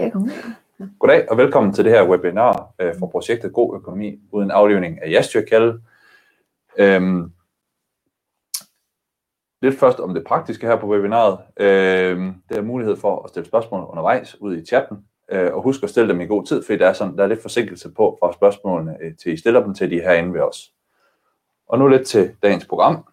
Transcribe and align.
Skal 0.00 0.04
jeg 0.04 0.12
komme 0.12 0.30
Goddag 0.98 1.30
og 1.30 1.36
velkommen 1.36 1.72
til 1.72 1.84
det 1.84 1.92
her 1.92 2.08
webinar 2.08 2.74
øh, 2.78 2.94
for 2.98 3.06
projektet 3.06 3.52
God 3.52 3.76
Økonomi 3.76 4.20
uden 4.32 4.50
aflivning 4.50 5.02
af 5.02 5.10
jazzstyrkalde. 5.10 5.80
Øhm, 6.78 7.32
lidt 9.62 9.78
først 9.78 10.00
om 10.00 10.14
det 10.14 10.24
praktiske 10.24 10.66
her 10.66 10.76
på 10.76 10.86
webinaret. 10.86 11.38
Øhm, 11.56 12.34
der 12.48 12.56
er 12.56 12.62
mulighed 12.62 12.96
for 12.96 13.22
at 13.22 13.30
stille 13.30 13.46
spørgsmål 13.46 13.84
undervejs 13.84 14.40
ud 14.40 14.56
i 14.56 14.66
chatten. 14.66 15.04
Øh, 15.32 15.54
og 15.54 15.62
husk 15.62 15.82
at 15.82 15.90
stille 15.90 16.08
dem 16.12 16.20
i 16.20 16.26
god 16.26 16.46
tid, 16.46 16.62
for 16.62 16.72
der 16.72 16.88
er, 16.88 16.92
sådan, 16.92 17.16
der 17.16 17.22
er 17.22 17.28
lidt 17.28 17.42
forsinkelse 17.42 17.90
på 17.90 18.18
fra 18.20 18.32
spørgsmålene 18.32 18.96
øh, 19.02 19.16
til 19.16 19.32
I 19.32 19.36
stiller 19.36 19.64
dem 19.64 19.74
til 19.74 19.90
de 19.90 20.00
herinde 20.00 20.34
ved 20.34 20.40
os. 20.40 20.72
Og 21.68 21.78
nu 21.78 21.88
lidt 21.88 22.06
til 22.06 22.34
dagens 22.42 22.66
program. 22.66 23.04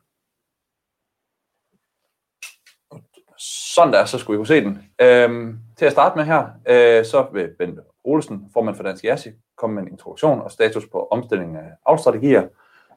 Sådan 3.77 3.93
der, 3.93 4.05
så 4.05 4.17
skulle 4.17 4.35
I 4.35 4.39
kunne 4.39 4.47
se 4.47 4.61
den. 4.61 4.83
Øhm, 5.01 5.57
til 5.77 5.85
at 5.85 5.91
starte 5.91 6.17
med 6.17 6.25
her, 6.25 6.45
øh, 6.69 7.05
så 7.05 7.25
vil 7.33 7.49
Bent 7.59 7.79
Olsen, 8.03 8.49
formand 8.53 8.75
for 8.75 8.83
Dansk 8.83 9.03
Jassi, 9.03 9.29
komme 9.57 9.75
med 9.75 9.83
en 9.83 9.91
introduktion 9.91 10.41
og 10.41 10.51
status 10.51 10.87
på 10.91 11.07
omstilling 11.11 11.55
af 11.55 11.69
avlstrategier. 11.85 12.47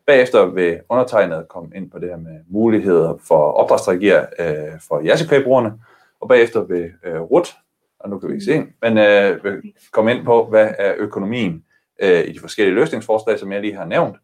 Bagefter 0.07 0.47
vil 0.47 0.81
undertegnet 0.89 1.49
komme 1.49 1.77
ind 1.77 1.91
på 1.91 1.99
det 1.99 2.09
her 2.09 2.17
med 2.17 2.41
muligheder 2.49 3.17
for 3.29 3.53
opdragsstrategier 3.53 4.27
øh, 4.39 4.81
for 4.89 5.01
Jassi-brugerne. 5.01 5.73
Og 6.21 6.29
bagefter 6.29 6.61
vil 6.65 6.93
øh, 7.05 7.21
Rut, 7.21 7.57
og 7.99 8.11
nu 8.11 8.19
kan 8.19 8.29
vi 8.29 8.35
ikke 8.35 8.45
se, 8.45 8.67
men 8.83 8.99
øh, 8.99 9.45
vil 9.45 9.73
komme 9.93 10.15
ind 10.15 10.25
på, 10.25 10.47
hvad 10.47 10.75
er 10.79 10.95
økonomien 10.97 11.65
øh, 12.03 12.25
i 12.25 12.33
de 12.33 12.41
forskellige 12.41 12.75
løsningsforslag, 12.75 13.39
som 13.39 13.53
jeg 13.53 13.61
lige 13.61 13.77
har 13.77 13.85
nævnt. 13.85 14.17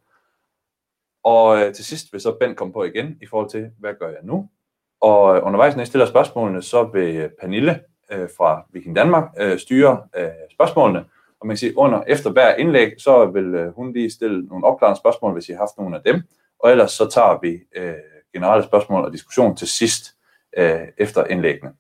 Og 1.24 1.60
øh, 1.60 1.74
til 1.74 1.84
sidst 1.84 2.12
vil 2.12 2.20
så 2.20 2.37
Bent 2.41 2.57
komme 2.57 2.73
på 2.73 2.84
igen 2.84 3.18
i 3.23 3.27
forhold 3.27 3.51
til, 3.51 3.70
hvad 3.79 3.95
gør 4.01 4.09
jeg 4.09 4.20
nu? 4.23 4.48
Og 5.06 5.42
undervejs, 5.42 5.77
når 5.77 5.80
jeg 5.80 5.87
stiller 5.87 6.06
spørgsmålene, 6.06 6.62
så 6.62 6.83
vil 6.83 7.30
Pernille 7.41 7.80
øh, 8.12 8.28
fra 8.37 8.66
Viking 8.73 8.96
Danmark 8.96 9.24
øh, 9.38 9.59
styre 9.59 10.02
øh, 10.16 10.29
spørgsmålene. 10.52 10.98
Og 11.41 11.46
man 11.46 11.55
kan 11.55 11.59
sige, 11.59 11.79
under 11.79 12.02
efter 12.06 12.30
hver 12.30 12.55
indlæg, 12.55 12.92
så 12.98 13.27
vil 13.27 13.55
øh, 13.55 13.74
hun 13.74 13.93
lige 13.93 14.10
stille 14.10 14.46
nogle 14.46 14.66
opklarende 14.66 14.99
spørgsmål, 14.99 15.32
hvis 15.32 15.49
I 15.49 15.52
har 15.52 15.59
haft 15.59 15.79
nogle 15.79 15.96
af 15.96 16.02
dem. 16.02 16.23
Og 16.59 16.71
ellers 16.71 16.93
så 16.93 17.09
tager 17.10 17.38
vi 17.43 17.59
øh, 17.77 17.95
generelle 18.32 18.65
spørgsmål 18.65 19.04
og 19.04 19.12
diskussion 19.12 19.57
til 19.57 19.68
sidst 19.68 20.16
øh, 20.57 20.88
efter 20.99 21.24
indlæggene. 21.24 21.73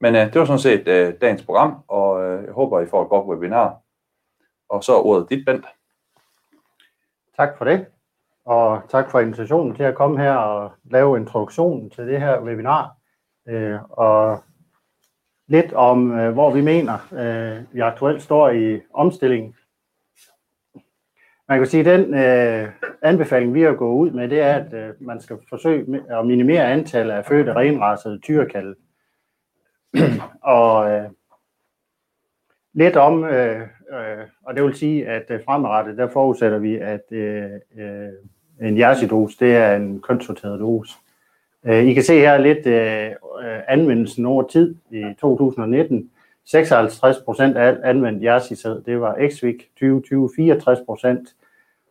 Men 0.00 0.14
øh, 0.14 0.32
det 0.32 0.38
var 0.40 0.44
sådan 0.44 0.58
set 0.58 0.88
øh, 0.88 1.14
dagens 1.20 1.44
program, 1.44 1.74
og 1.88 2.24
øh, 2.24 2.44
jeg 2.44 2.52
håber, 2.52 2.80
I 2.80 2.86
får 2.86 3.02
et 3.02 3.08
godt 3.08 3.26
webinar. 3.26 3.76
Og 4.68 4.84
så 4.84 4.92
er 4.92 5.06
ordet 5.06 5.30
dit, 5.30 5.44
Bent. 5.46 5.66
Tak 7.36 7.58
for 7.58 7.64
det, 7.64 7.86
og 8.44 8.82
tak 8.88 9.10
for 9.10 9.20
invitationen 9.20 9.74
til 9.76 9.82
at 9.82 9.94
komme 9.94 10.20
her 10.20 10.34
og 10.34 10.72
lave 10.84 11.18
introduktionen 11.18 11.90
til 11.90 12.06
det 12.06 12.20
her 12.20 12.40
webinar. 12.40 12.96
Øh, 13.48 13.78
og 13.90 14.44
lidt 15.48 15.72
om, 15.72 16.12
øh, 16.12 16.32
hvor 16.32 16.50
vi 16.50 16.60
mener, 16.60 17.08
øh, 17.12 17.74
vi 17.74 17.80
aktuelt 17.80 18.22
står 18.22 18.50
i 18.50 18.80
omstillingen. 18.94 19.54
Man 21.48 21.58
kan 21.58 21.66
sige, 21.66 21.90
at 21.90 21.98
den 21.98 22.14
øh, 22.14 22.68
anbefaling, 23.02 23.54
vi 23.54 23.62
har 23.62 23.72
gået 23.72 23.98
ud 23.98 24.10
med, 24.10 24.28
det 24.28 24.40
er, 24.40 24.54
at 24.54 24.74
øh, 24.74 24.94
man 25.00 25.20
skal 25.20 25.36
forsøge 25.48 26.02
at 26.10 26.26
minimere 26.26 26.72
antallet 26.72 27.14
af 27.14 27.24
fødte 27.24 27.54
renrassede 27.54 28.20
tyrekalde. 28.20 28.74
og 30.42 30.90
øh, 30.90 31.10
lidt 32.74 32.96
om, 32.96 33.24
øh, 33.24 33.60
øh, 33.92 34.26
og 34.42 34.54
det 34.54 34.64
vil 34.64 34.74
sige, 34.74 35.06
at 35.06 35.30
øh, 35.30 35.44
fremadrettet, 35.44 35.98
der 35.98 36.08
forudsætter 36.08 36.58
vi, 36.58 36.76
at 36.76 37.12
øh, 37.12 37.50
øh, 37.78 38.12
en 38.60 38.78
jersidose, 38.78 39.36
det 39.40 39.56
er 39.56 39.76
en 39.76 40.00
kønssorteret 40.00 40.60
dose. 40.60 40.94
Øh, 41.64 41.84
I 41.84 41.94
kan 41.94 42.02
se 42.02 42.18
her 42.18 42.38
lidt 42.38 42.66
øh, 42.66 43.10
anvendelsen 43.68 44.26
over 44.26 44.42
tid 44.42 44.74
i 44.90 45.04
2019. 45.20 46.10
56 46.46 47.16
procent 47.24 47.56
af 47.56 47.66
alt 47.66 47.84
anvendt 47.84 48.22
jersisæd, 48.22 48.82
det 48.82 49.00
var 49.00 49.14
Exvik 49.14 49.70
2020, 49.74 50.30
64 50.36 50.78
procent, 50.86 51.28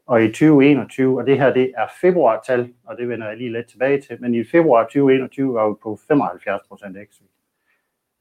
og 0.08 0.24
i 0.24 0.28
2021, 0.28 1.20
og 1.20 1.28
det 1.28 1.38
her 1.38 1.54
det 1.54 1.72
er 1.78 1.88
februartal, 2.02 2.70
og 2.86 2.98
det 2.98 3.10
vender 3.10 3.28
jeg 3.28 3.38
lige 3.38 3.52
lidt 3.52 3.68
tilbage 3.68 4.02
til, 4.02 4.22
men 4.22 4.36
i 4.36 4.44
februar 4.44 4.84
2021 4.84 5.54
var 5.54 5.70
vi 5.70 5.76
på 5.84 6.00
75 6.08 6.62
procent 6.70 6.98
Exvik. 6.98 7.30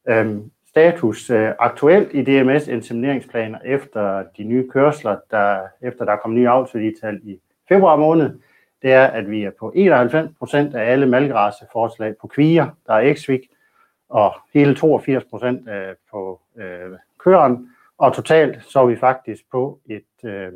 Øhm, 0.07 0.51
status 0.67 1.29
øh, 1.29 1.51
aktuelt 1.59 2.09
i 2.13 2.23
DMS 2.23 2.67
insemineringsplaner 2.67 3.59
efter 3.65 4.23
de 4.37 4.43
nye 4.43 4.69
kørsler, 4.69 5.17
der, 5.31 5.61
efter 5.81 6.05
der 6.05 6.15
kom 6.15 6.33
nye 6.33 6.49
afsættal 6.49 7.19
i 7.23 7.39
februar 7.69 7.95
måned, 7.95 8.39
det 8.81 8.93
er, 8.93 9.07
at 9.07 9.31
vi 9.31 9.43
er 9.43 9.51
på 9.59 9.71
91 9.75 10.31
procent 10.39 10.75
af 10.75 10.91
alle 10.91 11.05
malgræsseforslag 11.05 12.15
på 12.21 12.27
kvier, 12.27 12.67
der 12.87 12.93
er 12.93 12.99
Exvik, 12.99 13.41
og 14.09 14.33
hele 14.53 14.75
82 14.75 15.23
procent 15.23 15.69
øh, 15.69 15.95
på 16.11 16.41
øh, 16.57 16.91
køren, 17.19 17.69
og 17.97 18.13
totalt 18.13 18.63
så 18.63 18.79
er 18.79 18.85
vi 18.85 18.95
faktisk 18.95 19.43
på 19.51 19.79
et, 19.85 20.29
øh, 20.29 20.51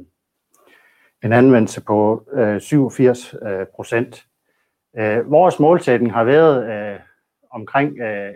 en 1.23 1.33
anvendelse 1.33 1.81
på 1.81 2.23
øh, 2.33 2.61
87 2.61 3.35
øh, 3.41 3.65
procent. 3.75 4.25
Øh, 4.97 5.31
vores 5.31 5.59
målsætning 5.59 6.13
har 6.13 6.23
været 6.23 6.69
øh, 6.69 6.99
omkring 7.51 7.99
øh, 7.99 8.33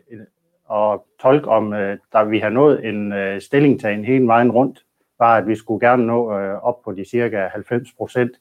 at 0.71 0.99
tolke 1.21 1.47
om, 1.47 1.73
øh, 1.73 1.97
der 2.11 2.23
vi 2.23 2.39
har 2.39 2.49
nået 2.49 2.85
en 2.85 3.13
øh, 3.13 3.41
stillingtagen 3.41 4.05
hele 4.05 4.27
vejen 4.27 4.51
rundt, 4.51 4.85
var 5.19 5.37
at 5.37 5.47
vi 5.47 5.55
skulle 5.55 5.87
gerne 5.87 6.05
nå 6.05 6.37
øh, 6.37 6.63
op 6.63 6.81
på 6.83 6.91
de 6.91 7.05
cirka 7.09 7.47
90 7.47 7.93
procent. 7.97 8.31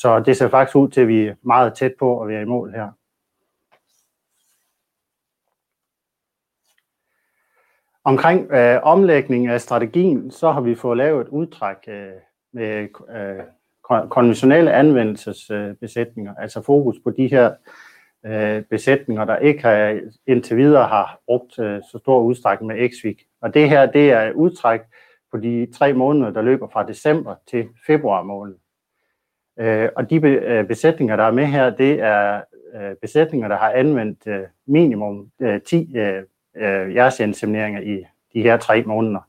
Så 0.00 0.20
det 0.20 0.36
ser 0.36 0.48
faktisk 0.48 0.76
ud 0.76 0.88
til, 0.88 1.00
at 1.00 1.08
vi 1.08 1.26
er 1.26 1.34
meget 1.42 1.74
tæt 1.74 1.92
på 1.98 2.20
at 2.20 2.28
være 2.28 2.42
i 2.42 2.44
mål 2.44 2.72
her. 2.72 2.88
Omkring 8.04 8.52
øh, 8.52 8.80
omlægning 8.82 9.46
af 9.46 9.60
strategien, 9.60 10.30
så 10.30 10.50
har 10.50 10.60
vi 10.60 10.74
fået 10.74 10.96
lavet 10.96 11.20
et 11.20 11.28
udtræk 11.28 11.76
øh, 11.88 12.12
med 12.52 12.88
øh, 13.16 13.44
konventionelle 14.10 14.72
anvendelsesbesætninger, 14.72 16.32
øh, 16.32 16.42
altså 16.42 16.62
fokus 16.62 16.96
på 17.04 17.10
de 17.10 17.26
her 17.26 17.54
øh, 18.26 18.62
besætninger, 18.62 19.24
der 19.24 19.36
ikke 19.36 19.62
har, 19.62 20.00
indtil 20.26 20.56
videre 20.56 20.88
har 20.88 21.20
brugt 21.26 21.58
øh, 21.58 21.82
så 21.92 21.98
stor 21.98 22.20
udstrækning 22.20 22.66
med 22.66 22.88
Xvik. 22.88 23.22
Og 23.40 23.54
det 23.54 23.68
her, 23.68 23.86
det 23.86 24.12
er 24.12 24.32
udtræk 24.32 24.80
på 25.30 25.36
de 25.38 25.68
tre 25.74 25.92
måneder, 25.92 26.30
der 26.30 26.42
løber 26.42 26.68
fra 26.68 26.86
december 26.86 27.34
til 27.50 27.68
februar 27.86 28.22
måned. 28.22 28.54
Øh, 29.58 29.88
og 29.96 30.10
de 30.10 30.16
øh, 30.16 30.64
besætninger, 30.64 31.16
der 31.16 31.24
er 31.24 31.30
med 31.30 31.46
her, 31.46 31.70
det 31.70 32.00
er 32.00 32.42
øh, 32.74 32.96
besætninger, 32.96 33.48
der 33.48 33.56
har 33.56 33.70
anvendt 33.70 34.26
øh, 34.26 34.44
minimum 34.66 35.30
øh, 35.40 35.62
10 35.62 35.96
øh, 35.96 36.22
øh, 36.56 36.94
jersinsemineringer 36.94 37.80
i 37.80 38.04
de 38.34 38.42
her 38.42 38.56
tre 38.56 38.82
måneder. 38.82 39.20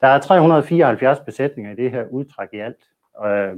Der 0.00 0.08
er 0.08 0.20
374 0.20 1.20
besætninger 1.20 1.72
i 1.72 1.76
det 1.76 1.90
her 1.90 2.06
udtræk 2.10 2.48
i 2.52 2.58
alt. 2.58 2.76
Øh, 3.24 3.56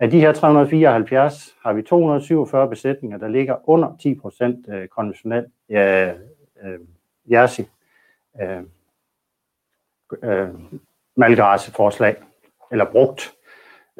af 0.00 0.10
de 0.10 0.20
her 0.20 0.32
374 0.32 1.56
har 1.62 1.72
vi 1.72 1.82
247 1.82 2.68
besætninger, 2.68 3.18
der 3.18 3.28
ligger 3.28 3.68
under 3.68 3.96
10 4.00 4.14
procent 4.14 4.68
øh, 4.68 4.88
konventionel 4.88 5.46
øh, 5.70 6.08
øh, 6.62 6.78
jersi 7.30 7.66
øh, 8.40 8.62
øh, 10.22 10.48
eller 12.70 12.84
brugt. 12.84 13.34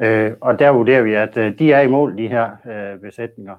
Øh, 0.01 0.33
og 0.41 0.59
der 0.59 0.69
vurderer 0.69 1.01
vi, 1.01 1.13
at 1.13 1.37
øh, 1.37 1.59
de 1.59 1.73
er 1.73 1.81
i 1.81 1.87
mål, 1.87 2.17
de 2.17 2.27
her 2.27 2.49
øh, 2.65 2.99
besætninger. 2.99 3.55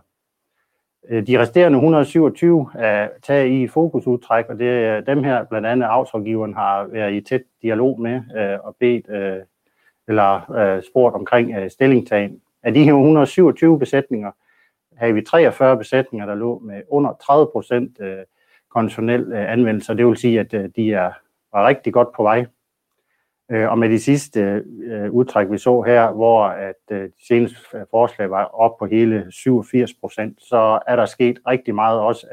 Øh, 1.10 1.26
de 1.26 1.38
resterende 1.40 1.76
127 1.76 2.70
er 2.74 3.08
taget 3.22 3.48
i 3.48 3.68
fokusudtræk, 3.68 4.44
og 4.48 4.58
det 4.58 4.68
er 4.68 5.00
dem 5.00 5.24
her, 5.24 5.44
blandt 5.44 5.66
andet 5.66 5.86
afsrådgiveren 5.86 6.54
har 6.54 6.84
været 6.84 7.12
i 7.12 7.20
tæt 7.20 7.42
dialog 7.62 8.00
med 8.00 8.20
øh, 8.36 8.58
og 8.62 8.76
bedt 8.80 9.10
øh, 9.10 9.42
eller 10.08 10.50
øh, 10.50 10.82
spurgt 10.82 11.14
omkring 11.14 11.56
øh, 11.56 11.70
stillingtagen. 11.70 12.40
Af 12.62 12.74
de 12.74 12.84
her 12.84 12.92
127 12.92 13.78
besætninger 13.78 14.30
havde 14.96 15.14
vi 15.14 15.22
43 15.22 15.78
besætninger, 15.78 16.26
der 16.26 16.34
lå 16.34 16.58
med 16.58 16.82
under 16.88 17.12
30 17.26 17.48
procent 17.52 18.00
øh, 18.00 18.18
konventionel 18.70 19.32
øh, 19.32 19.52
anvendelse, 19.52 19.92
og 19.92 19.98
det 19.98 20.06
vil 20.06 20.16
sige, 20.16 20.40
at 20.40 20.54
øh, 20.54 20.70
de 20.76 20.92
er, 20.92 21.12
var 21.52 21.68
rigtig 21.68 21.92
godt 21.92 22.08
på 22.16 22.22
vej. 22.22 22.46
Øh, 23.50 23.70
og 23.70 23.78
med 23.78 23.88
de 23.88 24.00
sidste 24.00 24.64
øh, 24.82 25.10
udtræk, 25.10 25.50
vi 25.50 25.58
så 25.58 25.82
her, 25.82 26.12
hvor 26.12 26.44
at 26.44 26.74
øh, 26.90 27.02
de 27.02 27.26
seneste 27.28 27.56
forslag 27.90 28.30
var 28.30 28.44
op 28.44 28.78
på 28.78 28.86
hele 28.86 29.26
87 29.30 29.94
procent, 29.94 30.42
så 30.42 30.78
er 30.86 30.96
der 30.96 31.06
sket 31.06 31.38
rigtig 31.46 31.74
meget 31.74 32.00
også 32.00 32.26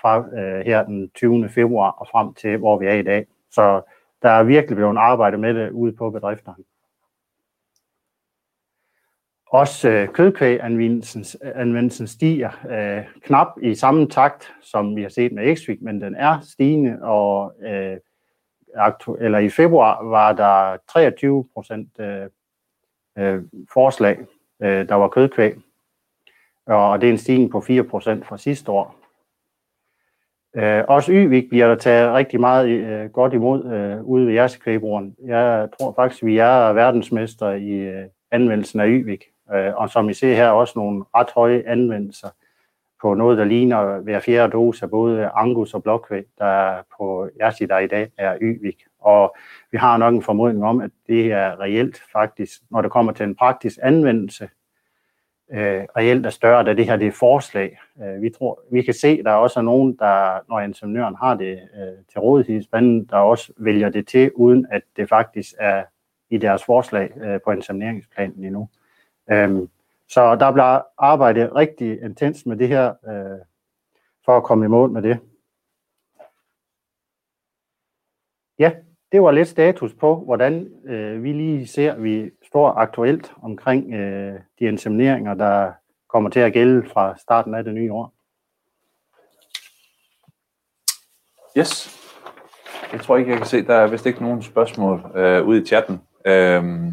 fra 0.00 0.24
her 0.62 0.84
den 0.84 1.10
20. 1.14 1.48
februar 1.48 1.90
og 1.90 2.08
frem 2.12 2.34
til, 2.34 2.56
hvor 2.56 2.78
vi 2.78 2.86
er 2.86 2.94
i 2.94 3.02
dag. 3.02 3.26
Så 3.50 3.82
der 4.22 4.28
er 4.28 4.42
virkelig 4.42 4.76
blevet 4.76 4.96
arbejdet 4.96 5.40
med 5.40 5.54
det 5.54 5.70
ude 5.70 5.92
på 5.92 6.10
bedrifterne. 6.10 6.64
Også 9.46 10.06
kødkvæganvendelsen 10.14 12.06
stiger 12.06 12.50
knap 13.22 13.48
i 13.62 13.74
samme 13.74 14.08
takt, 14.08 14.52
som 14.60 14.96
vi 14.96 15.02
har 15.02 15.08
set 15.08 15.32
med 15.32 15.56
x 15.56 15.60
men 15.80 16.00
den 16.00 16.14
er 16.14 16.40
stigende, 16.40 17.02
og 17.02 17.52
aktu- 18.76 19.16
eller 19.20 19.38
i 19.38 19.48
februar 19.48 20.04
var 20.04 20.32
der 20.32 20.76
23 20.92 21.48
procent 21.54 21.88
øh, 22.00 22.26
øh, 23.18 23.42
forslag, 23.72 24.18
øh, 24.62 24.88
der 24.88 24.94
var 24.94 25.08
kødkvæg, 25.08 25.54
og 26.66 27.00
det 27.00 27.06
er 27.06 27.12
en 27.12 27.18
stigning 27.18 27.50
på 27.50 27.60
4 27.60 27.84
procent 27.84 28.26
fra 28.26 28.38
sidste 28.38 28.72
år. 28.72 28.96
Øh, 30.56 30.84
også 30.88 31.12
Yvik 31.12 31.48
bliver 31.48 31.68
der 31.68 31.74
taget 31.74 32.14
rigtig 32.14 32.40
meget 32.40 32.68
øh, 32.68 33.10
godt 33.10 33.32
imod 33.32 33.64
øh, 33.64 34.04
ude 34.04 34.26
ved 34.26 34.34
Jersikvæbroen. 34.34 35.16
Jeg 35.24 35.68
tror 35.78 35.92
faktisk, 35.92 36.24
vi 36.24 36.38
er 36.38 36.72
verdensmester 36.72 37.50
i 37.50 37.70
øh, 37.70 38.04
anvendelsen 38.30 38.80
af 38.80 38.86
Yvik. 38.88 39.24
Øh, 39.54 39.74
og 39.74 39.90
som 39.90 40.10
I 40.10 40.14
ser 40.14 40.34
her, 40.34 40.48
også 40.48 40.72
nogle 40.76 41.04
ret 41.14 41.30
høje 41.34 41.62
anvendelser 41.66 42.28
på 43.02 43.14
noget, 43.14 43.38
der 43.38 43.44
ligner 43.44 44.00
hver 44.00 44.20
fjerde 44.20 44.52
dose 44.52 44.84
af 44.84 44.90
både 44.90 45.30
Angus 45.34 45.74
og 45.74 45.82
Blokvæg, 45.82 46.24
der 46.38 46.82
på 46.98 47.28
Jersi, 47.40 47.66
der 47.66 47.78
i 47.78 47.86
dag 47.86 48.10
er 48.18 48.38
Yvik. 48.40 48.84
Og 49.00 49.36
vi 49.70 49.78
har 49.78 49.96
nok 49.96 50.14
en 50.14 50.22
formodning 50.22 50.64
om, 50.64 50.80
at 50.80 50.90
det 51.06 51.32
er 51.32 51.60
reelt 51.60 52.02
faktisk, 52.12 52.60
når 52.70 52.82
det 52.82 52.90
kommer 52.90 53.12
til 53.12 53.24
en 53.24 53.34
praktisk 53.34 53.78
anvendelse, 53.82 54.48
øh, 55.52 55.82
reelt 55.96 56.26
er 56.26 56.30
større, 56.30 56.64
da 56.64 56.74
det 56.74 56.86
her 56.86 56.96
det 56.96 57.06
er 57.06 57.12
forslag. 57.12 57.78
Øh, 58.02 58.22
vi, 58.22 58.30
tror, 58.30 58.60
vi 58.72 58.82
kan 58.82 58.94
se, 58.94 59.08
at 59.08 59.24
der 59.24 59.32
også 59.32 59.60
er 59.60 59.64
nogen, 59.64 59.96
der, 59.98 60.38
når 60.48 60.60
ingeniøren 60.60 61.16
har 61.16 61.34
det 61.34 61.52
øh, 61.52 62.04
til 62.12 62.20
rådighed, 62.20 63.06
der 63.06 63.16
også 63.16 63.52
vælger 63.56 63.88
det 63.88 64.08
til, 64.08 64.30
uden 64.34 64.66
at 64.70 64.82
det 64.96 65.08
faktisk 65.08 65.54
er 65.58 65.84
i 66.30 66.38
deres 66.38 66.64
forslag 66.64 67.10
øh, 67.16 67.40
på 67.44 67.50
insemineringsplanen 67.50 68.44
endnu. 68.44 68.68
Øh, 69.30 69.68
så 70.12 70.36
der 70.36 70.52
bliver 70.52 70.80
arbejdet 70.98 71.54
rigtig 71.54 72.02
intens 72.02 72.46
med 72.46 72.56
det 72.56 72.68
her, 72.68 72.94
øh, 73.08 73.40
for 74.24 74.36
at 74.36 74.42
komme 74.42 74.64
i 74.64 74.68
mål 74.68 74.90
med 74.90 75.02
det. 75.02 75.18
Ja, 78.58 78.72
det 79.12 79.22
var 79.22 79.30
lidt 79.30 79.48
status 79.48 79.94
på, 79.94 80.24
hvordan 80.24 80.72
øh, 80.84 81.22
vi 81.22 81.32
lige 81.32 81.66
ser, 81.66 81.96
vi 81.96 82.30
står 82.46 82.68
aktuelt 82.68 83.32
omkring 83.42 83.94
øh, 83.94 84.40
de 84.58 84.64
insemineringer, 84.64 85.34
der 85.34 85.72
kommer 86.08 86.30
til 86.30 86.40
at 86.40 86.52
gælde 86.52 86.88
fra 86.88 87.18
starten 87.18 87.54
af 87.54 87.64
det 87.64 87.74
nye 87.74 87.92
år. 87.92 88.14
Yes. 91.58 91.98
Jeg 92.92 93.00
tror 93.00 93.16
ikke, 93.16 93.30
jeg 93.30 93.38
kan 93.38 93.46
se, 93.46 93.66
der 93.66 93.74
er 93.74 93.86
vist 93.86 94.06
ikke 94.06 94.22
nogen 94.22 94.42
spørgsmål 94.42 95.12
øh, 95.14 95.46
ude 95.46 95.62
i 95.62 95.66
chatten. 95.66 96.00
Øh, 96.24 96.92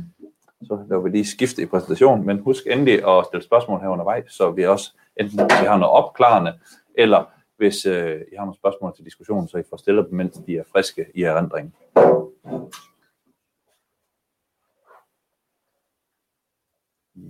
så 0.64 0.86
laver 0.90 1.04
vi 1.04 1.10
lige 1.10 1.26
skifte 1.26 1.62
i 1.62 1.66
præsentationen, 1.66 2.26
men 2.26 2.40
husk 2.40 2.68
endelig 2.68 3.08
at 3.08 3.26
stille 3.26 3.44
spørgsmål 3.44 3.80
her 3.82 3.88
undervejs, 3.88 4.34
så 4.34 4.52
vi 4.52 4.66
også 4.66 4.94
enten 5.18 5.40
vi 5.40 5.68
har 5.68 5.78
noget 5.78 5.94
opklarende, 5.94 6.60
eller 6.96 7.26
hvis 7.58 7.86
øh, 7.86 8.22
I 8.32 8.36
har 8.36 8.46
nogle 8.46 8.58
spørgsmål 8.58 8.96
til 8.96 9.06
diskussionen, 9.06 9.48
så 9.48 9.58
I 9.58 9.64
får 9.70 9.78
stillet 9.78 10.06
dem, 10.10 10.18
mens 10.18 10.40
de 10.48 10.58
er 10.58 10.64
friske 10.72 11.06
i 11.16 11.24
erindringen. 11.24 11.74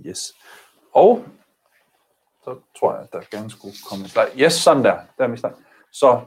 Yes. 0.06 0.34
Og 0.92 1.24
så 2.44 2.56
tror 2.78 2.92
jeg, 2.92 3.02
at 3.02 3.12
der 3.12 3.20
gerne 3.30 3.50
skulle 3.50 3.74
komme 3.88 4.04
en 4.04 4.08
slide. 4.08 4.44
Yes, 4.44 4.52
sådan 4.52 4.84
der. 4.84 4.98
Der 5.18 5.24
er 5.24 5.28
min 5.28 5.38
slide. 5.38 5.54
Så 5.92 6.20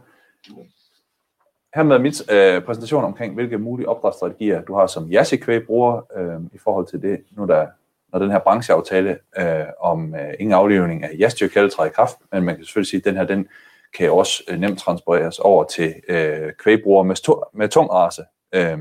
Hermed 1.76 2.00
mit 2.00 2.32
øh, 2.32 2.62
præsentation 2.62 3.04
omkring, 3.04 3.34
hvilke 3.34 3.58
mulige 3.58 3.90
opdragsstrategier 3.90 4.62
du 4.62 4.76
har 4.76 4.88
som 4.88 5.12
Yasikvæg 5.12 5.66
bruger 5.66 6.02
øh, 6.16 6.42
i 6.54 6.58
forhold 6.58 6.88
til 6.88 7.02
det, 7.02 7.24
nu 7.32 7.48
der, 7.48 7.68
når 8.12 8.20
den 8.20 8.32
her 8.32 8.40
brancheaftale 8.40 9.18
øh, 9.38 9.66
om 9.80 10.16
øh, 10.16 10.34
ingen 10.40 10.54
aflivning 10.54 11.04
af 11.04 11.12
jasyr 11.20 11.48
træder 11.48 11.86
i 11.86 11.90
kraft, 11.90 12.16
men 12.32 12.44
man 12.44 12.56
kan 12.56 12.66
selvfølgelig 12.66 12.90
sige, 12.90 12.98
at 12.98 13.06
den 13.06 13.16
her, 13.16 13.24
den 13.24 13.48
kan 13.98 14.12
også 14.12 14.44
øh, 14.50 14.60
nemt 14.60 14.80
transporteres 14.80 15.40
over 15.40 15.64
til 15.64 15.94
øh, 16.08 16.52
kvægbrugere 16.60 17.04
med, 17.04 17.16
med 17.54 17.70
tung 17.70 17.92
race. 17.92 18.22
Øh, 18.56 18.78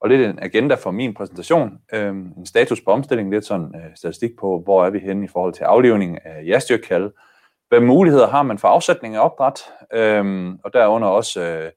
og 0.00 0.08
lidt 0.08 0.20
en 0.20 0.38
agenda 0.42 0.74
for 0.74 0.90
min 0.90 1.14
præsentation. 1.14 1.78
øh, 1.92 2.08
en 2.08 2.46
status 2.46 2.80
på 2.80 2.90
omstillingen, 2.90 3.32
lidt 3.32 3.44
sådan 3.44 3.74
øh, 3.74 3.96
statistik 3.96 4.36
på, 4.36 4.60
hvor 4.64 4.86
er 4.86 4.90
vi 4.90 4.98
henne 4.98 5.24
i 5.24 5.28
forhold 5.28 5.52
til 5.52 5.64
aflivning 5.64 6.26
af 6.26 6.46
jastyrkald. 6.46 7.10
Hvad 7.68 7.80
muligheder 7.80 8.26
har 8.26 8.42
man 8.42 8.58
for 8.58 8.68
afsætning 8.68 9.16
af 9.16 9.24
opdræt? 9.24 9.60
Øhm, 9.92 10.58
og 10.64 10.72
derunder 10.72 11.08
også, 11.08 11.40
øh, 11.40 11.72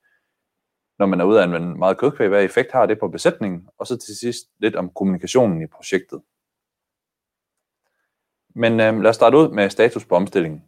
når 0.99 1.05
man 1.05 1.21
er 1.21 1.25
ude 1.25 1.37
at 1.37 1.43
anvende 1.43 1.77
meget 1.77 1.97
kødkvæg, 1.97 2.27
hvad 2.27 2.43
effekt 2.43 2.71
har 2.71 2.85
det 2.85 2.99
på 2.99 3.07
besætningen? 3.07 3.67
Og 3.77 3.87
så 3.87 3.97
til 3.97 4.17
sidst 4.17 4.39
lidt 4.59 4.75
om 4.75 4.91
kommunikationen 4.95 5.61
i 5.61 5.67
projektet. 5.67 6.21
Men 8.55 8.79
øh, 8.79 9.01
lad 9.01 9.09
os 9.09 9.15
starte 9.15 9.37
ud 9.37 9.49
med 9.49 9.69
status 9.69 10.05
på 10.05 10.15
omstillingen. 10.15 10.63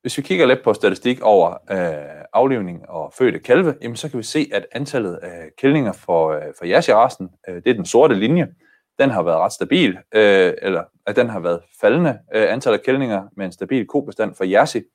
Hvis 0.00 0.18
vi 0.18 0.22
kigger 0.22 0.46
lidt 0.46 0.64
på 0.64 0.74
statistik 0.74 1.20
over 1.20 1.50
øh, 1.50 2.24
aflivning 2.32 2.88
og 2.88 3.12
fødte 3.12 3.38
kalve, 3.38 3.76
jamen, 3.82 3.96
så 3.96 4.10
kan 4.10 4.18
vi 4.18 4.22
se, 4.22 4.50
at 4.52 4.66
antallet 4.72 5.16
af 5.16 5.50
kællinger 5.58 5.92
for, 5.92 6.30
øh, 6.30 6.42
for 6.58 6.64
jasjerassen, 6.64 7.30
øh, 7.48 7.54
det 7.54 7.66
er 7.66 7.74
den 7.74 7.86
sorte 7.86 8.14
linje, 8.14 8.54
den 8.98 9.10
har 9.10 9.22
været 9.22 9.38
ret 9.38 9.52
stabil, 9.52 9.98
øh, 10.14 10.54
eller 10.62 10.84
at 11.06 11.16
den 11.16 11.28
har 11.28 11.40
været 11.40 11.62
faldende 11.80 12.18
øh, 12.34 12.52
antal 12.52 12.72
af 12.72 12.82
kællinger 12.82 13.28
med 13.36 13.46
en 13.46 13.52
stabil 13.52 13.86
kobestand 13.86 14.34
for 14.34 14.44
Jersey. 14.44 14.90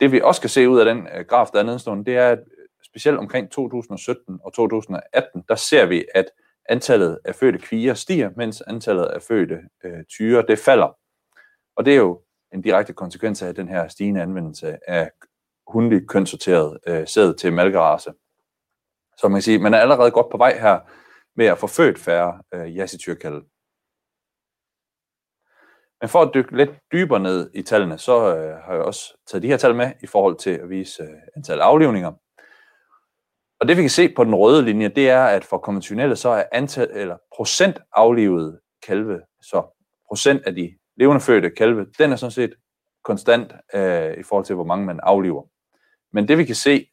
Det 0.00 0.12
vi 0.12 0.20
også 0.20 0.40
kan 0.40 0.50
se 0.50 0.68
ud 0.68 0.78
af 0.78 0.84
den 0.84 1.08
øh, 1.14 1.24
graf, 1.24 1.46
der 1.52 1.58
er 1.58 1.62
nedenstående, 1.62 2.04
det 2.04 2.16
er, 2.16 2.28
at 2.28 2.38
øh, 2.38 2.66
specielt 2.84 3.18
omkring 3.18 3.50
2017 3.50 4.40
og 4.44 4.52
2018, 4.52 5.44
der 5.48 5.54
ser 5.54 5.86
vi, 5.86 6.04
at 6.14 6.24
antallet 6.68 7.18
af 7.24 7.34
fødte 7.34 7.58
kviger 7.58 7.94
stiger, 7.94 8.30
mens 8.36 8.60
antallet 8.60 9.04
af 9.04 9.22
fødte 9.22 9.58
øh, 9.84 10.04
tyre, 10.08 10.44
det 10.48 10.58
falder. 10.58 10.96
Og 11.76 11.84
det 11.84 11.92
er 11.92 11.98
jo 11.98 12.22
en 12.54 12.62
direkte 12.62 12.92
konsekvens 12.92 13.42
af 13.42 13.54
den 13.54 13.68
her 13.68 13.88
stigende 13.88 14.22
anvendelse 14.22 14.90
af 14.90 15.10
hundelig 15.66 16.08
kønssorteret 16.08 16.78
øh, 16.86 17.06
sæd 17.06 17.34
til 17.34 17.52
malkerace. 17.52 18.12
Så 19.18 19.28
man 19.28 19.36
kan 19.36 19.42
sige, 19.42 19.58
man 19.58 19.74
er 19.74 19.78
allerede 19.78 20.10
godt 20.10 20.30
på 20.30 20.36
vej 20.36 20.58
her 20.58 20.78
med 21.40 21.46
at 21.46 21.58
få 21.58 21.66
født 21.66 21.98
færre 21.98 22.42
øh, 22.54 22.76
jassityrkalde. 22.76 23.42
Men 26.00 26.08
for 26.08 26.22
at 26.22 26.30
dykke 26.34 26.56
lidt 26.56 26.70
dybere 26.92 27.20
ned 27.20 27.50
i 27.54 27.62
tallene, 27.62 27.98
så 27.98 28.36
øh, 28.36 28.56
har 28.64 28.72
jeg 28.74 28.82
også 28.82 29.02
taget 29.26 29.42
de 29.42 29.48
her 29.48 29.56
tal 29.56 29.74
med 29.74 29.92
i 30.02 30.06
forhold 30.06 30.36
til 30.38 30.50
at 30.50 30.70
vise 30.70 31.02
øh, 31.02 31.08
antal 31.36 31.60
aflivninger. 31.60 32.12
Og 33.60 33.68
det 33.68 33.76
vi 33.76 33.82
kan 33.82 33.90
se 33.90 34.14
på 34.16 34.24
den 34.24 34.34
røde 34.34 34.64
linje, 34.64 34.88
det 34.88 35.10
er, 35.10 35.24
at 35.24 35.44
for 35.44 35.58
konventionelle, 35.58 36.16
så 36.16 36.28
er 36.28 36.44
antal, 36.52 36.90
eller 36.92 37.16
procent 37.36 37.78
aflivede 37.92 38.60
kalve, 38.86 39.20
så 39.42 39.58
procent 40.08 40.42
af 40.46 40.54
de 40.54 40.78
levende 40.96 41.20
fødte 41.20 41.50
kalve, 41.50 41.86
den 41.98 42.12
er 42.12 42.16
sådan 42.16 42.30
set 42.30 42.54
konstant 43.04 43.52
øh, 43.74 44.14
i 44.18 44.22
forhold 44.22 44.44
til, 44.44 44.54
hvor 44.54 44.64
mange 44.64 44.86
man 44.86 45.00
afliver. 45.02 45.42
Men 46.12 46.28
det 46.28 46.38
vi 46.38 46.44
kan 46.44 46.54
se, 46.54 46.86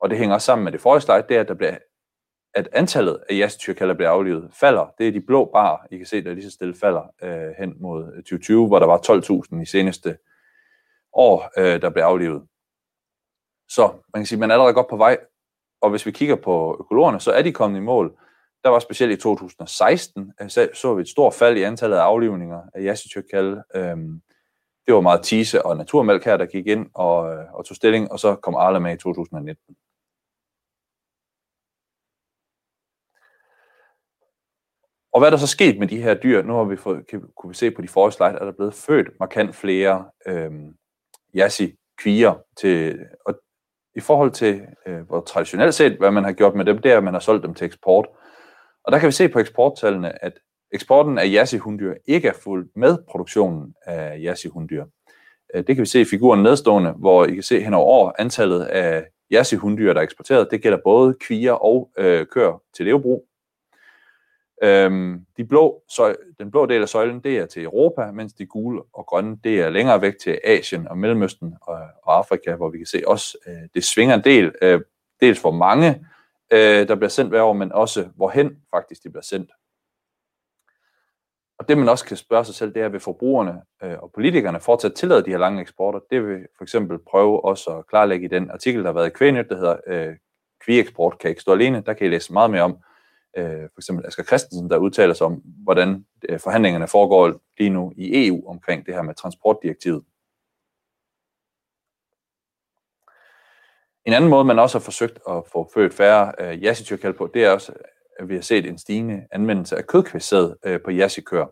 og 0.00 0.10
det 0.10 0.18
hænger 0.18 0.34
også 0.34 0.46
sammen 0.46 0.64
med 0.64 0.72
det 0.72 0.80
forrige 0.80 1.00
slide, 1.00 1.24
det 1.28 1.36
er, 1.36 1.40
at, 1.40 1.48
der 1.48 1.54
bliver, 1.54 1.78
at 2.56 2.68
antallet 2.72 3.18
af 3.30 3.34
jastyrkalder 3.34 3.94
bliver 3.94 4.10
aflivet 4.10 4.50
falder. 4.52 4.94
Det 4.98 5.08
er 5.08 5.12
de 5.12 5.20
blå 5.20 5.50
bar, 5.52 5.86
I 5.90 5.96
kan 5.96 6.06
se, 6.06 6.24
der 6.24 6.34
lige 6.34 6.44
så 6.44 6.50
stille 6.50 6.74
falder 6.74 7.02
øh, 7.22 7.54
hen 7.58 7.74
mod 7.80 8.04
øh, 8.04 8.22
2020, 8.22 8.66
hvor 8.66 8.78
der 8.78 8.86
var 8.86 8.98
12.000 9.56 9.62
i 9.62 9.66
seneste 9.66 10.18
år, 11.12 11.50
øh, 11.58 11.82
der 11.82 11.90
blev 11.90 12.02
aflivet. 12.02 12.42
Så 13.68 13.92
man 14.14 14.22
kan 14.22 14.26
sige, 14.26 14.36
at 14.36 14.40
man 14.40 14.50
er 14.50 14.54
allerede 14.54 14.74
godt 14.74 14.88
på 14.88 14.96
vej, 14.96 15.18
og 15.80 15.90
hvis 15.90 16.06
vi 16.06 16.10
kigger 16.10 16.36
på 16.36 16.76
økologerne, 16.80 17.20
så 17.20 17.32
er 17.32 17.42
de 17.42 17.52
kommet 17.52 17.78
i 17.78 17.82
mål. 17.82 18.18
Der 18.64 18.70
var 18.70 18.78
specielt 18.78 19.12
i 19.12 19.16
2016, 19.16 20.32
øh, 20.40 20.48
så, 20.48 20.68
så 20.74 20.94
vi 20.94 21.00
et 21.00 21.08
stort 21.08 21.34
fald 21.34 21.56
i 21.56 21.62
antallet 21.62 21.96
af 21.96 22.02
aflivninger 22.02 22.60
af 22.74 22.82
jazztyrkalde. 22.82 23.62
Øh, 23.74 23.96
det 24.86 24.94
var 24.94 25.00
meget 25.00 25.22
Tise 25.22 25.66
og 25.66 25.76
Naturmælk 25.76 26.24
her, 26.24 26.36
der 26.36 26.46
gik 26.46 26.66
ind 26.66 26.86
og, 26.94 27.32
øh, 27.32 27.44
og 27.52 27.64
tog 27.64 27.76
stilling, 27.76 28.12
og 28.12 28.18
så 28.18 28.34
kom 28.34 28.54
Arla 28.54 28.78
med 28.78 28.94
i 28.94 28.96
2019. 28.96 29.76
Og 35.16 35.20
hvad 35.20 35.28
er 35.28 35.30
der 35.30 35.38
så 35.38 35.46
sket 35.46 35.78
med 35.78 35.88
de 35.88 36.02
her 36.02 36.14
dyr? 36.14 36.42
Nu 36.42 36.52
har 36.52 36.64
vi 36.64 36.76
fået, 36.76 37.06
kan, 37.06 37.22
kunne 37.36 37.50
vi 37.50 37.56
se 37.56 37.70
på 37.70 37.82
de 37.82 37.88
forrige 37.88 38.12
slide, 38.12 38.30
at 38.30 38.40
der 38.40 38.46
er 38.46 38.52
blevet 38.52 38.74
født 38.74 39.08
markant 39.20 39.54
flere 39.54 40.04
øh, 40.26 40.50
jassi-kvier. 41.34 42.34
til, 42.56 42.98
og 43.26 43.34
i 43.94 44.00
forhold 44.00 44.30
til, 44.30 44.62
øh, 44.86 45.00
hvor 45.00 45.20
traditionelt 45.20 45.74
set, 45.74 45.98
hvad 45.98 46.10
man 46.10 46.24
har 46.24 46.32
gjort 46.32 46.54
med 46.54 46.64
dem, 46.64 46.78
det 46.78 46.92
er, 46.92 46.96
at 46.96 47.04
man 47.04 47.14
har 47.14 47.20
solgt 47.20 47.42
dem 47.42 47.54
til 47.54 47.64
eksport. 47.64 48.06
Og 48.84 48.92
der 48.92 48.98
kan 48.98 49.06
vi 49.06 49.12
se 49.12 49.28
på 49.28 49.38
eksporttallene, 49.38 50.24
at 50.24 50.32
eksporten 50.72 51.18
af 51.18 51.26
jassihunddyr 51.32 51.94
ikke 52.06 52.28
er 52.28 52.38
fuldt 52.44 52.70
med 52.76 52.98
produktionen 53.10 53.74
af 53.86 54.18
jassi-hunddyr. 54.22 54.84
Øh, 55.54 55.66
det 55.66 55.76
kan 55.76 55.82
vi 55.82 55.86
se 55.86 56.00
i 56.00 56.04
figuren 56.04 56.42
nedstående, 56.42 56.90
hvor 56.90 57.24
I 57.24 57.34
kan 57.34 57.42
se 57.42 57.60
hen 57.60 57.74
over 57.74 57.86
år 57.86 58.14
antallet 58.18 58.64
af 58.64 59.06
jassihunddyr, 59.30 59.92
der 59.92 60.00
er 60.00 60.04
eksporteret. 60.04 60.48
Det 60.50 60.62
gælder 60.62 60.78
både 60.84 61.14
kvier 61.20 61.52
og 61.52 61.90
øh, 61.98 62.26
køer 62.26 62.62
til 62.76 62.84
levebrug. 62.84 63.26
Øhm, 64.62 65.26
de 65.36 65.44
blå, 65.44 65.82
så, 65.88 66.14
den 66.38 66.50
blå 66.50 66.66
del 66.66 66.82
af 66.82 66.88
søjlen, 66.88 67.20
det 67.20 67.38
er 67.38 67.46
til 67.46 67.64
Europa, 67.64 68.10
mens 68.12 68.32
de 68.32 68.46
gule 68.46 68.82
og 68.92 69.06
grønne, 69.06 69.38
det 69.44 69.60
er 69.60 69.70
længere 69.70 70.02
væk 70.02 70.18
til 70.18 70.40
Asien 70.44 70.88
og 70.88 70.98
Mellemøsten 70.98 71.54
og, 71.62 71.78
og 72.02 72.18
Afrika, 72.18 72.54
hvor 72.54 72.70
vi 72.70 72.78
kan 72.78 72.86
se 72.86 73.02
også, 73.06 73.38
øh, 73.46 73.68
det 73.74 73.84
svinger 73.84 74.14
en 74.14 74.24
del, 74.24 74.52
øh, 74.62 74.80
dels 75.20 75.40
hvor 75.40 75.50
mange, 75.50 76.06
øh, 76.50 76.88
der 76.88 76.94
bliver 76.94 77.08
sendt 77.08 77.30
hver 77.30 77.42
år, 77.42 77.52
men 77.52 77.72
også 77.72 78.08
hvorhen 78.16 78.56
faktisk 78.70 79.04
de 79.04 79.10
bliver 79.10 79.22
sendt. 79.22 79.50
Og 81.58 81.68
det 81.68 81.78
man 81.78 81.88
også 81.88 82.04
kan 82.04 82.16
spørge 82.16 82.44
sig 82.44 82.54
selv, 82.54 82.74
det 82.74 82.82
er, 82.82 82.88
vil 82.88 83.00
forbrugerne 83.00 83.62
øh, 83.82 83.98
og 83.98 84.12
politikerne 84.12 84.60
fortsat 84.60 84.94
tillade 84.94 85.24
de 85.24 85.30
her 85.30 85.38
lange 85.38 85.60
eksporter? 85.60 86.00
Det 86.10 86.26
vil 86.26 86.46
for 86.56 86.64
eksempel 86.64 86.98
prøve 86.98 87.44
også 87.44 87.70
at 87.70 87.86
klarlægge 87.86 88.24
i 88.24 88.28
den 88.28 88.50
artikel, 88.50 88.80
der 88.80 88.88
har 88.88 88.92
været 88.92 89.06
i 89.06 89.10
Kvænyt, 89.10 89.48
der 89.48 89.56
hedder 89.56 89.76
øh, 89.86 90.16
Kvieksport 90.60 91.18
kan 91.18 91.30
ikke 91.30 91.42
stå 91.42 91.52
alene. 91.52 91.82
Der 91.86 91.92
kan 91.92 92.06
I 92.06 92.10
læse 92.10 92.32
meget 92.32 92.50
mere 92.50 92.62
om, 92.62 92.78
øh, 93.36 93.68
for 93.74 93.78
eksempel 93.80 94.06
Asger 94.06 94.24
Christensen, 94.24 94.70
der 94.70 94.76
udtaler 94.76 95.14
sig 95.14 95.26
om, 95.26 95.42
hvordan 95.44 96.06
øh, 96.28 96.40
forhandlingerne 96.40 96.88
foregår 96.88 97.40
lige 97.58 97.70
nu 97.70 97.92
i 97.96 98.26
EU 98.26 98.48
omkring 98.48 98.86
det 98.86 98.94
her 98.94 99.02
med 99.02 99.14
transportdirektivet. 99.14 100.04
En 104.04 104.12
anden 104.12 104.30
måde, 104.30 104.44
man 104.44 104.58
også 104.58 104.78
har 104.78 104.82
forsøgt 104.82 105.18
at 105.28 105.42
få 105.52 105.70
født 105.74 105.94
færre 105.94 106.32
øh, 106.38 106.62
jassikøer 106.62 107.12
på, 107.12 107.30
det 107.34 107.44
er 107.44 107.50
også, 107.50 107.72
at 108.18 108.28
vi 108.28 108.34
har 108.34 108.42
set 108.42 108.66
en 108.66 108.78
stigende 108.78 109.26
anvendelse 109.32 109.76
af 109.76 109.86
kødkvæssæd 109.86 110.54
øh, 110.64 110.80
på 110.84 110.90
jassikøer. 110.90 111.46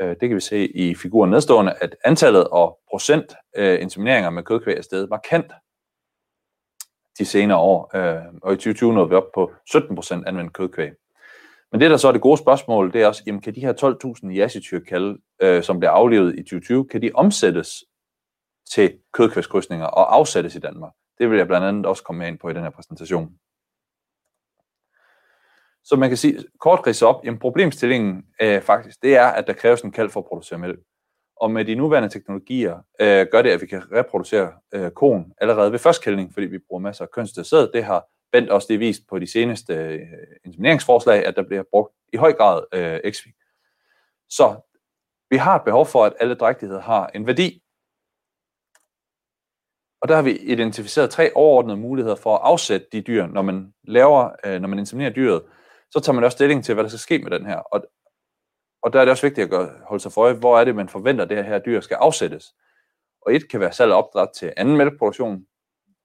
Øh, 0.00 0.08
det 0.08 0.28
kan 0.28 0.34
vi 0.34 0.40
se 0.40 0.68
i 0.76 0.94
figuren 0.94 1.30
nedstående, 1.30 1.74
at 1.80 1.96
antallet 2.04 2.48
og 2.48 2.78
procent 2.90 3.34
øh, 3.56 3.82
insemineringer 3.82 4.30
med 4.30 4.42
kødkvæg 4.42 4.76
er 4.76 4.82
steget 4.82 5.10
markant 5.10 5.52
de 7.18 7.24
senere 7.24 7.58
år, 7.58 7.96
øh, 7.96 8.22
og 8.42 8.52
i 8.52 8.56
2020 8.56 8.92
nåede 8.92 9.08
vi 9.08 9.14
op 9.14 9.32
på 9.34 9.52
17% 9.70 10.24
anvendt 10.26 10.52
kødkvæg. 10.52 10.92
Men 11.72 11.80
det, 11.80 11.90
der 11.90 11.96
så 11.96 12.08
er 12.08 12.12
det 12.12 12.20
gode 12.20 12.38
spørgsmål, 12.38 12.92
det 12.92 13.02
er 13.02 13.06
også, 13.06 13.22
jamen, 13.26 13.40
kan 13.40 13.54
de 13.54 13.60
her 13.60 13.72
12.000 14.24 14.30
jassityrkalde, 14.32 15.18
øh, 15.42 15.62
som 15.62 15.78
bliver 15.78 15.90
aflevet 15.90 16.34
i 16.34 16.42
2020, 16.42 16.88
kan 16.88 17.02
de 17.02 17.10
omsættes 17.14 17.84
til 18.74 18.98
kødkvægskrydsninger 19.12 19.86
og 19.86 20.14
afsættes 20.14 20.54
i 20.54 20.58
Danmark? 20.58 20.92
Det 21.18 21.30
vil 21.30 21.38
jeg 21.38 21.46
blandt 21.46 21.66
andet 21.66 21.86
også 21.86 22.02
komme 22.02 22.28
ind 22.28 22.38
på 22.38 22.48
i 22.48 22.54
den 22.54 22.62
her 22.62 22.70
præsentation. 22.70 23.38
Så 25.84 25.96
man 25.96 26.10
kan 26.10 26.16
sige, 26.16 26.44
kort 26.60 26.86
ridse 26.86 27.06
op, 27.06 27.24
jamen 27.24 27.40
problemstillingen 27.40 28.24
øh, 28.42 28.62
faktisk, 28.62 29.02
det 29.02 29.16
er, 29.16 29.26
at 29.26 29.46
der 29.46 29.52
kræves 29.52 29.80
en 29.80 29.92
kalv 29.92 30.10
for 30.10 30.20
at 30.20 30.26
producere 30.26 30.58
mælk. 30.58 30.78
Og 31.36 31.50
med 31.50 31.64
de 31.64 31.74
nuværende 31.74 32.08
teknologier 32.08 32.78
øh, 33.00 33.26
gør 33.32 33.42
det, 33.42 33.50
at 33.50 33.60
vi 33.60 33.66
kan 33.66 33.92
reproducere 33.92 34.52
øh, 34.74 34.90
kon 34.90 35.32
allerede 35.38 35.72
ved 35.72 35.78
førstkældning, 35.78 36.34
fordi 36.34 36.46
vi 36.46 36.58
bruger 36.68 36.80
masser 36.80 37.04
af 37.04 37.10
kønstet 37.10 37.46
sæd. 37.46 37.72
Det 37.72 37.84
har 37.84 38.06
Bent 38.34 38.50
også 38.50 38.66
det 38.70 38.80
vist 38.80 39.02
på 39.08 39.18
de 39.18 39.26
seneste 39.26 39.74
øh, 39.74 40.00
insemineringsforslag, 40.44 41.26
at 41.26 41.36
der 41.36 41.42
bliver 41.42 41.62
brugt 41.70 41.94
i 42.12 42.16
høj 42.16 42.32
grad 42.32 42.62
øh, 42.72 43.12
XV. 43.12 43.26
Så 44.28 44.56
vi 45.30 45.36
har 45.36 45.56
et 45.56 45.64
behov 45.64 45.86
for, 45.86 46.04
at 46.04 46.12
alle 46.20 46.34
drægtigheder 46.34 46.80
har 46.80 47.10
en 47.14 47.26
værdi. 47.26 47.62
Og 50.02 50.08
der 50.08 50.14
har 50.14 50.22
vi 50.22 50.38
identificeret 50.38 51.10
tre 51.10 51.32
overordnede 51.34 51.76
muligheder 51.76 52.16
for 52.16 52.34
at 52.34 52.40
afsætte 52.44 52.86
de 52.92 53.00
dyr, 53.00 53.26
når 53.26 53.42
man 53.42 53.74
laver, 53.84 54.30
øh, 54.44 54.60
når 54.60 54.68
man 54.68 54.78
inseminerer 54.78 55.12
dyret, 55.12 55.42
så 55.90 56.00
tager 56.00 56.14
man 56.14 56.24
også 56.24 56.36
stilling 56.36 56.64
til, 56.64 56.74
hvad 56.74 56.84
der 56.84 56.90
skal 56.90 56.98
ske 56.98 57.18
med 57.18 57.30
den 57.30 57.46
her. 57.46 57.56
Og, 57.56 57.84
og 58.84 58.92
der 58.92 59.00
er 59.00 59.04
det 59.04 59.12
også 59.12 59.26
vigtigt 59.26 59.44
at 59.44 59.50
gøre, 59.50 59.70
holde 59.88 60.02
sig 60.02 60.12
for 60.12 60.22
øje, 60.22 60.32
hvor 60.32 60.58
er 60.58 60.64
det, 60.64 60.74
man 60.74 60.88
forventer, 60.88 61.24
at 61.24 61.30
det 61.30 61.44
her 61.44 61.58
dyr 61.58 61.80
skal 61.80 61.94
afsættes. 61.94 62.54
Og 63.20 63.34
et 63.34 63.48
kan 63.50 63.60
være 63.60 63.72
salg 63.72 63.92
og 63.92 63.98
opdræt 63.98 64.28
til 64.36 64.52
anden 64.56 64.76
mælkeproduktion. 64.76 65.46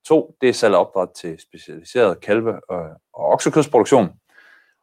To, 0.07 0.35
det 0.41 0.49
er 0.49 0.53
salg 0.53 0.75
og 0.75 0.81
opdræt 0.81 1.09
til 1.15 1.39
specialiseret 1.39 2.21
kalve- 2.21 2.69
og, 2.69 2.89
og 3.13 3.25
oksekødsproduktion. 3.25 4.09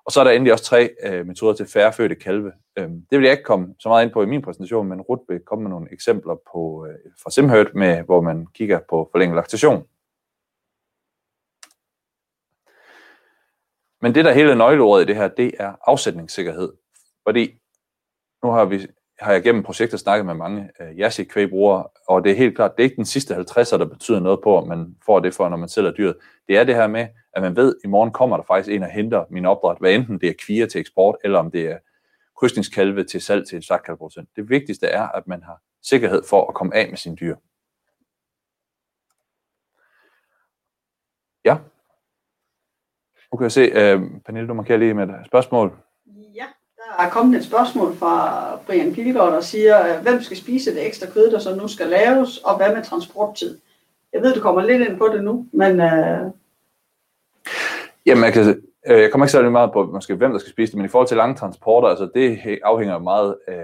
Og 0.05 0.13
så 0.13 0.21
er 0.21 0.25
der 0.25 0.31
endelig 0.31 0.53
også 0.53 0.65
tre 0.65 0.91
øh, 1.03 1.27
metoder 1.27 1.55
til 1.55 1.67
færrefødte 1.67 2.15
kalve. 2.15 2.53
Øhm, 2.79 3.07
det 3.11 3.19
vil 3.19 3.25
jeg 3.25 3.33
ikke 3.33 3.45
komme 3.45 3.75
så 3.79 3.89
meget 3.89 4.05
ind 4.05 4.13
på 4.13 4.23
i 4.23 4.27
min 4.27 4.43
præsentation, 4.43 4.89
men 4.89 5.01
Rut 5.01 5.21
vil 5.29 5.41
komme 5.41 5.63
med 5.63 5.71
nogle 5.71 5.93
eksempler 5.93 6.37
på, 6.53 6.87
øh, 6.89 7.13
fra 7.23 7.31
Simhurt, 7.31 7.75
med, 7.75 8.03
hvor 8.03 8.21
man 8.21 8.47
kigger 8.47 8.81
på 8.89 9.09
forlænget 9.13 9.37
laktation. 9.37 9.87
Men 14.03 14.15
det, 14.15 14.25
der 14.25 14.33
hele 14.33 14.57
nøgleordet 14.57 15.05
i 15.05 15.07
det 15.07 15.17
her, 15.17 15.29
det 15.29 15.55
er 15.59 15.73
afsætningssikkerhed. 15.87 16.73
Fordi 17.27 17.59
nu 18.47 18.53
har, 18.53 18.65
vi, 18.65 18.87
har 19.19 19.33
jeg 19.33 19.43
gennem 19.43 19.63
projektet 19.63 20.01
snakket 20.01 20.27
med 20.27 20.35
mange 20.35 20.71
øh, 20.81 20.99
Yassi 20.99 21.25
kvægbrugere, 21.25 21.87
og 22.09 22.25
det 22.25 22.33
er 22.33 22.37
helt 22.37 22.57
klart, 22.57 22.77
det 22.77 22.83
er 22.83 22.85
ikke 22.85 22.97
den 22.97 23.05
sidste 23.05 23.35
50'er, 23.37 23.79
der 23.79 23.85
betyder 23.85 24.21
noget 24.21 24.41
på, 24.43 24.57
om 24.57 24.69
man 24.69 24.97
får 25.07 25.21
det 25.21 25.35
for, 25.35 25.49
når 25.49 25.57
man 25.57 25.69
sælger 25.69 25.91
dyret. 25.93 26.17
Det 26.49 26.57
er 26.57 26.65
det 26.65 26.75
her 26.75 26.87
med, 26.87 27.09
at 27.33 27.43
man 27.43 27.57
ved, 27.57 27.75
at 27.77 27.81
i 27.85 27.89
morgen 27.89 28.13
kommer 28.13 28.37
der 28.37 28.45
faktisk 28.45 28.75
en 28.75 28.83
og 28.83 28.91
henter 28.91 29.25
min 29.31 29.47
opdræt, 29.47 29.77
hvad 29.81 29.95
enten 29.95 30.21
det 30.21 30.29
er 30.29 30.35
kvier 30.47 30.67
til 30.67 30.81
eksport, 30.81 31.17
eller 31.25 31.39
om 31.39 31.51
det 31.51 31.71
er 31.71 31.79
krydsningskalve 32.39 33.05
til 33.05 33.21
salg 33.21 33.49
til 33.49 33.57
en 33.57 33.63
slagtkalveproducent. 33.63 34.29
Det 34.37 34.51
vigtigste 34.51 34.87
er, 34.87 35.09
at 35.09 35.27
man 35.27 35.43
har 35.43 35.61
sikkerhed 35.83 36.23
for 36.29 36.49
at 36.49 36.55
komme 36.55 36.75
af 36.75 36.89
med 36.89 36.97
sine 36.97 37.17
dyr. 37.17 37.37
Ja. 41.45 41.57
Nu 43.33 43.39
kan 43.39 43.45
jeg 43.45 43.53
se, 43.53 43.71
uh, 43.71 44.21
Pernille, 44.25 44.49
du 44.49 44.55
markerer 44.55 44.79
lige 44.79 44.95
med 44.95 45.09
et 45.09 45.27
spørgsmål. 45.27 45.86
Der 46.87 47.05
er 47.05 47.11
kommet 47.11 47.39
et 47.39 47.45
spørgsmål 47.45 47.97
fra 47.97 48.59
Brian 48.67 48.95
Pilgaard, 48.95 49.33
der 49.33 49.41
siger, 49.41 49.97
øh, 49.97 50.03
hvem 50.03 50.23
skal 50.23 50.37
spise 50.37 50.75
det 50.75 50.87
ekstra 50.87 51.07
kød, 51.07 51.31
der 51.31 51.39
så 51.39 51.55
nu 51.55 51.69
skal 51.69 51.87
laves, 51.87 52.39
og 52.39 52.57
hvad 52.57 52.75
med 52.75 52.85
transporttid? 52.85 53.59
Jeg 54.13 54.23
ved, 54.23 54.35
du 54.35 54.41
kommer 54.41 54.63
lidt 54.63 54.89
ind 54.89 54.99
på 54.99 55.09
det 55.13 55.25
nu, 55.25 55.47
men... 55.53 55.81
Øh... 55.81 56.19
Jamen, 58.07 58.25
jeg, 58.25 58.33
kan, 58.33 58.63
øh, 58.87 59.01
jeg 59.01 59.11
kommer 59.11 59.25
ikke 59.25 59.33
særlig 59.33 59.53
meget 59.53 59.73
på, 59.73 59.87
måske, 59.87 60.15
hvem 60.15 60.33
der 60.33 60.39
skal 60.39 60.53
spise 60.53 60.73
det, 60.73 60.77
men 60.77 60.87
i 60.87 60.89
forhold 60.89 61.09
til 61.09 61.17
lange 61.17 61.37
transporter, 61.37 61.89
altså 61.89 62.09
det 62.15 62.39
afhænger 62.65 62.99
meget 62.99 63.37
øh, 63.49 63.57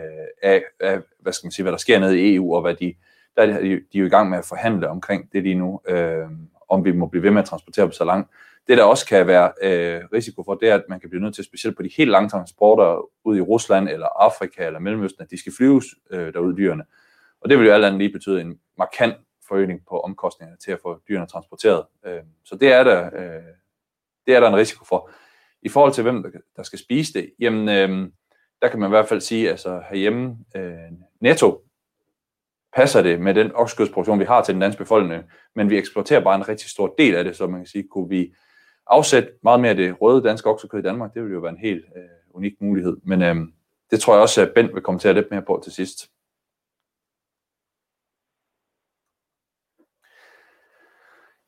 af, 0.42 0.62
af, 0.80 0.98
hvad 1.18 1.32
skal 1.32 1.46
man 1.46 1.52
sige, 1.52 1.62
hvad 1.62 1.72
der 1.72 1.78
sker 1.78 1.98
nede 1.98 2.20
i 2.20 2.34
EU, 2.34 2.54
og 2.54 2.60
hvad 2.60 2.74
de, 2.74 2.94
der 3.36 3.42
er 3.42 3.46
de, 3.46 3.68
de 3.68 3.78
er 3.94 3.98
jo 3.98 4.06
i 4.06 4.08
gang 4.08 4.30
med 4.30 4.38
at 4.38 4.44
forhandle 4.44 4.88
omkring 4.88 5.32
det 5.32 5.42
lige 5.42 5.54
nu, 5.54 5.80
øh, 5.88 6.26
om 6.68 6.84
vi 6.84 6.92
må 6.92 7.06
blive 7.06 7.22
ved 7.22 7.30
med 7.30 7.42
at 7.42 7.48
transportere 7.48 7.86
på 7.86 7.92
så 7.92 8.04
langt. 8.04 8.30
Det, 8.66 8.78
der 8.78 8.84
også 8.84 9.06
kan 9.06 9.26
være 9.26 9.52
øh, 9.62 10.00
risiko 10.12 10.42
for, 10.44 10.54
det 10.54 10.68
er, 10.68 10.74
at 10.74 10.84
man 10.88 11.00
kan 11.00 11.10
blive 11.10 11.22
nødt 11.22 11.34
til, 11.34 11.44
specielt 11.44 11.76
på 11.76 11.82
de 11.82 11.90
helt 11.96 12.10
lange 12.10 12.28
transporter 12.28 13.10
ud 13.24 13.36
i 13.36 13.40
Rusland 13.40 13.88
eller 13.88 14.06
Afrika 14.06 14.66
eller 14.66 14.78
Mellemøsten, 14.78 15.22
at 15.22 15.30
de 15.30 15.38
skal 15.38 15.52
flyves 15.56 15.84
øh, 16.10 16.34
derud 16.34 16.56
dyrene. 16.56 16.84
Og 17.40 17.50
det 17.50 17.58
vil 17.58 17.66
jo 17.66 17.72
alt 17.72 17.84
andet 17.84 17.98
lige 17.98 18.12
betyde 18.12 18.40
en 18.40 18.58
markant 18.78 19.16
forøgning 19.48 19.80
på 19.88 20.00
omkostningerne 20.00 20.58
til 20.58 20.72
at 20.72 20.78
få 20.82 21.00
dyrene 21.08 21.26
transporteret. 21.26 21.84
Øh, 22.06 22.20
så 22.44 22.56
det 22.56 22.72
er, 22.72 22.84
der, 22.84 23.06
øh, 23.06 23.42
det 24.26 24.34
er 24.34 24.40
der 24.40 24.48
en 24.48 24.56
risiko 24.56 24.84
for. 24.84 25.10
I 25.62 25.68
forhold 25.68 25.92
til, 25.92 26.02
hvem 26.02 26.24
der, 26.56 26.62
skal 26.62 26.78
spise 26.78 27.12
det, 27.12 27.30
jamen, 27.38 27.68
øh, 27.68 28.08
der 28.62 28.68
kan 28.68 28.80
man 28.80 28.88
i 28.88 28.94
hvert 28.94 29.08
fald 29.08 29.20
sige, 29.20 29.50
altså 29.50 29.82
herhjemme, 29.90 30.36
øh, 30.56 30.92
netto 31.20 31.62
passer 32.76 33.02
det 33.02 33.20
med 33.20 33.34
den 33.34 33.52
oksekødsproduktion, 33.54 34.20
vi 34.20 34.24
har 34.24 34.42
til 34.42 34.54
den 34.54 34.60
danske 34.62 34.78
befolkning, 34.78 35.24
men 35.54 35.70
vi 35.70 35.78
eksporterer 35.78 36.24
bare 36.24 36.36
en 36.36 36.48
rigtig 36.48 36.70
stor 36.70 36.94
del 36.98 37.14
af 37.14 37.24
det, 37.24 37.36
så 37.36 37.46
man 37.46 37.60
kan 37.60 37.66
sige, 37.66 37.88
kunne 37.90 38.08
vi 38.08 38.34
afsætte 38.86 39.32
meget 39.42 39.60
mere 39.60 39.70
af 39.70 39.76
det 39.76 40.00
røde 40.00 40.22
danske 40.22 40.50
oksekød 40.50 40.80
i 40.80 40.82
Danmark, 40.82 41.14
det 41.14 41.22
ville 41.22 41.34
jo 41.34 41.40
være 41.40 41.52
en 41.52 41.58
helt 41.58 41.84
øh, 41.96 42.02
unik 42.30 42.60
mulighed. 42.60 42.96
Men 43.02 43.22
øh, 43.22 43.36
det 43.90 44.00
tror 44.00 44.14
jeg 44.14 44.22
også, 44.22 44.42
at 44.42 44.52
Bent 44.54 44.74
vil 44.74 44.82
kommentere 44.82 45.14
lidt 45.14 45.30
mere 45.30 45.42
på 45.42 45.60
til 45.64 45.72
sidst. 45.72 46.10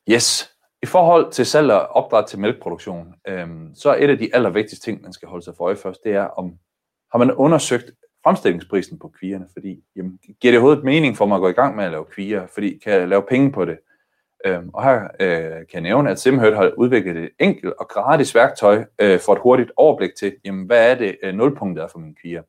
Yes. 0.09 0.51
I 0.83 0.85
forhold 0.85 1.31
til 1.31 1.45
salg 1.45 1.71
og 1.71 1.87
opdræt 1.87 2.25
til 2.25 2.39
mælkeproduktion, 2.39 3.13
øh, 3.27 3.47
så 3.73 3.89
er 3.89 3.95
et 3.95 4.09
af 4.09 4.17
de 4.17 4.35
allervigtigste 4.35 4.85
ting, 4.85 5.01
man 5.01 5.13
skal 5.13 5.27
holde 5.27 5.45
sig 5.45 5.53
for 5.57 5.65
øje 5.65 5.75
først, 5.75 6.03
det 6.03 6.13
er, 6.13 6.23
om 6.25 6.57
har 7.11 7.17
man 7.17 7.31
undersøgt 7.31 7.91
fremstillingsprisen 8.23 8.99
på 8.99 9.07
kvierne, 9.19 9.47
fordi 9.53 9.83
jamen, 9.95 10.19
giver 10.41 10.51
det 10.51 10.59
overhovedet 10.59 10.83
mening 10.83 11.17
for 11.17 11.25
mig 11.25 11.35
at 11.35 11.41
gå 11.41 11.49
i 11.49 11.51
gang 11.61 11.75
med 11.75 11.85
at 11.85 11.91
lave 11.91 12.05
kvier, 12.05 12.47
fordi 12.47 12.77
kan 12.83 12.93
jeg 12.93 13.07
lave 13.07 13.23
penge 13.29 13.51
på 13.51 13.65
det? 13.65 13.77
Øhm, 14.45 14.69
og 14.73 14.83
her 14.83 15.03
øh, 15.19 15.51
kan 15.51 15.67
jeg 15.73 15.81
nævne, 15.81 16.11
at 16.11 16.19
Simhurt 16.19 16.55
har 16.55 16.71
udviklet 16.77 17.17
et 17.17 17.31
enkelt 17.39 17.73
og 17.79 17.87
gratis 17.87 18.35
værktøj 18.35 18.85
øh, 18.99 19.19
for 19.19 19.33
et 19.33 19.39
hurtigt 19.41 19.71
overblik 19.75 20.15
til, 20.15 20.35
jamen, 20.45 20.65
hvad 20.65 20.91
er 20.91 20.95
det 20.95 21.17
øh, 21.23 21.33
nulpunktet 21.33 21.83
er 21.83 21.87
for 21.87 21.99
min 21.99 22.15
kvier. 22.15 22.43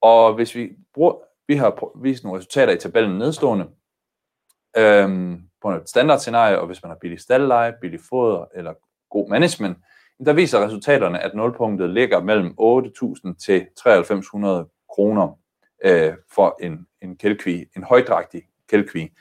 Og 0.00 0.34
hvis 0.34 0.54
vi 0.54 0.72
bruger, 0.94 1.14
vi 1.48 1.56
har 1.56 1.98
vist 2.02 2.24
nogle 2.24 2.38
resultater 2.38 2.72
i 2.72 2.78
tabellen 2.78 3.18
nedstående, 3.18 3.66
øhm, 4.76 5.42
på 5.62 5.70
et 5.70 5.88
standardscenarie, 5.88 6.60
og 6.60 6.66
hvis 6.66 6.82
man 6.82 6.90
har 6.90 6.98
billig 7.00 7.20
staldleje, 7.20 7.74
billig 7.80 8.00
foder 8.08 8.44
eller 8.54 8.74
god 9.10 9.30
management, 9.30 9.78
der 10.26 10.32
viser 10.32 10.64
resultaterne, 10.64 11.20
at 11.22 11.34
nulpunktet 11.34 11.90
ligger 11.90 12.20
mellem 12.20 12.54
8.000 12.60 13.36
til 13.44 13.66
9300 13.84 14.68
kroner 14.90 15.38
øh, 15.84 16.14
for 16.34 16.58
en, 16.62 16.86
en 17.02 17.16
kælkvi, 17.16 17.66
en 17.76 17.82
højdragtig 17.82 18.42
kælkvi. 18.68 19.12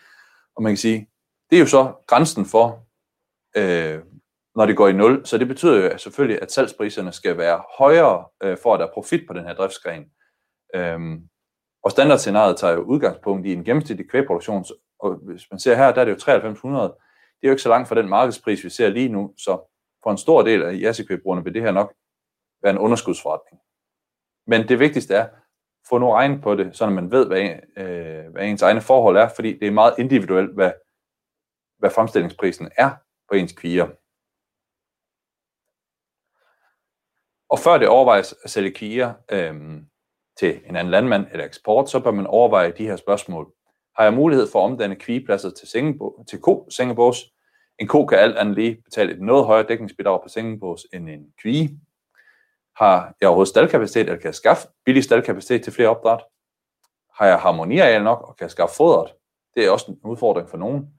Og 0.55 0.63
man 0.63 0.71
kan 0.71 0.77
sige, 0.77 1.09
det 1.49 1.55
er 1.55 1.59
jo 1.59 1.65
så 1.65 1.93
grænsen 2.07 2.45
for, 2.45 2.85
øh, 3.57 3.99
når 4.55 4.65
det 4.65 4.77
går 4.77 4.87
i 4.87 4.93
nul. 4.93 5.25
Så 5.25 5.37
det 5.37 5.47
betyder 5.47 5.91
jo 5.91 5.97
selvfølgelig, 5.97 6.41
at 6.41 6.51
salgspriserne 6.51 7.11
skal 7.11 7.37
være 7.37 7.63
højere, 7.77 8.25
øh, 8.43 8.57
for 8.63 8.73
at 8.73 8.79
der 8.79 8.85
er 8.85 8.93
profit 8.93 9.27
på 9.27 9.33
den 9.33 9.45
her 9.45 9.53
driftsgren. 9.53 10.05
Øhm, 10.75 11.29
og 11.83 11.91
standardscenariet 11.91 12.57
tager 12.57 12.73
jo 12.73 12.81
udgangspunkt 12.81 13.47
i 13.47 13.53
en 13.53 13.63
gennemsnitlig 13.63 14.09
kvægproduktion, 14.09 14.65
og 14.99 15.15
hvis 15.15 15.51
man 15.51 15.59
ser 15.59 15.75
her, 15.75 15.93
der 15.93 16.01
er 16.01 16.05
det 16.05 16.11
jo 16.11 16.17
9300. 16.17 16.83
Det 16.83 16.93
er 17.43 17.47
jo 17.47 17.51
ikke 17.51 17.61
så 17.61 17.69
langt 17.69 17.87
fra 17.87 17.95
den 17.95 18.09
markedspris, 18.09 18.63
vi 18.63 18.69
ser 18.69 18.89
lige 18.89 19.09
nu, 19.09 19.33
så 19.37 19.71
for 20.03 20.11
en 20.11 20.17
stor 20.17 20.41
del 20.41 20.63
af 20.63 20.79
jassekvægbrugerne 20.81 21.43
vil 21.43 21.53
det 21.53 21.61
her 21.61 21.71
nok 21.71 21.93
være 22.63 22.71
en 22.73 22.77
underskudsforretning. 22.79 23.61
Men 24.47 24.67
det 24.67 24.79
vigtigste 24.79 25.15
er, 25.15 25.27
få 25.89 25.97
nu 25.97 26.11
regnet 26.11 26.41
på 26.41 26.55
det, 26.55 26.77
så 26.77 26.89
man 26.89 27.11
ved, 27.11 27.27
hvad, 27.27 27.49
øh, 27.77 28.31
hvad 28.31 28.43
ens 28.43 28.61
egne 28.61 28.81
forhold 28.81 29.17
er, 29.17 29.29
fordi 29.35 29.59
det 29.59 29.67
er 29.67 29.71
meget 29.71 29.93
individuelt, 29.97 30.53
hvad, 30.53 30.71
hvad 31.77 31.89
fremstillingsprisen 31.89 32.69
er 32.77 32.91
på 33.29 33.35
ens 33.35 33.51
kvier. 33.51 33.87
Og 37.49 37.59
før 37.59 37.77
det 37.77 37.87
overvejes 37.87 38.35
at 38.43 38.49
sælge 38.49 38.71
kvier 38.71 39.13
øh, 39.31 39.81
til 40.39 40.61
en 40.65 40.75
anden 40.75 40.91
landmand 40.91 41.27
eller 41.31 41.45
eksport, 41.45 41.89
så 41.89 41.99
bør 41.99 42.11
man 42.11 42.27
overveje 42.27 42.73
de 42.77 42.87
her 42.87 42.95
spørgsmål. 42.95 43.53
Har 43.97 44.03
jeg 44.03 44.13
mulighed 44.13 44.47
for 44.51 44.59
at 44.59 44.71
omdanne 44.71 44.95
kvigepladser 44.95 45.49
til, 45.49 45.97
til 46.29 46.41
ko-sengebås? 46.41 47.25
En 47.79 47.87
ko 47.87 48.05
kan 48.05 48.19
alt 48.19 48.37
andet 48.37 48.55
lige 48.55 48.81
betale 48.83 49.13
et 49.13 49.21
noget 49.21 49.45
højere 49.45 49.67
dækningsbidrag 49.67 50.23
på 50.23 50.29
sengebås 50.29 50.85
end 50.93 51.09
en 51.09 51.33
kvige. 51.41 51.79
Har 52.75 53.15
jeg 53.21 53.29
overhovedet 53.29 53.49
staldkapacitet, 53.49 54.01
eller 54.01 54.15
kan 54.15 54.25
jeg 54.25 54.35
skaffe 54.35 54.67
billig 54.85 55.03
staldkapacitet 55.03 55.63
til 55.63 55.73
flere 55.73 55.89
opdræt? 55.89 56.23
Har 57.13 57.27
jeg 57.27 57.39
harmoniareal 57.39 58.03
nok, 58.03 58.21
og 58.21 58.37
kan 58.37 58.43
jeg 58.43 58.51
skaffe 58.51 58.75
fodret? 58.75 59.13
Det 59.55 59.65
er 59.65 59.71
også 59.71 59.91
en 59.91 59.99
udfordring 60.03 60.49
for 60.49 60.57
nogen. 60.57 60.89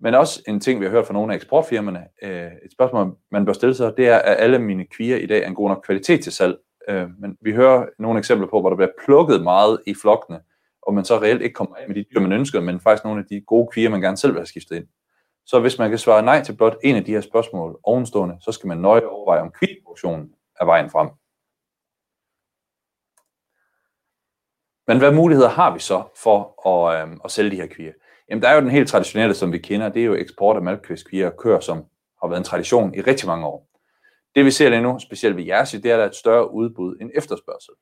Men 0.00 0.14
også 0.14 0.42
en 0.48 0.60
ting, 0.60 0.80
vi 0.80 0.84
har 0.84 0.90
hørt 0.90 1.06
fra 1.06 1.14
nogle 1.14 1.32
af 1.32 1.36
eksportfirmaerne, 1.36 2.06
øh, 2.22 2.52
et 2.64 2.72
spørgsmål, 2.72 3.16
man 3.30 3.44
bør 3.44 3.52
stille 3.52 3.74
sig, 3.74 3.92
det 3.96 4.08
er, 4.08 4.18
at 4.18 4.36
alle 4.38 4.58
mine 4.58 4.86
kvier 4.86 5.16
i 5.16 5.26
dag 5.26 5.42
er 5.42 5.46
en 5.46 5.54
god 5.54 5.68
nok 5.68 5.82
kvalitet 5.86 6.22
til 6.22 6.32
salg. 6.32 6.58
Øh, 6.88 7.08
men 7.18 7.36
vi 7.40 7.52
hører 7.52 7.86
nogle 7.98 8.18
eksempler 8.18 8.48
på, 8.48 8.60
hvor 8.60 8.68
der 8.70 8.76
bliver 8.76 8.90
plukket 9.04 9.42
meget 9.42 9.80
i 9.86 9.94
flokkene, 9.94 10.40
og 10.82 10.94
man 10.94 11.04
så 11.04 11.20
reelt 11.20 11.42
ikke 11.42 11.54
kommer 11.54 11.76
af 11.76 11.88
med 11.88 11.94
de 11.96 12.04
dyr, 12.14 12.20
man 12.20 12.32
ønsker, 12.32 12.60
men 12.60 12.80
faktisk 12.80 13.04
nogle 13.04 13.20
af 13.20 13.26
de 13.30 13.40
gode 13.40 13.68
kvier, 13.72 13.90
man 13.90 14.00
gerne 14.00 14.16
selv 14.16 14.32
vil 14.32 14.40
have 14.40 14.46
skiftet 14.46 14.76
ind. 14.76 14.86
Så 15.46 15.60
hvis 15.60 15.78
man 15.78 15.90
kan 15.90 15.98
svare 15.98 16.22
nej 16.22 16.42
til 16.42 16.56
blot 16.56 16.76
en 16.82 16.96
af 16.96 17.04
de 17.04 17.12
her 17.12 17.20
spørgsmål 17.20 17.78
ovenstående, 17.82 18.36
så 18.40 18.52
skal 18.52 18.68
man 18.68 18.78
nøje 18.78 19.06
overveje, 19.06 19.40
om 19.40 19.50
kvieproduktionen 19.50 20.34
er 20.60 20.64
vejen 20.64 20.90
frem. 20.90 21.08
Men 24.86 24.98
hvad 24.98 25.12
muligheder 25.12 25.48
har 25.48 25.74
vi 25.74 25.78
så 25.78 26.02
for 26.22 26.68
at, 26.68 27.08
øh, 27.08 27.16
at 27.24 27.30
sælge 27.30 27.50
de 27.50 27.56
her 27.56 27.66
kvier? 27.66 27.92
Jamen, 28.30 28.42
der 28.42 28.48
er 28.48 28.54
jo 28.54 28.60
den 28.60 28.70
helt 28.70 28.88
traditionelle, 28.88 29.34
som 29.34 29.52
vi 29.52 29.58
kender, 29.58 29.88
det 29.88 30.02
er 30.02 30.06
jo 30.06 30.14
eksport 30.14 30.56
af 30.56 30.62
malkvæskvier 30.62 31.26
og 31.26 31.36
køer, 31.36 31.60
som 31.60 31.84
har 32.22 32.28
været 32.28 32.38
en 32.38 32.44
tradition 32.44 32.94
i 32.94 33.00
rigtig 33.00 33.26
mange 33.28 33.46
år. 33.46 33.68
Det 34.34 34.44
vi 34.44 34.50
ser 34.50 34.68
lige 34.68 34.82
nu, 34.82 34.98
specielt 34.98 35.36
ved 35.36 35.44
jeres, 35.44 35.70
det 35.70 35.86
er, 35.86 35.94
at 35.94 35.98
der 35.98 36.04
er 36.04 36.08
et 36.08 36.14
større 36.14 36.54
udbud 36.54 36.96
end 37.00 37.10
efterspørgsel. 37.14 37.74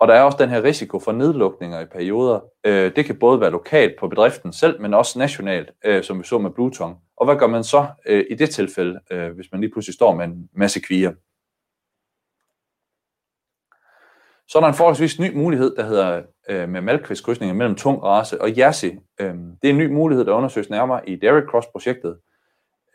Og 0.00 0.08
der 0.08 0.14
er 0.14 0.22
også 0.22 0.38
den 0.40 0.48
her 0.48 0.62
risiko 0.62 0.98
for 0.98 1.12
nedlukninger 1.12 1.80
i 1.80 1.86
perioder. 1.86 2.40
Øh, 2.66 2.96
det 2.96 3.04
kan 3.04 3.18
både 3.18 3.40
være 3.40 3.50
lokalt 3.50 3.98
på 4.00 4.08
bedriften 4.08 4.52
selv, 4.52 4.80
men 4.80 4.94
også 4.94 5.18
nationalt, 5.18 5.70
øh, 5.84 6.02
som 6.02 6.18
vi 6.18 6.24
så 6.24 6.38
med 6.38 6.50
Bluetong. 6.50 6.96
Og 7.16 7.26
hvad 7.26 7.36
gør 7.36 7.46
man 7.46 7.64
så 7.64 7.86
øh, 8.06 8.24
i 8.30 8.34
det 8.34 8.50
tilfælde, 8.50 9.00
øh, 9.10 9.30
hvis 9.30 9.46
man 9.52 9.60
lige 9.60 9.72
pludselig 9.72 9.94
står 9.94 10.14
med 10.14 10.24
en 10.24 10.48
masse 10.52 10.80
kvier? 10.80 11.12
Så 14.50 14.58
er 14.58 14.60
der 14.60 14.68
en 14.68 14.74
forholdsvis 14.74 15.18
ny 15.18 15.36
mulighed, 15.36 15.76
der 15.76 15.82
hedder 15.82 16.22
øh, 16.48 16.68
med 16.68 16.80
malkvæstkrydsninger 16.80 17.54
mellem 17.54 17.74
tung 17.74 18.02
race 18.02 18.40
og 18.40 18.58
Jersey. 18.58 18.98
Øh, 19.20 19.34
det 19.34 19.68
er 19.68 19.70
en 19.70 19.78
ny 19.78 19.86
mulighed, 19.86 20.24
der 20.24 20.32
undersøges 20.32 20.70
nærmere 20.70 21.08
i 21.08 21.16
Dairy 21.16 21.40
Cross-projektet. 21.40 22.18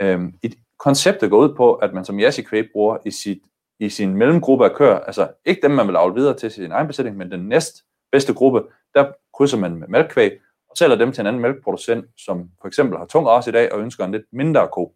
Øh, 0.02 0.22
et 0.44 0.56
konceptet 0.80 1.30
går 1.30 1.38
ud 1.38 1.56
på, 1.56 1.74
at 1.74 1.94
man 1.94 2.06
som 2.06 2.20
Jersey 2.20 2.44
kvæg 2.44 2.66
bruger 2.72 2.98
i, 3.06 3.12
sit, 3.12 3.40
i 3.80 3.90
sin 3.90 4.16
mellemgruppe 4.18 4.66
af 4.66 4.76
køer, 4.76 5.00
altså 5.00 5.32
ikke 5.46 5.62
dem, 5.62 5.72
man 5.72 5.88
vil 5.88 5.96
afle 5.96 6.16
videre 6.16 6.38
til 6.38 6.52
sin 6.52 6.72
egen 6.72 6.88
besætning, 6.88 7.18
men 7.18 7.32
den 7.32 7.50
næst 7.50 7.84
bedste 8.12 8.34
gruppe, 8.34 8.64
der 8.94 9.12
krydser 9.38 9.58
man 9.58 9.76
med 9.76 9.88
malkkvæg 9.88 10.32
og 10.70 10.78
sælger 10.78 10.96
dem 10.96 11.12
til 11.12 11.22
en 11.22 11.28
anden 11.28 11.42
mælkeproducent, 11.42 12.06
som 12.18 12.50
for 12.62 12.68
eksempel 12.68 12.98
har 12.98 13.06
tung 13.06 13.28
race 13.28 13.50
i 13.50 13.54
dag 13.54 13.72
og 13.72 13.80
ønsker 13.80 14.06
en 14.06 14.12
lidt 14.12 14.26
mindre 14.32 14.68
ko. 14.68 14.96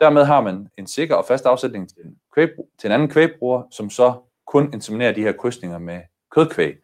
Dermed 0.00 0.24
har 0.24 0.40
man 0.40 0.68
en 0.78 0.86
sikker 0.86 1.14
og 1.14 1.24
fast 1.24 1.46
afsætning 1.46 1.88
til 1.88 1.98
en, 2.04 2.16
kvæg, 2.34 2.48
til 2.78 2.88
en 2.88 2.92
anden 2.92 3.08
kvægbruger, 3.08 3.62
som 3.70 3.90
så 3.90 4.14
kun 4.52 4.74
inseminerer 4.74 5.12
de 5.12 5.22
her 5.22 5.32
krydsninger 5.32 5.78
med 5.78 6.00
kødkvæg. 6.30 6.76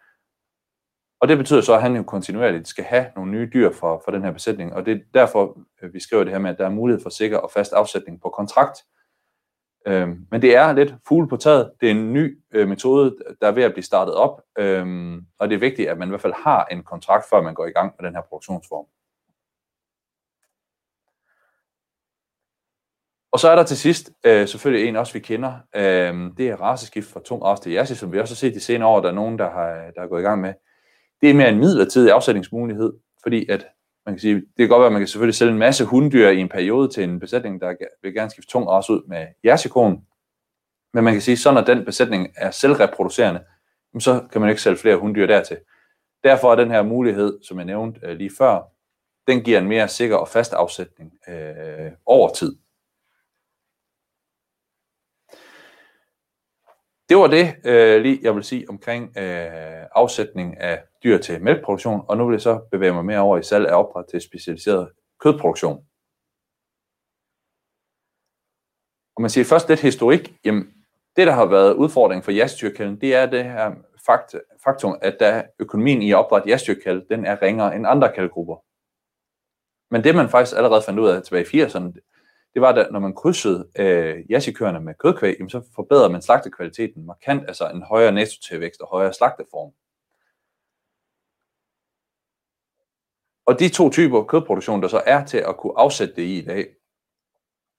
Og 1.20 1.28
det 1.28 1.38
betyder 1.38 1.60
så, 1.60 1.74
at 1.74 1.82
han 1.82 1.96
jo 1.96 2.02
kontinuerligt 2.02 2.68
skal 2.68 2.84
have 2.84 3.06
nogle 3.16 3.30
nye 3.30 3.50
dyr 3.52 3.72
for, 3.72 4.02
for 4.04 4.10
den 4.10 4.24
her 4.24 4.30
besætning, 4.30 4.72
og 4.74 4.86
det 4.86 4.92
er 4.92 5.00
derfor, 5.14 5.58
øh, 5.82 5.94
vi 5.94 6.00
skriver 6.00 6.24
det 6.24 6.32
her 6.32 6.40
med, 6.40 6.50
at 6.50 6.58
der 6.58 6.66
er 6.66 6.70
mulighed 6.70 7.02
for 7.02 7.10
sikker 7.10 7.38
og 7.38 7.50
fast 7.50 7.72
afsætning 7.72 8.20
på 8.20 8.28
kontrakt. 8.28 8.78
Øhm, 9.86 10.26
men 10.30 10.42
det 10.42 10.56
er 10.56 10.72
lidt 10.72 10.94
fugle 11.08 11.28
på 11.28 11.36
taget. 11.36 11.72
Det 11.80 11.86
er 11.86 11.90
en 11.90 12.12
ny 12.12 12.38
øh, 12.52 12.68
metode, 12.68 13.16
der 13.40 13.46
er 13.46 13.52
ved 13.52 13.62
at 13.62 13.72
blive 13.72 13.84
startet 13.84 14.14
op, 14.14 14.42
øhm, 14.58 15.26
og 15.38 15.48
det 15.48 15.54
er 15.54 15.60
vigtigt, 15.60 15.88
at 15.88 15.98
man 15.98 16.08
i 16.08 16.10
hvert 16.10 16.20
fald 16.20 16.44
har 16.44 16.64
en 16.64 16.82
kontrakt, 16.82 17.28
før 17.30 17.42
man 17.42 17.54
går 17.54 17.66
i 17.66 17.70
gang 17.70 17.94
med 17.98 18.06
den 18.06 18.14
her 18.14 18.22
produktionsform. 18.22 18.86
Og 23.32 23.40
så 23.40 23.48
er 23.48 23.56
der 23.56 23.62
til 23.62 23.76
sidst 23.76 24.10
øh, 24.24 24.48
selvfølgelig 24.48 24.88
en 24.88 24.96
også, 24.96 25.12
vi 25.12 25.18
kender. 25.18 25.52
Øh, 25.76 26.14
det 26.36 26.48
er 26.48 26.56
raceskift 26.56 27.08
fra 27.08 27.20
tung 27.24 27.44
race 27.44 27.62
til 27.62 27.72
jersi, 27.72 27.94
som 27.94 28.12
vi 28.12 28.20
også 28.20 28.34
har 28.34 28.36
set 28.36 28.54
de 28.54 28.60
senere 28.60 28.88
år, 28.88 29.00
der 29.00 29.08
er 29.08 29.14
nogen, 29.14 29.38
der 29.38 29.50
har, 29.50 29.90
der 29.96 30.02
er 30.02 30.06
gået 30.06 30.20
i 30.20 30.24
gang 30.24 30.40
med. 30.40 30.54
Det 31.20 31.30
er 31.30 31.34
mere 31.34 31.48
en 31.48 31.58
midlertidig 31.58 32.12
afsætningsmulighed, 32.12 32.92
fordi 33.22 33.48
at 33.50 33.66
man 34.06 34.14
kan 34.14 34.20
sige, 34.20 34.34
det 34.34 34.44
kan 34.58 34.68
godt 34.68 34.80
være, 34.80 34.86
at 34.86 34.92
man 34.92 35.00
kan 35.00 35.08
selvfølgelig 35.08 35.34
sælge 35.34 35.52
en 35.52 35.58
masse 35.58 35.84
hunddyr 35.84 36.28
i 36.28 36.38
en 36.38 36.48
periode 36.48 36.88
til 36.88 37.04
en 37.04 37.20
besætning, 37.20 37.60
der 37.60 37.74
vil 38.02 38.14
gerne 38.14 38.30
skifte 38.30 38.50
tung 38.50 38.68
race 38.68 38.92
ud 38.92 39.08
med 39.08 39.26
jersikon. 39.44 40.02
Men 40.94 41.04
man 41.04 41.12
kan 41.12 41.22
sige, 41.22 41.36
så 41.36 41.52
når 41.52 41.60
den 41.60 41.84
besætning 41.84 42.28
er 42.36 42.50
selvreproducerende, 42.50 43.40
så 43.98 44.22
kan 44.32 44.40
man 44.40 44.50
ikke 44.50 44.62
sælge 44.62 44.76
flere 44.76 44.96
hunddyr 44.96 45.26
dertil. 45.26 45.56
Derfor 46.24 46.52
er 46.52 46.56
den 46.56 46.70
her 46.70 46.82
mulighed, 46.82 47.38
som 47.42 47.58
jeg 47.58 47.66
nævnte 47.66 48.00
øh, 48.02 48.16
lige 48.16 48.30
før, 48.38 48.62
den 49.26 49.42
giver 49.42 49.58
en 49.58 49.68
mere 49.68 49.88
sikker 49.88 50.16
og 50.16 50.28
fast 50.28 50.52
afsætning 50.52 51.12
øh, 51.28 51.90
over 52.06 52.28
tid. 52.28 52.56
Det 57.08 57.16
var 57.16 57.26
det, 57.26 57.54
øh, 57.64 58.02
lige 58.02 58.18
jeg 58.22 58.34
vil 58.34 58.44
sige 58.44 58.68
omkring 58.68 59.18
øh, 59.18 59.86
afsætning 59.94 60.60
af 60.60 60.84
dyr 61.04 61.18
til 61.18 61.42
mælkeproduktion, 61.42 62.00
og 62.08 62.16
nu 62.16 62.26
vil 62.26 62.34
jeg 62.34 62.40
så 62.40 62.60
bevæge 62.70 62.92
mig 62.92 63.04
mere 63.04 63.20
over 63.20 63.38
i 63.38 63.42
salg 63.42 63.66
af 63.68 63.74
opdræt 63.74 64.04
til 64.10 64.20
specialiseret 64.20 64.90
kødproduktion. 65.20 65.76
Og 69.16 69.22
man 69.22 69.30
siger 69.30 69.44
først 69.44 69.68
lidt 69.68 69.80
historik, 69.80 70.34
jamen 70.44 70.62
det 71.16 71.26
der 71.26 71.32
har 71.32 71.46
været 71.46 71.74
udfordringen 71.74 72.22
for 72.22 72.32
jastyrkælden, 72.32 73.00
det 73.00 73.14
er 73.14 73.26
det 73.26 73.44
her 73.44 73.74
fakt, 74.06 74.36
faktum, 74.64 74.98
at 75.02 75.16
der 75.20 75.42
økonomien 75.58 76.02
i 76.02 76.10
at 76.12 76.16
opdrætte 76.16 77.06
den 77.10 77.26
er 77.26 77.42
ringere 77.42 77.76
end 77.76 77.86
andre 77.86 78.12
kaldgrupper. 78.14 78.56
Men 79.90 80.04
det 80.04 80.14
man 80.14 80.28
faktisk 80.28 80.56
allerede 80.56 80.82
fandt 80.86 81.00
ud 81.00 81.08
af 81.08 81.22
tilbage 81.22 81.44
i 81.44 81.62
80'erne, 81.62 82.07
det 82.54 82.62
var, 82.62 82.72
at 82.72 82.92
når 82.92 83.00
man 83.00 83.14
krydsede 83.14 83.68
øh, 83.78 84.30
jassikøerne 84.30 84.80
med 84.80 84.94
kødkvæg, 84.94 85.36
jamen, 85.38 85.50
så 85.50 85.62
forbedrede 85.74 86.12
man 86.12 86.22
slagtekvaliteten 86.22 87.06
markant, 87.06 87.42
altså 87.48 87.70
en 87.70 87.82
højere 87.82 88.12
nettotilvækst 88.12 88.80
og 88.80 88.88
højere 88.88 89.12
slagteform. 89.12 89.72
Og 93.46 93.60
de 93.60 93.68
to 93.68 93.90
typer 93.90 94.24
kødproduktion, 94.24 94.82
der 94.82 94.88
så 94.88 95.02
er 95.06 95.24
til 95.24 95.38
at 95.38 95.56
kunne 95.56 95.72
afsætte 95.76 96.14
det 96.16 96.22
i 96.22 96.38
i 96.38 96.44
dag, 96.44 96.66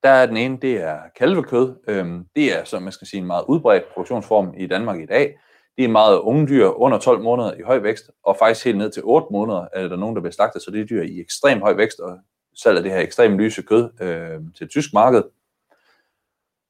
der 0.03 0.10
er 0.10 0.25
den 0.25 0.38
ene, 0.38 0.58
det 0.62 0.75
er 0.82 0.99
kalvekød. 1.15 1.75
Øhm, 1.88 2.25
det 2.36 2.58
er, 2.58 2.63
som 2.63 2.84
man 2.84 2.91
skal 2.91 3.08
sige, 3.08 3.21
en 3.21 3.27
meget 3.27 3.45
udbredt 3.47 3.84
produktionsform 3.93 4.53
i 4.58 4.67
Danmark 4.67 4.99
i 4.99 5.05
dag. 5.05 5.39
Det 5.77 5.86
er 5.86 5.89
meget 5.89 6.19
unge 6.19 6.47
dyr 6.47 6.67
under 6.67 6.99
12 6.99 7.21
måneder 7.21 7.53
i 7.53 7.62
høj 7.62 7.79
vækst, 7.79 8.12
og 8.23 8.36
faktisk 8.39 8.65
helt 8.65 8.77
ned 8.77 8.91
til 8.91 9.03
8 9.05 9.27
måneder 9.32 9.67
er 9.73 9.88
der 9.88 9.95
nogen, 9.95 10.15
der 10.15 10.21
bliver 10.21 10.32
slagtet, 10.32 10.62
så 10.62 10.71
det 10.71 10.82
er 10.82 10.86
dyr 10.86 11.03
i 11.03 11.19
ekstrem 11.19 11.62
høj 11.62 11.73
vækst, 11.73 11.99
og 11.99 12.17
salg 12.62 12.78
af 12.78 12.84
det 12.84 12.91
her 12.91 13.00
ekstremt 13.00 13.38
lyse 13.38 13.62
kød 13.62 13.89
øh, 14.02 14.39
til 14.58 14.63
et 14.63 14.69
tysk 14.69 14.93
marked. 14.93 15.24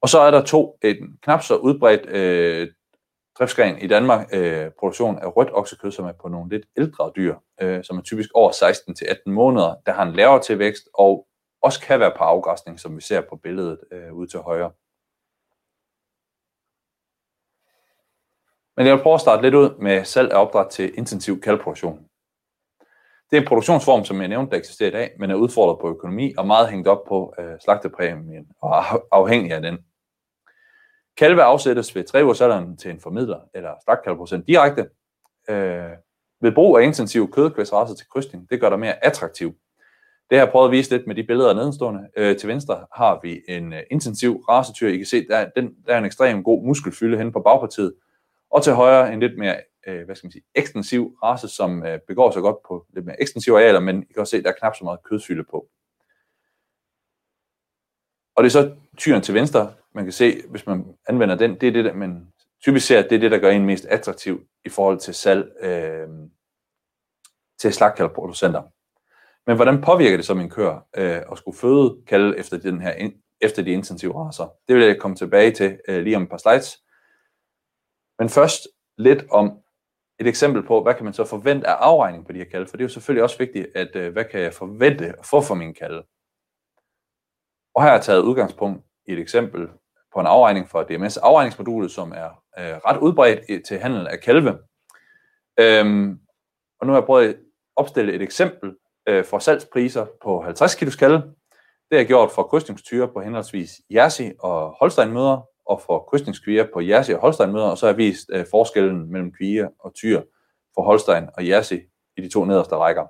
Og 0.02 0.08
så 0.08 0.18
er 0.18 0.30
der 0.30 0.44
to, 0.44 0.78
en 0.84 1.18
knap 1.22 1.42
så 1.42 1.56
udbredt 1.56 2.06
øh, 2.06 2.68
driftsgren 3.38 3.78
i 3.78 3.86
Danmark, 3.86 4.28
øh, 4.32 4.70
produktion 4.78 5.18
af 5.18 5.36
rødt 5.36 5.48
oksekød, 5.52 5.90
som 5.92 6.04
er 6.04 6.12
på 6.12 6.28
nogle 6.28 6.50
lidt 6.50 6.66
ældre 6.76 7.12
dyr, 7.16 7.34
øh, 7.60 7.84
som 7.84 7.98
er 7.98 8.02
typisk 8.02 8.30
over 8.34 8.52
16-18 8.52 9.30
måneder, 9.30 9.74
der 9.86 9.92
har 9.92 10.02
en 10.02 10.12
lavere 10.12 10.42
tilvækst, 10.42 10.88
og 10.94 11.26
også 11.62 11.80
kan 11.80 12.00
være 12.00 12.12
på 12.16 12.24
afgræsning, 12.24 12.80
som 12.80 12.96
vi 12.96 13.00
ser 13.00 13.20
på 13.20 13.36
billedet 13.36 13.78
øh, 13.92 14.12
ud 14.12 14.26
til 14.26 14.40
højre. 14.40 14.72
Men 18.76 18.86
jeg 18.86 18.96
vil 18.96 19.02
prøve 19.02 19.14
at 19.14 19.20
starte 19.20 19.42
lidt 19.42 19.54
ud 19.54 19.78
med 19.78 20.04
salg 20.04 20.32
af 20.32 20.40
opdræt 20.42 20.68
til 20.68 20.98
intensiv 20.98 21.40
kalvproduktion. 21.40 22.09
Det 23.30 23.36
er 23.36 23.40
en 23.40 23.46
produktionsform, 23.48 24.04
som 24.04 24.20
jeg 24.20 24.28
nævnte, 24.28 24.50
der 24.50 24.58
eksisterer 24.58 24.88
i 24.88 24.92
dag, 24.92 25.10
men 25.18 25.30
er 25.30 25.34
udfordret 25.34 25.78
på 25.80 25.88
økonomi 25.88 26.34
og 26.38 26.46
meget 26.46 26.68
hængt 26.68 26.88
op 26.88 27.04
på 27.08 27.34
øh, 27.38 27.54
slagtepræmien 27.64 28.48
og 28.62 28.84
afhængig 29.12 29.52
af 29.52 29.62
den. 29.62 29.78
Kalve 31.16 31.42
afsættes 31.42 31.94
ved 31.94 32.04
3 32.04 32.18
alderen 32.18 32.76
til 32.76 32.90
en 32.90 33.00
formidler 33.00 33.40
eller 33.54 33.70
slagtkalveprocent 33.84 34.46
direkte. 34.46 34.88
Øh, 35.48 35.90
ved 36.40 36.52
brug 36.52 36.78
af 36.78 36.82
intensiv 36.82 37.30
kødkvæsracer 37.30 37.94
til 37.94 38.08
krydsning, 38.08 38.50
det 38.50 38.60
gør 38.60 38.68
dig 38.68 38.78
mere 38.78 39.04
attraktiv. 39.04 39.54
Det 40.30 40.38
har 40.38 40.46
jeg 40.46 40.52
prøvet 40.52 40.68
at 40.68 40.72
vise 40.72 40.90
lidt 40.90 41.06
med 41.06 41.14
de 41.14 41.24
billeder 41.24 41.54
nedenstående. 41.54 42.08
Øh, 42.16 42.36
til 42.36 42.48
venstre 42.48 42.86
har 42.94 43.20
vi 43.22 43.40
en 43.48 43.72
øh, 43.72 43.80
intensiv 43.90 44.44
rasetyr. 44.48 44.88
I 44.88 44.96
kan 44.96 45.06
se, 45.06 45.26
der, 45.28 45.48
den, 45.56 45.74
der 45.86 45.94
er 45.94 45.98
en 45.98 46.04
ekstrem 46.04 46.44
god 46.44 46.66
muskelfylde 46.66 47.18
hen 47.18 47.32
på 47.32 47.40
bagpartiet. 47.40 47.94
Og 48.50 48.62
til 48.62 48.72
højre 48.72 49.12
en 49.12 49.20
lidt 49.20 49.38
mere 49.38 49.56
øh, 49.86 50.04
hvad 50.04 50.16
skal 50.16 50.26
man 50.26 50.32
sige, 50.32 50.44
ekstensiv 50.54 51.18
race, 51.22 51.48
som 51.48 51.86
øh, 51.86 51.98
begår 52.08 52.30
sig 52.30 52.42
godt 52.42 52.56
på 52.68 52.86
lidt 52.94 53.06
mere 53.06 53.22
ekstensive 53.22 53.56
arealer, 53.56 53.80
men 53.80 54.02
I 54.02 54.12
kan 54.12 54.20
også 54.20 54.30
se, 54.30 54.36
at 54.36 54.44
der 54.44 54.50
er 54.50 54.54
knap 54.58 54.76
så 54.76 54.84
meget 54.84 55.02
kødfylde 55.02 55.44
på. 55.44 55.68
Og 58.34 58.44
det 58.44 58.48
er 58.48 58.62
så 58.62 58.76
tyren 58.96 59.22
til 59.22 59.34
venstre, 59.34 59.74
man 59.94 60.04
kan 60.04 60.12
se, 60.12 60.42
hvis 60.48 60.66
man 60.66 60.84
anvender 61.08 61.34
den, 61.34 61.54
det 61.60 61.68
er 61.68 61.72
det, 61.72 61.84
der, 61.84 61.94
man 61.94 62.32
typisk 62.62 62.86
ser, 62.86 62.98
at 62.98 63.10
det 63.10 63.16
er 63.16 63.20
det, 63.20 63.30
der 63.30 63.38
gør 63.38 63.50
en 63.50 63.66
mest 63.66 63.86
attraktiv 63.86 64.46
i 64.64 64.68
forhold 64.68 64.98
til 64.98 65.14
salg 65.14 65.52
øh, 65.60 66.08
til 67.58 67.72
slagtkalderproducenter. 67.72 68.62
Men 69.46 69.56
hvordan 69.56 69.82
påvirker 69.82 70.16
det 70.16 70.26
så 70.26 70.34
min 70.34 70.50
køer 70.50 70.86
øh, 70.96 71.22
at 71.32 71.38
skulle 71.38 71.58
føde 71.58 72.02
kalde 72.06 72.38
efter, 72.38 72.58
den 72.58 72.80
her, 72.80 73.10
efter 73.40 73.62
de 73.62 73.70
intensive 73.70 74.14
raser? 74.14 74.48
Det 74.68 74.76
vil 74.76 74.84
jeg 74.84 75.00
komme 75.00 75.16
tilbage 75.16 75.50
til 75.50 75.80
øh, 75.88 76.02
lige 76.02 76.16
om 76.16 76.22
et 76.22 76.30
par 76.30 76.36
slides. 76.36 76.82
Men 78.18 78.28
først 78.28 78.68
lidt 78.98 79.24
om 79.30 79.58
et 80.20 80.26
eksempel 80.26 80.62
på, 80.62 80.82
hvad 80.82 80.94
kan 80.94 81.04
man 81.04 81.14
så 81.14 81.24
forvente 81.24 81.66
af 81.66 81.72
afregning 81.72 82.26
på 82.26 82.32
de 82.32 82.38
her 82.38 82.44
kalde, 82.44 82.66
for 82.66 82.76
det 82.76 82.84
er 82.84 82.88
jo 82.88 82.92
selvfølgelig 82.92 83.22
også 83.22 83.38
vigtigt, 83.38 83.66
at 83.74 83.96
øh, 83.96 84.12
hvad 84.12 84.24
kan 84.24 84.40
jeg 84.40 84.54
forvente 84.54 85.06
at 85.06 85.26
få 85.26 85.40
for 85.40 85.54
min 85.54 85.74
kalde. 85.74 86.02
Og 87.74 87.82
her 87.82 87.88
har 87.88 87.96
jeg 87.96 88.02
taget 88.02 88.22
udgangspunkt 88.22 88.84
i 89.06 89.12
et 89.12 89.18
eksempel 89.18 89.68
på 90.14 90.20
en 90.20 90.26
afregning 90.26 90.68
fra 90.68 90.84
DMS 90.84 91.16
afregningsmodulet, 91.16 91.90
som 91.90 92.12
er 92.12 92.28
øh, 92.58 92.76
ret 92.86 92.98
udbredt 92.98 93.66
til 93.66 93.78
handel 93.78 94.08
af 94.08 94.20
kalve. 94.20 94.58
Øhm, 95.60 96.18
og 96.80 96.86
nu 96.86 96.92
har 96.92 97.00
jeg 97.00 97.06
prøvet 97.06 97.28
at 97.28 97.36
opstille 97.76 98.12
et 98.12 98.22
eksempel 98.22 98.76
øh, 99.08 99.24
for 99.24 99.38
salgspriser 99.38 100.06
på 100.22 100.40
50 100.40 100.74
kg 100.74 100.98
kalde. 100.98 101.34
Det 101.90 102.00
er 102.00 102.04
gjort 102.04 102.30
for 102.30 102.42
krydsningstyre 102.42 103.08
på 103.08 103.20
henholdsvis 103.20 103.70
Jersey 103.90 104.32
og 104.38 104.76
Holstein 104.80 105.12
møder, 105.12 105.49
og 105.70 105.82
for 105.86 105.98
krydsningskvier 106.10 106.66
på 106.72 106.80
Jersey 106.80 107.14
og 107.14 107.20
Holstein 107.20 107.52
møder, 107.52 107.66
og 107.66 107.78
så 107.78 107.86
har 107.86 107.92
vist 107.92 108.30
øh, 108.32 108.46
forskellen 108.50 109.12
mellem 109.12 109.32
kvier 109.32 109.68
og 109.78 109.94
tyr 109.94 110.22
for 110.74 110.82
Holstein 110.82 111.28
og 111.36 111.48
Jersey 111.48 111.88
i 112.16 112.20
de 112.20 112.28
to 112.28 112.44
nederste 112.44 112.76
rækker. 112.76 113.06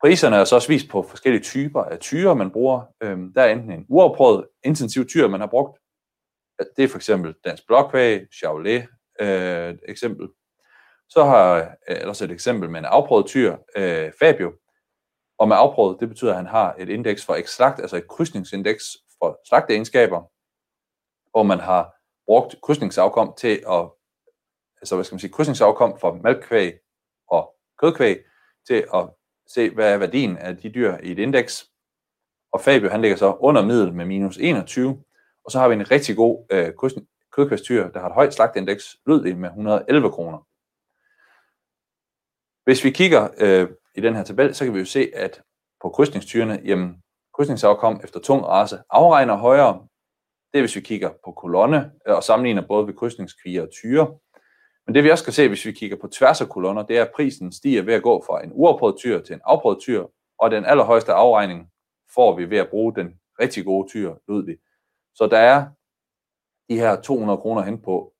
Priserne 0.00 0.36
er 0.36 0.44
så 0.44 0.54
også 0.54 0.68
vist 0.68 0.88
på 0.88 1.02
forskellige 1.02 1.42
typer 1.42 1.82
af 1.82 1.98
tyre, 1.98 2.36
man 2.36 2.50
bruger. 2.50 2.82
Øhm, 3.02 3.32
der 3.32 3.42
er 3.42 3.52
enten 3.52 3.72
en 3.72 3.86
uafprøvet 3.88 4.46
intensiv 4.64 5.06
tyr, 5.06 5.28
man 5.28 5.40
har 5.40 5.46
brugt. 5.46 5.78
Det 6.76 6.84
er 6.84 6.88
for 6.88 6.98
eksempel 6.98 7.34
Dansk 7.44 7.66
Blokvæg, 7.66 8.20
Chaulet, 8.38 8.86
øh, 9.20 9.70
et 9.70 9.80
eksempel. 9.88 10.28
Så 11.08 11.24
har 11.24 11.54
jeg 11.56 11.76
ellers 11.88 12.22
et 12.22 12.30
eksempel 12.30 12.70
med 12.70 12.78
en 12.78 12.84
afprøvet 12.84 13.26
tyr, 13.26 13.56
øh, 13.76 14.12
Fabio. 14.18 14.52
Og 15.38 15.48
med 15.48 15.56
afprøvet, 15.56 16.00
det 16.00 16.08
betyder, 16.08 16.30
at 16.30 16.36
han 16.36 16.46
har 16.46 16.74
et 16.78 16.88
indeks 16.88 17.26
for 17.26 17.34
ekstrakt, 17.34 17.80
altså 17.80 17.96
et 17.96 18.08
krydsningsindeks 18.08 18.84
for 19.18 19.40
slagteegenskaber, 19.48 20.22
hvor 21.36 21.42
man 21.42 21.60
har 21.60 21.94
brugt 22.26 22.56
krydsningsafkom 22.62 23.34
til 23.38 23.62
at, 23.68 23.90
altså 24.80 24.94
hvad 24.94 25.04
skal 25.04 25.14
man 25.14 25.20
sige, 25.20 25.32
krydsningsafkom 25.32 25.98
for 25.98 26.14
malkkvæg 26.22 26.72
og 27.28 27.54
kødkvæg 27.78 28.18
til 28.66 28.86
at 28.94 29.08
se, 29.46 29.70
hvad 29.70 29.92
er 29.92 29.98
værdien 29.98 30.38
af 30.38 30.56
de 30.56 30.68
dyr 30.70 30.96
i 31.02 31.12
et 31.12 31.18
indeks. 31.18 31.70
Og 32.52 32.60
Fabio, 32.60 32.88
han 32.88 33.00
ligger 33.00 33.16
så 33.16 33.36
under 33.40 33.64
middel 33.64 33.94
med 33.94 34.04
minus 34.04 34.36
21. 34.36 35.02
Og 35.44 35.50
så 35.50 35.58
har 35.58 35.68
vi 35.68 35.74
en 35.74 35.90
rigtig 35.90 36.16
god 36.16 36.46
øh, 36.50 36.72
kødkvægstyr, 37.32 37.88
der 37.88 38.00
har 38.00 38.06
et 38.06 38.14
højt 38.14 38.34
slagtindeks, 38.34 38.96
Ludvig 39.06 39.36
med 39.36 39.48
111 39.48 40.10
kroner. 40.10 40.38
Hvis 42.64 42.84
vi 42.84 42.90
kigger 42.90 43.28
øh, 43.38 43.68
i 43.94 44.00
den 44.00 44.14
her 44.14 44.24
tabel, 44.24 44.54
så 44.54 44.64
kan 44.64 44.74
vi 44.74 44.78
jo 44.78 44.84
se, 44.84 45.10
at 45.14 45.42
på 45.82 45.88
krydsningstyrene, 45.88 46.60
jamen, 46.64 47.02
krydsningsafkom 47.34 48.00
efter 48.04 48.20
tung 48.20 48.44
race 48.44 48.78
afregner 48.90 49.36
højere. 49.36 49.86
Det 50.56 50.60
er, 50.60 50.62
hvis 50.62 50.76
vi 50.76 50.80
kigger 50.80 51.10
på 51.24 51.32
kolonne 51.32 51.92
øh, 52.08 52.16
og 52.16 52.22
sammenligner 52.22 52.66
både 52.66 52.86
ved 52.86 52.94
krydsningskviger 52.94 53.62
og 53.62 53.70
tyre. 53.70 54.18
Men 54.86 54.94
det 54.94 55.04
vi 55.04 55.10
også 55.10 55.24
kan 55.24 55.32
se, 55.32 55.48
hvis 55.48 55.66
vi 55.66 55.72
kigger 55.72 55.96
på 55.96 56.08
tværs 56.08 56.40
af 56.40 56.48
kolonner, 56.48 56.82
det 56.82 56.98
er, 56.98 57.04
at 57.04 57.12
prisen 57.16 57.52
stiger 57.52 57.82
ved 57.82 57.94
at 57.94 58.02
gå 58.02 58.24
fra 58.26 58.44
en 58.44 58.50
uafprøvet 58.54 58.96
tyr 58.96 59.20
til 59.20 59.34
en 59.34 59.40
afprøvet 59.44 59.78
tyr, 59.80 60.06
og 60.38 60.50
den 60.50 60.64
allerhøjeste 60.64 61.12
afregning 61.12 61.70
får 62.14 62.36
vi 62.36 62.50
ved 62.50 62.58
at 62.58 62.68
bruge 62.68 62.94
den 62.94 63.20
rigtig 63.40 63.64
gode 63.64 63.88
tyr, 63.88 64.14
Ludvig. 64.28 64.56
Så 65.14 65.26
der 65.26 65.38
er 65.38 65.66
de 66.68 66.76
her 66.76 67.00
200 67.00 67.38
kroner 67.38 67.62
hen 67.62 67.82
på 67.82 68.12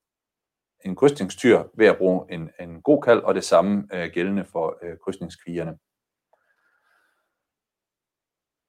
en 0.85 0.97
krydsningstyr 0.97 1.63
ved 1.75 1.87
at 1.87 1.99
bruge 1.99 2.33
en, 2.33 2.51
en 2.61 2.83
god 2.83 3.03
kald, 3.03 3.21
og 3.21 3.35
det 3.35 3.45
samme 3.45 3.89
øh, 3.93 4.11
gældende 4.13 4.45
for 4.45 4.79
øh, 4.83 4.97
krydsningskvigerne. 5.05 5.79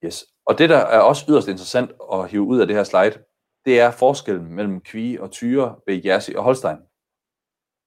Yes. 0.06 0.26
Og 0.46 0.58
det, 0.58 0.70
der 0.70 0.78
er 0.78 1.00
også 1.00 1.26
yderst 1.30 1.48
interessant 1.48 1.92
at 2.14 2.30
hive 2.30 2.44
ud 2.44 2.60
af 2.60 2.68
det 2.68 2.76
her 2.76 2.84
slide, 2.84 3.27
det 3.68 3.80
er 3.80 3.92
forskellen 3.92 4.56
mellem 4.56 4.82
kvige 4.82 5.22
og 5.22 5.32
tyre 5.32 5.76
ved 5.88 6.02
Jersey 6.06 6.36
og 6.36 6.44
Holstein. 6.44 6.78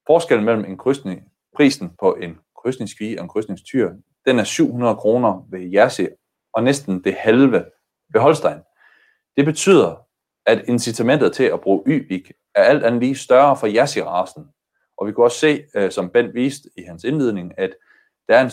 Forskellen 0.06 0.44
mellem 0.44 0.64
en 0.64 0.78
krydsning, 0.78 1.32
prisen 1.56 1.96
på 2.00 2.14
en 2.14 2.38
krydsningskvige 2.62 3.18
og 3.18 3.22
en 3.22 3.28
krydsningstyr, 3.28 3.92
den 4.26 4.38
er 4.38 4.44
700 4.44 4.96
kroner 4.96 5.46
ved 5.50 5.60
Jersey 5.60 6.08
og 6.52 6.62
næsten 6.62 7.04
det 7.04 7.14
halve 7.14 7.64
ved 8.12 8.20
Holstein. 8.20 8.58
Det 9.36 9.44
betyder, 9.44 10.06
at 10.46 10.64
incitamentet 10.68 11.32
til 11.32 11.44
at 11.44 11.60
bruge 11.60 11.82
Yvik 11.86 12.32
er 12.54 12.62
alt 12.62 12.84
andet 12.84 13.00
lige 13.00 13.16
større 13.16 13.56
for 13.56 13.66
Jersey-rasen. 13.66 14.48
Og 14.96 15.06
vi 15.06 15.12
kunne 15.12 15.26
også 15.26 15.38
se, 15.38 15.64
øh, 15.74 15.90
som 15.90 16.10
Ben 16.10 16.34
viste 16.34 16.68
i 16.76 16.82
hans 16.82 17.04
indledning, 17.04 17.58
at, 17.58 17.74
der 18.28 18.36
er 18.36 18.44
en, 18.44 18.50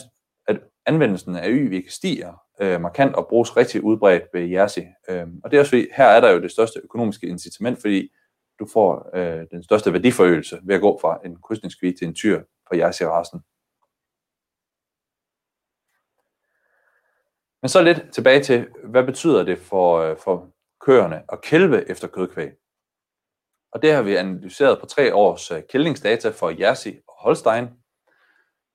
anvendelsen 0.87 1.35
af 1.35 1.47
Yvik 1.49 1.89
stiger 1.89 2.33
øh, 2.61 2.81
markant 2.81 3.15
og 3.15 3.27
bruges 3.27 3.57
rigtig 3.57 3.83
udbredt 3.83 4.23
ved 4.33 4.41
Jersey. 4.41 4.81
Øh, 5.09 5.27
og 5.43 5.51
det 5.51 5.57
er 5.57 5.61
også 5.61 5.69
fordi, 5.69 5.87
her 5.97 6.05
er 6.05 6.21
der 6.21 6.29
jo 6.29 6.41
det 6.41 6.51
største 6.51 6.79
økonomiske 6.83 7.27
incitament, 7.27 7.81
fordi 7.81 8.09
du 8.59 8.67
får 8.73 9.09
øh, 9.15 9.45
den 9.51 9.63
største 9.63 9.93
værdiforøgelse 9.93 10.59
ved 10.63 10.75
at 10.75 10.81
gå 10.81 10.99
fra 11.01 11.19
en 11.25 11.41
krydsningskvig 11.41 11.97
til 11.97 12.07
en 12.07 12.15
tyr 12.15 12.43
på 12.71 12.75
Jersey-rasen. 12.75 13.41
Men 17.61 17.69
så 17.69 17.81
lidt 17.83 18.13
tilbage 18.13 18.43
til, 18.43 18.67
hvad 18.83 19.03
betyder 19.03 19.43
det 19.43 19.57
for, 19.57 19.97
øh, 19.97 20.17
for 20.17 20.53
køerne 20.81 21.23
at 21.31 21.41
kælve 21.41 21.89
efter 21.89 22.07
kødkvæg? 22.07 22.51
Og 23.71 23.81
det 23.81 23.93
har 23.93 24.01
vi 24.01 24.15
analyseret 24.15 24.79
på 24.79 24.85
tre 24.85 25.15
års 25.15 25.51
øh, 25.51 25.63
kældningsdata 25.69 26.29
for 26.29 26.49
Jersey 26.59 26.91
og 27.07 27.13
Holstein. 27.17 27.67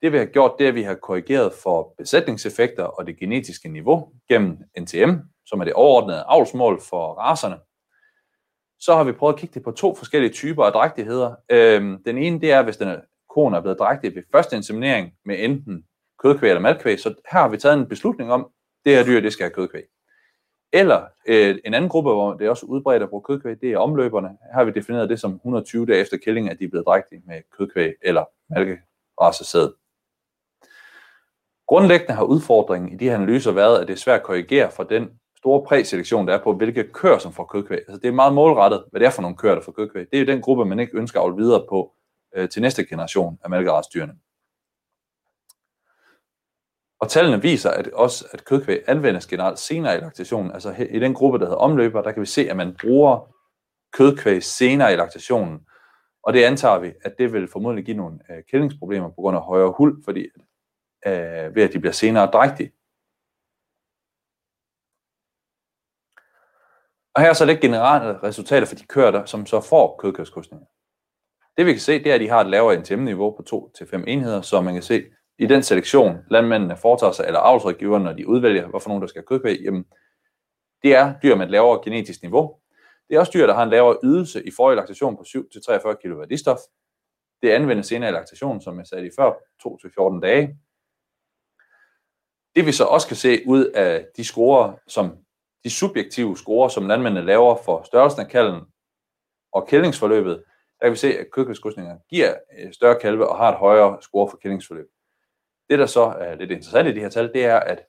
Det 0.02 0.12
vi 0.12 0.18
har 0.18 0.24
gjort, 0.24 0.54
det 0.58 0.64
er, 0.64 0.68
at 0.68 0.74
vi 0.74 0.82
har 0.82 0.94
korrigeret 0.94 1.52
for 1.52 1.94
besætningseffekter 1.98 2.84
og 2.84 3.06
det 3.06 3.18
genetiske 3.18 3.68
niveau 3.68 4.08
gennem 4.28 4.58
NTM, 4.80 5.10
som 5.46 5.60
er 5.60 5.64
det 5.64 5.72
overordnede 5.72 6.24
avlsmål 6.28 6.80
for 6.90 7.14
raserne 7.14 7.56
så 8.82 8.94
har 8.94 9.04
vi 9.04 9.12
prøvet 9.12 9.34
at 9.34 9.40
kigge 9.40 9.54
det 9.54 9.62
på 9.62 9.70
to 9.70 9.94
forskellige 9.94 10.32
typer 10.32 10.64
af 10.64 10.72
drægtigheder. 10.72 11.34
Øhm, 11.50 12.02
den 12.04 12.18
ene, 12.18 12.40
det 12.40 12.52
er, 12.52 12.62
hvis 12.62 12.76
den 12.76 12.88
er, 12.88 13.00
konen 13.34 13.54
er 13.54 13.60
blevet 13.60 13.78
drægtig 13.78 14.14
ved 14.14 14.22
første 14.32 14.56
inseminering 14.56 15.12
med 15.24 15.36
enten 15.38 15.84
kødkvæg 16.22 16.50
eller 16.50 16.60
malkvæg, 16.60 17.00
så 17.00 17.08
her 17.08 17.40
har 17.40 17.48
vi 17.48 17.56
taget 17.56 17.78
en 17.78 17.88
beslutning 17.88 18.32
om, 18.32 18.50
det 18.84 18.96
her 18.96 19.04
dyr, 19.04 19.20
det 19.20 19.32
skal 19.32 19.44
have 19.44 19.54
kødkvæg. 19.54 19.82
Eller 20.72 21.06
øh, 21.28 21.58
en 21.64 21.74
anden 21.74 21.88
gruppe, 21.88 22.10
hvor 22.10 22.34
det 22.34 22.46
er 22.46 22.50
også 22.50 22.66
udbredt 22.66 23.02
at 23.02 23.08
bruge 23.08 23.22
kødkvæg, 23.22 23.60
det 23.60 23.72
er 23.72 23.78
omløberne. 23.78 24.28
Her 24.28 24.52
har 24.52 24.64
vi 24.64 24.70
defineret 24.70 25.10
det 25.10 25.20
som 25.20 25.34
120 25.34 25.86
dage 25.86 26.00
efter 26.00 26.16
kælling, 26.16 26.50
at 26.50 26.58
de 26.58 26.64
er 26.64 26.68
blevet 26.68 26.86
drægtige 26.86 27.22
med 27.26 27.42
kødkvæg 27.58 27.92
eller 28.02 28.24
mælkerasesæd. 28.50 29.72
Grundlæggende 31.72 32.12
har 32.12 32.24
udfordringen 32.24 32.92
i 32.92 32.96
de 32.96 33.08
her 33.08 33.14
analyser 33.14 33.52
været, 33.52 33.80
at 33.80 33.88
det 33.88 33.92
er 33.92 33.98
svært 33.98 34.20
at 34.20 34.26
korrigere 34.26 34.70
for 34.70 34.82
den 34.82 35.10
store 35.36 35.64
præselektion, 35.66 36.28
der 36.28 36.34
er 36.34 36.42
på, 36.42 36.52
hvilke 36.52 36.84
køer, 36.92 37.18
som 37.18 37.32
får 37.32 37.44
kødkvæg. 37.44 37.78
Altså, 37.78 37.96
det 37.96 38.08
er 38.08 38.12
meget 38.12 38.34
målrettet, 38.34 38.84
hvad 38.90 39.00
det 39.00 39.06
er 39.06 39.10
for 39.10 39.22
nogle 39.22 39.36
køer, 39.36 39.54
der 39.54 39.62
får 39.62 39.72
kødkvæg. 39.72 40.06
Det 40.10 40.16
er 40.16 40.20
jo 40.20 40.32
den 40.32 40.42
gruppe, 40.42 40.64
man 40.64 40.78
ikke 40.78 40.96
ønsker 40.98 41.20
at 41.20 41.24
avle 41.24 41.36
videre 41.36 41.66
på 41.68 41.92
øh, 42.34 42.48
til 42.48 42.62
næste 42.62 42.84
generation 42.84 43.38
af 43.44 43.50
mælkerastyrene. 43.50 44.12
Og 47.00 47.08
tallene 47.08 47.42
viser 47.42 47.70
at 47.70 47.88
også, 47.88 48.24
at 48.32 48.44
kødkvæg 48.44 48.82
anvendes 48.86 49.26
generelt 49.26 49.58
senere 49.58 49.96
i 49.96 50.00
laktationen. 50.00 50.52
Altså 50.52 50.86
i 50.90 50.98
den 50.98 51.14
gruppe, 51.14 51.38
der 51.38 51.44
hedder 51.44 51.58
omløber, 51.58 52.02
der 52.02 52.12
kan 52.12 52.20
vi 52.20 52.26
se, 52.26 52.50
at 52.50 52.56
man 52.56 52.76
bruger 52.80 53.34
kødkvæg 53.92 54.42
senere 54.42 54.92
i 54.92 54.96
laktationen. 54.96 55.60
Og 56.22 56.32
det 56.32 56.44
antager 56.44 56.78
vi, 56.78 56.92
at 57.04 57.14
det 57.18 57.32
vil 57.32 57.48
formodentlig 57.48 57.84
give 57.84 57.96
nogle 57.96 58.18
øh, 58.30 58.42
kældingsproblemer 58.50 59.08
på 59.08 59.14
grund 59.14 59.36
af 59.36 59.42
højere 59.42 59.74
hul, 59.76 60.04
fordi 60.04 60.26
øh, 61.06 61.54
ved 61.54 61.62
at 61.62 61.72
de 61.72 61.78
bliver 61.78 61.92
senere 61.92 62.26
drægtige. 62.26 62.72
Og 67.14 67.22
her 67.22 67.28
er 67.28 67.32
så 67.32 67.44
lidt 67.44 67.60
generelle 67.60 68.22
resultater 68.22 68.66
for 68.66 68.74
de 68.74 68.86
køer, 68.86 69.10
der, 69.10 69.24
som 69.24 69.46
så 69.46 69.60
får 69.60 69.96
kødkødskrydsninger. 69.98 70.66
Det 71.56 71.66
vi 71.66 71.72
kan 71.72 71.80
se, 71.80 71.98
det 71.98 72.10
er, 72.10 72.14
at 72.14 72.20
de 72.20 72.28
har 72.28 72.40
et 72.40 72.46
lavere 72.46 72.80
NTM-niveau 72.80 73.36
på 73.36 73.70
2-5 73.82 74.04
enheder, 74.06 74.40
så 74.42 74.60
man 74.60 74.74
kan 74.74 74.82
se, 74.82 75.04
i 75.38 75.46
den 75.46 75.62
selektion, 75.62 76.18
landmændene 76.30 76.76
foretager 76.76 77.12
sig, 77.12 77.26
eller 77.26 77.40
avlsrådgiverne, 77.40 78.04
når 78.04 78.12
de 78.12 78.28
udvælger, 78.28 78.68
hvorfor 78.68 78.88
nogen, 78.88 79.00
der 79.00 79.06
skal 79.08 79.20
have 79.20 79.26
kødkvæg, 79.26 79.60
jamen, 79.64 79.84
det 80.82 80.94
er 80.94 81.14
dyr 81.22 81.34
med 81.34 81.44
et 81.44 81.50
lavere 81.50 81.80
genetisk 81.84 82.22
niveau. 82.22 82.56
Det 83.08 83.16
er 83.16 83.20
også 83.20 83.32
dyr, 83.34 83.46
der 83.46 83.54
har 83.54 83.62
en 83.62 83.70
lavere 83.70 83.98
ydelse 84.04 84.46
i 84.46 84.50
forrige 84.56 84.76
laktation 84.76 85.16
på 85.16 85.22
7-43 85.22 85.94
kg 85.94 86.18
værdistof. 86.18 86.58
Det 87.42 87.50
anvendes 87.50 87.86
senere 87.86 88.10
i 88.10 88.12
laktation, 88.12 88.60
som 88.60 88.78
jeg 88.78 88.86
sagde 88.86 89.04
lige 89.04 89.14
før, 89.18 89.32
2-14 89.66 90.20
dage. 90.20 90.58
Det 92.56 92.66
vi 92.66 92.72
så 92.72 92.84
også 92.84 93.06
kan 93.06 93.16
se 93.16 93.42
ud 93.46 93.64
af 93.64 94.06
de 94.16 94.24
scorer, 94.24 94.72
som 94.86 95.18
de 95.64 95.70
subjektive 95.70 96.36
score, 96.36 96.70
som 96.70 96.88
landmændene 96.88 97.26
laver 97.26 97.56
for 97.64 97.82
størrelsen 97.82 98.20
af 98.20 98.28
kalven 98.28 98.60
og 99.52 99.66
kældningsforløbet, 99.68 100.44
der 100.80 100.86
kan 100.86 100.92
vi 100.92 100.96
se, 100.96 101.18
at 101.18 101.30
kødkødskrydsninger 101.32 101.98
giver 102.08 102.34
større 102.72 103.00
kalve 103.00 103.28
og 103.28 103.36
har 103.36 103.52
et 103.52 103.58
højere 103.58 104.02
score 104.02 104.30
for 104.30 104.36
kældningsforløb. 104.36 104.86
Det, 105.70 105.78
der 105.78 105.86
så 105.86 106.02
er 106.02 106.34
lidt 106.34 106.50
interessant 106.50 106.88
i 106.88 106.92
de 106.92 107.00
her 107.00 107.08
tal, 107.08 107.32
det 107.32 107.44
er, 107.44 107.60
at 107.60 107.84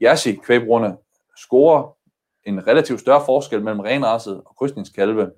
Jersey 0.00 0.36
kvægbrugerne 0.36 0.96
scorer 1.36 1.96
en 2.44 2.66
relativt 2.66 3.00
større 3.00 3.24
forskel 3.24 3.62
mellem 3.62 3.80
renrasset 3.80 4.42
og 4.46 4.56
krydsningskalve, 4.56 5.32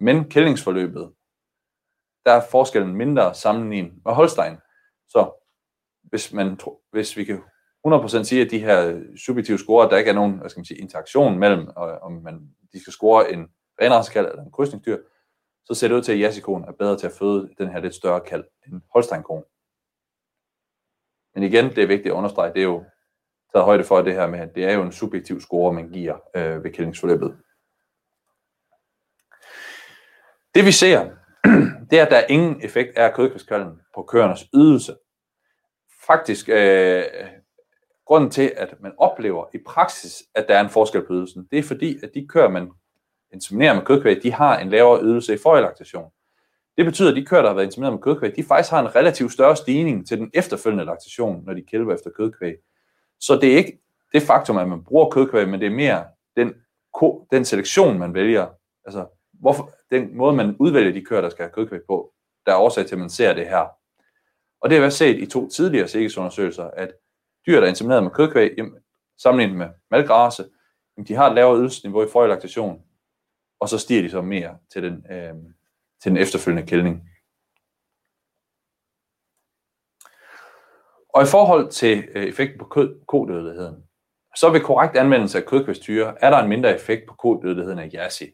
men 0.00 0.30
kældningsforløbet, 0.30 1.12
der 2.26 2.32
er 2.32 2.46
forskellen 2.50 2.94
mindre 2.94 3.34
sammenlignet 3.34 3.92
med 4.04 4.12
Holstein. 4.12 4.56
Så 5.08 5.46
hvis, 6.02 6.32
man, 6.32 6.60
hvis 6.90 7.16
vi 7.16 7.24
kan 7.24 7.42
100% 7.86 8.24
sige, 8.24 8.44
at 8.44 8.50
de 8.50 8.58
her 8.58 9.02
subjektive 9.26 9.58
score, 9.58 9.90
der 9.90 9.96
ikke 9.96 10.10
er 10.10 10.14
nogen 10.14 10.38
hvad 10.38 10.50
skal 10.50 10.60
man 10.60 10.64
sige, 10.64 10.80
interaktion 10.80 11.38
mellem, 11.38 11.68
om 12.02 12.12
man, 12.12 12.50
de 12.72 12.80
skal 12.80 12.92
score 12.92 13.32
en 13.32 13.48
renrassekald 13.80 14.26
eller 14.26 14.42
en 14.42 14.52
krydsningsdyr, 14.52 14.98
så 15.64 15.74
ser 15.74 15.88
det 15.88 15.94
ud 15.94 16.02
til, 16.02 16.12
at 16.12 16.20
Jasikoen 16.20 16.64
er 16.64 16.72
bedre 16.72 16.96
til 16.96 17.06
at 17.06 17.12
føde 17.12 17.50
den 17.58 17.68
her 17.68 17.80
lidt 17.80 17.94
større 17.94 18.20
kald 18.20 18.44
end 18.66 18.82
holsteinkonen. 18.92 19.44
Men 21.34 21.42
igen, 21.42 21.64
det 21.64 21.78
er 21.78 21.86
vigtigt 21.86 22.12
at 22.12 22.16
understrege, 22.16 22.52
det 22.52 22.58
er 22.58 22.64
jo 22.64 22.84
taget 23.52 23.64
højde 23.64 23.84
for 23.84 24.02
det 24.02 24.14
her 24.14 24.26
med, 24.26 24.38
at 24.38 24.54
det 24.54 24.64
er 24.64 24.72
jo 24.72 24.82
en 24.82 24.92
subjektiv 24.92 25.40
score, 25.40 25.72
man 25.72 25.90
giver 25.90 26.18
øh, 26.36 26.64
ved 26.64 26.72
kældingsforløbet. 26.72 27.36
Det 30.54 30.64
vi 30.66 30.72
ser, 30.72 31.10
det 31.90 31.98
er, 31.98 32.04
at 32.04 32.10
der 32.10 32.16
er 32.16 32.26
ingen 32.28 32.64
effekt 32.64 32.98
af 32.98 33.14
kødkvæskalden 33.14 33.80
på 33.94 34.02
køernes 34.02 34.44
ydelse. 34.54 34.96
Faktisk 36.06 36.48
øh, 36.48 37.04
grunden 38.10 38.30
til, 38.30 38.52
at 38.56 38.74
man 38.80 38.92
oplever 38.98 39.44
i 39.54 39.58
praksis, 39.66 40.22
at 40.34 40.48
der 40.48 40.56
er 40.56 40.60
en 40.60 40.70
forskel 40.70 41.06
på 41.06 41.12
ydelsen, 41.12 41.48
det 41.50 41.58
er 41.58 41.62
fordi, 41.62 41.98
at 42.02 42.10
de 42.14 42.26
kører, 42.28 42.48
man 42.48 42.70
inseminerer 43.32 43.74
med 43.74 43.82
kødkvæg, 43.82 44.22
de 44.22 44.32
har 44.32 44.58
en 44.58 44.70
lavere 44.70 45.02
ydelse 45.02 45.34
i 45.34 45.38
forelaktation. 45.38 46.10
Det 46.76 46.84
betyder, 46.84 47.10
at 47.10 47.16
de 47.16 47.24
køer, 47.24 47.42
der 47.42 47.48
har 47.48 47.54
været 47.54 47.66
insemineret 47.66 47.92
med 47.92 48.02
kødkvæg, 48.02 48.36
de 48.36 48.44
faktisk 48.44 48.70
har 48.70 48.80
en 48.80 48.96
relativt 48.96 49.32
større 49.32 49.56
stigning 49.56 50.08
til 50.08 50.18
den 50.18 50.30
efterfølgende 50.34 50.84
laktation, 50.84 51.44
når 51.46 51.54
de 51.54 51.62
kælver 51.62 51.94
efter 51.94 52.10
kødkvæg. 52.10 52.54
Så 53.20 53.38
det 53.40 53.52
er 53.52 53.56
ikke 53.56 53.80
det 54.12 54.22
faktum, 54.22 54.58
at 54.58 54.68
man 54.68 54.84
bruger 54.84 55.10
kødkvæg, 55.10 55.48
men 55.48 55.60
det 55.60 55.66
er 55.66 55.70
mere 55.70 56.04
den, 56.36 56.54
den 57.30 57.44
selektion, 57.44 57.98
man 57.98 58.14
vælger. 58.14 58.46
Altså, 58.84 59.06
hvorfor, 59.32 59.70
den 59.90 60.16
måde, 60.16 60.36
man 60.36 60.56
udvælger 60.58 60.92
de 60.92 61.04
køer, 61.04 61.20
der 61.20 61.28
skal 61.28 61.42
have 61.42 61.52
kødkvæg 61.52 61.80
på, 61.86 62.12
der 62.46 62.52
er 62.52 62.56
årsag 62.56 62.86
til, 62.86 62.94
at 62.94 63.00
man 63.00 63.10
ser 63.10 63.34
det 63.34 63.48
her. 63.48 63.66
Og 64.60 64.70
det 64.70 64.76
har 64.76 64.80
været 64.80 64.92
set 64.92 65.18
i 65.18 65.26
to 65.26 65.48
tidligere 65.48 65.88
sikkerhedsundersøgelser, 65.88 66.64
at 66.64 66.92
dyr, 67.46 67.56
der 67.56 67.62
er 67.62 67.68
insemineret 67.68 68.02
med 68.02 68.10
kødkvæg, 68.10 68.56
sammenlignet 69.18 69.58
med 69.58 69.68
malkrase, 69.90 70.44
de 71.08 71.14
har 71.14 71.28
et 71.28 71.34
lavere 71.34 71.58
ydelsesniveau 71.58 72.02
i 72.02 72.08
forrige 72.12 72.28
laktation, 72.28 72.82
og 73.60 73.68
så 73.68 73.78
stiger 73.78 74.02
de 74.02 74.10
så 74.10 74.22
mere 74.22 74.58
til 74.72 74.82
den, 74.82 75.06
øh, 75.10 75.34
til 76.02 76.10
den 76.10 76.16
efterfølgende 76.16 76.66
kældning. 76.66 77.10
Og 81.14 81.22
i 81.22 81.26
forhold 81.30 81.70
til 81.70 82.08
øh, 82.14 82.24
effekten 82.24 82.58
på 82.58 82.64
kød, 82.64 83.00
kodødeligheden, 83.06 83.84
så 84.36 84.50
ved 84.50 84.60
korrekt 84.60 84.96
anvendelse 84.96 85.38
af 85.38 85.46
kødkvægstyre 85.46 86.24
er 86.24 86.30
der 86.30 86.38
en 86.38 86.48
mindre 86.48 86.74
effekt 86.74 87.08
på 87.08 87.14
kodødeligheden 87.14 87.78
af 87.78 87.90
yasi. 87.94 88.26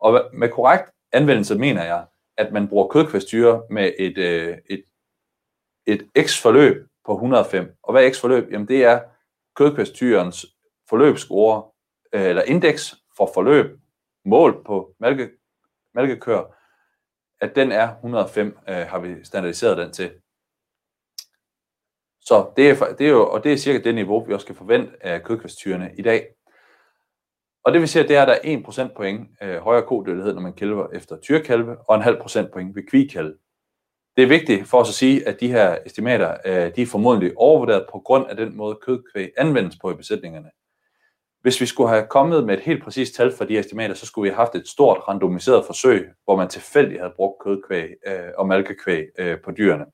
Og 0.00 0.30
med 0.32 0.48
korrekt 0.48 0.90
anvendelse 1.12 1.58
mener 1.58 1.84
jeg, 1.84 2.06
at 2.36 2.52
man 2.52 2.68
bruger 2.68 2.88
kødkvægstyre 2.88 3.62
med 3.70 3.92
et, 3.98 4.18
øh, 4.18 4.58
et, 4.70 4.84
et 5.86 6.10
x-forløb 6.26 6.89
på 7.10 7.14
105. 7.14 7.76
Og 7.82 7.92
hvad 7.92 8.04
er 8.06 8.12
x-forløb? 8.12 8.52
Jamen 8.52 8.68
det 8.68 8.84
er 8.84 9.00
kødkvægstyrens 9.56 10.46
forløbsscore, 10.88 11.70
øh, 12.12 12.22
eller 12.22 12.42
indeks 12.42 12.94
for 13.16 13.30
forløb, 13.34 13.78
mål 14.24 14.64
på 14.64 14.94
mælke, 15.00 15.30
mælkekør, 15.94 16.42
at 17.40 17.56
den 17.56 17.72
er 17.72 17.94
105, 17.94 18.58
øh, 18.68 18.74
har 18.74 18.98
vi 18.98 19.24
standardiseret 19.24 19.76
den 19.76 19.92
til. 19.92 20.10
Så 22.20 22.52
det 22.56 22.70
er, 22.70 22.94
det 22.98 23.06
er 23.06 23.10
jo, 23.10 23.30
og 23.30 23.44
det 23.44 23.52
er 23.52 23.56
cirka 23.56 23.78
det 23.84 23.94
niveau, 23.94 24.24
vi 24.24 24.34
også 24.34 24.46
kan 24.46 24.56
forvente 24.56 25.06
af 25.06 25.22
kødkvæstyrene 25.22 25.90
i 25.98 26.02
dag. 26.02 26.26
Og 27.64 27.72
det 27.72 27.82
vi 27.82 27.86
ser, 27.86 28.06
det 28.06 28.16
er, 28.16 28.22
at 28.22 28.28
der 28.28 28.34
er 28.34 28.40
1 28.44 28.64
procentpoint 28.64 29.30
øh, 29.42 29.56
højere 29.56 29.86
kodødelighed, 29.86 30.34
når 30.34 30.42
man 30.42 30.52
kælver 30.52 30.88
efter 30.92 31.20
tyrkalve, 31.20 31.76
og 31.88 31.96
en 31.96 32.02
halv 32.02 32.20
procentpoint 32.20 32.76
ved 32.76 32.82
kvikalve. 32.82 33.34
Det 34.20 34.24
er 34.24 34.38
vigtigt 34.38 34.68
for 34.68 34.78
os 34.78 34.88
at 34.88 34.94
sige, 34.94 35.28
at 35.28 35.40
de 35.40 35.48
her 35.48 35.78
estimater, 35.86 36.36
øh, 36.44 36.76
de 36.76 36.82
er 36.82 36.86
formodentlig 36.86 37.32
overvurderet 37.36 37.86
på 37.92 37.98
grund 37.98 38.26
af 38.26 38.36
den 38.36 38.56
måde 38.56 38.78
kødkvæg 38.82 39.30
anvendes 39.36 39.76
på 39.80 39.90
i 39.90 39.94
besætningerne. 39.94 40.50
Hvis 41.40 41.60
vi 41.60 41.66
skulle 41.66 41.88
have 41.88 42.06
kommet 42.10 42.46
med 42.46 42.54
et 42.54 42.60
helt 42.60 42.84
præcist 42.84 43.14
tal 43.14 43.32
for 43.32 43.44
de 43.44 43.58
estimater, 43.58 43.94
så 43.94 44.06
skulle 44.06 44.22
vi 44.22 44.28
have 44.28 44.36
haft 44.36 44.54
et 44.54 44.68
stort 44.68 45.08
randomiseret 45.08 45.66
forsøg, 45.66 46.10
hvor 46.24 46.36
man 46.36 46.48
tilfældigt 46.48 47.00
havde 47.00 47.12
brugt 47.16 47.42
kødkvæg 47.44 47.88
øh, 48.06 48.30
og 48.38 48.46
malkekvæg 48.46 49.04
øh, 49.18 49.38
på 49.44 49.50
dyrene. 49.50 49.84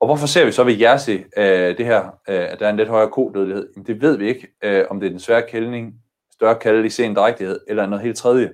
Og 0.00 0.06
hvorfor 0.06 0.26
ser 0.26 0.44
vi 0.44 0.52
så 0.52 0.64
ved 0.64 0.78
Jersey 0.78 1.24
øh, 1.36 1.78
det 1.78 1.86
her, 1.86 2.04
øh, 2.28 2.52
at 2.52 2.60
der 2.60 2.66
er 2.66 2.70
en 2.70 2.76
lidt 2.76 2.88
højere 2.88 3.10
kodødelighed? 3.10 3.72
Jamen, 3.76 3.86
det 3.86 4.00
ved 4.02 4.18
vi 4.18 4.28
ikke, 4.28 4.48
øh, 4.64 4.84
om 4.90 5.00
det 5.00 5.06
er 5.06 5.10
den 5.10 5.20
svære 5.20 5.48
kældning, 5.48 5.94
større 6.32 6.58
kaldelig 6.58 6.86
i 6.86 6.90
sen 6.90 7.16
drægtighed, 7.16 7.60
eller 7.68 7.86
noget 7.86 8.04
helt 8.04 8.16
tredje. 8.16 8.52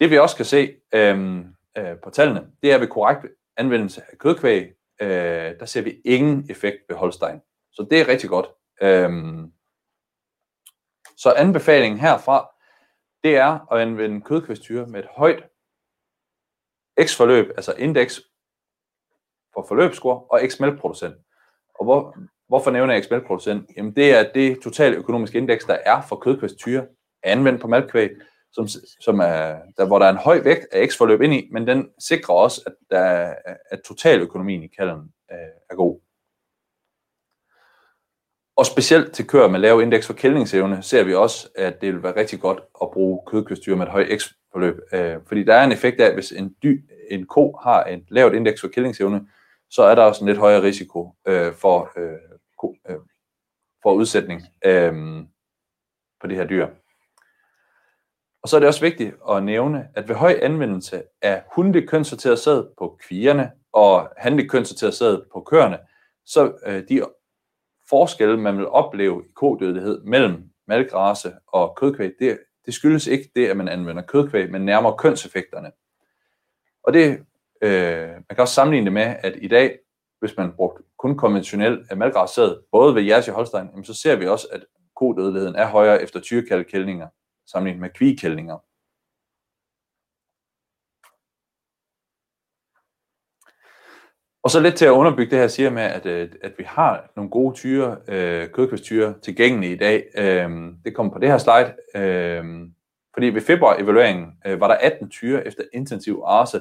Det 0.00 0.10
vi 0.10 0.18
også 0.18 0.36
kan 0.36 0.44
se 0.44 0.74
øh, 0.94 1.44
øh, 1.78 1.98
på 2.04 2.10
tallene, 2.10 2.50
det 2.62 2.72
er 2.72 2.78
ved 2.78 2.88
korrekt 2.88 3.26
anvendelse 3.56 4.02
af 4.12 4.18
kødkvæg, 4.18 4.72
øh, 5.00 5.58
der 5.60 5.64
ser 5.64 5.82
vi 5.82 6.00
ingen 6.04 6.50
effekt 6.50 6.78
ved 6.88 6.96
Holstein. 6.96 7.40
Så 7.72 7.86
det 7.90 8.00
er 8.00 8.08
rigtig 8.08 8.30
godt. 8.30 8.46
Øhm, 8.82 9.52
så 11.16 11.32
anbefalingen 11.36 12.00
herfra, 12.00 12.50
det 13.24 13.36
er 13.36 13.72
at 13.72 13.80
anvende 13.80 14.20
kødkvægstyre 14.20 14.86
med 14.86 15.00
et 15.00 15.08
højt 15.10 15.42
X-forløb, 17.04 17.50
altså 17.56 17.74
indeks 17.78 18.20
for 19.54 19.64
forløbsscore 19.68 20.24
og 20.30 20.40
x-mælkproducent. 20.48 21.14
Og 21.74 21.84
hvor, 21.84 22.16
hvorfor 22.48 22.70
nævner 22.70 22.94
jeg 22.94 23.04
x-mælkproducent? 23.04 23.70
Jamen 23.76 23.96
det 23.96 24.14
er 24.14 24.32
det 24.32 24.62
totale 24.62 24.96
økonomiske 24.96 25.38
indeks, 25.38 25.64
der 25.64 25.74
er 25.74 26.02
for 26.08 26.16
kødkvægstyre 26.16 26.86
anvendt 27.22 27.60
på 27.60 27.66
malkvæg, 27.66 28.10
som, 28.52 28.68
som 29.00 29.20
er, 29.20 29.58
der, 29.76 29.86
hvor 29.86 29.98
der 29.98 30.06
er 30.06 30.10
en 30.10 30.16
høj 30.16 30.40
vægt 30.44 30.66
af 30.72 30.88
x-forløb 30.88 31.20
ind 31.22 31.34
i, 31.34 31.48
men 31.52 31.66
den 31.66 31.90
sikrer 31.98 32.34
også, 32.34 32.62
at, 32.66 32.72
der, 32.90 33.34
at 33.70 33.80
totaløkonomien 33.82 34.62
i 34.62 34.66
kalden 34.66 35.12
øh, 35.32 35.38
er 35.70 35.74
god. 35.74 36.00
Og 38.56 38.66
specielt 38.66 39.12
til 39.12 39.26
køer 39.26 39.48
med 39.48 39.60
lav 39.60 39.80
indeks 39.80 40.06
for 40.06 40.14
kældningsevne, 40.14 40.82
ser 40.82 41.04
vi 41.04 41.14
også, 41.14 41.48
at 41.56 41.80
det 41.80 41.92
vil 41.92 42.02
være 42.02 42.16
rigtig 42.16 42.40
godt 42.40 42.60
at 42.82 42.90
bruge 42.90 43.20
kødkvægstyre 43.26 43.76
med 43.76 43.86
et 43.86 43.92
højt 43.92 44.20
x-forløb. 44.20 44.78
Øh, 44.92 45.16
fordi 45.26 45.42
der 45.44 45.54
er 45.54 45.64
en 45.64 45.72
effekt 45.72 46.00
af, 46.00 46.14
hvis 46.14 46.32
en, 46.32 46.56
dy, 46.62 46.84
en 47.10 47.26
ko 47.26 47.56
har 47.62 47.84
et 47.84 48.04
lavt 48.08 48.34
indeks 48.34 48.60
for 48.60 48.68
kældningsevne, 48.68 49.28
så 49.70 49.82
er 49.82 49.94
der 49.94 50.02
også 50.02 50.24
en 50.24 50.28
lidt 50.28 50.38
højere 50.38 50.62
risiko 50.62 51.14
øh, 51.26 51.54
for, 51.54 51.92
øh, 51.96 52.12
øh, 52.90 52.98
for 53.82 53.92
udsætning 53.92 54.42
øh, 54.64 54.92
på 56.20 56.26
det 56.26 56.36
her 56.36 56.46
dyr. 56.46 56.68
Og 58.42 58.48
så 58.48 58.56
er 58.56 58.60
det 58.60 58.68
også 58.68 58.80
vigtigt 58.80 59.14
at 59.30 59.42
nævne, 59.42 59.88
at 59.94 60.08
ved 60.08 60.14
høj 60.14 60.38
anvendelse 60.42 61.02
af 61.22 61.42
hunde 61.54 61.86
kønssorteret 61.86 62.38
sæd 62.38 62.64
på 62.78 62.98
kvierne 63.08 63.50
og 63.72 64.08
handig 64.16 64.50
kønssorteret 64.50 64.94
sæd 64.94 65.22
på 65.32 65.40
køerne, 65.40 65.78
så 66.26 66.52
øh, 66.66 66.82
de 66.88 67.02
forskelle, 67.88 68.36
man 68.36 68.58
vil 68.58 68.68
opleve 68.68 69.22
i 69.24 69.32
kodødelighed 69.34 70.02
mellem 70.04 70.50
malkrase 70.68 71.32
og 71.46 71.76
kødkvæg, 71.76 72.12
det, 72.18 72.38
det 72.66 72.74
skyldes 72.74 73.06
ikke 73.06 73.30
det, 73.36 73.48
at 73.48 73.56
man 73.56 73.68
anvender 73.68 74.02
kødkvæg, 74.02 74.50
men 74.50 74.64
nærmere 74.64 74.96
kønseffekterne. 74.98 75.70
Og 76.82 76.92
det 76.92 77.18
Øh, 77.62 78.08
man 78.08 78.24
kan 78.30 78.38
også 78.38 78.54
sammenligne 78.54 78.84
det 78.84 78.92
med, 78.92 79.16
at 79.20 79.34
i 79.42 79.48
dag, 79.48 79.78
hvis 80.20 80.36
man 80.36 80.52
brugte 80.52 80.82
kun 80.98 81.16
konventionel 81.16 81.86
malgræssæd, 81.96 82.56
både 82.72 82.94
ved 82.94 83.02
Jersey 83.02 83.32
Holstein, 83.32 83.66
jamen, 83.70 83.84
så 83.84 83.94
ser 83.94 84.16
vi 84.16 84.26
også, 84.26 84.46
at 84.52 84.64
kodødeligheden 84.96 85.54
er 85.54 85.66
højere 85.66 86.02
efter 86.02 86.20
tyrekaldkældninger, 86.20 87.08
sammenlignet 87.50 87.80
med 87.80 87.90
kvigkældninger. 87.90 88.58
Og 94.42 94.50
så 94.50 94.60
lidt 94.60 94.76
til 94.76 94.84
at 94.84 94.90
underbygge 94.90 95.30
det 95.30 95.38
her, 95.38 95.48
siger 95.48 95.70
med, 95.70 95.82
at, 95.82 96.06
øh, 96.06 96.30
at 96.42 96.52
vi 96.58 96.64
har 96.64 97.12
nogle 97.16 97.30
gode 97.30 97.54
tyre, 97.54 97.96
øh, 98.08 98.50
kødkvægstyre 98.50 99.14
tilgængelige 99.22 99.72
i 99.72 99.76
dag. 99.76 100.04
Øh, 100.14 100.50
det 100.84 100.94
kommer 100.94 101.12
på 101.12 101.18
det 101.18 101.28
her 101.28 101.38
slide. 101.38 101.74
Øh, 101.94 102.44
fordi 103.14 103.26
ved 103.26 103.40
februar-evalueringen 103.40 104.32
øh, 104.46 104.60
var 104.60 104.68
der 104.68 104.74
18 104.74 105.10
tyre 105.10 105.46
efter 105.46 105.62
intensiv 105.72 106.22
arse, 106.26 106.60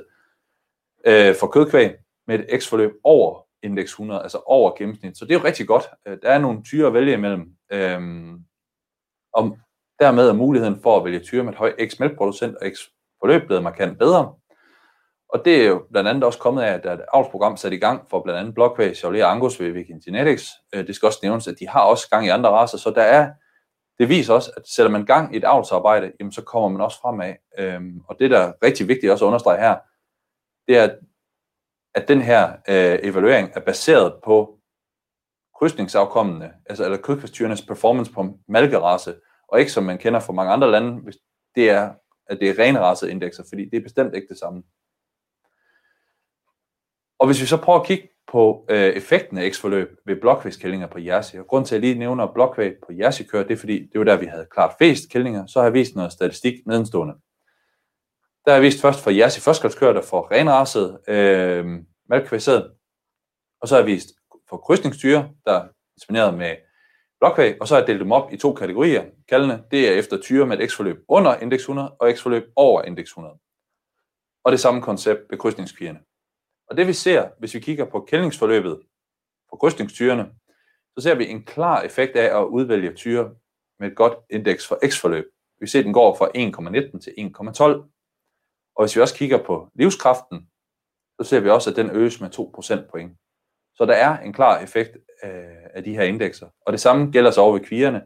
øh, 1.05 1.35
for 1.39 1.47
kødkvæg 1.47 1.95
med 2.27 2.39
et 2.39 2.61
x-forløb 2.61 2.91
over 3.03 3.45
indeks 3.63 3.91
100, 3.91 4.21
altså 4.21 4.41
over 4.45 4.75
gennemsnit. 4.77 5.17
Så 5.17 5.25
det 5.25 5.35
er 5.35 5.39
jo 5.39 5.45
rigtig 5.45 5.67
godt. 5.67 5.83
Øh, 6.07 6.17
der 6.21 6.29
er 6.29 6.39
nogle 6.39 6.63
tyre 6.63 6.87
at 6.87 6.93
vælge 6.93 7.13
imellem. 7.13 7.55
Øh, 7.71 8.01
og 9.33 9.57
dermed 9.99 10.29
er 10.29 10.33
muligheden 10.33 10.79
for 10.83 10.97
at 10.97 11.05
vælge 11.05 11.19
tyre 11.19 11.43
med 11.43 11.53
et 11.53 11.57
højt 11.57 11.75
x-mælkproducent 11.87 12.55
og 12.55 12.67
x-forløb 12.67 13.45
blevet 13.45 13.63
markant 13.63 13.99
bedre. 13.99 14.33
Og 15.33 15.45
det 15.45 15.63
er 15.63 15.67
jo 15.67 15.85
blandt 15.91 16.09
andet 16.09 16.23
også 16.23 16.39
kommet 16.39 16.61
af, 16.61 16.73
at 16.73 16.83
der 16.83 16.89
er 16.89 16.93
et 16.93 17.05
avlsprogram 17.13 17.57
sat 17.57 17.73
i 17.73 17.77
gang 17.77 18.09
for 18.09 18.21
blandt 18.21 18.39
andet 18.39 18.53
Blockway, 18.53 18.93
Chevrolet 18.93 19.23
og 19.23 19.31
Angus 19.31 19.59
ved 19.59 19.71
Viking 19.71 20.03
Genetics. 20.03 20.49
Øh, 20.73 20.87
det 20.87 20.95
skal 20.95 21.07
også 21.07 21.19
nævnes, 21.23 21.47
at 21.47 21.59
de 21.59 21.67
har 21.67 21.81
også 21.81 22.09
gang 22.09 22.25
i 22.25 22.29
andre 22.29 22.49
raser, 22.49 22.77
så 22.77 22.89
der 22.89 23.01
er, 23.01 23.31
det 23.99 24.09
viser 24.09 24.33
også, 24.33 24.51
at 24.57 24.67
sætter 24.67 24.91
man 24.91 25.05
gang 25.05 25.33
i 25.33 25.37
et 25.37 25.43
avlsarbejde, 25.43 26.11
jamen 26.19 26.31
så 26.31 26.41
kommer 26.41 26.69
man 26.69 26.81
også 26.81 26.99
fremad. 27.01 27.33
Øhm, 27.57 28.01
og 28.07 28.15
det, 28.19 28.31
der 28.31 28.39
er 28.39 28.53
rigtig 28.63 28.87
vigtigt 28.87 29.11
også 29.11 29.25
at 29.25 29.27
understrege 29.27 29.59
her, 29.59 29.77
det 30.67 30.77
er, 30.77 30.89
at 31.95 32.07
den 32.07 32.21
her 32.21 32.49
øh, 32.69 32.99
evaluering 33.03 33.51
er 33.55 33.59
baseret 33.59 34.13
på 34.23 34.59
krydsningsafkommende, 35.59 36.51
altså 36.65 36.83
eller 36.85 36.97
kødkvægstyrernes 36.97 37.61
performance 37.61 38.11
på 38.13 38.37
malkerace, 38.47 39.15
og 39.51 39.59
ikke 39.59 39.71
som 39.71 39.83
man 39.83 39.97
kender 39.97 40.19
fra 40.19 40.33
mange 40.33 40.51
andre 40.51 40.71
lande, 40.71 41.01
hvis 41.01 41.17
det 41.55 41.69
er, 41.69 41.93
at 42.27 42.39
det 42.39 42.49
er 42.49 42.59
rene 42.59 42.79
indekser, 43.11 43.43
fordi 43.49 43.65
det 43.65 43.77
er 43.77 43.83
bestemt 43.83 44.15
ikke 44.15 44.27
det 44.27 44.39
samme. 44.39 44.63
Og 47.19 47.27
hvis 47.27 47.41
vi 47.41 47.45
så 47.45 47.57
prøver 47.57 47.79
at 47.79 47.87
kigge 47.87 48.09
på 48.31 48.65
øh, 48.69 48.77
effekten 48.77 49.37
af 49.37 49.51
X-forløb 49.51 49.97
ved 50.05 50.15
blokvægskællinger 50.15 50.87
på 50.87 50.99
Jersey, 50.99 51.39
og 51.39 51.47
grund 51.47 51.65
til 51.65 51.75
at 51.75 51.81
jeg 51.81 51.89
lige 51.89 51.99
nævner 51.99 52.33
blokvæg 52.33 52.73
på 52.85 52.93
Jersey 52.93 53.25
kører, 53.25 53.43
det 53.43 53.53
er 53.53 53.57
fordi, 53.57 53.89
det 53.91 53.99
var 53.99 54.03
der, 54.03 54.17
vi 54.17 54.25
havde 54.25 54.47
klart 54.51 54.75
flest 54.77 55.09
kællinger, 55.11 55.45
så 55.45 55.59
har 55.59 55.65
jeg 55.65 55.73
vist 55.73 55.95
noget 55.95 56.11
statistik 56.11 56.53
nedenstående. 56.65 57.13
Der 58.45 58.51
har 58.51 58.55
jeg 58.55 58.63
vist 58.63 58.81
først 58.81 59.03
for 59.03 59.09
jeres 59.09 59.37
i 59.37 59.41
der 59.79 60.01
får 60.01 60.31
renraset 60.31 60.99
øh, 61.07 61.65
malkvæsset, 62.09 62.71
Og 63.61 63.67
så 63.67 63.75
har 63.75 63.79
jeg 63.79 63.87
vist 63.87 64.09
for 64.49 64.57
krydsningstyre, 64.57 65.29
der 65.45 65.53
er 65.53 65.67
inspireret 65.97 66.33
med 66.33 66.55
blokvæg, 67.19 67.61
og 67.61 67.67
så 67.67 67.73
har 67.73 67.81
jeg 67.81 67.87
delt 67.87 67.99
dem 67.99 68.11
op 68.11 68.33
i 68.33 68.37
to 68.37 68.53
kategorier. 68.53 69.05
Kaldene, 69.27 69.63
det 69.71 69.89
er 69.89 69.99
efter 69.99 70.21
tyre 70.21 70.45
med 70.45 70.59
et 70.59 70.71
x-forløb 70.71 71.03
under 71.07 71.35
indeks 71.35 71.61
100 71.61 71.95
og 71.99 72.11
x-forløb 72.15 72.51
over 72.55 72.81
indeks 72.81 73.09
100. 73.09 73.39
Og 74.43 74.51
det 74.51 74.59
samme 74.59 74.81
koncept 74.81 75.21
ved 75.29 75.37
krydsningspigerne. 75.37 75.99
Og 76.69 76.77
det 76.77 76.87
vi 76.87 76.93
ser, 76.93 77.29
hvis 77.39 77.53
vi 77.53 77.59
kigger 77.59 77.85
på 77.85 78.05
kældningsforløbet 78.09 78.79
på 79.49 79.55
krydsningstyrene, 79.55 80.31
så 80.97 81.03
ser 81.03 81.15
vi 81.15 81.27
en 81.27 81.43
klar 81.43 81.81
effekt 81.81 82.15
af 82.15 82.39
at 82.39 82.45
udvælge 82.45 82.93
tyre 82.93 83.35
med 83.79 83.91
et 83.91 83.95
godt 83.95 84.13
indeks 84.29 84.67
for 84.67 84.79
X-forløb. 84.87 85.25
Vi 85.59 85.67
ser, 85.67 85.79
at 85.79 85.85
den 85.85 85.93
går 85.93 86.15
fra 86.15 86.27
1,19 86.27 86.99
til 86.99 87.13
1,12. 87.17 87.63
Og 88.75 88.83
hvis 88.83 88.95
vi 88.95 89.01
også 89.01 89.15
kigger 89.15 89.43
på 89.43 89.69
livskraften, 89.75 90.49
så 91.21 91.29
ser 91.29 91.39
vi 91.39 91.49
også, 91.49 91.69
at 91.69 91.75
den 91.75 91.89
øges 91.89 92.21
med 92.21 92.29
2 92.29 92.51
procentpoint. 92.55 93.17
Så 93.75 93.85
der 93.85 93.93
er 93.93 94.19
en 94.19 94.33
klar 94.33 94.59
effekt 94.59 94.97
Øh, 95.23 95.63
af 95.73 95.83
de 95.83 95.93
her 95.93 96.03
indekser. 96.03 96.47
Og 96.65 96.73
det 96.73 96.81
samme 96.81 97.11
gælder 97.11 97.31
så 97.31 97.41
over 97.41 97.53
ved 97.53 97.65
kvierne. 97.65 98.01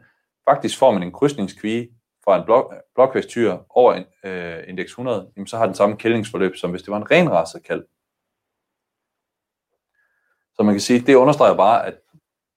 Faktisk 0.50 0.80
får 0.80 0.92
man 0.92 1.04
en 1.04 1.12
krydsningskvige 1.12 1.90
fra 2.24 2.38
en 2.38 2.46
blok, 2.46 2.74
blokvægtstyr 2.96 3.58
over 3.70 3.94
en, 3.94 4.06
øh, 4.24 4.64
indeks 4.68 4.92
100, 4.92 5.32
jamen 5.38 5.48
så 5.48 5.58
har 5.58 5.66
den 5.66 5.76
samme 5.76 5.98
kældningsforløb, 5.98 6.56
som 6.56 6.72
hvis 6.72 6.82
det 6.82 6.92
var 6.92 6.98
en 6.98 7.12
renrasset 7.12 7.64
kald. 7.64 7.84
Så 10.56 10.64
man 10.64 10.74
kan 10.74 10.82
sige, 10.82 11.00
det 11.00 11.16
understreger 11.16 11.56
bare, 11.56 11.86
at 11.86 11.94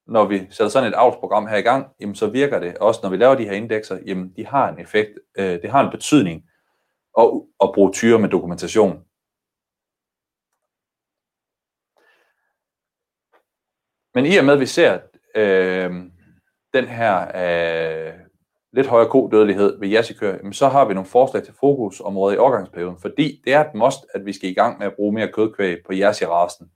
når 0.07 0.25
vi 0.25 0.39
sætter 0.51 0.69
sådan 0.69 0.89
et 0.89 0.95
avlsprogram 0.97 1.47
her 1.47 1.57
i 1.57 1.63
gang, 1.63 1.87
jamen 2.01 2.15
så 2.15 2.27
virker 2.27 2.61
det. 2.61 2.79
Også 2.79 3.01
når 3.03 3.11
vi 3.11 3.17
laver 3.17 3.35
de 3.35 3.45
her 3.45 3.53
indekser, 3.53 3.99
jamen 4.07 4.33
de 4.37 4.47
har 4.47 4.69
en 4.69 4.79
effekt, 4.79 5.11
øh, 5.39 5.63
det 5.63 5.71
har 5.71 5.85
en 5.85 5.91
betydning 5.91 6.45
at, 7.19 7.25
at 7.63 7.71
bruge 7.75 7.93
tyre 7.93 8.19
med 8.19 8.29
dokumentation. 8.29 9.06
Men 14.17 14.27
i 14.27 14.37
og 14.37 14.45
med, 14.45 14.55
at 14.55 14.61
vi 14.61 14.67
ser 14.67 14.99
øh, 15.35 15.91
den 16.75 16.85
her 16.85 17.17
øh, 17.21 18.13
lidt 18.73 18.87
højere 18.87 19.09
kodødelighed 19.09 19.81
ved 19.81 19.89
jassikør, 19.89 20.53
så 20.53 20.69
har 20.69 20.85
vi 20.85 20.95
nogle 20.95 21.09
forslag 21.09 21.43
til 21.43 21.55
fokusområder 21.61 22.37
i 22.37 22.39
overgangsperioden, 22.39 22.99
fordi 23.01 23.41
det 23.45 23.53
er 23.53 23.61
et 23.61 23.75
must, 23.75 23.99
at 24.15 24.27
vi 24.27 24.33
skal 24.33 24.51
i 24.51 24.55
gang 24.55 24.79
med 24.79 24.87
at 24.87 24.95
bruge 24.97 25.15
mere 25.15 25.33
kødkvæg 25.33 25.77
på 25.87 25.93
jassirasen. 25.93 26.71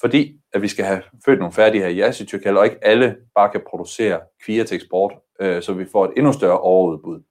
Fordi 0.00 0.40
at 0.52 0.62
vi 0.62 0.68
skal 0.68 0.84
have 0.84 1.02
født 1.24 1.38
nogle 1.38 1.52
færdige 1.52 1.82
her 1.82 1.90
jassityrkalder, 1.90 2.60
og 2.60 2.66
ikke 2.66 2.84
alle 2.84 3.16
bare 3.34 3.50
kan 3.50 3.62
producere 3.70 4.20
kvier 4.44 4.64
til 4.64 4.74
eksport, 4.74 5.12
øh, 5.40 5.62
så 5.62 5.72
vi 5.72 5.86
får 5.92 6.04
et 6.04 6.12
endnu 6.16 6.32
større 6.32 6.60
overudbud. 6.60 7.22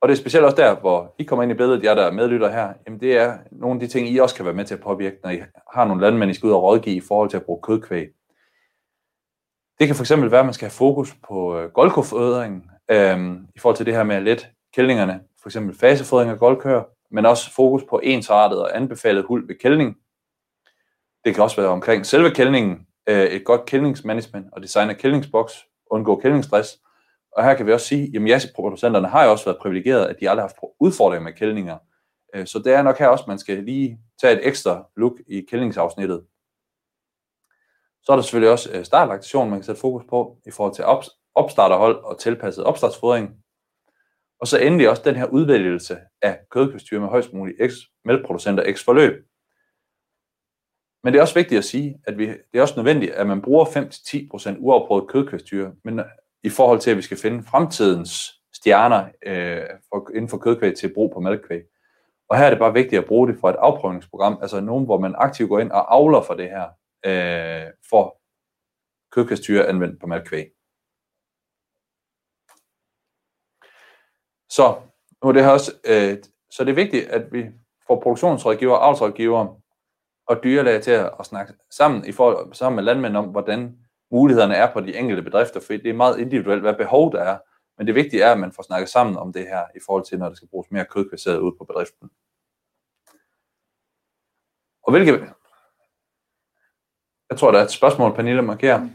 Og 0.00 0.08
det 0.08 0.14
er 0.14 0.20
specielt 0.20 0.44
også 0.44 0.56
der, 0.56 0.80
hvor 0.80 1.14
I 1.18 1.22
kommer 1.22 1.42
ind 1.42 1.52
i 1.52 1.54
billedet, 1.54 1.84
jer 1.84 1.94
der 1.94 2.02
er 2.02 2.10
medlytter 2.10 2.50
her, 2.50 2.72
jamen 2.86 3.00
det 3.00 3.16
er 3.16 3.38
nogle 3.52 3.74
af 3.76 3.80
de 3.80 3.92
ting, 3.92 4.08
I 4.08 4.18
også 4.18 4.34
kan 4.36 4.44
være 4.44 4.54
med 4.54 4.64
til 4.64 4.74
at 4.74 4.80
påvirke, 4.80 5.16
når 5.22 5.30
I 5.30 5.42
har 5.74 5.84
nogle 5.84 6.02
landmænd, 6.02 6.30
I 6.30 6.34
skal 6.34 6.46
ud 6.46 6.52
og 6.52 6.62
rådgive 6.62 6.96
i 6.96 7.00
forhold 7.00 7.30
til 7.30 7.36
at 7.36 7.44
bruge 7.44 7.62
kødkvæg. 7.62 8.08
Det 9.78 9.86
kan 9.86 9.96
fx 9.96 10.10
være, 10.10 10.40
at 10.40 10.46
man 10.46 10.54
skal 10.54 10.66
have 10.66 10.70
fokus 10.70 11.14
på 11.28 11.58
øh, 11.58 11.70
øhm, 12.90 13.46
i 13.54 13.58
forhold 13.58 13.76
til 13.76 13.86
det 13.86 13.94
her 13.94 14.04
med 14.04 14.16
at 14.16 14.22
lette 14.22 14.46
kældningerne, 14.74 15.20
f.eks. 15.42 15.58
fasefodring 15.80 16.30
af 16.30 16.38
goldkøer, 16.38 16.82
men 17.10 17.26
også 17.26 17.54
fokus 17.54 17.84
på 17.90 18.00
ensartet 18.02 18.62
og 18.62 18.76
anbefalet 18.76 19.24
huld 19.24 19.46
ved 19.46 19.54
kældning. 19.54 19.96
Det 21.24 21.34
kan 21.34 21.44
også 21.44 21.60
være 21.60 21.70
omkring 21.70 22.06
selve 22.06 22.30
kældningen, 22.30 22.86
øh, 23.08 23.24
et 23.24 23.44
godt 23.44 23.66
kældningsmanagement 23.66 24.46
og 24.52 24.62
design 24.62 24.90
af 24.90 24.96
kældningsboks, 24.96 25.66
undgå 25.90 26.20
kældningsstress, 26.20 26.80
og 27.36 27.44
her 27.44 27.54
kan 27.54 27.66
vi 27.66 27.72
også 27.72 27.86
sige, 27.86 28.16
at 28.16 28.28
jasseproducenterne 28.28 29.08
har 29.08 29.24
jo 29.24 29.30
også 29.30 29.44
været 29.44 29.58
privilegeret, 29.58 30.06
at 30.06 30.16
de 30.20 30.30
aldrig 30.30 30.42
har 30.42 30.48
haft 30.48 30.74
udfordringer 30.80 31.24
med 31.24 31.32
kældninger. 31.32 31.78
Øh, 32.34 32.46
så 32.46 32.58
det 32.58 32.72
er 32.72 32.82
nok 32.82 32.98
her 32.98 33.08
også, 33.08 33.22
at 33.22 33.28
man 33.28 33.38
skal 33.38 33.64
lige 33.64 33.98
tage 34.20 34.32
et 34.32 34.46
ekstra 34.46 34.88
look 34.96 35.12
i 35.26 35.40
kældningsafsnittet. 35.40 36.26
Så 38.02 38.12
er 38.12 38.16
der 38.16 38.22
selvfølgelig 38.22 38.52
også 38.52 38.72
øh, 38.72 38.84
startlaktation, 38.84 39.50
man 39.50 39.58
kan 39.58 39.64
sætte 39.64 39.80
fokus 39.80 40.04
på 40.08 40.38
i 40.46 40.50
forhold 40.50 40.74
til 40.74 40.84
opstarterhold 41.34 41.96
og 42.04 42.18
tilpasset 42.18 42.64
opstartsfodring. 42.64 43.36
Og 44.40 44.46
så 44.46 44.58
endelig 44.58 44.90
også 44.90 45.02
den 45.04 45.16
her 45.16 45.26
udvælgelse 45.26 45.98
af 46.22 46.40
kødkvæstyr 46.50 47.00
med 47.00 47.08
højst 47.08 47.32
mulig 47.32 47.54
X 47.70 47.72
mælkproducenter 48.04 48.74
X 48.74 48.84
forløb. 48.84 49.26
Men 51.04 51.12
det 51.12 51.18
er 51.18 51.22
også 51.22 51.34
vigtigt 51.34 51.58
at 51.58 51.64
sige, 51.64 52.00
at 52.06 52.18
vi, 52.18 52.26
det 52.26 52.58
er 52.58 52.62
også 52.62 52.76
nødvendigt, 52.76 53.12
at 53.12 53.26
man 53.26 53.42
bruger 53.42 53.64
5-10% 53.64 54.56
uafprøvet 54.58 55.08
kødkostyre, 55.08 55.72
men 55.84 56.00
i 56.46 56.50
forhold 56.50 56.80
til, 56.80 56.90
at 56.90 56.96
vi 56.96 57.02
skal 57.02 57.16
finde 57.16 57.42
fremtidens 57.42 58.40
stjerner 58.54 59.08
øh, 59.26 59.62
for, 59.88 60.10
inden 60.14 60.28
for 60.28 60.38
kødkvæg 60.38 60.76
til 60.76 60.94
brug 60.94 61.12
på 61.14 61.20
mælkekvæg. 61.20 61.62
Og 62.28 62.38
her 62.38 62.44
er 62.44 62.50
det 62.50 62.58
bare 62.58 62.72
vigtigt 62.72 63.02
at 63.02 63.08
bruge 63.08 63.28
det 63.28 63.40
for 63.40 63.50
et 63.50 63.56
afprøvningsprogram, 63.58 64.38
altså 64.42 64.60
nogen, 64.60 64.84
hvor 64.84 64.98
man 64.98 65.14
aktivt 65.18 65.48
går 65.48 65.58
ind 65.58 65.70
og 65.70 65.94
avler 65.94 66.22
for 66.22 66.34
det 66.34 66.50
her, 66.50 66.66
øh, 67.06 67.72
for 67.90 68.20
kødkvægstyre 69.12 69.66
anvendt 69.66 70.00
på 70.00 70.06
mælkekvæg. 70.06 70.46
Så 74.50 74.74
nu 75.24 75.32
det 75.32 75.44
her 75.44 75.50
også, 75.50 75.72
øh, 75.84 76.18
så 76.50 76.64
det 76.64 76.70
er 76.70 76.82
vigtigt, 76.84 77.06
at 77.06 77.32
vi 77.32 77.50
får 77.86 78.00
produktionsrådgiver, 78.00 78.76
avlsrådgiver 78.76 79.60
og 80.26 80.44
dyrlæger 80.44 80.80
til 80.80 80.90
at, 80.90 81.10
at 81.20 81.26
snakke 81.26 81.52
sammen, 81.70 82.04
i 82.04 82.12
forhold, 82.12 82.54
sammen 82.54 82.76
med 82.76 82.84
landmænd 82.84 83.16
om, 83.16 83.24
hvordan 83.24 83.85
mulighederne 84.10 84.54
er 84.54 84.72
på 84.72 84.80
de 84.80 84.96
enkelte 84.96 85.22
bedrifter, 85.22 85.60
for 85.60 85.72
det 85.72 85.86
er 85.86 85.94
meget 85.94 86.18
individuelt, 86.18 86.62
hvad 86.62 86.74
behov 86.74 87.12
der 87.12 87.22
er. 87.22 87.38
Men 87.78 87.86
det 87.86 87.94
vigtige 87.94 88.22
er, 88.22 88.32
at 88.32 88.38
man 88.38 88.52
får 88.52 88.62
snakket 88.62 88.88
sammen 88.88 89.16
om 89.16 89.32
det 89.32 89.42
her, 89.42 89.64
i 89.76 89.78
forhold 89.86 90.04
til, 90.04 90.18
når 90.18 90.28
der 90.28 90.34
skal 90.36 90.48
bruges 90.48 90.70
mere 90.70 90.84
kødkvaseret 90.84 91.38
ud 91.38 91.52
på 91.58 91.64
bedriften. 91.64 92.10
Og 94.82 94.92
hvilke... 94.92 95.26
Jeg 97.30 97.38
tror, 97.38 97.50
der 97.50 97.58
er 97.58 97.64
et 97.64 97.70
spørgsmål, 97.70 98.14
Pernille 98.14 98.42
markerer. 98.42 98.88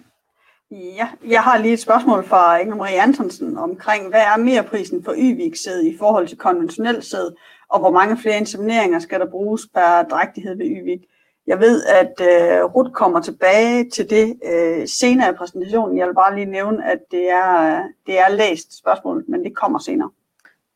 Ja, 0.71 1.09
jeg 1.23 1.43
har 1.43 1.57
lige 1.57 1.73
et 1.73 1.79
spørgsmål 1.79 2.23
fra 2.23 2.57
Inge 2.57 2.75
Marie 2.75 3.01
Antonsen 3.01 3.57
omkring, 3.57 4.09
hvad 4.09 4.21
er 4.21 4.37
merprisen 4.37 5.03
for 5.03 5.15
Yvik-sæd 5.17 5.81
i 5.83 5.97
forhold 5.97 6.27
til 6.27 6.37
konventionel 6.37 7.03
sæd, 7.03 7.35
og 7.69 7.79
hvor 7.79 7.91
mange 7.91 8.17
flere 8.17 8.37
insemineringer 8.37 8.99
skal 8.99 9.19
der 9.19 9.29
bruges 9.31 9.61
per 9.73 10.03
drægtighed 10.03 10.57
ved 10.57 10.65
Yvik? 10.65 10.99
Jeg 11.47 11.59
ved, 11.59 11.83
at 11.83 12.13
øh, 12.21 12.63
Rut 12.63 12.93
kommer 12.93 13.21
tilbage 13.21 13.89
til 13.89 14.09
det 14.09 14.39
øh, 14.45 14.87
senere 14.87 15.29
i 15.29 15.33
præsentationen. 15.37 15.97
Jeg 15.97 16.07
vil 16.07 16.13
bare 16.13 16.35
lige 16.35 16.45
nævne, 16.45 16.91
at 16.91 16.99
det 17.11 17.29
er, 17.29 17.83
det 18.07 18.19
er 18.19 18.29
læst 18.29 18.77
spørgsmål, 18.79 19.23
men 19.27 19.43
det 19.43 19.55
kommer 19.55 19.79
senere. 19.79 20.09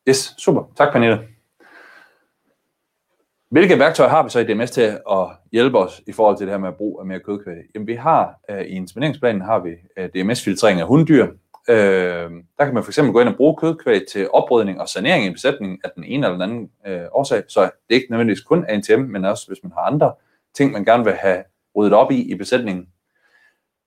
Yes, 0.08 0.34
super. 0.38 0.62
Tak, 0.76 0.92
Pernille. 0.92 1.18
Hvilke 3.50 3.78
værktøjer 3.78 4.10
har 4.10 4.22
vi 4.22 4.30
så 4.30 4.38
i 4.38 4.44
DMS 4.44 4.70
til 4.70 4.80
at 5.10 5.26
hjælpe 5.52 5.78
os 5.78 6.02
i 6.06 6.12
forhold 6.12 6.36
til 6.36 6.46
det 6.46 6.52
her 6.52 6.58
med 6.58 6.68
at 6.68 6.76
bruge 6.76 7.00
af 7.00 7.06
mere 7.06 7.20
kødkvæg? 7.20 7.56
Jamen, 7.74 7.86
vi 7.86 7.94
har 7.94 8.40
øh, 8.50 8.60
i 8.60 8.68
insemineringsplanen 8.68 9.42
har 9.42 9.58
vi 9.58 9.70
øh, 9.96 10.08
DMS-filtrering 10.08 10.80
af 10.80 10.86
hunddyr. 10.86 11.26
Øh, 11.68 12.30
der 12.58 12.64
kan 12.64 12.74
man 12.74 12.84
fx 12.84 12.98
gå 13.12 13.20
ind 13.20 13.28
og 13.28 13.36
bruge 13.36 13.56
kødkvæg 13.56 14.06
til 14.12 14.28
oprydning 14.30 14.80
og 14.80 14.88
sanering 14.88 15.26
i 15.26 15.30
besætningen 15.30 15.78
af 15.84 15.90
den 15.96 16.04
ene 16.04 16.26
eller 16.26 16.38
den 16.38 16.50
anden 16.50 16.70
øh, 16.86 17.06
årsag. 17.12 17.42
Så 17.48 17.62
det 17.62 17.70
er 17.90 17.94
ikke 17.94 18.10
nødvendigvis 18.10 18.40
kun 18.40 18.64
ANTM, 18.68 19.00
men 19.00 19.24
også 19.24 19.46
hvis 19.46 19.62
man 19.62 19.72
har 19.72 19.80
andre 19.80 20.12
ting, 20.56 20.72
man 20.72 20.84
gerne 20.84 21.04
vil 21.04 21.12
have 21.12 21.44
ryddet 21.76 21.92
op 21.92 22.10
i 22.10 22.32
i 22.32 22.34
besætningen. 22.34 22.88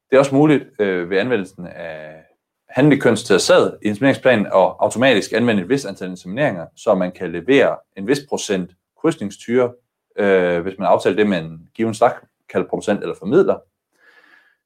Det 0.09 0.15
er 0.15 0.19
også 0.19 0.35
muligt 0.35 0.63
øh, 0.79 1.09
ved 1.09 1.17
anvendelsen 1.17 1.67
af 1.67 2.23
handlikønsteret 2.69 3.41
sæd 3.41 3.77
i 3.81 3.87
insemineringsplanen 3.87 4.47
og 4.47 4.83
automatisk 4.83 5.33
anvende 5.33 5.61
et 5.61 5.69
vist 5.69 5.85
antal 5.85 6.09
insemineringer, 6.09 6.67
så 6.75 6.95
man 6.95 7.11
kan 7.11 7.31
levere 7.31 7.77
en 7.97 8.07
vis 8.07 8.19
procent 8.29 8.71
krydsningstyre, 9.01 9.73
øh, 10.15 10.61
hvis 10.61 10.77
man 10.79 10.87
aftaler 10.87 11.15
det 11.15 11.27
med 11.27 11.37
en 11.37 11.69
given 11.73 11.95
producent 12.69 13.01
eller 13.01 13.15
formidler. 13.15 13.59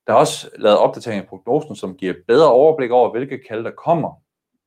Der 0.08 0.14
er 0.14 0.18
også 0.18 0.50
lavet 0.60 0.78
opdatering 0.78 1.22
af 1.22 1.28
prognosen, 1.28 1.76
som 1.76 1.98
giver 1.98 2.14
bedre 2.28 2.52
overblik 2.52 2.92
over, 2.92 3.12
hvilke 3.12 3.44
kalde 3.48 3.64
der 3.64 3.72
kommer 3.72 4.22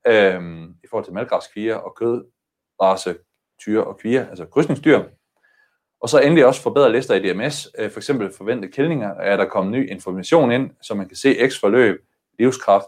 øh, 0.07 0.69
i 0.85 0.87
forhold 0.91 1.05
til 1.05 1.15
malgræskviger 1.15 1.77
og 1.77 1.95
kødrase, 1.97 3.15
tyre 3.61 3.85
og 3.85 3.99
kvier, 3.99 4.29
altså 4.29 4.47
krydsningsdyr. 4.47 5.03
Og 6.01 6.09
så 6.09 6.21
endelig 6.21 6.47
også 6.47 6.63
forbedre 6.63 6.93
lister 6.93 7.15
i 7.15 7.33
DMS, 7.33 7.69
øh, 7.79 7.91
for 7.91 7.99
eksempel 7.99 8.33
forventede 8.33 8.73
kældninger, 8.73 9.15
er 9.15 9.37
der 9.37 9.45
kommet 9.45 9.73
ny 9.73 9.91
information 9.91 10.53
ind, 10.53 10.71
så 10.83 10.95
man 10.95 11.09
kan 11.09 11.17
se 11.17 11.49
X-forløb, 11.49 12.05
livskraft 12.39 12.87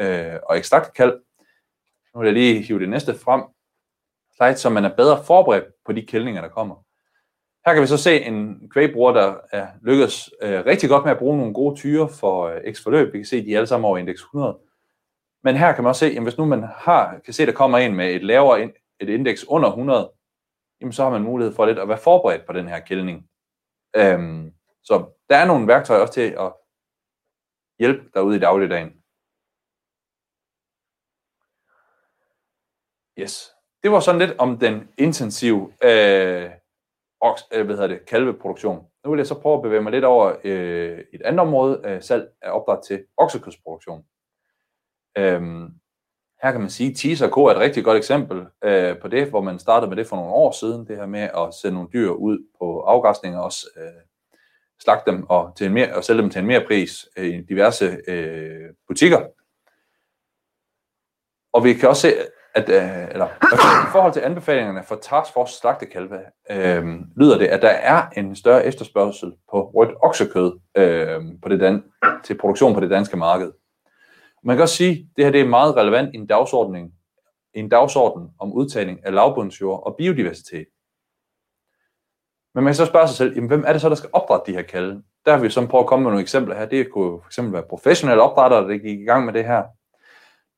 øh, 0.00 0.34
og 0.42 0.58
ekstrakt 0.58 0.94
kald. 0.94 1.20
Nu 2.14 2.20
vil 2.20 2.26
jeg 2.26 2.34
lige 2.34 2.62
hive 2.62 2.80
det 2.80 2.88
næste 2.88 3.14
frem, 3.14 3.42
slide, 4.36 4.56
så 4.56 4.70
man 4.70 4.84
er 4.84 4.96
bedre 4.96 5.24
forberedt 5.24 5.64
på 5.86 5.92
de 5.92 6.06
kældninger, 6.06 6.40
der 6.40 6.48
kommer. 6.48 6.74
Her 7.66 7.72
kan 7.72 7.82
vi 7.82 7.86
så 7.86 7.96
se 7.96 8.20
en 8.20 8.70
kvægbruger, 8.70 9.12
der 9.12 9.34
er 9.52 9.66
lykkedes 9.82 10.30
øh, 10.42 10.66
rigtig 10.66 10.88
godt 10.88 11.04
med 11.04 11.12
at 11.12 11.18
bruge 11.18 11.38
nogle 11.38 11.54
gode 11.54 11.76
tyre 11.76 12.08
for 12.08 12.46
øh, 12.46 12.74
X-forløb. 12.74 13.12
Vi 13.12 13.18
kan 13.18 13.26
se, 13.26 13.36
at 13.36 13.44
de 13.44 13.52
er 13.52 13.56
alle 13.56 13.66
sammen 13.66 13.84
over 13.84 13.98
indeks 13.98 14.20
100. 14.20 14.58
Men 15.44 15.56
her 15.56 15.72
kan 15.72 15.84
man 15.84 15.88
også 15.88 15.98
se, 15.98 16.16
at 16.16 16.22
hvis 16.22 16.38
nu 16.38 16.44
man 16.44 16.64
har, 16.76 17.18
kan 17.24 17.34
se, 17.34 17.42
at 17.42 17.46
der 17.46 17.54
kommer 17.54 17.78
en 17.78 17.94
med 17.94 18.14
et 18.14 18.24
lavere 18.24 18.70
et 19.00 19.08
indeks 19.08 19.44
under 19.48 19.68
100, 19.68 20.10
jamen 20.80 20.92
så 20.92 21.02
har 21.02 21.10
man 21.10 21.22
mulighed 21.22 21.54
for 21.54 21.66
lidt 21.66 21.78
at 21.78 21.88
være 21.88 21.98
forberedt 21.98 22.46
på 22.46 22.52
den 22.52 22.68
her 22.68 22.80
kældning. 22.80 23.28
Øhm, 23.96 24.54
så 24.82 25.10
der 25.28 25.36
er 25.36 25.46
nogle 25.46 25.66
værktøjer 25.66 26.00
også 26.00 26.14
til 26.14 26.36
at 26.38 26.52
hjælpe 27.78 28.10
derude 28.14 28.36
i 28.36 28.40
dagligdagen. 28.40 29.02
Yes. 33.18 33.52
Det 33.82 33.90
var 33.90 34.00
sådan 34.00 34.20
lidt 34.20 34.38
om 34.38 34.58
den 34.58 34.88
intensive 34.98 35.72
øh, 35.84 36.50
oks, 37.20 37.42
øh, 37.52 37.64
hvad 37.66 37.74
hedder 37.76 37.88
det, 37.88 38.06
kalveproduktion. 38.06 38.86
Nu 39.04 39.10
vil 39.10 39.18
jeg 39.18 39.26
så 39.26 39.40
prøve 39.40 39.56
at 39.56 39.62
bevæge 39.62 39.82
mig 39.82 39.92
lidt 39.92 40.04
over 40.04 40.36
øh, 40.44 41.04
et 41.12 41.22
andet 41.22 41.40
område, 41.40 41.82
øh, 41.84 42.02
salg 42.02 42.28
af 42.42 42.50
opdræt 42.50 42.82
til 42.86 43.06
oksekødsproduktion. 43.16 44.04
Øhm, 45.18 45.80
her 46.46 46.52
kan 46.52 46.60
man 46.60 46.70
sige, 46.70 46.90
at 46.90 46.96
Teaser 46.96 47.28
K 47.28 47.36
er 47.36 47.50
et 47.50 47.56
rigtig 47.56 47.84
godt 47.84 47.96
eksempel 47.96 48.46
øh, 48.64 48.98
på 48.98 49.08
det, 49.08 49.28
hvor 49.28 49.40
man 49.40 49.58
startede 49.58 49.88
med 49.88 49.96
det 49.96 50.06
for 50.06 50.16
nogle 50.16 50.32
år 50.32 50.52
siden, 50.52 50.86
det 50.86 50.96
her 50.96 51.06
med 51.06 51.20
at 51.20 51.54
sende 51.62 51.74
nogle 51.74 51.88
dyr 51.92 52.10
ud 52.10 52.38
på 52.60 52.80
afgræsning 52.80 53.36
og 53.36 53.44
også 53.44 53.66
øh, 53.76 54.02
slagte 54.82 55.10
dem 55.10 55.26
og, 55.28 55.52
til 55.56 55.66
en 55.66 55.72
mere, 55.72 55.94
og 55.94 56.04
sælge 56.04 56.22
dem 56.22 56.30
til 56.30 56.38
en 56.38 56.46
mere 56.46 56.64
pris 56.66 57.08
øh, 57.16 57.26
i 57.26 57.42
diverse 57.42 57.96
øh, 58.08 58.68
butikker. 58.88 59.20
Og 61.52 61.64
vi 61.64 61.74
kan 61.74 61.88
også 61.88 62.02
se, 62.02 62.12
at 62.54 62.68
øh, 62.68 63.08
eller, 63.10 63.26
i 63.88 63.90
forhold 63.92 64.12
til 64.12 64.20
anbefalingerne 64.20 64.82
for 64.82 64.98
Task 65.02 65.32
Force 65.32 65.58
slagtekalve, 65.58 66.20
øh, 66.50 66.84
lyder 67.16 67.38
det, 67.38 67.46
at 67.46 67.62
der 67.62 67.68
er 67.68 68.08
en 68.16 68.36
større 68.36 68.66
efterspørgsel 68.66 69.32
på 69.50 69.70
rødt 69.74 69.94
oksekød 70.02 70.58
øh, 70.76 71.20
på 71.42 71.48
det 71.48 71.60
dan- 71.60 71.92
til 72.24 72.38
produktion 72.38 72.74
på 72.74 72.80
det 72.80 72.90
danske 72.90 73.16
marked. 73.16 73.52
Man 74.46 74.56
kan 74.56 74.62
også 74.62 74.76
sige, 74.76 74.90
at 74.90 75.06
det 75.16 75.24
her 75.24 75.32
det 75.32 75.40
er 75.40 75.48
meget 75.48 75.76
relevant 75.76 76.14
i 76.14 76.16
en 76.16 76.26
dagsorden, 76.26 76.92
en 77.54 77.68
dagsorden 77.68 78.30
om 78.38 78.52
udtagning 78.52 79.06
af 79.06 79.14
lavbundsjord 79.14 79.86
og 79.86 79.94
biodiversitet. 79.98 80.66
Men 82.54 82.64
man 82.64 82.70
kan 82.70 82.74
så 82.74 82.86
spørge 82.86 83.08
sig 83.08 83.16
selv, 83.16 83.34
jamen, 83.34 83.48
hvem 83.48 83.64
er 83.66 83.72
det 83.72 83.80
så, 83.80 83.88
der 83.88 83.94
skal 83.94 84.10
opdrætte 84.12 84.52
de 84.52 84.56
her 84.56 84.62
kalve? 84.62 85.02
Der 85.24 85.32
har 85.32 85.38
vi 85.38 85.50
så 85.50 85.66
prøvet 85.66 85.84
at 85.84 85.88
komme 85.88 86.02
med 86.02 86.10
nogle 86.10 86.22
eksempler 86.22 86.54
her. 86.54 86.66
Det 86.66 86.92
kunne 86.92 87.20
for 87.22 87.28
eksempel 87.28 87.52
være 87.52 87.62
professionelle 87.68 88.22
opdrættere, 88.22 88.68
der 88.68 88.78
gik 88.78 89.00
i 89.00 89.04
gang 89.04 89.24
med 89.24 89.32
det 89.32 89.44
her. 89.44 89.62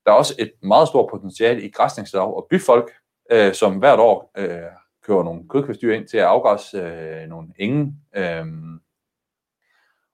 Der 0.06 0.12
er 0.12 0.16
også 0.16 0.34
et 0.38 0.52
meget 0.62 0.88
stort 0.88 1.10
potentiale 1.10 1.62
i 1.62 1.70
græsningslag 1.70 2.34
og 2.34 2.46
byfolk, 2.50 2.92
øh, 3.32 3.54
som 3.54 3.78
hvert 3.78 3.98
år 3.98 4.32
øh, 4.38 4.70
kører 5.06 5.22
nogle 5.22 5.48
kødkvæstdyr 5.48 5.94
ind 5.94 6.08
til 6.08 6.18
at 6.18 6.24
afgræsse 6.24 6.78
øh, 6.78 7.28
nogle 7.28 7.48
enge. 7.58 7.94
Øh. 8.16 8.46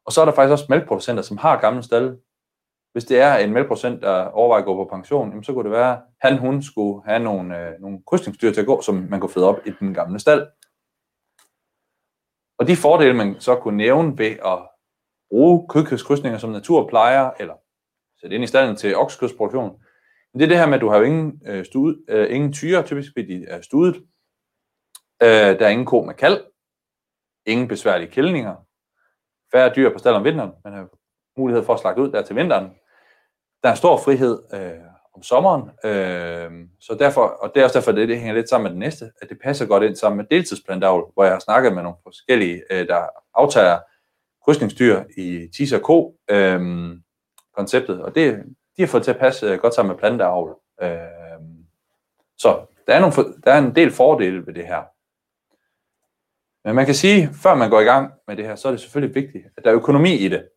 Og 0.07 0.13
så 0.13 0.21
er 0.21 0.25
der 0.25 0.33
faktisk 0.33 0.53
også 0.53 0.67
mælkproducenter, 0.69 1.23
som 1.23 1.37
har 1.37 1.61
gamle 1.61 1.83
stalle. 1.83 2.17
Hvis 2.95 3.05
det 3.05 3.21
er 3.21 3.37
en 3.37 3.53
mælkproducent, 3.53 4.03
der 4.03 4.25
overvejer 4.25 4.63
at 4.63 4.67
gå 4.67 4.75
på 4.75 4.91
pension, 4.91 5.29
jamen, 5.29 5.45
så 5.45 5.53
kunne 5.53 5.65
det 5.65 5.71
være, 5.71 5.93
at 5.93 6.03
han, 6.21 6.39
hun 6.39 6.63
skulle 6.63 7.05
have 7.05 7.21
nogle, 7.21 7.59
øh, 7.61 7.81
nogle 7.81 7.99
krydsningsdyr 8.07 8.53
til 8.53 8.61
at 8.61 8.67
gå, 8.67 8.83
som 8.83 8.95
man 8.95 9.21
kunne 9.21 9.31
føde 9.31 9.49
op 9.49 9.67
i 9.67 9.71
den 9.81 9.95
gamle 9.95 10.19
stald. 10.19 10.47
Og 12.59 12.69
de 12.69 12.77
fordele, 12.77 13.15
man 13.15 13.41
så 13.41 13.57
kunne 13.57 13.77
nævne 13.77 14.19
ved 14.19 14.31
at 14.45 14.59
bruge 15.31 15.69
kødkødskrydsninger 15.69 16.39
som 16.39 16.51
naturplejer, 16.51 17.31
eller 17.41 17.55
sætte 18.21 18.35
ind 18.35 18.45
i 18.45 18.47
stallen 18.47 18.77
til 18.77 18.97
oksekødsproduktion, 18.97 19.81
det 20.35 20.43
er 20.43 20.47
det 20.47 20.59
her 20.59 20.67
med, 20.67 20.75
at 20.75 20.81
du 20.81 20.89
har 20.89 20.99
jo 20.99 21.05
ingen, 21.05 21.43
øh, 21.47 21.65
stud, 21.65 22.05
øh, 22.09 22.35
ingen 22.35 22.53
tyre, 22.53 22.83
typisk 22.83 23.13
fordi 23.13 23.39
de 23.39 23.45
er 23.45 23.61
studet. 23.61 23.97
Øh, 25.23 25.59
der 25.59 25.67
er 25.67 25.69
ingen 25.69 25.87
ko 25.87 26.05
med 26.05 26.15
kald. 26.15 26.45
Ingen 27.47 27.69
besværlige 27.69 28.11
kældninger. 28.11 28.55
Færre 29.53 29.73
dyr 29.77 29.93
på 29.93 29.99
stald 29.99 30.15
om 30.15 30.25
vinteren. 30.25 30.53
Man 30.65 30.73
har 30.73 30.89
mulighed 31.37 31.65
for 31.65 31.75
at 31.75 31.81
slagte 31.81 32.03
ud 32.03 32.13
der 32.13 32.23
til 32.23 32.37
vinteren. 32.37 32.71
Der 33.65 33.71
er 33.71 33.75
stor 33.75 33.97
frihed 33.97 34.43
øh, 34.55 34.85
om 35.15 35.23
sommeren. 35.23 35.71
Øh, 35.85 36.67
så 36.81 36.97
derfor, 36.99 37.27
og 37.27 37.53
det 37.55 37.61
er 37.61 37.65
også 37.65 37.79
derfor, 37.79 37.93
det, 37.93 38.09
det 38.09 38.19
hænger 38.19 38.35
lidt 38.35 38.49
sammen 38.49 38.65
med 38.65 38.71
det 38.71 38.79
næste, 38.79 39.11
at 39.23 39.29
det 39.29 39.39
passer 39.45 39.67
godt 39.67 39.83
ind 39.83 39.97
sammen 39.97 40.17
med 40.17 40.25
deltidsplantavl, 40.31 41.13
hvor 41.15 41.25
jeg 41.25 41.33
har 41.33 41.39
snakket 41.39 41.75
med 41.75 41.83
nogle 41.83 41.99
forskellige, 42.03 42.63
øh, 42.71 42.89
der 42.89 43.07
aftager 43.35 43.79
krydsningsdyr 44.45 45.03
i 45.17 45.49
tis 45.57 45.73
og 45.73 45.83
ko 45.83 46.17
øh, 46.31 46.61
konceptet. 47.57 48.03
Og 48.03 48.15
det, 48.15 48.43
de 48.77 48.83
har 48.83 48.87
fået 48.87 49.03
til 49.03 49.11
at 49.11 49.19
passe 49.19 49.47
øh, 49.47 49.59
godt 49.59 49.75
sammen 49.75 49.91
med 49.91 49.99
planteavl. 49.99 50.57
Øh, 50.83 50.89
så 52.39 52.67
der 52.87 52.95
er, 52.95 53.01
nogle, 53.01 53.15
der 53.45 53.53
er 53.53 53.59
en 53.59 53.75
del 53.75 53.91
fordele 53.91 54.47
ved 54.47 54.55
det 54.55 54.67
her. 54.67 54.83
Men 56.65 56.77
man 56.77 56.87
kan 56.87 56.95
sige, 56.95 57.31
før 57.43 57.55
man 57.55 57.71
går 57.71 57.81
i 57.81 57.85
gang 57.85 58.13
med 58.29 58.37
det 58.37 58.45
her, 58.45 58.55
så 58.55 58.69
er 58.69 58.73
det 58.73 58.81
selvfølgelig 58.81 59.15
vigtigt, 59.15 59.45
at 59.57 59.65
der 59.65 59.71
er 59.71 59.77
økonomi 59.77 60.15
i 60.15 60.29
det. 60.29 60.49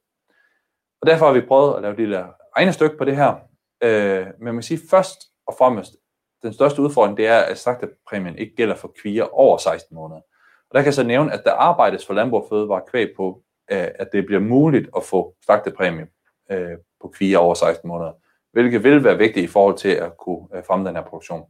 Og 1.02 1.08
derfor 1.08 1.26
har 1.26 1.34
vi 1.34 1.42
prøvet 1.42 1.76
at 1.76 1.82
lave 1.82 1.92
et 1.92 2.00
lille 2.00 2.26
regnestykke 2.58 2.98
på 2.98 3.06
det 3.06 3.16
her. 3.16 3.36
Øh, 3.84 4.26
men 4.26 4.46
man 4.46 4.56
kan 4.56 4.64
sige, 4.64 4.80
først 4.90 5.18
og 5.48 5.56
fremmest, 5.58 5.96
den 6.44 6.54
største 6.54 6.82
udfordring, 6.82 7.18
det 7.18 7.28
er, 7.28 7.40
at 7.40 7.58
slagtepræmien 7.58 8.38
ikke 8.38 8.56
gælder 8.56 8.76
for 8.76 8.94
kvier 9.02 9.24
over 9.24 9.58
16 9.58 9.96
måneder. 9.96 10.22
Og 10.70 10.74
der 10.74 10.80
kan 10.80 10.86
jeg 10.86 10.94
så 10.94 11.04
nævne, 11.04 11.34
at 11.34 11.42
der 11.46 11.52
arbejdes 11.52 12.06
for 12.06 12.14
Landbrug 12.14 12.44
og 12.44 12.48
Fødevare 12.50 12.82
kvæg 12.92 13.10
på, 13.18 13.44
øh, 13.72 13.88
at 13.96 14.10
det 14.14 14.26
bliver 14.26 14.42
muligt 14.42 14.90
at 14.98 15.04
få 15.04 15.36
slagtepræmie 15.46 16.08
øh, 16.52 16.78
på 17.02 17.08
kvier 17.08 17.38
over 17.38 17.54
16 17.54 17.88
måneder, 17.88 18.12
hvilket 18.54 18.84
vil 18.84 19.04
være 19.04 19.18
vigtigt 19.18 19.44
i 19.44 19.48
forhold 19.48 19.78
til 19.78 19.90
at 19.90 20.18
kunne 20.18 20.48
øh, 20.56 20.64
fremme 20.68 20.88
den 20.88 20.96
her 20.96 21.04
produktion. 21.04 21.46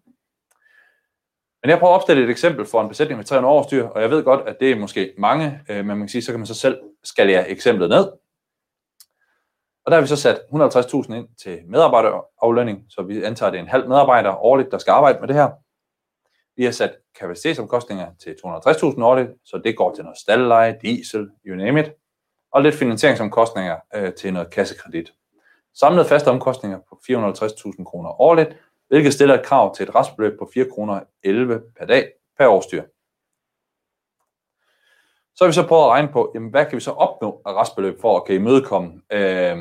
Men 1.64 1.70
jeg 1.70 1.80
prøver 1.80 1.94
at 1.94 1.96
opstille 1.96 2.24
et 2.24 2.30
eksempel 2.30 2.66
for 2.66 2.82
en 2.82 2.90
besætning 2.90 3.18
med 3.18 3.26
300 3.26 3.54
årsdyr, 3.54 3.88
og 3.88 4.02
jeg 4.02 4.10
ved 4.10 4.24
godt, 4.24 4.48
at 4.48 4.58
det 4.60 4.72
er 4.72 4.76
måske 4.76 5.14
mange, 5.18 5.62
øh, 5.70 5.78
men 5.78 5.88
man 5.88 6.00
kan 6.00 6.10
sige, 6.10 6.22
så 6.22 6.32
kan 6.32 6.40
man 6.40 6.48
så 6.48 6.54
selv 6.54 6.80
skalere 7.04 7.50
eksemplet 7.50 7.90
ned. 7.90 8.08
Og 9.88 9.92
der 9.92 9.98
har 9.98 10.02
vi 10.02 10.08
så 10.08 10.16
sat 10.16 10.40
150.000 10.52 11.14
ind 11.14 11.28
til 11.44 11.60
medarbejderaflønning, 11.68 12.86
så 12.90 13.02
vi 13.02 13.24
antager, 13.24 13.48
at 13.48 13.54
det 13.54 13.60
er 13.60 13.64
en 13.64 13.70
halv 13.70 13.88
medarbejder 13.88 14.44
årligt, 14.44 14.72
der 14.72 14.78
skal 14.78 14.92
arbejde 14.92 15.20
med 15.20 15.28
det 15.28 15.36
her. 15.36 15.50
Vi 16.56 16.64
har 16.64 16.72
sat 16.72 16.98
kapacitetsomkostninger 17.20 18.08
til 18.24 18.36
260.000 18.46 19.04
årligt, 19.04 19.30
så 19.46 19.62
det 19.64 19.78
går 19.78 19.96
til 19.96 20.04
noget 20.04 20.18
stalleleje, 20.18 20.80
diesel, 20.82 21.30
you 21.46 21.56
name 21.56 21.80
it, 21.80 21.92
og 22.52 22.62
lidt 22.62 22.76
finansieringsomkostninger 22.76 23.78
øh, 23.96 24.14
til 24.14 24.34
noget 24.34 24.50
kassekredit. 24.50 25.14
Samlede 25.76 26.06
faste 26.06 26.28
omkostninger 26.28 26.80
på 26.90 27.00
450.000 27.12 27.84
kroner 27.84 28.22
årligt, 28.22 28.58
hvilket 28.88 29.14
stiller 29.14 29.36
et 29.36 29.46
krav 29.46 29.76
til 29.76 29.84
et 29.84 29.96
restbeløb 29.96 30.40
på 30.40 30.50
4 30.54 30.66
kroner 30.76 31.00
11 31.24 31.62
per 31.80 31.86
dag 31.86 32.12
per 32.38 32.48
årstyr. 32.48 32.84
Så 35.38 35.44
har 35.44 35.48
vi 35.48 35.54
så 35.54 35.68
prøvet 35.68 35.84
at 35.84 35.90
regne 35.90 36.08
på, 36.08 36.32
jamen, 36.36 36.50
hvad 36.50 36.66
kan 36.66 36.76
vi 36.76 36.82
så 36.82 36.92
opnå 36.92 37.42
af 37.46 37.54
restbeløb 37.54 38.02
for 38.02 38.18
at 38.18 38.26
kan 38.26 38.36
imødekomme, 38.36 39.02
øh, 39.12 39.58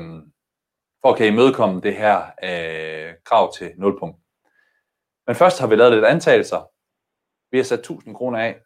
for 1.02 1.08
at 1.12 1.16
kan 1.16 1.26
imødekomme 1.26 1.80
det 1.80 1.94
her 1.94 2.16
øh, 2.44 3.14
krav 3.24 3.52
til 3.52 3.72
0. 3.76 4.00
Men 5.26 5.36
først 5.36 5.60
har 5.60 5.66
vi 5.66 5.76
lavet 5.76 5.92
lidt 5.92 6.04
antagelser. 6.04 6.68
Vi 7.50 7.58
har 7.58 7.64
sat 7.64 7.78
1000 7.78 8.14
kroner 8.14 8.38
af 8.38 8.56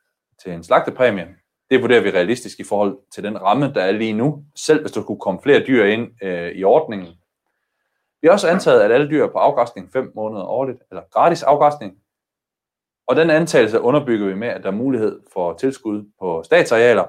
til 0.42 0.52
en 0.52 0.64
slagtepræmie. 0.64 1.28
Det 1.70 1.82
vurderer 1.82 2.00
vi 2.00 2.10
realistisk 2.10 2.60
i 2.60 2.64
forhold 2.64 2.98
til 3.12 3.24
den 3.24 3.42
ramme, 3.42 3.72
der 3.74 3.82
er 3.82 3.92
lige 3.92 4.12
nu. 4.12 4.44
Selv 4.56 4.80
hvis 4.80 4.92
der 4.92 5.02
skulle 5.02 5.20
komme 5.20 5.40
flere 5.42 5.64
dyr 5.66 5.84
ind 5.84 6.08
øh, 6.22 6.52
i 6.52 6.64
ordningen, 6.64 7.08
vi 8.22 8.28
har 8.28 8.32
også 8.32 8.48
antaget, 8.48 8.82
at 8.82 8.92
alle 8.92 9.10
dyr 9.10 9.24
er 9.24 9.32
på 9.32 9.38
afgræsning 9.38 9.92
5 9.92 10.12
måneder 10.14 10.44
årligt, 10.44 10.82
eller 10.90 11.02
gratis 11.12 11.42
afgræsning. 11.42 11.98
Og 13.10 13.16
den 13.16 13.30
antagelse 13.30 13.80
underbygger 13.80 14.26
vi 14.26 14.34
med, 14.34 14.48
at 14.48 14.62
der 14.62 14.68
er 14.68 14.74
mulighed 14.74 15.20
for 15.32 15.54
tilskud 15.54 16.04
på 16.20 16.42
statsarealer. 16.42 17.04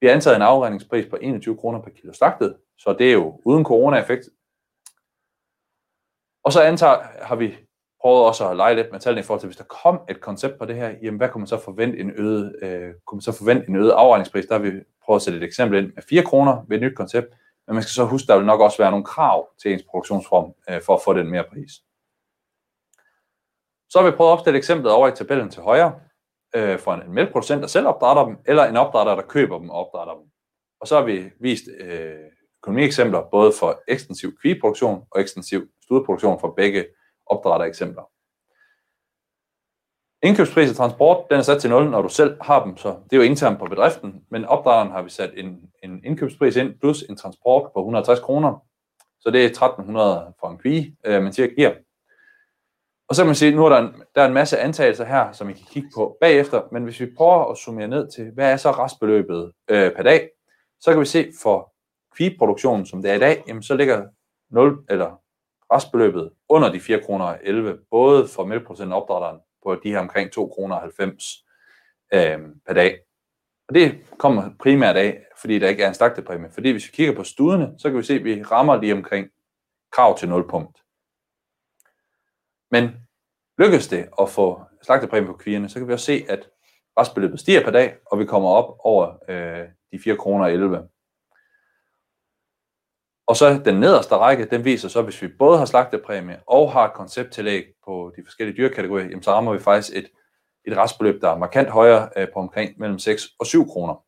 Vi 0.00 0.06
har 0.06 0.14
antaget 0.14 0.36
en 0.36 0.42
afregningspris 0.42 1.06
på 1.10 1.18
21 1.20 1.56
kroner 1.56 1.82
per 1.82 1.90
kilo 1.90 2.12
slagtet, 2.12 2.56
så 2.78 2.92
det 2.92 3.08
er 3.08 3.12
jo 3.12 3.40
uden 3.44 3.64
corona-effekt. 3.64 4.28
Og 6.44 6.52
så 6.52 6.62
antager, 6.62 6.98
har 7.22 7.36
vi 7.36 7.54
prøvet 8.00 8.24
også 8.24 8.48
at 8.48 8.56
lege 8.56 8.74
lidt 8.74 8.92
med 8.92 9.00
tallene 9.00 9.20
i 9.20 9.24
forhold 9.24 9.40
til, 9.40 9.46
hvis 9.46 9.56
der 9.56 9.64
kom 9.64 10.00
et 10.08 10.20
koncept 10.20 10.58
på 10.58 10.64
det 10.64 10.76
her, 10.76 10.94
jamen 11.02 11.18
hvad 11.18 11.28
kunne 11.28 11.40
man 11.40 11.46
så 11.46 11.58
forvente 11.58 11.98
en 11.98 12.12
øget, 12.16 12.56
øh, 12.62 12.94
kunne 13.06 13.16
man 13.16 13.22
så 13.22 13.32
forvente 13.32 13.68
en 13.68 13.76
øget 13.76 13.90
afregningspris? 13.90 14.46
Der 14.46 14.54
har 14.54 14.62
vi 14.62 14.72
prøvet 15.04 15.18
at 15.18 15.22
sætte 15.22 15.38
et 15.38 15.44
eksempel 15.44 15.78
ind 15.84 15.92
med 15.94 16.02
4 16.08 16.22
kroner 16.22 16.64
ved 16.68 16.76
et 16.76 16.82
nyt 16.82 16.96
koncept. 16.96 17.26
Men 17.66 17.74
man 17.74 17.82
skal 17.82 17.92
så 17.92 18.04
huske, 18.04 18.24
at 18.24 18.28
der 18.28 18.36
vil 18.36 18.46
nok 18.46 18.60
også 18.60 18.78
være 18.78 18.90
nogle 18.90 19.04
krav 19.04 19.48
til 19.62 19.72
ens 19.72 19.82
produktionsform 19.90 20.52
øh, 20.70 20.82
for 20.86 20.94
at 20.94 21.00
få 21.04 21.12
den 21.12 21.30
mere 21.30 21.44
pris. 21.52 21.72
Så 23.90 24.00
har 24.00 24.10
vi 24.10 24.16
prøvet 24.16 24.30
at 24.30 24.32
opstille 24.32 24.58
eksemplet 24.58 24.92
over 24.92 25.08
i 25.08 25.12
tabellen 25.12 25.50
til 25.50 25.62
højre 25.62 25.94
øh, 26.56 26.78
for 26.78 26.94
en 26.94 27.14
mælkeproducent, 27.14 27.62
der 27.62 27.68
selv 27.68 27.86
opdrætter 27.86 28.24
dem, 28.24 28.36
eller 28.46 28.64
en 28.64 28.76
opdrætter, 28.76 29.14
der 29.14 29.22
køber 29.22 29.58
dem 29.58 29.70
og 29.70 29.86
opdrætter 29.86 30.14
dem. 30.14 30.22
Og 30.80 30.86
så 30.86 30.96
har 30.96 31.02
vi 31.02 31.30
vist 31.40 31.64
øh, 31.80 32.14
økonomieksempler 32.62 33.22
både 33.30 33.52
for 33.58 33.82
ekstensiv 33.88 34.36
kvigeproduktion 34.40 35.04
og 35.10 35.20
ekstensiv 35.20 35.68
studeproduktion 35.82 36.40
for 36.40 36.54
begge 36.56 36.86
opdrættereksempler. 37.26 38.02
Indkøbspris 40.22 40.70
og 40.70 40.76
transport, 40.76 41.26
den 41.30 41.38
er 41.38 41.42
sat 41.42 41.60
til 41.60 41.70
0, 41.70 41.90
når 41.90 42.02
du 42.02 42.08
selv 42.08 42.36
har 42.40 42.64
dem, 42.64 42.76
så 42.76 42.88
det 42.88 43.12
er 43.12 43.16
jo 43.16 43.22
internt 43.22 43.58
på 43.58 43.64
bedriften, 43.64 44.24
men 44.30 44.44
opdrageren 44.44 44.90
har 44.90 45.02
vi 45.02 45.10
sat 45.10 45.30
en, 45.36 45.70
en 45.82 46.04
indkøbspris 46.04 46.56
ind, 46.56 46.78
plus 46.80 47.02
en 47.02 47.16
transport 47.16 47.70
på 47.74 47.80
160 47.80 48.20
kroner, 48.20 48.66
så 49.20 49.30
det 49.30 49.40
er 49.40 49.46
1300 49.46 50.34
for 50.40 50.48
en 50.48 50.58
kvige, 50.58 50.96
øh, 51.06 51.22
man 51.22 51.32
cirka 51.32 51.54
giver. 51.54 51.72
Og 53.10 53.16
så 53.16 53.22
kan 53.22 53.26
man 53.26 53.34
sige, 53.34 53.54
nu 53.56 53.64
er 53.64 53.68
der 53.68 53.78
en, 53.78 54.02
der 54.14 54.22
er 54.22 54.26
en 54.26 54.34
masse 54.34 54.58
antagelser 54.58 55.04
her, 55.04 55.32
som 55.32 55.50
I 55.50 55.52
kan 55.52 55.66
kigge 55.70 55.88
på 55.94 56.16
bagefter, 56.20 56.62
men 56.72 56.84
hvis 56.84 57.00
vi 57.00 57.06
prøver 57.16 57.44
at 57.44 57.58
summere 57.58 57.88
ned 57.88 58.10
til, 58.10 58.30
hvad 58.34 58.52
er 58.52 58.56
så 58.56 58.70
restbeløbet 58.70 59.52
øh, 59.70 59.92
per 59.96 60.02
dag, 60.02 60.30
så 60.80 60.90
kan 60.90 61.00
vi 61.00 61.04
se 61.06 61.32
for 61.42 61.72
kviproduktionen, 62.16 62.86
som 62.86 63.02
det 63.02 63.10
er 63.10 63.14
i 63.14 63.18
dag, 63.18 63.44
jamen 63.48 63.62
så 63.62 63.74
ligger 63.74 64.06
0, 64.50 64.78
eller 64.90 65.20
restbeløbet 65.72 66.30
under 66.48 66.72
de 66.72 66.80
4 66.80 67.00
kroner 67.00 67.36
11, 67.42 67.78
både 67.90 68.28
for 68.28 68.44
mælkeproducenten 68.44 68.92
og 68.92 69.02
opdrætteren, 69.02 69.40
på 69.62 69.74
de 69.74 69.90
her 69.90 69.98
omkring 69.98 70.32
2 70.32 70.48
kroner 70.48 70.80
90 70.80 71.44
øh, 72.14 72.38
per 72.66 72.74
dag. 72.74 72.98
Og 73.68 73.74
det 73.74 73.98
kommer 74.18 74.50
primært 74.60 74.96
af, 74.96 75.20
fordi 75.40 75.58
der 75.58 75.68
ikke 75.68 75.82
er 75.82 75.88
en 75.88 75.94
slagtepræmie. 75.94 76.50
Fordi 76.50 76.70
hvis 76.70 76.86
vi 76.86 76.92
kigger 76.94 77.14
på 77.14 77.24
studene, 77.24 77.74
så 77.78 77.88
kan 77.88 77.98
vi 77.98 78.02
se, 78.02 78.14
at 78.14 78.24
vi 78.24 78.42
rammer 78.42 78.80
lige 78.80 78.92
omkring 78.92 79.28
krav 79.92 80.18
til 80.18 80.28
0. 80.28 80.44
Men 82.70 82.90
lykkes 83.58 83.88
det 83.88 84.08
at 84.20 84.28
få 84.28 84.60
slagtepræmie 84.82 85.26
på 85.26 85.36
kvierne, 85.36 85.68
så 85.68 85.78
kan 85.78 85.88
vi 85.88 85.92
også 85.92 86.06
se, 86.06 86.24
at 86.28 86.48
restbeløbet 86.98 87.40
stiger 87.40 87.64
per 87.64 87.70
dag, 87.70 87.96
og 88.06 88.18
vi 88.18 88.24
kommer 88.24 88.48
op 88.48 88.76
over 88.78 89.16
øh, 89.28 89.68
de 89.92 89.98
4 90.04 90.16
kroner 90.16 90.46
11. 90.46 90.88
Og 93.26 93.36
så 93.36 93.62
den 93.64 93.80
nederste 93.80 94.16
række, 94.16 94.44
den 94.44 94.64
viser 94.64 94.88
så, 94.88 94.98
at 94.98 95.04
hvis 95.04 95.22
vi 95.22 95.28
både 95.38 95.58
har 95.58 95.64
slagtepræmie 95.64 96.40
og 96.46 96.72
har 96.72 96.84
et 96.86 96.92
koncepttillæg 96.92 97.64
på 97.84 98.12
de 98.16 98.22
forskellige 98.24 98.56
dyrekategorier, 98.56 99.06
jamen 99.06 99.22
så 99.22 99.30
rammer 99.30 99.52
vi 99.52 99.58
faktisk 99.58 99.96
et, 99.96 100.10
et 100.64 100.76
restbeløb, 100.76 101.20
der 101.20 101.30
er 101.30 101.38
markant 101.38 101.68
højere 101.68 102.08
øh, 102.16 102.28
på 102.32 102.38
omkring 102.38 102.78
mellem 102.78 102.98
6 102.98 103.28
og 103.38 103.46
7 103.46 103.66
kroner. 103.66 104.04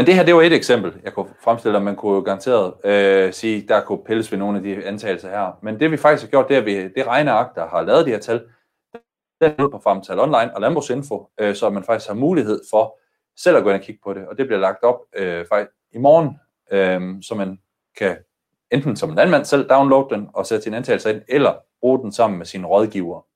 Men 0.00 0.06
det 0.06 0.14
her, 0.14 0.22
det 0.22 0.34
var 0.34 0.42
et 0.42 0.52
eksempel, 0.52 1.00
jeg 1.04 1.12
kunne 1.12 1.28
fremstille, 1.44 1.76
at 1.78 1.84
man 1.84 1.96
kunne 1.96 2.14
jo 2.14 2.20
garanteret 2.20 2.74
øh, 2.84 3.32
sige, 3.32 3.68
der 3.68 3.80
kunne 3.80 4.04
pilles 4.04 4.32
ved 4.32 4.38
nogle 4.38 4.58
af 4.58 4.62
de 4.62 4.84
antagelser 4.84 5.28
her. 5.28 5.58
Men 5.62 5.80
det 5.80 5.90
vi 5.90 5.96
faktisk 5.96 6.24
har 6.24 6.30
gjort, 6.30 6.48
det 6.48 6.54
er, 6.54 6.60
at 6.60 6.66
vi, 6.66 6.88
det 6.88 7.06
regneark, 7.06 7.54
der 7.54 7.66
har 7.68 7.82
lavet 7.82 8.06
de 8.06 8.10
her 8.10 8.18
tal, 8.18 8.42
det 9.40 9.54
er 9.58 9.68
på 9.68 9.80
Farmtal 9.84 10.20
Online 10.20 10.54
og 10.54 10.60
Landbrugsinfo, 10.60 11.26
øh, 11.40 11.54
så 11.54 11.70
man 11.70 11.84
faktisk 11.84 12.08
har 12.08 12.14
mulighed 12.14 12.60
for 12.70 12.98
selv 13.36 13.56
at 13.56 13.62
gå 13.62 13.68
ind 13.68 13.78
og 13.78 13.82
kigge 13.82 14.00
på 14.04 14.14
det. 14.14 14.28
Og 14.28 14.38
det 14.38 14.46
bliver 14.46 14.60
lagt 14.60 14.82
op 14.82 15.00
øh, 15.16 15.46
faktisk 15.48 15.70
i 15.92 15.98
morgen, 15.98 16.38
øh, 16.72 17.22
så 17.22 17.34
man 17.34 17.58
kan 17.98 18.16
enten 18.70 18.96
som 18.96 19.14
landmand 19.14 19.44
selv 19.44 19.68
downloade 19.68 20.14
den 20.14 20.28
og 20.34 20.46
sætte 20.46 20.62
sin 20.62 20.74
antagelse 20.74 21.10
ind, 21.10 21.22
eller 21.28 21.54
bruge 21.80 21.98
den 21.98 22.12
sammen 22.12 22.38
med 22.38 22.46
sine 22.46 22.66
rådgiver. 22.66 23.26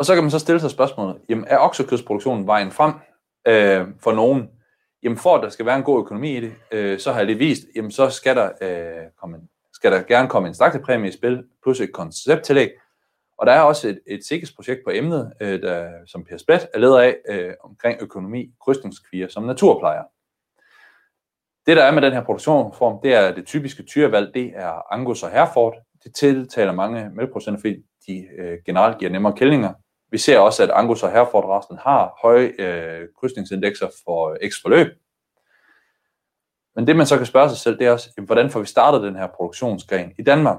Og 0.00 0.06
så 0.06 0.14
kan 0.14 0.24
man 0.24 0.30
så 0.30 0.38
stille 0.38 0.60
sig 0.60 0.70
spørgsmålet, 0.70 1.16
jamen 1.28 1.44
er 1.48 1.58
oksekødsproduktionen 1.58 2.46
vejen 2.46 2.70
frem 2.70 2.92
øh, 3.46 3.86
for 4.02 4.12
nogen? 4.12 4.50
Jamen 5.02 5.18
for 5.18 5.36
at 5.36 5.42
der 5.42 5.48
skal 5.48 5.66
være 5.66 5.76
en 5.76 5.82
god 5.82 6.00
økonomi 6.00 6.36
i 6.36 6.40
det, 6.40 6.52
øh, 6.72 6.98
så 6.98 7.12
har 7.12 7.18
jeg 7.18 7.26
lige 7.26 7.38
vist, 7.38 7.62
jamen 7.76 7.90
så 7.90 8.10
skal 8.10 8.36
der, 8.36 8.50
øh, 8.60 9.06
komme, 9.20 9.40
skal 9.72 9.92
der 9.92 10.02
gerne 10.02 10.28
komme 10.28 10.48
en 10.48 10.54
slagtepræmie 10.54 11.08
i 11.08 11.12
spil, 11.12 11.44
plus 11.62 11.80
et 11.80 11.92
koncepttillæg. 11.92 12.70
Og 13.38 13.46
der 13.46 13.52
er 13.52 13.60
også 13.60 13.88
et, 13.88 14.00
et 14.06 14.24
sikkerhedsprojekt 14.24 14.80
på 14.84 14.90
emnet, 14.94 15.32
øh, 15.40 15.62
der, 15.62 15.90
som 16.06 16.24
Per 16.24 16.36
Splat 16.36 16.68
er 16.74 16.78
leder 16.78 17.00
af, 17.00 17.16
øh, 17.28 17.54
omkring 17.64 18.02
økonomi, 18.02 18.50
krydsningskvier 18.64 19.28
som 19.28 19.42
naturplejer. 19.42 20.02
Det 21.66 21.76
der 21.76 21.84
er 21.84 21.92
med 21.92 22.02
den 22.02 22.12
her 22.12 22.24
produktionsform, 22.24 22.98
det 23.02 23.14
er 23.14 23.34
det 23.34 23.46
typiske 23.46 23.82
tyrevalg, 23.82 24.34
det 24.34 24.52
er 24.54 24.92
Angus 24.94 25.22
og 25.22 25.30
Hereford. 25.30 25.76
Det 26.04 26.14
tiltaler 26.14 26.72
mange 26.72 27.10
mælkeproducenter, 27.14 27.60
fordi 27.60 27.76
de 28.06 28.26
øh, 28.38 28.58
generelt 28.66 28.98
giver 28.98 29.10
nemmere 29.10 29.36
kællinger, 29.36 29.72
vi 30.10 30.18
ser 30.18 30.38
også, 30.38 30.62
at 30.62 30.70
Angus 30.70 31.02
og 31.02 31.12
Hereford-rasen 31.12 31.78
har 31.78 32.18
høje 32.22 32.52
øh, 32.58 33.08
krydsningsindekser 33.20 33.88
for 34.04 34.30
øh, 34.30 34.50
x 34.50 34.62
forløb. 34.62 34.86
Men 36.76 36.86
det 36.86 36.96
man 36.96 37.06
så 37.06 37.16
kan 37.16 37.26
spørge 37.26 37.48
sig 37.48 37.58
selv, 37.58 37.78
det 37.78 37.86
er 37.86 37.92
også, 37.92 38.10
jamen, 38.16 38.26
hvordan 38.26 38.50
får 38.50 38.60
vi 38.60 38.66
startet 38.66 39.02
den 39.02 39.16
her 39.16 39.26
produktionsgren 39.26 40.12
i 40.18 40.22
Danmark? 40.22 40.58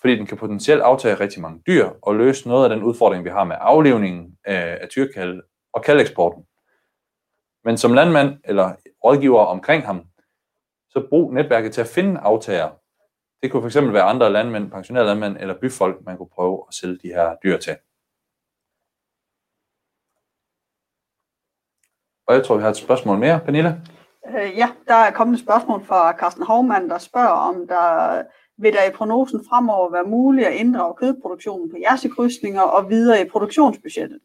Fordi 0.00 0.16
den 0.16 0.26
kan 0.26 0.38
potentielt 0.38 0.82
aftage 0.82 1.14
rigtig 1.14 1.42
mange 1.42 1.62
dyr 1.66 1.90
og 2.02 2.14
løse 2.14 2.48
noget 2.48 2.64
af 2.64 2.76
den 2.76 2.84
udfordring, 2.84 3.24
vi 3.24 3.30
har 3.30 3.44
med 3.44 3.56
aflevningen 3.60 4.38
af, 4.44 4.78
af 4.80 4.88
tyrkald 4.88 5.42
og 5.72 5.82
kaldeksporten. 5.82 6.44
Men 7.64 7.78
som 7.78 7.94
landmand 7.94 8.38
eller 8.44 8.74
rådgiver 9.04 9.40
omkring 9.40 9.86
ham, 9.86 10.02
så 10.88 11.06
brug 11.08 11.34
netværket 11.34 11.72
til 11.72 11.80
at 11.80 11.86
finde 11.86 12.20
aftager. 12.20 12.70
Det 13.42 13.52
kunne 13.52 13.70
fx 13.70 13.76
være 13.76 14.02
andre 14.02 14.32
landmænd, 14.32 14.70
pensionerede 14.70 15.08
landmænd 15.08 15.36
eller 15.40 15.60
byfolk, 15.60 15.96
man 16.04 16.16
kunne 16.16 16.28
prøve 16.34 16.64
at 16.68 16.74
sælge 16.74 16.98
de 17.02 17.08
her 17.08 17.36
dyr 17.44 17.58
til. 17.58 17.76
Og 22.26 22.34
jeg 22.34 22.44
tror, 22.44 22.56
vi 22.56 22.62
har 22.62 22.70
et 22.70 22.76
spørgsmål 22.76 23.18
mere. 23.18 23.40
Pernille? 23.44 23.80
Øh, 24.28 24.58
ja, 24.58 24.68
der 24.88 24.94
er 24.94 25.10
kommet 25.10 25.34
et 25.34 25.44
spørgsmål 25.44 25.84
fra 25.84 26.12
Carsten 26.12 26.46
Hovmann, 26.46 26.90
der 26.90 26.98
spørger, 26.98 27.28
om 27.28 27.66
der 27.68 28.22
vil 28.58 28.72
der 28.72 28.84
i 28.84 28.92
prognosen 28.94 29.44
fremover 29.48 29.90
være 29.90 30.04
muligt 30.04 30.46
at 30.46 30.54
inddrage 30.54 30.94
kødproduktionen 30.94 31.70
på 31.70 31.76
jersekrydsninger 31.90 32.60
og 32.60 32.90
videre 32.90 33.20
i 33.20 33.28
produktionsbudgettet. 33.28 34.18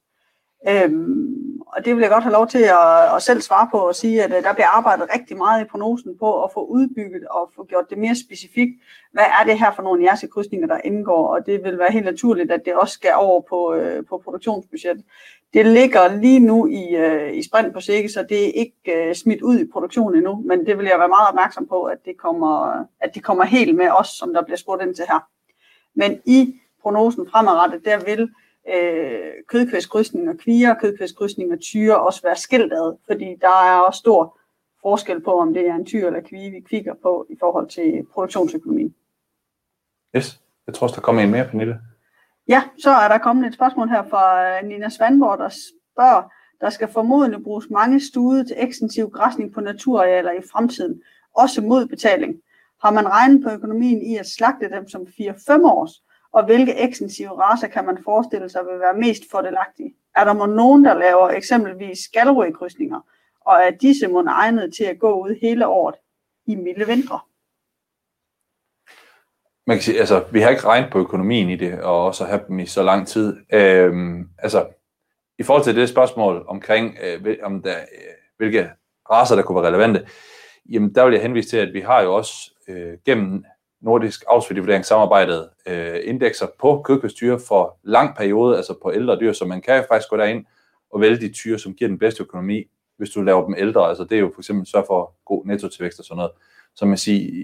Øhm, 0.70 1.62
og 1.68 1.86
det 1.86 1.96
vil 1.96 2.02
jeg 2.02 2.10
godt 2.10 2.24
have 2.24 2.34
lov 2.34 2.48
til 2.48 2.64
at, 2.64 3.16
at 3.16 3.22
selv 3.22 3.42
svare 3.42 3.68
på 3.72 3.78
og 3.78 3.96
sige, 3.96 4.24
at 4.24 4.32
øh, 4.38 4.44
der 4.44 4.54
bliver 4.54 4.68
arbejdet 4.68 5.08
rigtig 5.14 5.38
meget 5.38 5.62
i 5.62 5.68
prognosen 5.68 6.18
på 6.18 6.44
at 6.44 6.52
få 6.54 6.66
udbygget 6.66 7.28
og 7.28 7.52
få 7.56 7.66
gjort 7.66 7.90
det 7.90 7.98
mere 7.98 8.16
specifikt. 8.16 8.74
Hvad 9.14 9.24
er 9.24 9.46
det 9.46 9.60
her 9.60 9.72
for 9.76 9.84
nogle 9.84 10.04
jersekrydsninger, 10.04 10.68
der 10.68 10.80
indgår? 10.84 11.28
Og 11.28 11.46
det 11.46 11.64
vil 11.64 11.80
være 11.80 11.92
helt 11.92 12.06
naturligt, 12.06 12.52
at 12.52 12.66
det 12.66 12.74
også 12.74 12.94
skal 12.94 13.12
over 13.16 13.42
på, 13.50 13.74
øh, 13.74 14.06
på 14.06 14.22
produktionsbudgettet. 14.24 15.06
Det 15.54 15.66
ligger 15.66 16.16
lige 16.16 16.40
nu 16.40 16.68
i, 16.68 16.96
øh, 16.96 17.38
i 17.38 17.44
sprint 17.44 17.74
på 17.74 17.80
sikke, 17.80 18.10
så 18.10 18.26
det 18.30 18.48
er 18.48 18.52
ikke 18.52 19.10
øh, 19.10 19.16
smidt 19.16 19.42
ud 19.42 19.60
i 19.60 19.72
produktionen 19.74 20.18
endnu, 20.18 20.44
men 20.46 20.66
det 20.66 20.78
vil 20.78 20.86
jeg 20.86 21.00
være 21.00 21.08
meget 21.08 21.28
opmærksom 21.30 21.68
på, 21.68 21.84
at 21.84 21.98
det 22.06 22.18
kommer, 22.18 22.86
at 23.00 23.16
det 23.16 23.24
kommer 23.24 23.44
helt 23.44 23.76
med 23.76 23.90
os, 24.00 24.08
som 24.08 24.34
der 24.34 24.44
bliver 24.44 24.58
spurgt 24.58 24.82
ind 24.82 24.96
til 24.96 25.06
her. 25.10 25.20
Men 25.94 26.22
i 26.26 26.56
prognosen 26.82 27.30
fremadrettet, 27.30 27.86
der 27.86 28.06
vil 28.06 28.30
øh, 28.70 29.32
kødkvæstkrydsning 29.48 30.30
og 30.30 30.38
kvier, 30.38 30.74
kødkvæstkrydsning 30.74 31.52
og 31.52 31.60
tyre 31.60 32.00
også 32.00 32.22
være 32.24 32.36
skilt 32.36 32.74
ad, 32.74 32.98
fordi 33.08 33.36
der 33.42 33.64
er 33.72 33.80
også 33.80 33.98
stor 33.98 34.40
forskel 34.82 35.22
på, 35.22 35.40
om 35.40 35.54
det 35.54 35.68
er 35.68 35.76
en 35.76 35.86
tyr 35.86 36.08
eller 36.08 36.22
kvige, 36.22 36.52
vi 36.52 36.60
kigger 36.60 36.94
på 37.02 37.26
i 37.30 37.36
forhold 37.40 37.68
til 37.68 38.06
produktionsøkonomien. 38.14 38.96
Yes, 40.16 40.42
jeg 40.68 40.76
tror 40.76 40.86
også, 40.86 40.96
der 40.96 41.02
kommer 41.02 41.22
en 41.22 41.32
mere, 41.32 41.46
Pernille. 41.46 41.80
Ja, 42.50 42.64
så 42.78 42.90
er 42.90 43.08
der 43.08 43.18
kommet 43.18 43.48
et 43.48 43.54
spørgsmål 43.54 43.90
her 43.90 44.04
fra 44.10 44.50
øh, 44.50 44.68
Nina 44.68 44.90
Svandborg, 44.90 45.40
der 45.40 45.50
spørger, 45.50 46.24
der 46.62 46.70
skal 46.70 46.88
formodentlig 46.88 47.44
bruges 47.44 47.70
mange 47.70 48.00
stude 48.00 48.44
til 48.44 48.56
ekstensiv 48.60 49.10
græsning 49.10 49.54
på 49.54 49.62
naturarealer 49.62 50.32
i 50.32 50.42
fremtiden, 50.52 51.02
også 51.36 51.62
mod 51.62 51.86
betaling. 51.86 52.36
Har 52.84 52.92
man 52.92 53.10
regnet 53.10 53.44
på 53.44 53.50
økonomien 53.50 54.02
i 54.02 54.18
at 54.18 54.28
slagte 54.28 54.70
dem 54.70 54.88
som 54.88 55.02
4-5 55.02 55.64
års, 55.64 56.04
og 56.32 56.46
hvilke 56.46 56.76
ekstensive 56.80 57.30
raser 57.30 57.68
kan 57.68 57.86
man 57.86 57.98
forestille 58.04 58.50
sig 58.50 58.62
vil 58.72 58.80
være 58.80 58.98
mest 58.98 59.24
fordelagtige? 59.32 59.96
Er 60.16 60.24
der 60.24 60.34
må 60.34 60.46
nogen, 60.46 60.86
der 60.86 60.94
laver 60.94 61.30
eksempelvis 61.30 62.00
Galloway-krydsninger, 62.14 63.00
og 63.42 63.56
er 63.56 63.72
disse 63.72 64.08
må 64.08 64.24
egnet 64.28 64.74
til 64.74 64.84
at 64.84 65.00
gå 65.00 65.24
ud 65.24 65.40
hele 65.42 65.68
året 65.68 65.96
i 66.46 66.56
milde 66.56 66.88
vintre? 66.88 67.20
Man 69.70 69.78
kan 69.78 69.84
sige, 69.84 70.00
altså, 70.00 70.24
vi 70.32 70.42
har 70.42 70.50
ikke 70.50 70.66
regnet 70.66 70.92
på 70.92 71.00
økonomien 71.00 71.50
i 71.50 71.56
det, 71.56 71.82
og 71.82 72.06
også 72.06 72.26
have 72.26 72.42
dem 72.48 72.60
i 72.60 72.66
så 72.66 72.84
lang 72.84 73.08
tid. 73.08 73.38
Øhm, 73.54 74.30
altså, 74.38 74.68
i 75.40 75.44
forhold 75.44 75.64
til 75.64 75.76
det 75.76 75.90
spørgsmål 75.90 76.46
omkring, 76.48 76.98
øh, 77.04 77.38
om 77.44 77.62
der, 77.62 77.76
øh, 77.76 78.14
hvilke 78.38 78.70
raser, 79.12 79.36
der 79.36 79.44
kunne 79.44 79.62
være 79.62 79.68
relevante, 79.68 80.08
jamen 80.70 80.96
der 80.96 81.06
vil 81.06 81.14
jeg 81.14 81.22
henvise 81.22 81.50
til, 81.50 81.58
at 81.58 81.74
vi 81.74 81.80
har 81.80 82.02
jo 82.02 82.16
også 82.16 82.34
øh, 82.68 82.94
gennem 83.06 83.44
Nordisk 83.82 84.24
Avlsværdivurderingssamarbejdet 84.28 85.50
øh, 85.68 86.00
indekser 86.04 86.48
på 86.60 86.82
kødkvæstyr 86.86 87.38
for 87.48 87.80
lang 87.84 88.16
periode, 88.16 88.58
altså 88.58 88.76
på 88.84 88.94
ældre 88.94 89.20
dyr, 89.20 89.34
så 89.34 89.46
man 89.46 89.62
kan 89.62 89.86
faktisk 89.90 90.10
gå 90.10 90.18
derind 90.18 90.46
og 90.92 91.02
vælge 91.02 91.18
de 91.18 91.34
tyre, 91.34 91.60
som 91.60 91.74
giver 91.74 91.88
den 91.88 92.00
bedste 92.00 92.24
økonomi, 92.24 92.64
hvis 92.98 93.10
du 93.10 93.22
laver 93.22 93.46
dem 93.46 93.56
ældre. 93.58 93.90
Altså 93.90 94.04
det 94.04 94.16
er 94.16 94.20
jo 94.20 94.32
for 94.34 94.42
eksempel 94.42 94.68
sørge 94.68 94.86
for 94.88 95.16
god 95.26 95.46
nettotilvækst 95.46 96.00
og 96.00 96.06
sådan 96.06 96.18
noget. 96.18 96.32
Så 96.76 96.86
man 96.86 96.98
siger, 96.98 97.44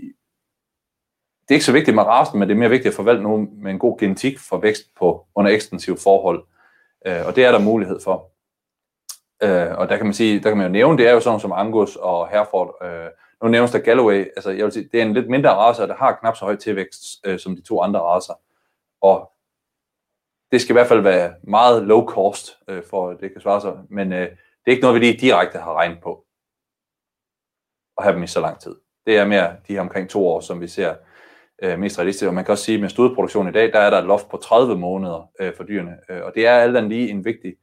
det 1.47 1.53
er 1.53 1.55
ikke 1.55 1.65
så 1.65 1.71
vigtigt 1.71 1.95
med 1.95 2.03
rasen, 2.03 2.39
men 2.39 2.47
det 2.49 2.55
er 2.55 2.59
mere 2.59 2.69
vigtigt 2.69 2.91
at 2.91 2.95
forvalte 2.95 3.23
nogen 3.23 3.63
med 3.63 3.71
en 3.71 3.79
god 3.79 3.99
genetik 3.99 4.39
for 4.39 4.57
vækst 4.57 4.95
på 4.95 5.25
under 5.35 5.51
ekstensive 5.51 5.97
forhold. 5.97 6.43
Øh, 7.05 7.25
og 7.27 7.35
det 7.35 7.45
er 7.45 7.51
der 7.51 7.59
mulighed 7.59 7.99
for. 8.03 8.31
Øh, 9.43 9.77
og 9.77 9.89
der 9.89 9.97
kan 9.97 10.05
man 10.05 10.13
sige, 10.13 10.39
der 10.39 10.49
kan 10.49 10.57
man 10.57 10.67
jo 10.67 10.71
nævne, 10.71 10.97
det 10.97 11.07
er 11.07 11.11
jo 11.11 11.19
sådan 11.19 11.39
som 11.39 11.51
Angus 11.51 11.95
og 11.95 12.29
Hereford. 12.29 12.75
Øh, 12.83 13.09
nu 13.43 13.49
nævnes 13.49 13.71
der 13.71 13.79
Galloway, 13.79 14.25
altså 14.35 14.51
jeg 14.51 14.65
vil 14.65 14.71
sige, 14.71 14.89
det 14.91 15.01
er 15.01 15.05
en 15.05 15.13
lidt 15.13 15.29
mindre 15.29 15.49
race, 15.49 15.81
der 15.81 15.95
har 15.95 16.15
knap 16.15 16.35
så 16.35 16.45
høj 16.45 16.55
tilvækst 16.55 17.01
øh, 17.25 17.39
som 17.39 17.55
de 17.55 17.61
to 17.61 17.81
andre 17.81 17.99
racer. 17.99 18.33
Og 19.01 19.31
det 20.51 20.61
skal 20.61 20.73
i 20.73 20.77
hvert 20.77 20.87
fald 20.87 21.01
være 21.01 21.33
meget 21.43 21.83
low 21.83 22.05
cost, 22.05 22.57
øh, 22.67 22.83
for 22.89 23.13
det 23.13 23.31
kan 23.31 23.41
svare 23.41 23.61
sig. 23.61 23.73
Men 23.89 24.13
øh, 24.13 24.29
det 24.29 24.67
er 24.67 24.71
ikke 24.71 24.81
noget, 24.81 25.01
vi 25.01 25.05
lige 25.05 25.19
direkte 25.19 25.59
har 25.59 25.73
regnet 25.73 26.01
på 26.03 26.25
at 27.97 28.03
have 28.03 28.15
dem 28.15 28.23
i 28.23 28.27
så 28.27 28.39
lang 28.39 28.59
tid. 28.59 28.75
Det 29.05 29.17
er 29.17 29.25
mere 29.25 29.55
de 29.67 29.73
her 29.73 29.81
omkring 29.81 30.09
to 30.09 30.27
år, 30.27 30.39
som 30.39 30.61
vi 30.61 30.67
ser 30.67 30.95
øh, 31.63 31.79
mest 31.79 31.99
realistisk. 31.99 32.27
Og 32.27 32.33
man 32.33 32.45
kan 32.45 32.51
også 32.51 32.63
sige, 32.63 32.75
at 32.75 32.81
med 32.81 32.89
stødproduktion 32.89 33.49
i 33.49 33.51
dag, 33.51 33.73
der 33.73 33.79
er 33.79 33.89
der 33.89 33.97
et 33.97 34.05
loft 34.05 34.29
på 34.29 34.37
30 34.37 34.77
måneder 34.77 35.31
øh, 35.39 35.55
for 35.55 35.63
dyrene. 35.63 35.97
Øh, 36.09 36.23
og 36.23 36.31
det 36.35 36.47
er 36.47 36.51
alt 36.51 36.77
andet 36.77 36.91
lige 36.91 37.09
en 37.09 37.25
vigtig 37.25 37.55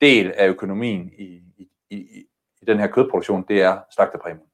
del 0.00 0.32
af 0.32 0.48
økonomien 0.48 1.12
i, 1.18 1.42
i, 1.56 1.68
i, 1.90 2.26
i 2.60 2.64
den 2.66 2.78
her 2.78 2.86
kødproduktion, 2.86 3.44
det 3.48 3.62
er 3.62 3.78
slagtepræmien. 3.94 4.46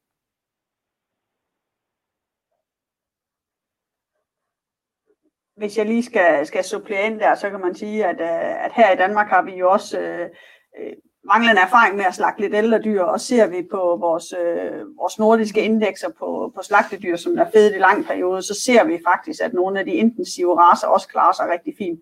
Hvis 5.56 5.78
jeg 5.78 5.86
lige 5.86 6.02
skal, 6.02 6.46
skal 6.46 6.64
supplere 6.64 7.06
ind 7.06 7.20
der, 7.20 7.34
så 7.34 7.50
kan 7.50 7.60
man 7.60 7.74
sige, 7.74 8.06
at, 8.06 8.20
øh, 8.20 8.64
at 8.64 8.72
her 8.72 8.92
i 8.92 8.96
Danmark 8.96 9.28
har 9.28 9.42
vi 9.42 9.52
jo 9.52 9.70
også 9.70 10.00
øh, 10.00 10.30
øh 10.78 10.92
manglende 11.24 11.60
erfaring 11.60 11.96
med 11.96 12.04
at 12.04 12.14
slagte 12.14 12.40
lidt 12.40 12.54
ældre 12.54 12.78
dyr, 12.78 13.02
og 13.02 13.20
ser 13.20 13.46
vi 13.46 13.62
på 13.70 13.96
vores, 14.00 14.32
øh, 14.32 14.96
vores 14.96 15.18
nordiske 15.18 15.62
indekser 15.62 16.08
på, 16.18 16.52
på 16.56 16.62
slagtedyr, 16.62 17.16
som 17.16 17.38
er 17.38 17.50
fedet 17.52 17.74
i 17.74 17.78
lang 17.78 18.06
periode, 18.06 18.42
så 18.42 18.54
ser 18.64 18.84
vi 18.84 18.98
faktisk, 19.08 19.40
at 19.42 19.52
nogle 19.52 19.78
af 19.78 19.84
de 19.84 19.92
intensive 19.92 20.60
raser 20.60 20.86
også 20.86 21.08
klarer 21.08 21.32
sig 21.32 21.48
rigtig 21.52 21.74
fint. 21.78 22.00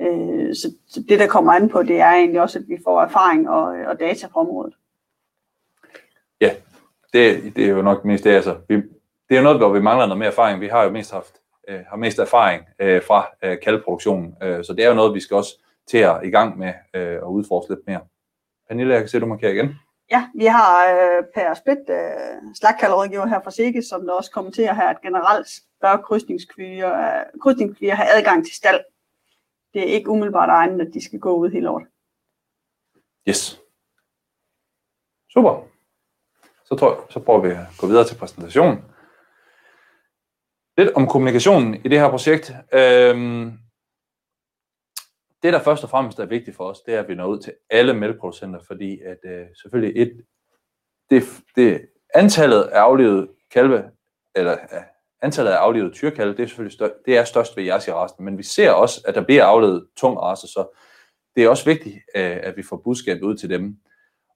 Øh, 0.00 0.54
så, 0.54 0.74
så 0.88 1.02
det, 1.08 1.18
der 1.18 1.26
kommer 1.26 1.52
an 1.52 1.68
på, 1.68 1.82
det 1.82 2.00
er 2.00 2.10
egentlig 2.10 2.40
også, 2.40 2.58
at 2.58 2.64
vi 2.68 2.78
får 2.84 3.02
erfaring 3.02 3.48
og, 3.48 3.64
og 3.64 4.00
data 4.00 4.28
på 4.28 4.38
området. 4.38 4.74
Ja, 6.40 6.50
det, 7.12 7.56
det 7.56 7.64
er 7.64 7.68
jo 7.68 7.82
nok 7.82 8.04
mest 8.04 8.24
det. 8.24 8.30
Altså, 8.30 8.56
vi, 8.68 8.74
det 9.28 9.34
er 9.34 9.36
jo 9.36 9.42
noget, 9.42 9.58
hvor 9.58 9.72
vi 9.72 9.80
mangler 9.80 10.06
noget 10.06 10.18
mere 10.18 10.28
erfaring. 10.28 10.60
Vi 10.60 10.68
har 10.68 10.84
jo 10.84 10.90
mest 10.90 11.12
haft 11.12 11.34
øh, 11.68 11.80
har 11.88 11.96
mest 11.96 12.18
erfaring 12.18 12.62
øh, 12.78 13.02
fra 13.02 13.26
øh, 13.42 13.56
kaldproduktionen, 13.62 14.34
øh, 14.42 14.64
så 14.64 14.72
det 14.72 14.84
er 14.84 14.88
jo 14.88 14.94
noget, 14.94 15.14
vi 15.14 15.20
skal 15.20 15.36
også 15.36 15.58
til 15.86 15.98
at 15.98 16.20
i 16.24 16.30
gang 16.30 16.58
med 16.58 16.72
øh, 16.94 17.16
at 17.16 17.22
udforske 17.22 17.74
lidt 17.74 17.86
mere. 17.86 18.00
Pernille, 18.68 18.94
jeg 18.94 19.02
kan 19.02 19.08
se, 19.08 19.20
du 19.20 19.26
markerer 19.26 19.52
igen. 19.52 19.74
Ja, 20.10 20.28
vi 20.34 20.44
har 20.44 20.92
øh, 20.92 21.24
Per 21.34 21.54
Split, 21.54 21.78
øh, 21.90 22.54
slagkalderådgiver 22.54 23.26
her 23.26 23.40
fra 23.44 23.50
Sikke, 23.50 23.82
som 23.82 24.06
der 24.06 24.12
også 24.12 24.30
kommenterer 24.30 24.74
her, 24.74 24.88
at 24.88 25.00
generelt 25.02 25.48
bør 25.80 25.96
krydsningskvier, 25.96 26.92
øh, 26.94 27.40
krydsningskvier 27.42 27.94
have 27.94 28.08
adgang 28.16 28.44
til 28.44 28.54
stald. 28.54 28.80
Det 29.74 29.82
er 29.82 29.94
ikke 29.94 30.10
umiddelbart 30.10 30.48
egnet, 30.48 30.86
at 30.86 30.94
de 30.94 31.04
skal 31.04 31.18
gå 31.18 31.36
ud 31.36 31.50
hele 31.50 31.70
året. 31.70 31.86
Yes. 33.28 33.60
Super. 35.32 35.64
Så, 36.64 36.76
tror 36.76 36.94
jeg, 36.94 36.98
så 37.10 37.20
prøver 37.20 37.40
vi 37.40 37.48
at 37.48 37.66
gå 37.78 37.86
videre 37.86 38.04
til 38.04 38.18
præsentationen. 38.18 38.84
Lidt 40.78 40.90
om 40.94 41.06
kommunikationen 41.06 41.74
i 41.74 41.88
det 41.88 42.00
her 42.00 42.10
projekt. 42.10 42.52
Øhm, 42.72 43.58
det, 45.42 45.52
der 45.52 45.62
først 45.62 45.84
og 45.84 45.90
fremmest 45.90 46.18
er 46.18 46.26
vigtigt 46.26 46.56
for 46.56 46.64
os, 46.64 46.80
det 46.80 46.94
er, 46.94 47.00
at 47.00 47.08
vi 47.08 47.14
når 47.14 47.26
ud 47.26 47.38
til 47.38 47.52
alle 47.70 47.94
mælkeproducenter, 47.94 48.60
fordi 48.66 49.00
at 49.00 49.18
øh, 49.24 49.46
selvfølgelig 49.62 50.02
et, 50.02 50.24
det, 51.10 51.22
det, 51.56 51.86
antallet 52.14 52.62
af 52.62 52.80
aflevede 52.80 53.28
kalve, 53.50 53.84
eller 54.34 54.56
ja, 54.72 54.82
antallet 55.22 55.52
af 55.52 55.56
aflevede 55.56 55.94
tyrkalve, 55.94 56.36
det 56.36 56.42
er 56.42 56.46
selvfølgelig 56.46 56.72
stør, 56.72 56.88
det 57.06 57.18
er 57.18 57.24
størst 57.24 57.56
ved 57.56 57.64
jersey 57.64 57.92
men 58.18 58.38
vi 58.38 58.42
ser 58.42 58.70
også, 58.70 59.04
at 59.06 59.14
der 59.14 59.24
bliver 59.24 59.44
aflevet 59.44 59.86
tung 59.96 60.18
race, 60.18 60.46
så 60.46 60.78
det 61.36 61.44
er 61.44 61.48
også 61.48 61.64
vigtigt, 61.64 61.96
øh, 62.16 62.38
at 62.42 62.56
vi 62.56 62.62
får 62.62 62.76
budskabet 62.84 63.22
ud 63.22 63.36
til 63.36 63.50
dem. 63.50 63.76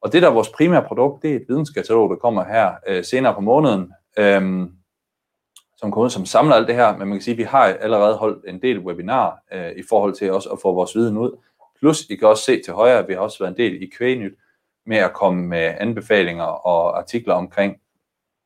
Og 0.00 0.12
det, 0.12 0.22
der 0.22 0.28
er 0.28 0.32
vores 0.32 0.48
primære 0.48 0.84
produkt, 0.88 1.22
det 1.22 1.32
er 1.32 1.36
et 1.36 1.44
videnskatalog, 1.48 2.10
der 2.10 2.16
kommer 2.16 2.44
her 2.44 2.72
øh, 2.86 3.04
senere 3.04 3.34
på 3.34 3.40
måneden, 3.40 3.92
øh, 4.18 4.68
som 5.82 5.90
kode, 5.90 6.10
som 6.10 6.26
samler 6.26 6.54
alt 6.54 6.68
det 6.68 6.74
her, 6.74 6.96
men 6.96 7.08
man 7.08 7.18
kan 7.18 7.22
sige, 7.22 7.32
at 7.32 7.38
vi 7.38 7.42
har 7.42 7.64
allerede 7.64 8.16
holdt 8.16 8.44
en 8.48 8.62
del 8.62 8.78
webinar 8.78 9.42
øh, 9.52 9.72
i 9.72 9.82
forhold 9.88 10.14
til 10.14 10.32
også 10.32 10.48
at 10.48 10.58
få 10.62 10.74
vores 10.74 10.96
viden 10.96 11.16
ud. 11.16 11.38
Plus, 11.78 12.06
I 12.10 12.16
kan 12.16 12.28
også 12.28 12.44
se 12.44 12.62
til 12.62 12.72
højre, 12.72 12.98
at 12.98 13.08
vi 13.08 13.12
har 13.12 13.20
også 13.20 13.38
været 13.38 13.50
en 13.50 13.56
del 13.56 13.82
i 13.82 13.86
Kvægnyt 13.86 14.38
med 14.86 14.96
at 14.96 15.12
komme 15.12 15.46
med 15.46 15.74
anbefalinger 15.80 16.44
og 16.44 16.98
artikler 16.98 17.34
omkring, 17.34 17.80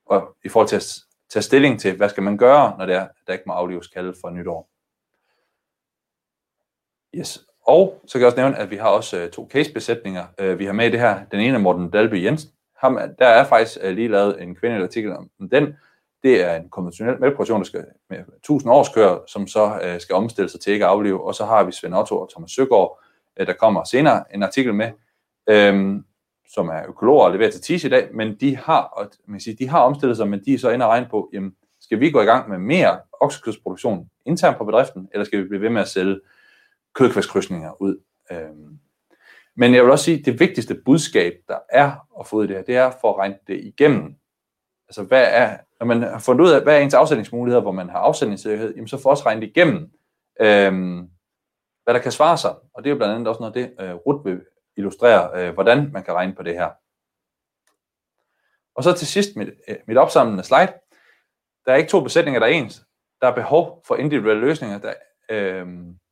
og 0.07 0.37
i 0.45 0.49
forhold 0.49 0.69
til 0.69 0.77
at 0.77 0.95
tage 1.29 1.43
stilling 1.43 1.81
til, 1.81 1.97
hvad 1.97 2.09
skal 2.09 2.23
man 2.23 2.37
gøre, 2.37 2.79
når 2.79 2.87
det 2.87 2.95
er, 2.95 3.09
der 3.27 3.33
ikke 3.33 3.45
må 3.47 3.53
aflives 3.53 3.87
kalde 3.87 4.15
for 4.21 4.31
nytår. 4.31 4.69
Yes. 7.15 7.47
Og 7.67 8.03
så 8.07 8.13
kan 8.13 8.21
jeg 8.21 8.27
også 8.27 8.41
nævne, 8.41 8.59
at 8.59 8.71
vi 8.71 8.77
har 8.77 8.89
også 8.89 9.17
øh, 9.19 9.31
to 9.31 9.49
casebesætninger, 9.53 10.25
øh, 10.39 10.59
vi 10.59 10.65
har 10.65 10.73
med 10.73 10.87
i 10.87 10.91
det 10.91 11.01
her. 11.01 11.25
Den 11.25 11.41
ene 11.41 11.55
er 11.55 11.59
Morten 11.59 11.91
Dalby 11.91 12.25
Jensen. 12.25 12.51
Ham, 12.77 12.99
der 13.19 13.27
er 13.27 13.45
faktisk 13.45 13.79
øh, 13.83 13.95
lige 13.95 14.09
lavet 14.09 14.43
en 14.43 14.55
kvindelig 14.55 14.85
artikel 14.85 15.17
om 15.17 15.31
den. 15.51 15.77
Det 16.27 16.43
er 16.43 16.57
en 16.57 16.69
konventionel 16.69 17.21
mælkeproduktion, 17.21 17.61
der 17.61 17.65
skal 17.67 17.85
med 18.11 18.19
1000 18.19 18.73
års 18.73 18.89
kør, 18.89 19.19
som 19.27 19.47
så 19.47 19.81
øh, 19.83 20.01
skal 20.01 20.15
omstille 20.15 20.49
sig 20.49 20.61
til 20.61 20.73
ikke 20.73 20.87
aflive. 20.87 21.25
Og 21.25 21.35
så 21.35 21.45
har 21.45 21.65
vi 21.65 21.73
Svend 21.73 21.95
Otto 21.95 22.21
og 22.21 22.31
Thomas 22.31 22.51
Søgaard, 22.51 23.01
øh, 23.37 23.47
der 23.47 23.53
kommer 23.53 23.85
senere 23.85 24.25
en 24.35 24.43
artikel 24.43 24.75
med, 24.75 24.91
øh, 25.51 26.03
som 26.49 26.69
er 26.69 26.89
økologer 26.89 27.25
og 27.25 27.33
leverer 27.33 27.51
til 27.51 27.61
TIS 27.61 27.85
i 27.85 27.89
dag, 27.89 28.09
men 28.15 28.37
de 28.41 28.57
har, 28.57 28.83
og 28.83 29.11
man 29.27 29.41
siger, 29.41 29.57
de 29.57 29.69
har 29.69 29.81
omstillet 29.81 30.17
sig, 30.17 30.29
men 30.29 30.45
de 30.45 30.55
er 30.55 30.59
så 30.59 30.71
inde 30.71 30.85
og 30.85 30.91
regne 30.91 31.07
på, 31.11 31.31
jamen, 31.33 31.55
skal 31.81 32.01
vi 32.01 32.11
gå 32.11 32.21
i 32.21 32.25
gang 32.25 32.51
med 32.51 32.59
mere 32.59 32.99
oksekødsproduktion 33.21 34.09
internt 34.25 34.59
på 34.59 34.65
bedriften, 34.65 35.09
eller 35.13 35.25
skal 35.25 35.43
vi 35.43 35.49
blive 35.49 35.63
ved 35.63 35.71
med 35.71 35.81
at 35.81 35.89
sælge 35.89 36.21
kødkvægskrydsninger 36.95 37.83
ud? 37.83 37.97
Øhm. 38.33 38.79
Men 39.57 39.75
jeg 39.75 39.83
vil 39.83 39.91
også 39.91 40.05
sige, 40.05 40.19
at 40.19 40.27
det 40.27 40.41
vigtigste 40.41 40.75
budskab, 40.85 41.33
der 41.49 41.59
er 41.71 41.93
at 42.21 42.27
få 42.27 42.37
ud 42.37 42.45
i 42.45 42.47
det 42.47 42.57
her, 42.57 42.63
det 42.63 42.77
er 42.77 42.93
for 43.01 43.13
at 43.13 43.19
regne 43.19 43.37
det 43.47 43.61
igennem. 43.65 44.17
Altså, 44.89 45.03
hvad 45.03 45.27
er, 45.31 45.59
når 45.81 45.87
man 45.87 46.03
har 46.03 46.19
fundet 46.19 46.45
ud 46.45 46.51
af, 46.51 46.63
hvad 46.63 46.77
er 46.77 46.81
ens 46.81 46.95
afsætningsmuligheder, 46.95 47.63
hvor 47.63 47.73
man 47.73 47.89
har 47.89 47.99
afsætningssikkerhed, 47.99 48.75
jamen 48.75 48.89
så 48.89 49.03
får 49.03 49.11
også 49.11 49.27
regnet 49.27 49.43
igennem, 49.43 49.91
øhm, 50.41 51.11
hvad 51.85 51.95
der 51.95 52.01
kan 52.01 52.13
svare 52.13 52.39
sig. 52.39 52.55
Og 52.75 52.85
det 52.85 52.87
er 52.87 52.91
jo 52.91 52.97
blandt 52.97 53.15
andet 53.15 53.29
også 53.29 53.41
noget 53.41 53.57
af 53.57 53.63
det, 53.63 53.85
øh, 53.85 53.95
Rut 53.95 54.25
vil 54.25 54.41
illustrere, 54.77 55.31
øh, 55.41 55.55
hvordan 55.55 55.91
man 55.93 56.03
kan 56.03 56.15
regne 56.15 56.35
på 56.35 56.43
det 56.43 56.55
her. 56.55 56.71
Og 58.75 58.85
så 58.85 58.93
til 58.93 59.07
sidst 59.07 59.37
mit, 59.37 59.49
øh, 59.69 59.77
mit 59.87 59.97
opsamlende 59.97 60.45
slide. 60.45 60.73
Der 61.67 61.73
er 61.73 61.77
ikke 61.77 61.91
to 61.91 62.01
besætninger, 62.01 62.41
der 62.41 62.47
er 62.47 62.51
ens. 62.51 62.83
Der 63.21 63.27
er 63.27 63.35
behov 63.35 63.83
for 63.87 63.97
individuelle 63.97 64.41
løsninger. 64.41 64.79
Der, 64.79 64.95
øh, 65.31 65.67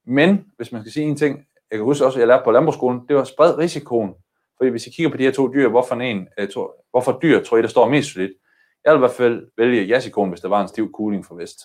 men 0.07 0.45
hvis 0.57 0.73
man 0.73 0.83
skal 0.83 0.93
sige 0.93 1.07
en 1.07 1.17
ting, 1.17 1.47
jeg 1.71 1.79
kan 1.79 1.85
huske 1.85 2.07
også, 2.07 2.19
at 2.19 2.21
jeg 2.21 2.29
lærte 2.29 2.45
på 2.45 2.51
landbrugsskolen, 2.51 3.09
det 3.09 3.17
var 3.17 3.25
spred 3.25 3.59
risikoen. 3.59 4.15
Fordi 4.57 4.71
hvis 4.71 4.87
I 4.87 4.91
kigger 4.91 5.11
på 5.11 5.17
de 5.17 5.23
her 5.23 5.33
to 5.33 5.53
dyr, 5.53 5.69
hvorfor, 5.69 5.95
en, 5.95 6.29
øh, 6.39 6.49
to, 6.49 6.71
hvorfor 6.91 7.19
dyr 7.23 7.45
tror 7.45 7.57
I, 7.57 7.63
der 7.63 7.69
står 7.69 7.89
mest 7.89 8.13
solidt? 8.13 8.33
Jeg 8.85 8.93
vil 8.93 8.99
i 8.99 9.05
hvert 9.07 9.11
fald 9.11 9.51
vælge 9.57 9.83
jasikon, 9.83 10.29
hvis 10.29 10.41
der 10.41 10.49
var 10.49 10.63
en 10.63 10.69
stiv 10.69 10.93
cooling 10.93 11.27
for 11.27 11.35
vest. 11.35 11.61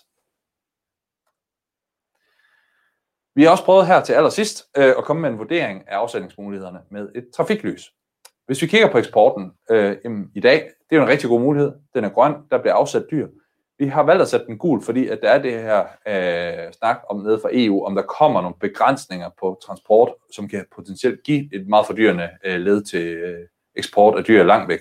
Vi 3.36 3.44
har 3.44 3.52
også 3.52 3.64
prøvet 3.64 3.88
her 3.88 4.02
til 4.04 4.14
allersidst 4.14 4.70
øh, 4.78 4.94
at 4.98 5.04
komme 5.04 5.22
med 5.22 5.30
en 5.30 5.38
vurdering 5.38 5.84
af 5.88 5.98
afsætningsmulighederne 5.98 6.80
med 6.90 7.10
et 7.16 7.30
trafiklys. 7.34 7.94
Hvis 8.46 8.62
vi 8.62 8.68
kigger 8.68 8.92
på 8.92 8.98
eksporten 8.98 9.52
øh, 9.70 9.98
i 10.36 10.40
dag, 10.40 10.64
det 10.64 10.96
er 10.96 10.96
jo 10.96 11.02
en 11.02 11.10
rigtig 11.10 11.30
god 11.30 11.40
mulighed. 11.40 11.72
Den 11.96 12.04
er 12.04 12.10
grøn, 12.10 12.34
der 12.52 12.58
bliver 12.58 12.74
afsat 12.74 13.06
dyr. 13.12 13.28
Vi 13.78 13.88
har 13.88 14.04
valgt 14.04 14.22
at 14.22 14.28
sætte 14.28 14.46
den 14.46 14.58
gul, 14.58 14.82
fordi 14.82 15.08
at 15.08 15.20
der 15.22 15.30
er 15.30 15.42
det 15.42 15.52
her 15.52 15.80
øh, 16.08 16.74
snak 16.74 17.00
om 17.10 17.18
nede 17.18 17.40
fra 17.40 17.50
EU, 17.52 17.86
om 17.86 17.96
der 17.96 18.02
kommer 18.02 18.42
nogle 18.42 18.56
begrænsninger 18.60 19.30
på 19.40 19.60
transport, 19.66 20.14
som 20.32 20.48
kan 20.48 20.66
potentielt 20.76 21.24
give 21.24 21.56
et 21.56 21.68
meget 21.68 21.86
fordyrende 21.86 22.30
øh, 22.46 22.60
led 22.60 22.84
til 22.84 23.08
øh, 23.08 23.48
eksport 23.76 24.18
af 24.18 24.24
dyr 24.24 24.44
langt 24.44 24.70
væk. 24.70 24.80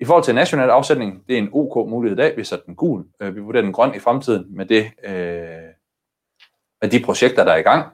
I 0.00 0.04
forhold 0.04 0.24
til 0.24 0.34
national 0.34 0.70
afsætning, 0.70 1.28
det 1.28 1.34
er 1.34 1.38
en 1.38 1.50
OK 1.52 1.90
mulighed 1.90 2.18
i 2.18 2.20
dag. 2.22 2.36
Vi 2.36 2.44
sætter 2.44 2.64
den 2.64 2.76
gul. 2.76 3.04
Øh, 3.20 3.36
vi 3.36 3.40
vurderer 3.40 3.62
den 3.62 3.72
grøn 3.72 3.94
i 3.94 3.98
fremtiden 3.98 4.56
med 4.56 4.66
det 4.66 4.84
øh, 5.04 5.72
med 6.82 6.90
de 6.90 7.04
projekter, 7.04 7.44
der 7.44 7.52
er 7.52 7.56
i 7.56 7.62
gang. 7.62 7.92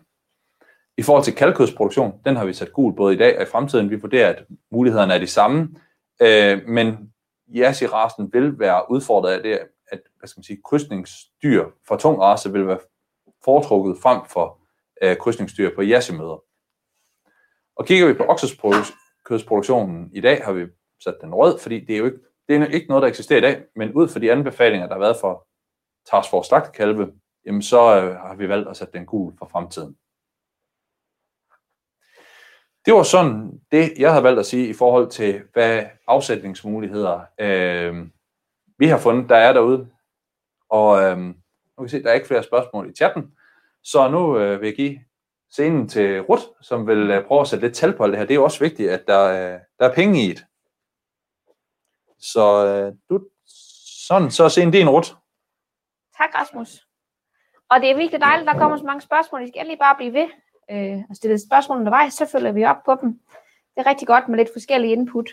I 0.96 1.02
forhold 1.02 1.24
til 1.24 1.34
kalkødsproduktion, 1.34 2.20
den 2.24 2.36
har 2.36 2.44
vi 2.44 2.52
sat 2.52 2.72
gul 2.72 2.96
både 2.96 3.14
i 3.14 3.18
dag 3.18 3.36
og 3.36 3.42
i 3.42 3.46
fremtiden. 3.46 3.90
Vi 3.90 4.00
vurderer, 4.00 4.28
at 4.28 4.44
mulighederne 4.70 5.14
er 5.14 5.18
de 5.18 5.26
samme, 5.26 5.60
øh, 6.22 6.68
men 6.68 7.12
rasen 7.56 8.32
vil 8.32 8.58
være 8.58 8.90
udfordret 8.90 9.32
af 9.32 9.42
det, 9.42 9.58
at 9.88 10.00
hvad 10.18 10.28
skal 10.28 10.38
man 10.38 10.44
sige, 10.44 10.60
krydsningsdyr 10.64 11.64
fra 11.88 11.98
tung 11.98 12.20
race 12.20 12.52
vil 12.52 12.66
være 12.66 12.78
foretrukket 13.44 13.96
frem 14.02 14.20
for 14.28 14.58
øh, 15.02 15.16
krydsningsdyr 15.16 15.74
på 15.74 15.82
jassemøder. 15.82 16.42
Og 17.76 17.86
kigger 17.86 18.06
vi 18.06 18.14
på 18.14 18.24
oksekødsproduktionen 18.28 20.10
i 20.12 20.20
dag, 20.20 20.44
har 20.44 20.52
vi 20.52 20.66
sat 21.02 21.16
den 21.20 21.34
rød, 21.34 21.58
fordi 21.58 21.80
det 21.80 21.94
er 21.94 21.98
jo 21.98 22.04
ikke, 22.04 22.18
det 22.48 22.56
er 22.56 22.66
ikke 22.66 22.88
noget, 22.88 23.02
der 23.02 23.08
eksisterer 23.08 23.38
i 23.38 23.42
dag, 23.42 23.64
men 23.76 23.92
ud 23.92 24.08
fra 24.08 24.20
de 24.20 24.32
anbefalinger, 24.32 24.86
der 24.86 24.94
har 24.94 25.00
været 25.00 25.16
for 25.20 25.46
Task 26.10 26.30
Force 26.30 26.48
Slagtekalve, 26.48 27.12
jamen 27.46 27.62
så 27.62 28.02
øh, 28.02 28.16
har 28.16 28.34
vi 28.34 28.48
valgt 28.48 28.68
at 28.68 28.76
sætte 28.76 28.98
den 28.98 29.06
gul 29.06 29.38
for 29.38 29.48
fremtiden. 29.52 29.96
Det 32.86 32.94
var 32.94 33.02
sådan 33.02 33.60
det, 33.72 33.92
jeg 33.98 34.10
havde 34.10 34.24
valgt 34.24 34.40
at 34.40 34.46
sige 34.46 34.68
i 34.68 34.72
forhold 34.72 35.10
til, 35.10 35.42
hvad 35.52 35.84
afsætningsmuligheder 36.06 37.20
øh, 37.40 38.06
vi 38.78 38.86
har 38.86 38.98
fundet, 38.98 39.28
der 39.28 39.36
er 39.36 39.52
derude. 39.52 39.88
Og 40.68 41.02
øh, 41.02 41.18
nu 41.18 41.34
kan 41.78 41.84
vi 41.84 41.88
se, 41.88 42.02
der 42.02 42.10
er 42.10 42.14
ikke 42.14 42.26
flere 42.26 42.42
spørgsmål 42.42 42.90
i 42.90 42.94
chatten. 42.94 43.34
Så 43.82 44.08
nu 44.08 44.38
øh, 44.38 44.60
vil 44.60 44.66
jeg 44.66 44.76
give 44.76 45.00
scenen 45.50 45.88
til 45.88 46.20
Rut, 46.20 46.40
som 46.60 46.86
vil 46.86 47.10
øh, 47.10 47.26
prøve 47.26 47.40
at 47.40 47.48
sætte 47.48 47.66
lidt 47.66 47.76
tal 47.76 47.96
på 47.96 48.06
det 48.06 48.16
her. 48.16 48.24
Det 48.24 48.30
er 48.30 48.34
jo 48.34 48.44
også 48.44 48.60
vigtigt, 48.60 48.90
at 48.90 49.06
der, 49.06 49.24
øh, 49.24 49.60
der 49.78 49.88
er 49.88 49.94
penge 49.94 50.22
i 50.22 50.28
det. 50.28 50.44
Så 52.22 52.66
øh, 52.66 52.92
du, 53.10 53.24
sådan, 54.06 54.30
så 54.30 54.44
er 54.44 54.48
scenen 54.48 54.72
din, 54.72 54.88
Rut. 54.88 55.16
Tak, 56.18 56.34
Rasmus. 56.34 56.86
Og 57.70 57.80
det 57.80 57.90
er 57.90 57.96
virkelig 57.96 58.20
dejligt, 58.20 58.48
der 58.48 58.58
kommer 58.58 58.76
så 58.76 58.84
mange 58.84 59.00
spørgsmål. 59.00 59.42
I 59.42 59.48
skal 59.48 59.66
lige 59.66 59.76
bare 59.76 59.96
blive 59.96 60.12
ved 60.12 60.28
øh, 60.70 60.98
og 61.10 61.16
stille 61.16 61.38
spørgsmål 61.38 61.78
undervejs, 61.78 62.14
så 62.14 62.26
følger 62.26 62.52
vi 62.52 62.64
op 62.64 62.82
på 62.84 62.94
dem. 63.00 63.20
Det 63.74 63.86
er 63.86 63.86
rigtig 63.86 64.08
godt 64.08 64.28
med 64.28 64.38
lidt 64.38 64.52
forskellige 64.52 64.92
input. 64.92 65.30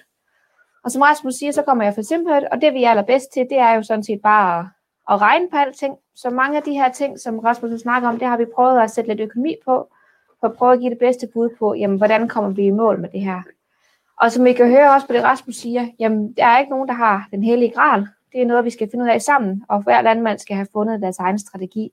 Og 0.84 0.92
som 0.92 1.02
Rasmus 1.02 1.34
siger, 1.34 1.52
så 1.52 1.64
kommer 1.64 1.84
jeg 1.84 1.96
fra 1.96 2.02
Simpert, 2.02 2.44
og 2.52 2.62
det 2.62 2.74
vi 2.74 2.84
er 2.84 2.90
allerbedst 2.90 3.34
til, 3.34 3.48
det 3.50 3.58
er 3.58 3.74
jo 3.74 3.84
sådan 3.84 4.04
set 4.04 4.22
bare 4.22 4.60
at, 4.60 4.66
at 5.10 5.22
regne 5.22 5.50
på 5.50 5.58
alting. 5.58 5.98
Så 6.16 6.30
mange 6.30 6.58
af 6.58 6.64
de 6.64 6.74
her 6.74 6.92
ting, 6.92 7.20
som 7.20 7.40
Rasmus 7.40 7.82
snakker 7.82 8.10
om, 8.10 8.20
det 8.20 8.28
har 8.28 8.38
vi 8.38 8.46
prøvet 8.56 8.82
at 8.82 8.92
sætte 8.92 9.08
lidt 9.08 9.20
økonomi 9.20 9.56
på, 9.66 9.92
for 10.40 10.48
at 10.48 10.54
prøve 10.54 10.74
at 10.74 10.80
give 10.80 10.90
det 10.90 11.00
bedste 11.00 11.28
bud 11.34 11.50
på, 11.60 11.74
jamen, 11.74 11.98
hvordan 11.98 12.28
kommer 12.28 12.50
vi 12.50 12.66
i 12.66 12.70
mål 12.70 13.00
med 13.00 13.10
det 13.10 13.22
her. 13.22 13.42
Og 14.20 14.32
som 14.32 14.48
I 14.48 14.54
kan 14.54 14.70
høre 14.70 14.92
også 14.92 15.08
på 15.08 15.14
det, 15.14 15.24
Rasmus 15.24 15.56
siger, 15.56 15.88
jamen, 16.00 16.34
der 16.34 16.46
er 16.46 16.60
ikke 16.60 16.72
nogen, 16.72 16.88
der 16.88 16.94
har 16.94 17.28
den 17.32 17.44
hellige 17.44 17.72
gral. 17.72 18.08
Det 18.34 18.42
er 18.42 18.46
noget, 18.46 18.66
vi 18.66 18.70
skal 18.70 18.90
finde 18.92 19.06
ud 19.06 19.10
af 19.10 19.22
sammen, 19.22 19.64
og 19.68 19.82
hver 19.82 20.02
landmand 20.02 20.40
skal 20.40 20.56
have 20.56 20.68
fundet 20.74 21.02
deres 21.02 21.20
egen 21.20 21.40
strategi. 21.40 21.92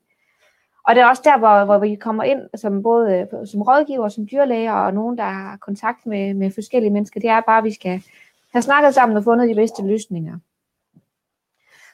Og 0.87 0.95
det 0.95 1.01
er 1.01 1.07
også 1.07 1.21
der, 1.25 1.37
hvor, 1.37 1.65
hvor 1.65 1.77
vi 1.77 1.95
kommer 1.95 2.23
ind 2.23 2.41
som 2.55 2.83
både 2.83 3.27
som 3.45 3.61
rådgiver, 3.61 4.09
som 4.09 4.27
dyrlæger 4.31 4.73
og 4.73 4.93
nogen, 4.93 5.17
der 5.17 5.23
har 5.23 5.57
kontakt 5.57 6.05
med, 6.05 6.33
med 6.33 6.51
forskellige 6.51 6.91
mennesker. 6.91 7.19
Det 7.19 7.29
er 7.29 7.41
bare, 7.41 7.57
at 7.57 7.63
vi 7.63 7.73
skal 7.73 8.03
have 8.53 8.61
snakket 8.61 8.93
sammen 8.93 9.17
og 9.17 9.23
fundet 9.23 9.49
de 9.49 9.55
bedste 9.55 9.87
løsninger. 9.87 10.37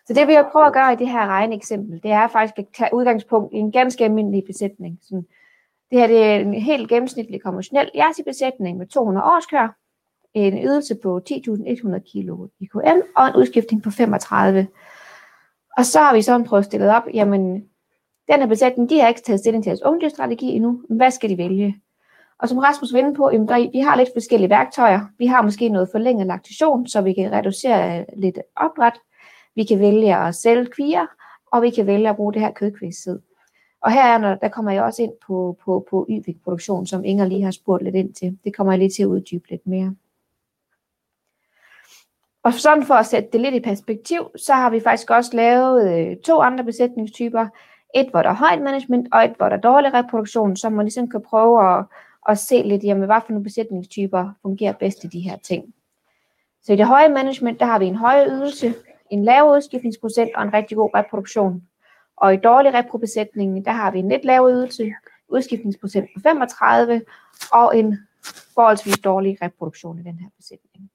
Så 0.08 0.14
det 0.14 0.28
vi 0.28 0.34
prøver 0.34 0.50
prøvet 0.52 0.68
at 0.68 0.74
gøre 0.74 0.94
i 0.94 0.96
det 0.96 1.10
her 1.10 1.28
regneeksempel, 1.28 2.04
det 2.04 2.12
er 2.12 2.28
faktisk 2.28 2.60
at 2.60 2.66
tage 2.78 2.94
udgangspunkt 2.94 3.54
i 3.54 3.58
en 3.58 3.72
ganske 3.72 4.04
almindelig 4.04 4.44
besætning. 4.48 5.00
Sådan, 5.02 5.26
det 5.92 6.00
her 6.00 6.08
det 6.08 6.24
er 6.24 6.36
en 6.36 6.54
helt 6.54 6.90
gennemsnitlig 6.90 7.42
konventionel 7.42 7.92
besætning 8.26 8.78
med 8.78 8.88
200 8.88 9.26
årskør, 9.26 9.83
en 10.34 10.64
ydelse 10.64 10.96
på 11.04 11.22
10.100 11.30 12.00
kilo 12.12 12.48
IKM 12.60 13.02
og 13.16 13.28
en 13.28 13.36
udskiftning 13.36 13.84
på 13.84 13.92
35. 13.92 14.68
Og 15.78 15.86
så 15.86 16.00
har 16.00 16.16
vi 16.16 16.22
sådan 16.22 16.46
prøvet 16.46 16.66
stillet 16.66 16.90
op, 16.90 17.04
jamen 17.14 17.64
den 18.28 18.40
her 18.40 18.48
besætning, 18.48 18.90
de 18.90 19.00
har 19.00 19.08
ikke 19.08 19.22
taget 19.22 19.40
stilling 19.40 19.64
til 19.64 19.70
deres 19.70 19.82
ungdyrstrategi 19.86 20.46
endnu. 20.46 20.82
Hvad 20.90 21.12
skal 21.12 21.30
de 21.30 21.38
vælge? 21.38 21.76
Og 22.40 22.50
som 22.50 22.58
Rasmus 22.58 22.94
var 22.94 23.00
inde 23.00 23.14
på, 23.14 23.30
jamen 23.32 23.48
der, 23.48 23.72
vi 23.72 23.80
har 23.80 23.96
lidt 23.96 24.10
forskellige 24.16 24.50
værktøjer. 24.50 25.00
Vi 25.18 25.26
har 25.26 25.42
måske 25.42 25.70
noget 25.70 25.90
forlænget 25.92 26.28
laktation, 26.28 26.88
så 26.88 27.02
vi 27.02 27.14
kan 27.14 27.32
reducere 27.32 28.00
øh, 28.00 28.06
lidt 28.18 28.40
opdræt. 28.56 29.00
Vi 29.56 29.64
kan 29.64 29.80
vælge 29.80 30.18
at 30.18 30.36
sælge 30.36 30.66
kvier, 30.66 31.06
og 31.52 31.62
vi 31.62 31.70
kan 31.70 31.88
vælge 31.88 32.10
at 32.10 32.16
bruge 32.16 32.34
det 32.34 32.42
her 32.42 32.52
kødkvægsid. 32.52 33.20
Og 33.82 33.92
her 33.92 34.18
der, 34.18 34.36
der 34.36 34.48
kommer 34.48 34.72
jeg 34.72 34.84
også 34.84 35.04
ind 35.04 35.12
på, 35.28 35.58
på, 35.66 35.88
på 35.90 36.08
YVIK-produktion, 36.10 36.86
som 36.86 37.06
Inger 37.06 37.26
lige 37.26 37.44
har 37.44 37.52
spurgt 37.52 37.84
lidt 37.84 37.96
ind 37.96 38.14
til. 38.14 38.38
Det 38.44 38.56
kommer 38.56 38.74
jeg 38.74 38.80
lige 38.80 38.90
til 38.90 39.04
at 39.04 39.08
uddybe 39.08 39.50
lidt 39.50 39.68
mere. 39.68 39.96
Og 42.44 42.54
sådan 42.54 42.84
for 42.84 42.94
at 42.94 43.06
sætte 43.06 43.30
det 43.34 43.42
lidt 43.42 43.56
i 43.56 43.60
perspektiv, 43.60 44.30
så 44.36 44.54
har 44.54 44.70
vi 44.70 44.80
faktisk 44.80 45.10
også 45.10 45.32
lavet 45.34 45.94
øh, 45.94 46.18
to 46.18 46.42
andre 46.42 46.64
besætningstyper. 46.64 47.48
Et, 47.96 48.10
hvor 48.10 48.22
der 48.22 48.30
er 48.30 48.34
højt 48.34 48.62
management, 48.62 49.08
og 49.14 49.26
et, 49.26 49.34
hvor 49.38 49.50
der 49.50 49.56
er 49.56 49.62
dårlig 49.62 49.94
reproduktion, 49.94 50.56
så 50.56 50.70
man 50.70 50.86
ligesom 50.86 51.10
kan 51.10 51.22
prøve 51.22 51.78
at, 51.78 51.86
at 52.30 52.38
se 52.38 52.62
lidt, 52.62 52.84
jamen, 52.84 53.06
hvad 53.06 53.22
for 53.26 53.32
nogle 53.32 53.44
besætningstyper 53.44 54.32
fungerer 54.42 54.74
bedst 54.74 55.04
i 55.04 55.08
de 55.08 55.20
her 55.20 55.38
ting. 55.38 55.74
Så 56.64 56.74
i 56.74 56.76
det 56.76 56.86
høje 56.86 57.10
management, 57.10 57.60
der 57.60 57.66
har 57.66 57.80
vi 57.80 57.86
en 57.86 57.96
høj 57.96 58.26
ydelse, 58.28 58.74
en 59.10 59.24
lav 59.24 59.56
udskiftningsprocent 59.56 60.36
og 60.36 60.44
en 60.44 60.54
rigtig 60.54 60.78
god 60.78 60.90
reproduktion. 60.96 61.64
Og 62.18 62.34
i 62.34 62.38
dårlig 62.38 62.74
reprobesætning, 62.74 63.66
der 63.66 63.72
har 63.72 63.92
vi 63.92 64.00
en 64.00 64.10
lidt 64.10 64.26
lav 64.26 64.50
ydelse, 64.50 64.94
udskiftningsprocent 65.28 66.10
på 66.16 66.20
35 66.24 67.02
og 67.52 67.78
en 67.78 67.98
forholdsvis 68.56 69.00
dårlig 69.00 69.38
reproduktion 69.42 70.00
i 70.00 70.04
den 70.04 70.20
her 70.20 70.30
besætning. 70.38 70.90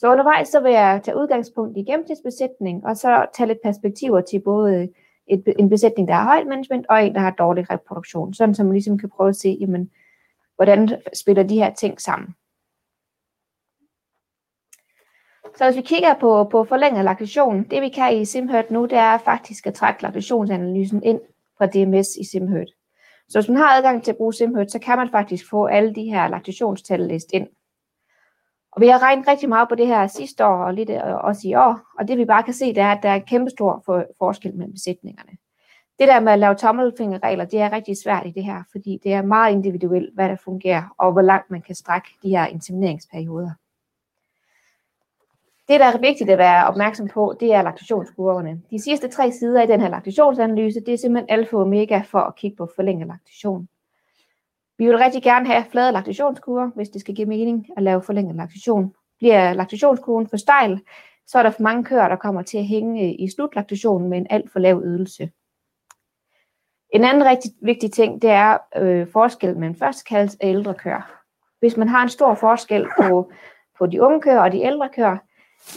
Så 0.00 0.12
undervejs 0.12 0.48
så 0.48 0.60
vil 0.60 0.72
jeg 0.72 1.00
tage 1.04 1.16
udgangspunkt 1.16 1.76
i 1.76 1.82
gennemsnitsbesætning, 1.82 2.86
og 2.86 2.96
så 2.96 3.26
tage 3.34 3.46
lidt 3.46 3.62
perspektiver 3.64 4.20
til 4.20 4.40
både 4.40 4.88
et, 5.26 5.44
en 5.58 5.68
besætning, 5.68 6.08
der 6.08 6.14
har 6.14 6.24
højt 6.24 6.46
management, 6.46 6.86
og 6.88 7.04
en, 7.04 7.14
der 7.14 7.20
har 7.20 7.30
dårlig 7.30 7.70
reproduktion. 7.70 8.34
Sådan, 8.34 8.54
så 8.54 8.64
man 8.64 8.72
ligesom 8.72 8.98
kan 8.98 9.10
prøve 9.10 9.28
at 9.28 9.36
se, 9.36 9.56
jamen, 9.60 9.90
hvordan 10.56 11.02
spiller 11.14 11.42
de 11.42 11.54
her 11.54 11.74
ting 11.74 12.00
sammen. 12.00 12.34
Så 15.56 15.64
hvis 15.64 15.76
vi 15.76 15.82
kigger 15.82 16.14
på, 16.20 16.44
på 16.44 16.64
forlænget 16.64 17.04
laktation, 17.04 17.64
det 17.70 17.82
vi 17.82 17.88
kan 17.88 18.16
i 18.16 18.24
Simhurt 18.24 18.70
nu, 18.70 18.82
det 18.82 18.98
er 18.98 19.18
faktisk 19.18 19.66
at 19.66 19.74
trække 19.74 20.02
laktationsanalysen 20.02 21.02
ind 21.02 21.20
fra 21.58 21.66
DMS 21.66 22.08
i 22.16 22.24
Simhurt. 22.24 22.68
Så 23.28 23.40
hvis 23.40 23.48
man 23.48 23.56
har 23.56 23.76
adgang 23.76 24.04
til 24.04 24.10
at 24.10 24.16
bruge 24.16 24.34
Simhurt, 24.34 24.70
så 24.70 24.78
kan 24.78 24.98
man 24.98 25.10
faktisk 25.10 25.50
få 25.50 25.66
alle 25.66 25.94
de 25.94 26.04
her 26.04 26.28
laktationstal 26.28 27.00
læst 27.00 27.32
ind. 27.32 27.48
Og 28.72 28.80
vi 28.80 28.88
har 28.88 29.02
regnet 29.02 29.28
rigtig 29.28 29.48
meget 29.48 29.68
på 29.68 29.74
det 29.74 29.86
her 29.86 30.06
sidste 30.06 30.46
år 30.46 30.64
og 30.64 30.74
lidt 30.74 30.90
øh, 30.90 31.14
også 31.14 31.48
i 31.48 31.54
år, 31.54 31.80
og 31.98 32.08
det 32.08 32.18
vi 32.18 32.24
bare 32.24 32.42
kan 32.42 32.54
se, 32.54 32.66
det 32.66 32.78
er, 32.78 32.92
at 32.92 33.02
der 33.02 33.08
er 33.08 33.18
kæmpe 33.18 33.50
stor 33.50 33.82
for, 33.86 34.04
forskel 34.18 34.54
mellem 34.54 34.72
besætningerne. 34.72 35.32
Det 35.98 36.08
der 36.08 36.20
med 36.20 36.32
at 36.32 36.38
lave 36.38 36.54
tommelfingerregler, 36.54 37.44
det 37.44 37.60
er 37.60 37.72
rigtig 37.72 37.96
svært 37.96 38.26
i 38.26 38.30
det 38.30 38.44
her, 38.44 38.62
fordi 38.72 39.00
det 39.04 39.12
er 39.12 39.22
meget 39.22 39.52
individuelt, 39.52 40.14
hvad 40.14 40.28
der 40.28 40.36
fungerer, 40.44 40.94
og 40.98 41.12
hvor 41.12 41.22
langt 41.22 41.50
man 41.50 41.62
kan 41.62 41.74
strække 41.74 42.08
de 42.22 42.28
her 42.28 42.46
insemineringsperioder. 42.46 43.50
Det, 45.68 45.80
der 45.80 45.86
er 45.86 45.98
vigtigt 45.98 46.30
at 46.30 46.38
være 46.38 46.66
opmærksom 46.66 47.08
på, 47.08 47.36
det 47.40 47.54
er 47.54 47.62
laktationskurverne. 47.62 48.62
De 48.70 48.82
sidste 48.82 49.08
tre 49.08 49.32
sider 49.32 49.62
i 49.62 49.66
den 49.66 49.80
her 49.80 49.88
laktationsanalyse, 49.88 50.80
det 50.80 50.94
er 50.94 50.98
simpelthen 50.98 51.38
alfa 51.38 51.56
og 51.56 51.62
omega 51.62 52.00
for 52.00 52.18
at 52.18 52.36
kigge 52.36 52.56
på 52.56 52.68
forlænget 52.76 53.08
laktation. 53.08 53.68
Vi 54.80 54.86
vil 54.86 54.98
rigtig 54.98 55.22
gerne 55.22 55.46
have 55.46 55.64
flade 55.70 55.92
laktationskurver, 55.92 56.70
hvis 56.74 56.88
det 56.88 57.00
skal 57.00 57.14
give 57.14 57.26
mening 57.26 57.66
at 57.76 57.82
lave 57.82 58.02
forlænget 58.02 58.36
laktation. 58.36 58.94
Bliver 59.18 59.52
laktationskurven 59.52 60.28
for 60.28 60.36
stejl, 60.36 60.80
så 61.26 61.38
er 61.38 61.42
der 61.42 61.50
for 61.50 61.62
mange 61.62 61.84
køer, 61.84 62.08
der 62.08 62.16
kommer 62.16 62.42
til 62.42 62.58
at 62.58 62.64
hænge 62.64 63.04
øh, 63.04 63.14
i 63.18 63.30
slutlaktationen 63.36 64.08
med 64.08 64.18
en 64.18 64.26
alt 64.30 64.52
for 64.52 64.58
lav 64.58 64.82
ydelse. 64.84 65.30
En 66.90 67.04
anden 67.04 67.24
rigtig 67.24 67.50
vigtig 67.62 67.92
ting, 67.92 68.22
det 68.22 68.30
er 68.30 68.58
øh, 68.76 69.08
forskel 69.12 69.56
mellem 69.56 69.74
førstekalds 69.74 70.34
og 70.34 70.48
ældre 70.48 70.74
køer. 70.74 71.20
Hvis 71.58 71.76
man 71.76 71.88
har 71.88 72.02
en 72.02 72.08
stor 72.08 72.34
forskel 72.34 72.86
på, 73.00 73.32
på 73.78 73.86
de 73.86 74.02
unge 74.02 74.20
køer 74.20 74.40
og 74.40 74.52
de 74.52 74.60
ældre 74.60 74.88
køer, 74.94 75.16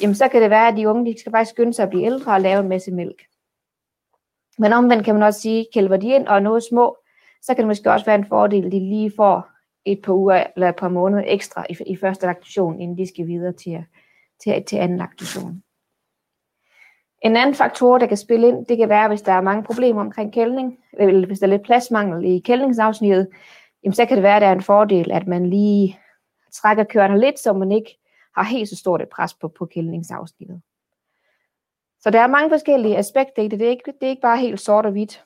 jamen 0.02 0.16
så 0.16 0.28
kan 0.28 0.42
det 0.42 0.50
være, 0.50 0.68
at 0.68 0.78
de 0.78 0.90
unge 0.90 1.14
de 1.14 1.20
skal 1.20 1.32
faktisk 1.32 1.52
skynde 1.52 1.74
sig 1.74 1.84
at 1.84 1.90
blive 1.90 2.06
ældre 2.06 2.34
og 2.34 2.42
lave 2.42 2.60
en 2.60 2.70
masse 2.70 2.92
mælk. 2.92 3.24
Men 4.58 4.74
omvendt 4.74 5.06
kan 5.06 5.16
man 5.16 5.24
også 5.24 5.42
sige, 5.42 5.68
kælver 5.74 5.98
de 5.98 6.08
ind 6.08 6.28
og 6.28 6.36
er 6.36 6.40
noget 6.40 6.64
små, 6.64 6.98
så 7.44 7.54
kan 7.54 7.58
det 7.58 7.68
måske 7.68 7.92
også 7.92 8.06
være 8.06 8.16
en 8.16 8.28
fordel, 8.28 8.66
at 8.66 8.72
de 8.72 8.80
lige 8.80 9.12
får 9.16 9.50
et 9.86 10.02
par 10.04 10.14
uger 10.14 10.44
eller 10.56 10.70
et 10.70 10.76
par 10.76 10.90
måneder 10.90 11.24
ekstra 11.28 11.66
i, 11.70 11.78
i 11.88 11.96
første 11.96 12.26
laktation, 12.26 12.80
inden 12.80 12.98
de 12.98 13.08
skal 13.08 13.28
videre 13.28 13.54
til, 13.54 13.86
til, 14.44 14.64
til 14.64 14.78
anden 14.78 14.98
laktation. 14.98 15.64
En 17.22 17.36
anden 17.36 17.56
faktor, 17.56 17.98
der 17.98 18.08
kan 18.08 18.18
spille 18.18 18.48
ind, 18.48 18.66
det 18.66 18.78
kan 18.78 18.90
være, 18.90 19.08
hvis 19.08 19.22
der 19.22 19.32
er 19.32 19.42
mange 19.42 19.64
problemer 19.64 20.02
omkring 20.02 20.34
kældning, 20.34 20.78
eller 21.00 21.28
hvis 21.28 21.40
der 21.40 21.48
er 21.48 21.52
lidt 21.52 21.64
pladsmangel 21.64 22.26
i 22.26 22.40
kældningsafsnittet, 22.40 23.28
jamen 23.84 23.94
så 23.94 24.06
kan 24.06 24.18
det 24.18 24.24
være, 24.24 24.36
at 24.36 24.42
det 24.42 24.48
er 24.48 24.54
en 24.54 24.62
fordel, 24.62 25.12
at 25.12 25.28
man 25.28 25.50
lige 25.50 26.00
trækker 26.54 26.84
kørende 26.84 27.20
lidt, 27.20 27.40
så 27.40 27.54
man 27.54 27.72
ikke 27.72 28.00
har 28.36 28.44
helt 28.44 28.70
så 28.70 28.76
stort 28.76 29.02
et 29.02 29.10
pres 29.10 29.34
på, 29.34 29.48
på 29.48 29.66
kældningsafsnittet. 29.66 30.62
Så 32.00 32.10
der 32.10 32.20
er 32.20 32.28
mange 32.28 32.50
forskellige 32.50 32.98
aspekter 32.98 33.44
i 33.44 33.48
det. 33.48 33.60
Det 33.60 33.66
er 33.66 33.72
ikke, 33.72 33.94
det 34.02 34.06
er 34.06 34.10
ikke 34.10 34.22
bare 34.22 34.38
helt 34.38 34.60
sort 34.60 34.86
og 34.86 34.92
hvidt. 34.92 35.24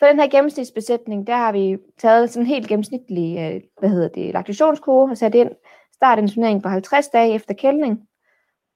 For 0.00 0.06
den 0.06 0.20
her 0.20 0.28
gennemsnitsbesætning, 0.28 1.26
der 1.26 1.36
har 1.36 1.52
vi 1.52 1.78
taget 1.98 2.30
sådan 2.30 2.42
en 2.42 2.46
helt 2.46 2.68
gennemsnitlig, 2.68 3.38
øh, 3.38 3.60
hvad 3.78 3.88
hedder 3.88 4.08
det, 4.08 4.32
laktationskurve 4.32 5.10
og 5.10 5.16
sat 5.16 5.34
ind, 5.34 5.50
start 5.94 6.18
en 6.18 6.28
turnering 6.28 6.62
på 6.62 6.68
50 6.68 7.08
dage 7.08 7.34
efter 7.34 7.54
kældning. 7.54 8.08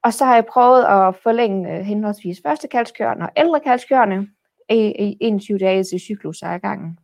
Og 0.03 0.13
så 0.13 0.25
har 0.25 0.35
jeg 0.35 0.47
prøvet 0.47 0.85
at 0.85 1.17
forlænge 1.17 1.73
øh, 1.73 1.81
henholdsvis 1.81 2.41
første 2.47 2.69
kalskørne 2.69 3.25
og 3.25 3.31
ældre 3.37 3.61
kalskørne 3.61 4.29
i, 4.71 4.77
i 4.77 5.17
21 5.21 5.59
dage 5.59 5.85
til 5.85 6.01
cyklus 6.01 6.43
af 6.43 6.63
gangen. 6.63 6.99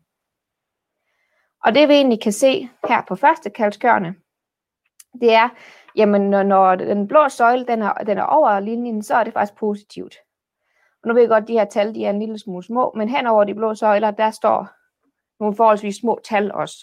Og 1.65 1.75
det 1.75 1.89
vi 1.89 1.95
egentlig 1.95 2.21
kan 2.21 2.33
se 2.33 2.69
her 2.89 3.03
på 3.09 3.15
første 3.15 3.51
kalskørne, 3.51 4.15
det 5.21 5.33
er, 5.33 5.49
jamen 5.97 6.31
når, 6.31 6.43
når 6.43 6.75
den 6.75 7.09
blå 7.09 7.29
søjle 7.29 7.67
den 7.67 7.83
er, 7.83 7.93
den 7.93 8.19
er 8.19 8.23
over 8.23 8.61
linjen, 8.61 9.03
så 9.03 9.15
er 9.15 9.25
det 9.25 9.33
faktisk 9.33 9.59
positivt. 9.59 10.15
Og 11.03 11.09
nu 11.09 11.15
ved 11.15 11.23
jeg 11.23 11.29
godt, 11.29 11.43
at 11.43 11.49
de 11.49 11.53
her 11.53 11.65
tal 11.65 11.95
de 11.95 12.05
er 12.05 12.11
en 12.11 12.19
lille 12.19 12.39
smule 12.39 12.65
små, 12.65 12.93
men 12.97 13.09
hen 13.09 13.27
over 13.27 13.45
de 13.45 13.55
blå 13.55 13.75
søjler, 13.75 14.11
der 14.11 14.31
står 14.31 14.69
nogle 15.41 15.57
forholdsvis 15.57 15.97
små 15.97 16.21
tal 16.25 16.53
også. 16.53 16.77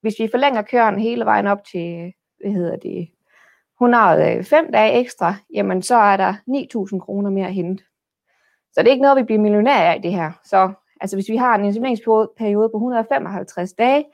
Hvis 0.00 0.14
vi 0.18 0.28
forlænger 0.30 0.62
køren 0.62 0.98
hele 0.98 1.24
vejen 1.24 1.46
op 1.46 1.64
til, 1.64 2.12
hvad 2.40 2.52
hedder 2.52 2.76
det, 2.76 3.08
105 3.80 4.66
øh, 4.66 4.72
dage 4.72 4.92
ekstra, 5.00 5.34
jamen 5.54 5.82
så 5.82 5.96
er 5.96 6.16
der 6.16 6.34
9.000 6.94 6.98
kroner 6.98 7.30
mere 7.30 7.46
at 7.46 7.54
hente. 7.54 7.84
Så 8.72 8.82
det 8.82 8.88
er 8.88 8.92
ikke 8.92 9.02
noget, 9.02 9.16
vi 9.16 9.22
bliver 9.22 9.40
millionærer 9.40 9.92
af 9.92 9.96
i 9.98 10.02
det 10.02 10.12
her. 10.12 10.32
Så 10.44 10.72
altså, 11.00 11.16
hvis 11.16 11.28
vi 11.28 11.36
har 11.36 11.54
en 11.54 11.64
investeringsperiode 11.64 12.68
på 12.68 12.76
155 12.76 13.72
dage, 13.72 14.04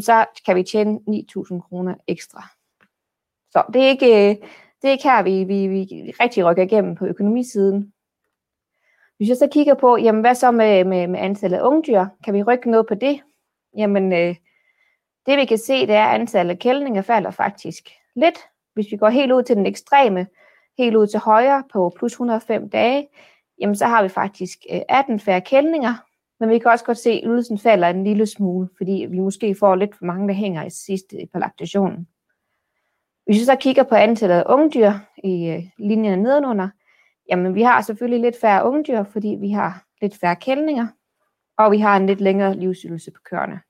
så 0.00 0.24
kan 0.46 0.56
vi 0.56 0.62
tjene 0.62 1.00
9.000 1.08 1.60
kroner 1.60 1.94
ekstra. 2.08 2.42
Så 3.50 3.62
det 3.74 3.82
er 3.82 3.88
ikke, 3.88 4.06
øh, 4.06 4.36
det 4.82 4.88
er 4.88 4.92
ikke 4.92 5.04
her, 5.04 5.22
vi, 5.22 5.44
vi, 5.44 5.68
vi 5.68 6.14
rigtig 6.20 6.44
rykker 6.44 6.62
igennem 6.62 6.94
på 6.94 7.06
økonomisiden. 7.06 7.91
Hvis 9.22 9.28
jeg 9.28 9.36
så 9.36 9.48
kigger 9.52 9.74
på, 9.74 9.96
jamen 9.96 10.20
hvad 10.20 10.34
så 10.34 10.50
med, 10.50 10.84
med, 10.84 11.06
med 11.06 11.20
antallet 11.20 11.58
af 11.58 11.66
ungdyr, 11.66 12.06
kan 12.24 12.34
vi 12.34 12.42
rykke 12.42 12.70
noget 12.70 12.86
på 12.86 12.94
det? 12.94 13.20
Jamen, 13.76 14.12
øh, 14.12 14.34
det 15.26 15.38
vi 15.38 15.44
kan 15.44 15.58
se, 15.58 15.86
det 15.86 15.94
er, 15.94 16.04
at 16.04 16.20
antallet 16.20 16.50
af 16.50 16.58
kældninger 16.58 17.02
falder 17.02 17.30
faktisk 17.30 17.88
lidt. 18.16 18.38
Hvis 18.74 18.86
vi 18.92 18.96
går 18.96 19.08
helt 19.08 19.32
ud 19.32 19.42
til 19.42 19.56
den 19.56 19.66
ekstreme, 19.66 20.26
helt 20.78 20.96
ud 20.96 21.06
til 21.06 21.20
højre 21.20 21.64
på 21.72 21.92
plus 21.96 22.12
105 22.12 22.70
dage, 22.70 23.08
jamen 23.60 23.76
så 23.76 23.86
har 23.86 24.02
vi 24.02 24.08
faktisk 24.08 24.58
øh, 24.72 24.80
18 24.88 25.20
færre 25.20 25.40
kældninger, 25.40 25.94
men 26.40 26.50
vi 26.50 26.58
kan 26.58 26.70
også 26.70 26.84
godt 26.84 26.98
se, 26.98 27.10
at 27.10 27.22
ydelsen 27.24 27.58
falder 27.58 27.88
en 27.88 28.04
lille 28.04 28.26
smule, 28.26 28.68
fordi 28.76 29.06
vi 29.10 29.18
måske 29.18 29.54
får 29.54 29.74
lidt 29.74 29.94
for 29.98 30.04
mange, 30.04 30.28
der 30.28 30.34
hænger 30.34 30.64
i 30.64 30.70
sidste 30.70 31.16
øh, 31.16 31.26
på 31.32 31.38
laktationen. 31.38 32.08
Hvis 33.26 33.40
vi 33.40 33.44
så 33.44 33.56
kigger 33.56 33.82
på 33.82 33.94
antallet 33.94 34.36
af 34.36 34.44
ungdyr 34.46 34.92
i 35.24 35.48
øh, 35.48 35.62
linjerne 35.78 36.22
nedenunder, 36.22 36.68
Jamen, 37.32 37.54
vi 37.54 37.62
har 37.62 37.80
selvfølgelig 37.80 38.20
lidt 38.20 38.40
færre 38.40 38.66
ungdyr, 38.66 39.02
fordi 39.02 39.36
vi 39.40 39.50
har 39.50 39.84
lidt 40.00 40.16
færre 40.16 40.36
kældninger, 40.36 40.86
og 41.58 41.72
vi 41.72 41.78
har 41.78 41.96
en 41.96 42.06
lidt 42.06 42.20
længere 42.20 42.56
livsydelse 42.56 43.10
på 43.10 43.20
køerne. 43.24 43.60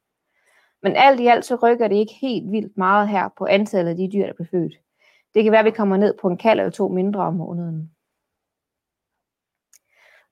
Men 0.83 0.97
alt 0.97 1.21
i 1.21 1.27
alt 1.27 1.45
så 1.45 1.55
rykker 1.55 1.89
det 1.89 1.97
ikke 1.97 2.13
helt 2.21 2.53
vildt 2.53 2.77
meget 2.77 3.09
her 3.09 3.29
på 3.39 3.47
antallet 3.47 3.91
af 3.91 3.97
de 3.97 4.11
dyr, 4.13 4.27
der 4.27 4.33
bliver 4.33 4.49
født. 4.51 4.75
Det 5.35 5.43
kan 5.43 5.53
være, 5.53 5.59
at 5.59 5.65
vi 5.65 5.71
kommer 5.71 5.97
ned 5.97 6.15
på 6.21 6.29
en 6.29 6.37
kald 6.37 6.61
eller 6.61 6.71
to 6.71 6.89
mindre 6.89 7.21
om 7.21 7.35
måneden. 7.35 7.91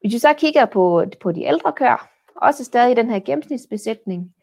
Hvis 0.01 0.15
vi 0.15 0.19
så 0.19 0.35
kigger 0.39 0.65
på, 0.65 1.05
på 1.21 1.33
de 1.33 1.45
ældre 1.45 1.73
køer, 1.73 2.09
også 2.37 2.65
stadig 2.65 2.93
i 2.93 2.95
den 2.95 3.11
her 3.11 3.21
gennemsnitsbesætning, 3.21 4.35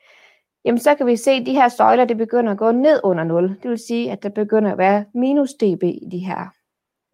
jamen 0.66 0.80
så 0.80 0.96
kan 0.96 1.08
vi 1.08 1.16
se, 1.16 1.32
at 1.32 1.46
de 1.46 1.54
her 1.54 1.70
søjler 1.70 2.06
det 2.06 2.18
begynder 2.18 2.52
at 2.52 2.58
gå 2.58 2.72
ned 2.72 3.00
under 3.04 3.24
0. 3.24 3.50
Det 3.64 3.70
vil 3.70 3.78
sige, 3.88 4.12
at 4.12 4.24
der 4.24 4.30
begynder 4.30 4.72
at 4.72 4.78
være 4.78 5.06
minus 5.14 5.54
dB 5.54 5.84
i 5.84 6.08
de 6.12 6.20
her 6.20 6.57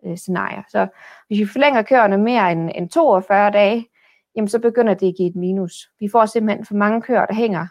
øh, 0.06 0.18
scenarier. 0.18 0.62
Så 0.70 0.88
hvis 1.28 1.40
vi 1.40 1.46
forlænger 1.46 1.82
køerne 1.82 2.18
mere 2.18 2.52
end, 2.52 2.72
end 2.76 2.90
42 2.90 3.52
dage, 3.52 3.90
jamen 4.36 4.48
så 4.48 4.60
begynder 4.60 4.94
det 4.94 5.08
at 5.08 5.16
give 5.18 5.30
et 5.30 5.36
minus. 5.36 5.90
Vi 6.00 6.10
får 6.12 6.26
simpelthen 6.26 6.66
for 6.66 6.76
mange 6.76 7.02
køer, 7.02 7.26
der 7.26 7.34
hænger, 7.34 7.68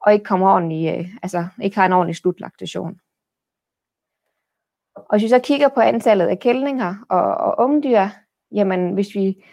og 0.00 0.12
ikke 0.12 0.24
kommer 0.24 0.54
ordentlig, 0.54 0.98
øh, 0.98 1.08
altså 1.22 1.46
ikke 1.62 1.76
har 1.76 1.86
en 1.86 1.92
ordentlig 1.92 2.16
slutlaktation. 2.16 3.00
Og 4.94 5.10
hvis 5.10 5.22
vi 5.22 5.28
så 5.28 5.38
kigger 5.38 5.68
på 5.68 5.80
antallet 5.80 6.26
af 6.26 6.38
kældninger 6.38 6.94
og, 7.08 7.34
og 7.34 7.64
ungdyr, 7.64 8.06
jamen 8.52 8.94
hvis 8.94 9.14
vi 9.14 9.44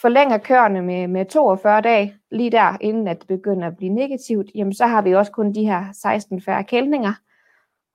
forlænger 0.00 0.38
køerne 0.38 0.82
med, 0.82 1.08
med 1.08 1.26
42 1.26 1.80
dage, 1.80 2.14
lige 2.30 2.50
der, 2.50 2.76
inden 2.80 3.08
at 3.08 3.18
det 3.18 3.28
begynder 3.28 3.66
at 3.66 3.76
blive 3.76 3.92
negativt, 3.92 4.46
jamen 4.54 4.74
så 4.74 4.86
har 4.86 5.02
vi 5.02 5.14
også 5.14 5.32
kun 5.32 5.54
de 5.54 5.64
her 5.64 5.92
16 5.92 6.42
færre 6.42 6.64
kældninger, 6.64 7.12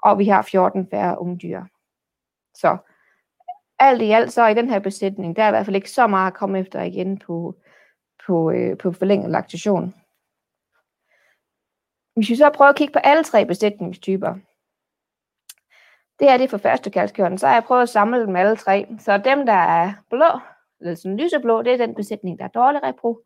og 0.03 0.19
vi 0.19 0.25
har 0.25 0.41
14 0.41 0.87
færre 0.91 1.21
ungdyr. 1.21 1.63
Så 2.55 2.77
alt 3.79 4.01
i 4.01 4.11
alt 4.11 4.33
så 4.33 4.47
i 4.47 4.53
den 4.53 4.69
her 4.69 4.79
besætning, 4.79 5.35
der 5.35 5.43
er 5.43 5.47
i 5.47 5.51
hvert 5.51 5.65
fald 5.65 5.75
ikke 5.75 5.91
så 5.91 6.07
meget 6.07 6.27
at 6.27 6.37
komme 6.37 6.59
efter 6.59 6.81
igen 6.81 7.17
på, 7.17 7.55
på, 8.25 8.51
øh, 8.51 8.77
på 8.77 8.91
forlænget 8.91 9.31
laktation. 9.31 9.95
Hvis 12.15 12.29
vi 12.29 12.35
så 12.35 12.49
prøver 12.49 12.69
at 12.69 12.75
kigge 12.75 12.93
på 12.93 12.99
alle 12.99 13.23
tre 13.23 13.45
besætningstyper, 13.45 14.33
det 16.19 16.29
her 16.29 16.37
det 16.37 16.43
er 16.43 16.49
for 16.49 16.57
førstekaldskørn, 16.57 17.37
så 17.37 17.47
har 17.47 17.53
jeg 17.53 17.63
prøvet 17.63 17.81
at 17.81 17.89
samle 17.89 18.21
dem 18.21 18.35
alle 18.35 18.55
tre. 18.55 18.87
Så 18.99 19.17
dem, 19.17 19.45
der 19.45 19.53
er 19.53 19.93
blå, 20.09 20.39
eller 20.81 20.95
sådan 20.95 21.17
lyseblå, 21.17 21.61
det 21.61 21.73
er 21.73 21.77
den 21.77 21.95
besætning, 21.95 22.39
der 22.39 22.45
er 22.45 22.49
dårlig 22.49 22.83
repro. 22.83 23.19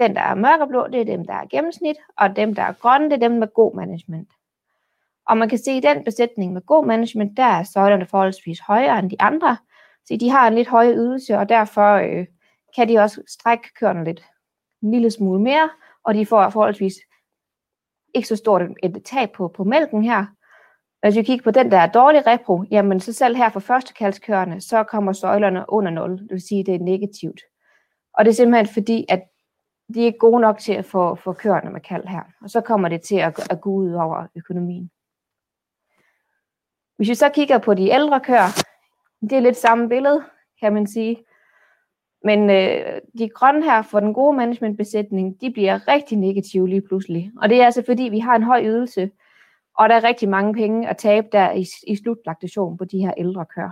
Den, 0.00 0.14
der 0.14 0.20
er 0.20 0.34
mørkeblå, 0.34 0.86
det 0.86 1.00
er 1.00 1.04
dem, 1.04 1.24
der 1.24 1.34
er 1.34 1.46
gennemsnit. 1.50 1.96
Og 2.16 2.36
dem, 2.36 2.54
der 2.54 2.62
er 2.62 2.72
grønne, 2.72 3.10
det 3.10 3.12
er 3.12 3.28
dem 3.28 3.38
med 3.38 3.48
god 3.54 3.76
management. 3.76 4.28
Og 5.26 5.38
man 5.38 5.48
kan 5.48 5.58
se, 5.58 5.70
at 5.70 5.76
i 5.76 5.80
den 5.80 6.04
besætning 6.04 6.52
med 6.52 6.62
god 6.62 6.86
management, 6.86 7.36
der 7.36 7.44
er 7.44 7.62
søjlerne 7.62 8.06
forholdsvis 8.06 8.60
højere 8.60 8.98
end 8.98 9.10
de 9.10 9.16
andre. 9.20 9.56
Så 10.06 10.16
de 10.20 10.30
har 10.30 10.48
en 10.48 10.54
lidt 10.54 10.68
højere 10.68 10.96
ydelse, 10.96 11.38
og 11.38 11.48
derfor 11.48 11.94
øh, 11.94 12.26
kan 12.76 12.88
de 12.88 12.98
også 12.98 13.22
strække 13.28 13.68
køerne 13.80 14.04
lidt 14.04 14.24
en 14.82 14.90
lille 14.90 15.10
smule 15.10 15.40
mere, 15.40 15.70
og 16.04 16.14
de 16.14 16.26
får 16.26 16.50
forholdsvis 16.50 16.94
ikke 18.14 18.28
så 18.28 18.36
stort 18.36 18.62
et 18.82 19.02
tab 19.04 19.30
på, 19.32 19.48
på 19.48 19.64
mælken 19.64 20.04
her. 20.04 20.26
Hvis 21.02 21.16
vi 21.16 21.22
kigger 21.22 21.44
på 21.44 21.50
den, 21.50 21.70
der 21.70 21.78
er 21.78 21.92
dårlig 21.92 22.26
repro, 22.26 22.64
jamen 22.70 23.00
så 23.00 23.12
selv 23.12 23.36
her 23.36 23.48
for 23.48 23.60
førstekalskørende, 23.60 24.60
så 24.60 24.82
kommer 24.82 25.12
søjlerne 25.12 25.64
under 25.68 25.90
0, 25.90 26.18
det 26.18 26.30
vil 26.30 26.40
sige, 26.48 26.60
at 26.60 26.66
det 26.66 26.74
er 26.74 26.78
negativt. 26.78 27.40
Og 28.14 28.24
det 28.24 28.30
er 28.30 28.34
simpelthen 28.34 28.74
fordi, 28.74 29.04
at 29.08 29.22
de 29.94 30.00
er 30.00 30.06
ikke 30.06 30.18
gode 30.18 30.40
nok 30.40 30.58
til 30.58 30.72
at 30.72 30.84
få, 30.84 31.14
få 31.14 31.32
køerne 31.32 31.70
med 31.70 31.80
kald 31.80 32.06
her. 32.06 32.22
Og 32.42 32.50
så 32.50 32.60
kommer 32.60 32.88
det 32.88 33.00
til 33.02 33.16
at, 33.16 33.52
at 33.52 33.60
gå 33.60 33.70
ud 33.70 33.92
over 33.92 34.26
økonomien. 34.36 34.90
Hvis 36.96 37.08
vi 37.08 37.14
så 37.14 37.28
kigger 37.28 37.58
på 37.58 37.74
de 37.74 37.88
ældre 37.90 38.20
køer, 38.20 38.62
det 39.30 39.38
er 39.38 39.40
lidt 39.40 39.56
samme 39.56 39.88
billede, 39.88 40.24
kan 40.60 40.72
man 40.72 40.86
sige. 40.86 41.24
Men 42.24 42.50
øh, 42.50 43.00
de 43.18 43.28
grønne 43.28 43.64
her 43.64 43.82
for 43.82 44.00
den 44.00 44.14
gode 44.14 44.36
managementbesætning, 44.36 45.40
de 45.40 45.50
bliver 45.50 45.88
rigtig 45.88 46.18
negative 46.18 46.68
lige 46.68 46.82
pludselig. 46.82 47.30
Og 47.42 47.48
det 47.48 47.60
er 47.60 47.64
altså 47.64 47.82
fordi, 47.86 48.02
vi 48.02 48.18
har 48.18 48.36
en 48.36 48.42
høj 48.42 48.62
ydelse, 48.64 49.10
og 49.78 49.88
der 49.88 49.94
er 49.94 50.04
rigtig 50.04 50.28
mange 50.28 50.54
penge 50.54 50.88
at 50.88 50.96
tabe 50.96 51.26
der 51.32 51.52
i, 51.52 51.66
i 51.86 51.96
slutlaktation 51.96 52.76
på 52.76 52.84
de 52.84 52.98
her 52.98 53.14
ældre 53.16 53.46
køer. 53.54 53.70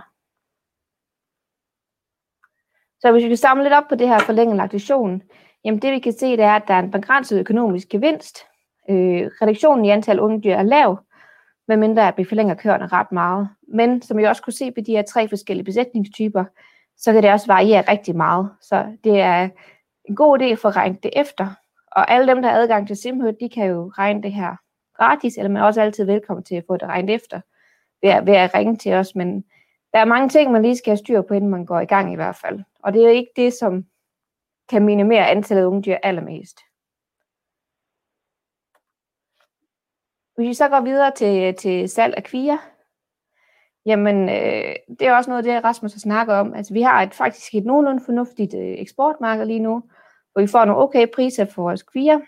Så 2.99 3.11
hvis 3.11 3.23
vi 3.23 3.27
kan 3.27 3.37
samle 3.37 3.63
lidt 3.63 3.73
op 3.73 3.83
på 3.89 3.95
det 3.95 4.07
her 4.07 4.19
forlængede 4.19 4.57
laktation, 4.57 5.21
jamen 5.63 5.81
det 5.81 5.91
vi 5.91 5.99
kan 5.99 6.13
se, 6.13 6.31
det 6.31 6.43
er, 6.43 6.55
at 6.55 6.67
der 6.67 6.73
er 6.73 6.79
en 6.79 6.91
begrænset 6.91 7.39
økonomisk 7.39 7.89
gevinst. 7.89 8.37
Øh, 8.89 9.31
reduktionen 9.41 9.85
i 9.85 9.89
antal 9.89 10.19
ungdyr 10.19 10.53
er 10.53 10.63
lav, 10.63 11.04
medmindre 11.67 12.07
at 12.07 12.17
vi 12.17 12.23
forlænger 12.23 12.55
køerne 12.55 12.87
ret 12.87 13.11
meget. 13.11 13.49
Men 13.67 14.01
som 14.01 14.19
jeg 14.19 14.29
også 14.29 14.41
kunne 14.41 14.53
se 14.53 14.71
på 14.71 14.81
de 14.81 14.91
her 14.91 15.01
tre 15.01 15.29
forskellige 15.29 15.65
besætningstyper, 15.65 16.45
så 16.97 17.13
kan 17.13 17.23
det 17.23 17.31
også 17.31 17.47
variere 17.47 17.91
rigtig 17.91 18.15
meget. 18.15 18.49
Så 18.61 18.85
det 19.03 19.19
er 19.19 19.49
en 20.05 20.15
god 20.15 20.39
idé 20.39 20.53
for 20.53 20.69
at 20.69 20.75
regne 20.75 20.97
det 21.03 21.11
efter. 21.15 21.47
Og 21.91 22.11
alle 22.11 22.27
dem, 22.27 22.41
der 22.41 22.49
har 22.49 22.57
adgang 22.57 22.87
til 22.87 22.95
Simhut, 22.95 23.35
de 23.39 23.49
kan 23.49 23.65
jo 23.65 23.91
regne 23.97 24.23
det 24.23 24.33
her 24.33 24.55
gratis, 24.97 25.37
eller 25.37 25.49
man 25.49 25.61
er 25.61 25.65
også 25.65 25.81
altid 25.81 26.05
velkommen 26.05 26.43
til 26.43 26.55
at 26.55 26.63
få 26.67 26.77
det 26.77 26.87
regnet 26.87 27.15
efter 27.15 27.41
ved 28.01 28.09
at, 28.09 28.25
ved 28.25 28.33
at 28.33 28.55
ringe 28.55 28.75
til 28.75 28.93
os. 28.93 29.15
Men 29.15 29.41
der 29.93 29.99
er 29.99 30.05
mange 30.05 30.29
ting, 30.29 30.51
man 30.51 30.61
lige 30.61 30.77
skal 30.77 30.91
have 30.91 30.97
styr 30.97 31.21
på, 31.21 31.33
inden 31.33 31.49
man 31.49 31.65
går 31.65 31.79
i 31.79 31.85
gang 31.85 32.13
i 32.13 32.15
hvert 32.15 32.35
fald. 32.35 32.59
Og 32.83 32.93
det 32.93 33.01
er 33.01 33.05
jo 33.05 33.11
ikke 33.11 33.31
det, 33.35 33.53
som 33.53 33.85
kan 34.69 34.85
minimere 34.85 35.29
antallet 35.29 35.63
af 35.63 35.67
unge 35.67 35.81
dyr 35.81 35.97
allermest. 36.03 36.59
Hvis 40.35 40.47
vi 40.47 40.53
så 40.53 40.69
går 40.69 40.81
videre 40.81 41.11
til, 41.11 41.55
til 41.55 41.89
salg 41.89 42.13
af 42.17 42.23
kvier, 42.23 42.57
jamen 43.85 44.29
øh, 44.29 44.75
det 44.99 45.07
er 45.07 45.15
også 45.15 45.29
noget 45.29 45.47
af 45.47 45.53
det, 45.53 45.63
Rasmus 45.63 45.93
har 45.93 45.99
snakket 45.99 46.35
om. 46.35 46.53
Altså 46.53 46.73
vi 46.73 46.81
har 46.81 47.01
et, 47.01 47.13
faktisk 47.13 47.55
et 47.55 47.65
nogenlunde 47.65 48.03
fornuftigt 48.05 48.53
øh, 48.53 48.75
eksportmarked 48.77 49.45
lige 49.45 49.59
nu, 49.59 49.83
hvor 50.31 50.41
vi 50.41 50.47
får 50.47 50.65
nogle 50.65 50.81
okay 50.81 51.07
priser 51.15 51.45
for 51.45 51.61
vores 51.61 51.83
kvier. 51.83 52.19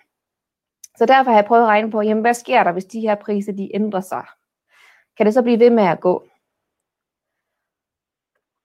Så 0.97 1.05
derfor 1.05 1.32
har 1.32 1.38
jeg 1.38 1.45
prøvet 1.45 1.64
at 1.64 1.68
regne 1.68 1.91
på, 1.91 2.01
jamen 2.01 2.22
hvad 2.22 2.34
sker 2.34 2.64
der, 2.64 2.72
hvis 2.72 2.86
de 2.86 2.99
her 2.99 3.16
priser 3.16 3.51
de 3.51 3.76
ændrer 3.76 4.01
sig? 4.01 4.26
Kan 5.18 5.26
det 5.26 5.34
så 5.34 5.41
blive 5.41 5.60
ved 5.60 5.70
med 5.70 5.84
at 5.84 5.99
gå? 5.99 6.28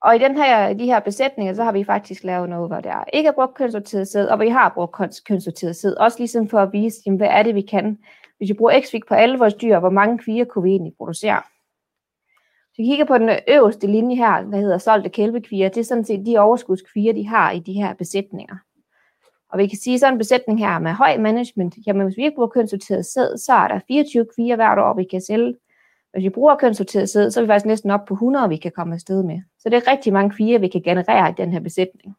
Og 0.02 0.16
i 0.16 0.18
den 0.18 0.36
her, 0.36 0.72
de 0.72 0.86
her 0.86 1.00
besætninger, 1.00 1.54
så 1.54 1.64
har 1.64 1.72
vi 1.72 1.84
faktisk 1.84 2.24
lavet 2.24 2.48
noget, 2.48 2.68
hvor 2.68 2.80
der 2.80 3.04
ikke 3.12 3.28
er 3.28 3.32
brugt 3.32 3.54
kønssorteret 3.54 4.08
sæd, 4.08 4.26
og 4.26 4.40
vi 4.40 4.48
har 4.48 4.72
brugt 4.74 4.96
kønssorteret 5.26 5.76
sæd. 5.76 5.94
Også 5.94 6.18
ligesom 6.18 6.48
for 6.48 6.58
at 6.58 6.72
vise, 6.72 7.02
jamen, 7.06 7.16
hvad 7.16 7.28
er 7.30 7.42
det, 7.42 7.54
vi 7.54 7.60
kan. 7.60 7.98
Hvis 8.42 8.48
vi 8.48 8.54
bruger 8.54 8.80
x 8.80 8.90
på 9.08 9.14
alle 9.14 9.38
vores 9.38 9.54
dyr, 9.54 9.78
hvor 9.78 9.90
mange 9.90 10.18
kvier 10.18 10.44
kunne 10.44 10.62
vi 10.62 10.70
egentlig 10.70 10.94
producere? 10.96 11.42
Så 12.72 12.74
vi 12.76 12.84
kigger 12.84 13.04
på 13.04 13.18
den 13.18 13.30
øverste 13.48 13.86
linje 13.86 14.16
her, 14.16 14.40
der 14.40 14.56
hedder 14.56 14.78
solgte 14.78 15.10
kælvekvier. 15.10 15.68
Det 15.68 15.80
er 15.80 15.84
sådan 15.84 16.04
set 16.04 16.26
de 16.26 16.38
overskudskvier, 16.38 17.12
de 17.12 17.28
har 17.28 17.50
i 17.50 17.58
de 17.58 17.72
her 17.72 17.94
besætninger. 17.94 18.56
Og 19.48 19.58
vi 19.58 19.66
kan 19.66 19.78
sige, 19.78 19.98
sådan 19.98 20.14
en 20.14 20.18
besætning 20.18 20.58
her 20.58 20.78
med 20.78 20.92
høj 20.92 21.18
management, 21.18 21.74
jamen 21.86 22.06
hvis 22.06 22.16
vi 22.16 22.22
ikke 22.22 22.34
bruger 22.34 22.48
kønssorteret 22.48 23.06
sæd, 23.06 23.36
så 23.36 23.52
er 23.52 23.68
der 23.68 23.80
24 23.88 24.26
kvier 24.34 24.56
hvert 24.56 24.78
år, 24.78 24.94
vi 24.94 25.04
kan 25.04 25.20
sælge. 25.20 25.54
Hvis 26.12 26.24
vi 26.24 26.30
bruger 26.30 26.56
kønssorteret 26.56 27.08
sæd, 27.08 27.30
så 27.30 27.40
er 27.40 27.44
vi 27.44 27.48
faktisk 27.48 27.66
næsten 27.66 27.90
op 27.90 28.04
på 28.08 28.14
100, 28.14 28.48
vi 28.48 28.56
kan 28.56 28.72
komme 28.72 28.94
afsted 28.94 29.22
med. 29.22 29.40
Så 29.58 29.68
det 29.68 29.76
er 29.76 29.90
rigtig 29.90 30.12
mange 30.12 30.30
kvier, 30.30 30.58
vi 30.58 30.68
kan 30.68 30.82
generere 30.82 31.30
i 31.30 31.34
den 31.36 31.52
her 31.52 31.60
besætning. 31.60 32.16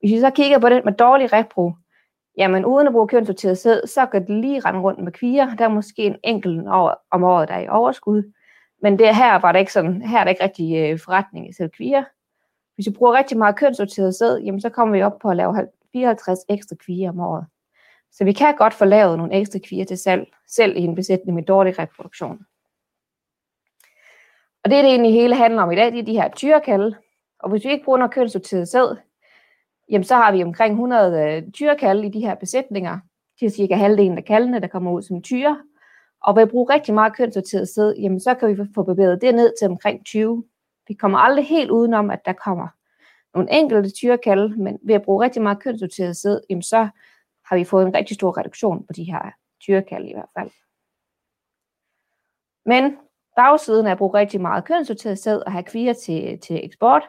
Hvis 0.00 0.12
vi 0.12 0.20
så 0.20 0.30
kigger 0.30 0.58
på 0.58 0.68
den 0.68 0.82
med 0.84 0.92
dårlig 0.92 1.32
repro, 1.32 1.72
jamen 2.38 2.64
uden 2.64 2.86
at 2.86 2.92
bruge 2.92 3.08
kønssorteret 3.08 3.58
sæd, 3.58 3.86
så 3.86 4.06
kan 4.06 4.26
det 4.26 4.30
lige 4.30 4.60
rende 4.60 4.80
rundt 4.80 5.04
med 5.04 5.12
kvier. 5.12 5.56
Der 5.56 5.64
er 5.64 5.68
måske 5.68 6.02
en 6.02 6.16
enkelt 6.24 6.68
år, 6.68 7.06
om 7.10 7.24
året, 7.24 7.48
der 7.48 7.54
er 7.54 7.60
i 7.60 7.68
overskud. 7.68 8.32
Men 8.82 8.98
det 8.98 9.16
her 9.16 9.38
var 9.38 9.52
der 9.52 9.58
ikke 9.58 9.72
sådan, 9.72 10.02
her 10.02 10.18
er 10.18 10.24
der 10.24 10.30
ikke 10.30 10.44
rigtig 10.44 10.76
øh, 10.76 10.98
forretning 11.04 11.48
i 11.48 11.52
selv 11.52 11.70
kvier. 11.70 12.04
Hvis 12.74 12.86
vi 12.86 12.92
bruger 12.92 13.12
rigtig 13.12 13.38
meget 13.38 13.56
kønssorteret 13.56 14.14
sæd, 14.14 14.38
jamen 14.38 14.60
så 14.60 14.68
kommer 14.68 14.96
vi 14.96 15.02
op 15.02 15.18
på 15.18 15.30
at 15.30 15.36
lave 15.36 15.68
54 15.92 16.38
ekstra 16.48 16.76
kvier 16.76 17.10
om 17.10 17.20
året. 17.20 17.46
Så 18.12 18.24
vi 18.24 18.32
kan 18.32 18.56
godt 18.56 18.74
få 18.74 18.84
lavet 18.84 19.18
nogle 19.18 19.34
ekstra 19.34 19.58
kvier 19.68 19.84
til 19.84 19.98
salg, 19.98 20.26
selv 20.46 20.76
i 20.76 20.80
en 20.80 20.94
besætning 20.94 21.34
med 21.34 21.42
dårlig 21.42 21.78
reproduktion. 21.78 22.38
Og 24.64 24.70
det, 24.70 24.84
det 24.84 24.90
egentlig 24.90 25.12
hele 25.12 25.34
handler 25.34 25.62
om 25.62 25.72
i 25.72 25.76
dag, 25.76 25.92
det 25.92 25.98
er 25.98 26.04
de 26.04 26.20
her 26.20 26.28
tyrekalde. 26.28 26.96
Og 27.38 27.50
hvis 27.50 27.64
vi 27.64 27.70
ikke 27.70 27.84
bruger 27.84 27.98
noget 27.98 28.12
kønssorteret 28.12 28.68
sæd, 28.68 28.96
jamen 29.90 30.04
så 30.04 30.14
har 30.14 30.32
vi 30.32 30.42
omkring 30.42 30.72
100 30.72 31.36
øh, 31.36 31.52
tyrekalde 31.52 32.06
i 32.06 32.10
de 32.10 32.20
her 32.20 32.34
besætninger. 32.34 32.98
Det 33.40 33.46
er 33.46 33.50
cirka 33.50 33.74
halvdelen 33.74 34.18
af 34.18 34.24
kaldene, 34.24 34.60
der 34.60 34.66
kommer 34.66 34.92
ud 34.92 35.02
som 35.02 35.22
tyre. 35.22 35.62
Og 36.22 36.36
ved 36.36 36.42
at 36.42 36.50
bruge 36.50 36.74
rigtig 36.74 36.94
meget 36.94 37.16
kønssorteret 37.16 37.68
sæd, 37.68 37.94
jamen 37.94 38.20
så 38.20 38.34
kan 38.34 38.48
vi 38.48 38.62
få 38.74 38.82
bevæget 38.82 39.20
det 39.22 39.34
ned 39.34 39.52
til 39.58 39.68
omkring 39.68 40.06
20. 40.06 40.44
Vi 40.88 40.94
kommer 40.94 41.18
aldrig 41.18 41.46
helt 41.46 41.70
udenom, 41.70 42.10
at 42.10 42.20
der 42.24 42.32
kommer 42.32 42.68
nogle 43.34 43.52
enkelte 43.52 43.90
tyrekalde, 43.90 44.56
men 44.56 44.78
ved 44.82 44.94
at 44.94 45.02
bruge 45.02 45.24
rigtig 45.24 45.42
meget 45.42 45.62
kønssorteret 45.62 46.16
sæd, 46.16 46.40
jamen 46.50 46.62
så 46.62 46.88
har 47.44 47.56
vi 47.56 47.64
fået 47.64 47.86
en 47.86 47.94
rigtig 47.94 48.14
stor 48.14 48.38
reduktion 48.38 48.86
på 48.86 48.92
de 48.92 49.04
her 49.04 49.30
tyrekalde 49.60 50.08
i 50.08 50.12
hvert 50.12 50.28
fald. 50.38 50.50
Men 52.66 52.96
bagsiden 53.36 53.86
af 53.86 53.90
at 53.90 53.98
bruge 53.98 54.14
rigtig 54.14 54.40
meget 54.40 54.64
kønssorteret 54.64 55.18
sæd 55.18 55.38
og 55.46 55.52
have 55.52 55.62
kvier 55.62 55.92
til, 55.92 56.38
til 56.40 56.64
eksport, 56.64 57.02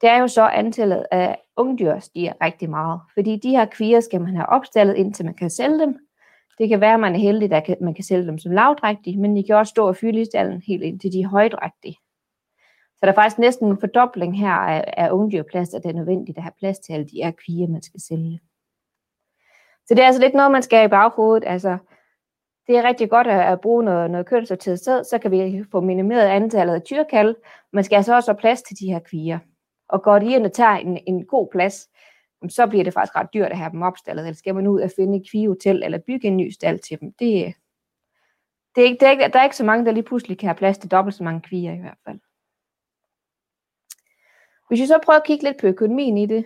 det 0.00 0.08
er 0.10 0.18
jo 0.18 0.28
så 0.28 0.42
antallet 0.42 1.06
af 1.10 1.38
ungdyr 1.56 1.98
stiger 1.98 2.32
rigtig 2.42 2.70
meget. 2.70 3.00
Fordi 3.14 3.36
de 3.36 3.50
her 3.50 3.64
kvier 3.64 4.00
skal 4.00 4.20
man 4.20 4.36
have 4.36 4.48
opstallet, 4.48 4.94
indtil 4.94 5.24
man 5.24 5.34
kan 5.34 5.50
sælge 5.50 5.78
dem. 5.78 5.98
Det 6.58 6.68
kan 6.68 6.80
være, 6.80 6.94
at 6.94 7.00
man 7.00 7.14
er 7.14 7.18
heldig, 7.18 7.52
at 7.52 7.80
man 7.80 7.94
kan 7.94 8.04
sælge 8.04 8.26
dem 8.26 8.38
som 8.38 8.52
lavdrægtige, 8.52 9.18
men 9.18 9.36
de 9.36 9.44
kan 9.44 9.56
også 9.56 9.70
stå 9.70 9.88
og 9.88 9.96
fylde 9.96 10.20
i 10.20 10.24
stallen 10.24 10.62
helt 10.66 10.82
indtil 10.82 11.12
de 11.12 11.20
er 11.20 11.28
højdrægtige. 11.28 11.96
Så 12.96 12.98
der 13.02 13.08
er 13.08 13.14
faktisk 13.14 13.38
næsten 13.38 13.68
en 13.68 13.80
fordobling 13.80 14.38
her 14.38 14.52
af, 14.52 14.94
af 14.96 15.10
ungdyrplads, 15.10 15.74
at 15.74 15.82
det 15.82 15.90
er 15.90 15.94
nødvendigt 15.94 16.38
at 16.38 16.44
have 16.44 16.52
plads 16.58 16.78
til 16.78 16.92
alle 16.92 17.06
de 17.06 17.22
her 17.22 17.30
kvier, 17.30 17.68
man 17.68 17.82
skal 17.82 18.00
sælge. 18.00 18.40
Så 19.86 19.94
det 19.94 19.98
er 19.98 20.06
altså 20.06 20.20
lidt 20.20 20.34
noget, 20.34 20.52
man 20.52 20.62
skal 20.62 20.76
have 20.76 20.86
i 20.86 20.88
baghovedet. 20.88 21.44
Altså, 21.46 21.78
det 22.66 22.76
er 22.76 22.82
rigtig 22.82 23.10
godt 23.10 23.26
at, 23.26 23.52
at 23.52 23.60
bruge 23.60 23.84
noget, 23.84 24.10
noget 24.10 24.26
kønsorteret 24.26 24.80
sæd, 24.80 25.04
så 25.04 25.18
kan 25.18 25.30
vi 25.30 25.64
få 25.70 25.80
minimeret 25.80 26.26
antallet 26.26 26.74
af 26.74 26.82
tyrkald. 26.82 27.34
Man 27.72 27.84
skal 27.84 27.96
altså 27.96 28.14
også 28.14 28.32
have 28.32 28.38
plads 28.38 28.62
til 28.62 28.78
de 28.78 28.86
her 28.86 28.98
kvier. 28.98 29.38
Og 29.88 30.02
går 30.02 30.18
de 30.18 30.34
ind 30.34 30.46
og 30.46 30.52
tager 30.52 30.76
en, 30.76 30.98
en 31.06 31.26
god 31.26 31.48
plads, 31.52 31.88
så 32.48 32.66
bliver 32.66 32.84
det 32.84 32.94
faktisk 32.94 33.16
ret 33.16 33.34
dyrt 33.34 33.50
at 33.50 33.58
have 33.58 33.70
dem 33.70 33.82
opstallet. 33.82 34.22
Eller 34.22 34.36
skal 34.36 34.54
man 34.54 34.66
ud 34.66 34.80
og 34.80 34.90
finde 34.96 35.18
et 35.18 35.28
kvihotel 35.30 35.82
eller 35.82 35.98
bygge 35.98 36.28
en 36.28 36.36
ny 36.36 36.50
stald 36.50 36.78
til 36.78 37.00
dem. 37.00 37.12
Det, 37.12 37.54
det 38.74 38.80
er 38.80 38.86
ikke, 38.86 39.00
det 39.00 39.06
er 39.06 39.10
ikke, 39.10 39.28
der 39.32 39.38
er 39.38 39.44
ikke 39.44 39.56
så 39.56 39.64
mange, 39.64 39.84
der 39.84 39.92
lige 39.92 40.04
pludselig 40.04 40.38
kan 40.38 40.48
have 40.48 40.56
plads 40.56 40.78
til 40.78 40.90
dobbelt 40.90 41.16
så 41.16 41.24
mange 41.24 41.40
kvier 41.40 41.72
i 41.72 41.80
hvert 41.80 41.98
fald. 42.04 42.18
Hvis 44.68 44.80
vi 44.80 44.86
så 44.86 44.98
prøver 45.04 45.18
at 45.18 45.26
kigge 45.26 45.44
lidt 45.44 45.60
på 45.60 45.66
økonomien 45.66 46.18
i 46.18 46.26
det, 46.26 46.44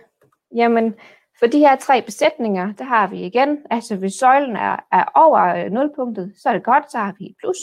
jamen 0.55 0.95
for 1.39 1.47
de 1.47 1.59
her 1.59 1.75
tre 1.75 2.01
besætninger, 2.01 2.73
der 2.73 2.83
har 2.83 3.07
vi 3.07 3.25
igen, 3.25 3.57
altså 3.69 3.95
hvis 3.95 4.13
søjlen 4.13 4.55
er, 4.55 4.77
er 4.91 5.03
over 5.15 5.39
øh, 5.39 5.71
nulpunktet, 5.71 6.33
så 6.37 6.49
er 6.49 6.53
det 6.53 6.63
godt, 6.63 6.91
så 6.91 6.97
har 6.97 7.15
vi 7.19 7.25
et 7.25 7.35
plus. 7.39 7.57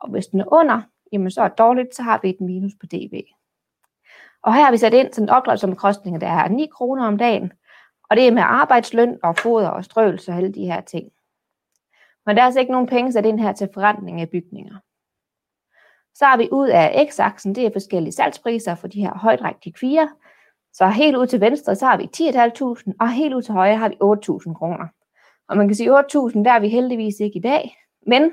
Og 0.00 0.10
hvis 0.10 0.26
den 0.26 0.40
er 0.40 0.52
under, 0.52 0.82
jamen 1.12 1.30
så 1.30 1.42
er 1.42 1.48
det 1.48 1.58
dårligt, 1.58 1.94
så 1.94 2.02
har 2.02 2.20
vi 2.22 2.30
et 2.30 2.40
minus 2.40 2.72
på 2.80 2.86
DB. 2.86 3.14
Og 4.42 4.54
her 4.54 4.64
har 4.64 4.70
vi 4.70 4.76
sat 4.76 4.94
ind 4.94 5.12
sådan 5.12 5.24
en 5.24 5.30
opdragsomkostning, 5.30 6.20
der 6.20 6.26
er 6.26 6.48
9 6.48 6.68
kroner 6.72 7.06
om 7.06 7.18
dagen. 7.18 7.52
Og 8.10 8.16
det 8.16 8.26
er 8.26 8.32
med 8.32 8.42
arbejdsløn 8.42 9.18
og 9.22 9.36
foder 9.36 9.68
og 9.68 9.84
strøelse 9.84 10.32
og 10.32 10.36
alle 10.36 10.52
de 10.52 10.66
her 10.66 10.80
ting. 10.80 11.10
Men 12.26 12.36
der 12.36 12.42
er 12.42 12.46
altså 12.46 12.60
ikke 12.60 12.72
nogen 12.72 12.86
penge 12.86 13.12
sat 13.12 13.26
ind 13.26 13.40
her 13.40 13.52
til 13.52 13.68
forrentning 13.74 14.20
af 14.20 14.30
bygninger. 14.30 14.74
Så 16.14 16.24
har 16.24 16.36
vi 16.36 16.48
ud 16.52 16.68
af 16.68 17.08
x-aksen, 17.10 17.54
det 17.54 17.66
er 17.66 17.72
forskellige 17.72 18.12
salgspriser 18.12 18.74
for 18.74 18.88
de 18.88 19.00
her 19.00 19.14
højdrægtige 19.14 19.72
kvier. 19.72 20.06
Så 20.72 20.88
helt 20.88 21.16
ud 21.16 21.26
til 21.26 21.40
venstre, 21.40 21.74
så 21.74 21.86
har 21.86 21.96
vi 21.96 22.08
10.500, 22.16 22.92
og 23.00 23.10
helt 23.10 23.34
ud 23.34 23.42
til 23.42 23.54
højre 23.54 23.76
har 23.76 23.88
vi 23.88 23.94
8.000 23.94 24.54
kroner. 24.54 24.86
Og 25.48 25.56
man 25.56 25.68
kan 25.68 25.74
sige, 25.74 25.98
8.000, 25.98 26.44
der 26.44 26.52
er 26.52 26.60
vi 26.60 26.68
heldigvis 26.68 27.20
ikke 27.20 27.38
i 27.38 27.42
dag, 27.42 27.76
men 28.06 28.32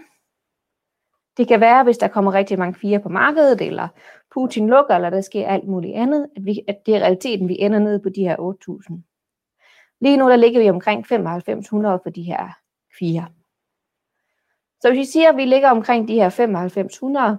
det 1.37 1.47
kan 1.47 1.59
være, 1.59 1.83
hvis 1.83 1.97
der 1.97 2.07
kommer 2.07 2.33
rigtig 2.33 2.59
mange 2.59 2.79
fire 2.79 2.99
på 2.99 3.09
markedet, 3.09 3.61
eller 3.61 3.87
Putin 4.33 4.67
lukker, 4.67 4.95
eller 4.95 5.09
der 5.09 5.21
sker 5.21 5.47
alt 5.47 5.67
muligt 5.67 5.95
andet, 5.95 6.27
at, 6.35 6.45
vi, 6.45 6.61
at 6.67 6.85
det 6.85 6.95
er 6.95 6.99
realiteten, 6.99 7.47
vi 7.47 7.59
ender 7.59 7.79
nede 7.79 7.99
på 7.99 8.09
de 8.09 8.21
her 8.21 8.35
8.000. 8.35 9.01
Lige 10.01 10.17
nu 10.17 10.29
der 10.29 10.35
ligger 10.35 10.61
vi 10.61 10.69
omkring 10.69 10.99
9500 10.99 11.99
for 12.03 12.09
de 12.09 12.23
her 12.23 12.57
fire. 12.99 13.27
Så 14.81 14.89
hvis 14.89 14.99
vi 14.99 15.05
siger, 15.05 15.29
at 15.29 15.37
vi 15.37 15.45
ligger 15.45 15.69
omkring 15.69 16.07
de 16.07 16.13
her 16.13 16.47
9500, 16.47 17.37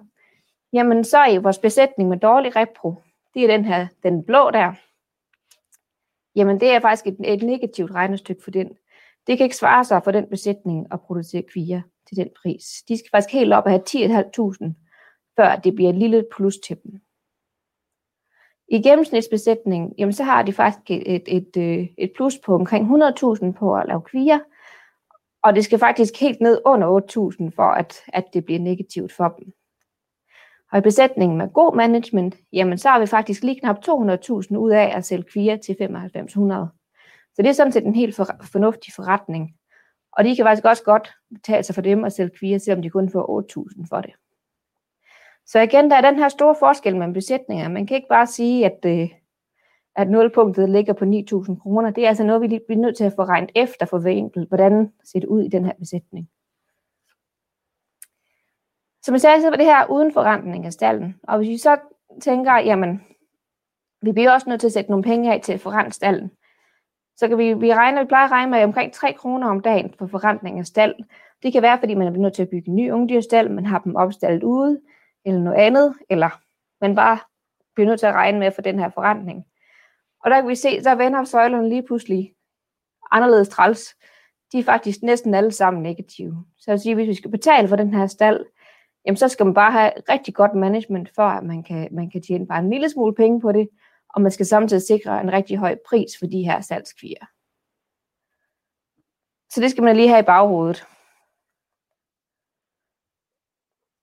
jamen 0.73 1.05
så 1.05 1.19
er 1.19 1.41
vores 1.41 1.59
besætning 1.59 2.09
med 2.09 2.19
dårlig 2.19 2.57
repro, 2.57 2.95
det 3.35 3.45
er 3.45 3.47
den 3.47 3.65
her, 3.65 3.87
den 4.03 4.25
blå 4.25 4.51
der, 4.51 4.73
jamen 6.35 6.61
det 6.61 6.71
er 6.71 6.81
faktisk 6.81 7.07
et, 7.07 7.17
et 7.25 7.43
negativt 7.43 7.91
regnestykke 7.91 8.43
for 8.43 8.51
den. 8.51 8.69
Det 9.27 9.39
kan 9.39 9.45
ikke 9.45 9.57
svare 9.57 9.85
sig 9.85 10.05
for 10.05 10.11
den 10.11 10.27
besætning 10.31 10.87
at 10.93 11.01
producere 11.01 11.43
kvier 11.43 11.83
til 12.09 12.17
den 12.17 12.29
pris. 12.43 12.65
De 12.89 12.99
skal 12.99 13.11
faktisk 13.11 13.33
helt 13.33 13.53
op 13.53 13.65
og 13.65 13.71
have 13.71 13.83
10.500, 13.89 14.73
før 15.37 15.57
det 15.57 15.75
bliver 15.75 15.91
et 15.91 15.97
lille 15.97 16.25
plus 16.37 16.57
til 16.59 16.77
dem. 16.83 17.01
I 18.69 18.83
gennemsnitsbesætning, 18.83 19.95
jamen 19.99 20.13
så 20.13 20.25
har 20.25 20.43
de 20.43 20.53
faktisk 20.53 20.91
et, 20.91 21.15
et, 21.15 21.23
et, 21.27 21.57
øh, 21.57 21.87
et 21.99 22.13
plus 22.17 22.39
på 22.39 22.55
omkring 22.55 23.05
100.000 23.05 23.53
på 23.53 23.77
at 23.77 23.87
lave 23.89 24.03
kvier, 24.03 24.39
og 25.43 25.55
det 25.55 25.65
skal 25.65 25.79
faktisk 25.79 26.21
helt 26.21 26.41
ned 26.41 26.61
under 26.65 27.01
8.000 27.41 27.51
for, 27.57 27.63
at, 27.63 27.95
at 28.09 28.25
det 28.33 28.45
bliver 28.45 28.61
negativt 28.61 29.13
for 29.13 29.29
dem. 29.29 29.53
Og 30.73 30.79
i 30.79 30.81
besætningen 30.81 31.39
med 31.39 31.49
god 31.53 31.77
management, 31.77 32.37
jamen 32.53 32.79
så 32.79 32.89
har 32.89 33.01
vi 33.01 33.07
faktisk 33.07 33.43
lige 33.43 33.61
knap 33.61 33.77
200.000 33.77 34.57
ud 34.57 34.71
af 34.71 34.97
at 34.97 35.05
sælge 35.05 35.25
kvier 35.33 35.57
til 35.57 35.77
9500. 35.81 36.69
Så 37.35 37.43
det 37.43 37.49
er 37.49 37.53
sådan 37.53 37.73
set 37.73 37.87
en 37.87 37.95
helt 37.95 38.17
for, 38.17 38.27
fornuftig 38.53 38.93
forretning. 38.95 39.58
Og 40.19 40.25
de 40.25 40.37
kan 40.37 40.45
faktisk 40.45 40.65
også 40.65 40.83
godt 40.83 41.15
betale 41.35 41.63
sig 41.63 41.75
for 41.75 41.83
dem 41.83 42.05
at 42.05 42.13
sælge 42.13 42.31
kvier, 42.39 42.59
selvom 42.59 42.83
de 42.83 42.91
kun 42.91 43.11
får 43.11 43.69
8.000 43.81 43.87
for 43.89 44.01
det. 44.01 44.13
Så 45.47 45.61
igen, 45.61 45.91
der 45.91 45.97
er 45.97 46.11
den 46.11 46.19
her 46.19 46.29
store 46.29 46.55
forskel 46.59 46.97
mellem 46.97 47.13
besætninger. 47.13 47.69
Man 47.69 47.87
kan 47.87 47.95
ikke 47.95 48.09
bare 48.09 48.27
sige, 48.27 48.67
at, 48.67 48.79
øh, 48.87 49.09
at 49.97 50.11
nulpunktet 50.11 50.71
ligger 50.71 50.93
på 50.93 51.05
9.000 51.05 51.61
kroner. 51.63 51.91
Det 51.91 52.05
er 52.05 52.09
altså 52.09 52.25
noget, 52.25 52.43
vi 52.43 52.47
lige 52.47 52.61
bliver 52.67 52.81
nødt 52.81 52.97
til 52.97 53.05
at 53.05 53.13
få 53.17 53.23
regnet 53.25 53.51
efter 53.55 53.87
for 53.87 53.99
hver 53.99 54.11
enkelt. 54.11 54.49
Hvordan 54.49 54.93
ser 55.05 55.21
det 55.21 55.29
ud 55.29 55.43
i 55.43 55.49
den 55.49 55.65
her 55.65 55.73
besætning? 55.79 56.29
Som 59.03 59.15
jeg 59.15 59.21
sagde, 59.21 59.43
så 59.43 59.51
var 59.51 59.57
det 59.57 59.67
her 59.67 59.91
uden 59.91 60.13
forrentning 60.13 60.67
af 60.67 60.73
stallen. 60.73 61.21
Og 61.23 61.39
hvis 61.39 61.49
vi 61.49 61.59
så 61.59 61.79
tænker, 62.21 62.57
jamen, 62.57 63.03
vi 64.03 64.13
bliver 64.13 64.33
også 64.33 64.49
nødt 64.49 64.61
til 64.61 64.69
at 64.69 64.73
sætte 64.73 64.91
nogle 64.91 65.05
penge 65.05 65.33
af 65.33 65.41
til 65.41 65.53
at 65.53 65.61
forrente 65.61 65.93
stallen, 65.93 66.31
så 67.19 67.29
kan 67.29 67.39
vi, 67.39 67.53
vi, 67.53 67.75
regne, 67.75 68.01
vi 68.01 68.07
plejer 68.07 68.25
at 68.25 68.31
regne 68.31 68.51
med 68.51 68.65
omkring 68.65 68.93
3 68.93 69.13
kroner 69.13 69.49
om 69.49 69.61
dagen 69.61 69.95
for 69.99 70.07
forrentning 70.07 70.59
af 70.59 70.67
stald. 70.67 70.95
Det 71.43 71.53
kan 71.53 71.63
være, 71.63 71.79
fordi 71.79 71.95
man 71.95 72.07
er 72.07 72.11
nødt 72.11 72.35
til 72.35 72.43
at 72.43 72.49
bygge 72.49 72.69
en 72.69 72.77
ny 72.77 72.93
ungdyrstal, 72.93 73.51
man 73.51 73.67
har 73.67 73.79
dem 73.79 73.97
opstallet 73.97 74.43
ude, 74.43 74.81
eller 75.25 75.41
noget 75.41 75.57
andet, 75.57 75.95
eller 76.11 76.31
man 76.81 76.95
bare 76.95 77.19
bliver 77.75 77.89
nødt 77.89 78.01
til 78.01 78.07
at 78.07 78.15
regne 78.15 78.39
med 78.39 78.53
for 78.53 78.63
den 78.63 78.79
her 78.79 78.91
forrentning. 78.95 79.45
Og 80.25 80.31
der 80.31 80.41
kan 80.41 80.49
vi 80.49 80.55
se, 80.55 80.83
så 80.83 80.95
vender 80.95 81.25
søjlerne 81.25 81.69
lige 81.69 81.83
pludselig 81.83 82.35
anderledes 83.11 83.49
træls. 83.49 83.97
De 84.53 84.59
er 84.59 84.65
faktisk 84.65 85.03
næsten 85.03 85.35
alle 85.35 85.53
sammen 85.53 85.83
negative. 85.83 86.45
Så 86.59 86.73
at 86.73 86.81
sige, 86.81 86.95
hvis 86.95 87.09
vi 87.09 87.15
skal 87.15 87.31
betale 87.31 87.69
for 87.69 87.77
den 87.77 87.95
her 87.95 88.07
stald, 88.07 88.47
jamen 89.07 89.17
så 89.17 89.29
skal 89.29 89.47
man 89.47 89.55
bare 89.55 89.73
have 89.73 89.93
rigtig 90.09 90.35
godt 90.35 90.55
management, 90.55 91.11
for 91.15 91.23
at 91.23 91.45
man 91.45 91.63
kan, 91.63 91.89
man 91.91 92.11
kan 92.11 92.23
tjene 92.23 92.47
bare 92.47 92.59
en 92.59 92.71
lille 92.71 92.91
smule 92.91 93.15
penge 93.15 93.41
på 93.41 93.53
det, 93.53 93.69
og 94.15 94.23
man 94.23 94.33
skal 94.33 94.47
samtidig 94.47 94.83
sikre 94.83 95.21
en 95.21 95.33
rigtig 95.33 95.57
høj 95.59 95.77
pris 95.89 96.19
for 96.19 96.27
de 96.27 96.43
her 96.43 96.61
salgskvier. 96.61 97.27
Så 99.51 99.61
det 99.61 99.71
skal 99.71 99.85
man 99.85 99.97
lige 99.97 100.09
have 100.09 100.21
i 100.21 100.23
baghovedet. 100.27 100.87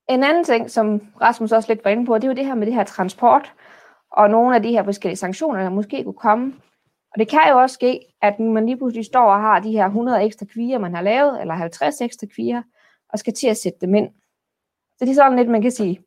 En 0.10 0.24
anden 0.24 0.44
ting, 0.44 0.72
som 0.72 1.02
Rasmus 1.22 1.52
også 1.52 1.74
lidt 1.74 1.86
var 1.86 1.92
inde 1.92 2.06
på, 2.06 2.16
det 2.16 2.24
er 2.24 2.28
jo 2.28 2.34
det 2.34 2.46
her 2.46 2.56
med 2.56 2.66
det 2.66 2.74
her 2.74 2.84
transport, 2.84 3.54
og 4.12 4.30
nogle 4.30 4.56
af 4.56 4.64
de 4.64 4.72
her 4.72 4.84
forskellige 4.84 5.18
sanktioner, 5.18 5.62
der 5.62 5.70
måske 5.70 6.04
kunne 6.04 6.14
komme. 6.14 6.54
Og 7.14 7.20
det 7.20 7.30
kan 7.30 7.50
jo 7.50 7.58
også 7.58 7.74
ske, 7.74 8.00
at 8.22 8.40
man 8.40 8.66
lige 8.66 8.78
pludselig 8.78 9.06
står 9.06 9.34
og 9.34 9.42
har 9.42 9.60
de 9.60 9.72
her 9.72 9.86
100 9.86 10.24
ekstra 10.24 10.46
kvier, 10.46 10.78
man 10.78 10.96
har 10.96 11.02
lavet, 11.02 11.42
eller 11.42 11.54
50 11.54 12.02
ekstra 12.02 12.28
kvier, 12.36 12.64
og 13.10 13.20
skal 13.20 13.34
til 13.34 13.48
at 13.48 13.58
sætte 13.58 13.80
dem 13.82 13.96
ind. 13.96 14.10
Så 14.98 15.06
det 15.06 15.10
er 15.10 15.16
sådan 15.16 15.38
lidt, 15.38 15.50
man 15.50 15.62
kan 15.62 15.72
sige, 15.72 16.00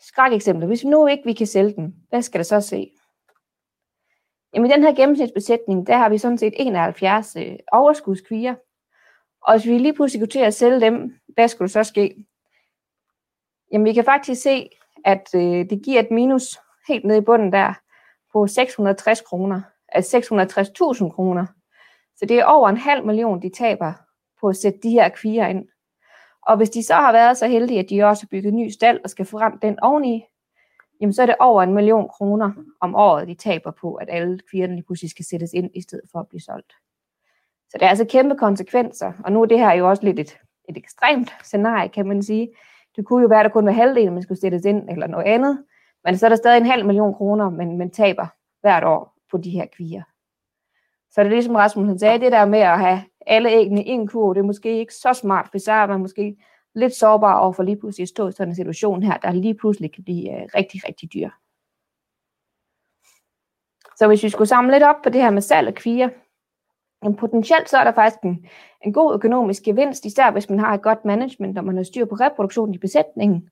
skræk 0.00 0.32
eksempel. 0.32 0.66
Hvis 0.66 0.84
nu 0.84 1.06
ikke 1.06 1.24
vi 1.24 1.32
kan 1.32 1.46
sælge 1.46 1.76
dem, 1.76 1.94
hvad 2.08 2.22
skal 2.22 2.38
der 2.38 2.44
så 2.44 2.60
se? 2.60 2.90
Jamen 4.54 4.70
i 4.70 4.74
den 4.74 4.82
her 4.82 4.94
gennemsnitsbesætning, 4.94 5.86
der 5.86 5.96
har 5.96 6.08
vi 6.08 6.18
sådan 6.18 6.38
set 6.38 6.54
71 6.56 7.36
øh, 7.36 7.56
overskudskvier. 7.72 8.54
Og 9.42 9.54
hvis 9.54 9.66
vi 9.66 9.78
lige 9.78 9.94
pludselig 9.94 10.20
går 10.20 10.26
til 10.26 10.38
at 10.38 10.54
sælge 10.54 10.80
dem, 10.80 11.14
hvad 11.28 11.48
skulle 11.48 11.68
der 11.68 11.82
så 11.82 11.88
ske? 11.88 12.24
Jamen 13.72 13.84
vi 13.84 13.92
kan 13.92 14.04
faktisk 14.04 14.42
se, 14.42 14.68
at 15.04 15.28
øh, 15.34 15.70
det 15.70 15.82
giver 15.84 16.00
et 16.00 16.10
minus 16.10 16.58
helt 16.88 17.04
nede 17.04 17.18
i 17.18 17.24
bunden 17.24 17.52
der 17.52 17.74
på 18.32 18.46
660 18.46 19.20
kroner, 19.20 19.62
altså 19.88 20.16
660.000 20.16 21.10
kroner. 21.10 21.46
Så 22.16 22.26
det 22.26 22.38
er 22.38 22.44
over 22.44 22.68
en 22.68 22.76
halv 22.76 23.06
million, 23.06 23.42
de 23.42 23.50
taber 23.50 23.92
på 24.40 24.48
at 24.48 24.56
sætte 24.56 24.78
de 24.82 24.90
her 24.90 25.08
kvier 25.08 25.46
ind. 25.46 25.68
Og 26.42 26.56
hvis 26.56 26.70
de 26.70 26.82
så 26.82 26.94
har 26.94 27.12
været 27.12 27.36
så 27.36 27.46
heldige, 27.46 27.80
at 27.80 27.90
de 27.90 28.02
også 28.02 28.22
har 28.22 28.28
bygget 28.30 28.54
ny 28.54 28.68
stald 28.68 29.00
og 29.04 29.10
skal 29.10 29.24
få 29.24 29.38
ramt 29.38 29.62
den 29.62 29.80
oveni, 29.80 30.24
jamen 31.00 31.12
så 31.12 31.22
er 31.22 31.26
det 31.26 31.34
over 31.40 31.62
en 31.62 31.74
million 31.74 32.08
kroner 32.08 32.52
om 32.80 32.94
året, 32.94 33.28
de 33.28 33.34
taber 33.34 33.70
på, 33.70 33.94
at 33.94 34.08
alle 34.10 34.40
kvierne 34.50 34.74
lige 34.74 34.84
pludselig 34.84 35.10
skal 35.10 35.24
sættes 35.24 35.52
ind, 35.52 35.70
i 35.74 35.82
stedet 35.82 36.04
for 36.12 36.18
at 36.18 36.28
blive 36.28 36.40
solgt. 36.40 36.72
Så 37.70 37.78
det 37.78 37.82
er 37.82 37.88
altså 37.88 38.04
kæmpe 38.04 38.36
konsekvenser, 38.36 39.12
og 39.24 39.32
nu 39.32 39.42
er 39.42 39.46
det 39.46 39.58
her 39.58 39.72
jo 39.72 39.88
også 39.88 40.04
lidt 40.04 40.18
et, 40.18 40.38
et 40.68 40.76
ekstremt 40.76 41.34
scenarie, 41.42 41.88
kan 41.88 42.06
man 42.06 42.22
sige. 42.22 42.48
Det 42.96 43.06
kunne 43.06 43.22
jo 43.22 43.28
være, 43.28 43.40
at 43.40 43.44
der 43.44 43.50
kun 43.50 43.66
var 43.66 43.72
halvdelen, 43.72 44.14
man 44.14 44.22
skulle 44.22 44.40
sættes 44.40 44.64
ind, 44.64 44.90
eller 44.90 45.06
noget 45.06 45.24
andet, 45.24 45.64
men 46.04 46.16
så 46.18 46.26
er 46.26 46.28
der 46.28 46.36
stadig 46.36 46.56
en 46.56 46.66
halv 46.66 46.86
million 46.86 47.14
kroner, 47.14 47.50
men 47.50 47.78
man 47.78 47.90
taber 47.90 48.26
hvert 48.60 48.84
år 48.84 49.14
på 49.30 49.38
de 49.38 49.50
her 49.50 49.66
kvier. 49.76 50.02
Så 51.10 51.20
det 51.20 51.26
er 51.26 51.30
ligesom 51.34 51.54
Rasmus 51.54 51.86
han 51.86 51.98
sagde, 51.98 52.20
det 52.20 52.32
der 52.32 52.44
med 52.44 52.58
at 52.58 52.78
have 52.78 53.00
alle 53.26 53.50
æggene 53.50 53.84
i 53.84 53.88
en 53.88 54.08
kurv, 54.08 54.34
det 54.34 54.40
er 54.40 54.44
måske 54.44 54.78
ikke 54.78 54.94
så 54.94 55.12
smart, 55.12 55.48
for 55.50 55.58
så 55.58 55.72
er 55.72 55.86
man 55.86 56.00
måske 56.00 56.36
lidt 56.74 56.94
sårbare 56.94 57.40
over 57.40 57.52
for 57.52 57.62
lige 57.62 57.76
pludselig 57.76 58.02
at 58.04 58.08
stå 58.08 58.28
i 58.28 58.32
sådan 58.32 58.48
en 58.48 58.54
situation 58.54 59.02
her, 59.02 59.16
der 59.16 59.32
lige 59.32 59.54
pludselig 59.54 59.94
kan 59.94 60.04
blive 60.04 60.40
øh, 60.40 60.48
rigtig, 60.54 60.80
rigtig 60.88 61.12
dyr. 61.12 61.30
Så 63.96 64.06
hvis 64.06 64.22
vi 64.22 64.28
skulle 64.28 64.48
samle 64.48 64.72
lidt 64.72 64.82
op 64.82 64.96
på 65.02 65.08
det 65.08 65.22
her 65.22 65.30
med 65.30 65.42
salg 65.42 65.68
af 65.68 65.74
kvier, 65.74 66.08
jamen 67.02 67.16
potentielt 67.16 67.68
så 67.68 67.78
er 67.78 67.84
der 67.84 67.92
faktisk 67.92 68.22
en, 68.24 68.46
en 68.84 68.92
god 68.92 69.14
økonomisk 69.14 69.62
gevinst, 69.62 70.04
især 70.04 70.30
hvis 70.30 70.50
man 70.50 70.58
har 70.58 70.74
et 70.74 70.82
godt 70.82 71.04
management, 71.04 71.58
og 71.58 71.64
man 71.64 71.76
har 71.76 71.82
styr 71.82 72.04
på 72.04 72.14
reproduktionen 72.14 72.74
i 72.74 72.78
besætningen. 72.78 73.50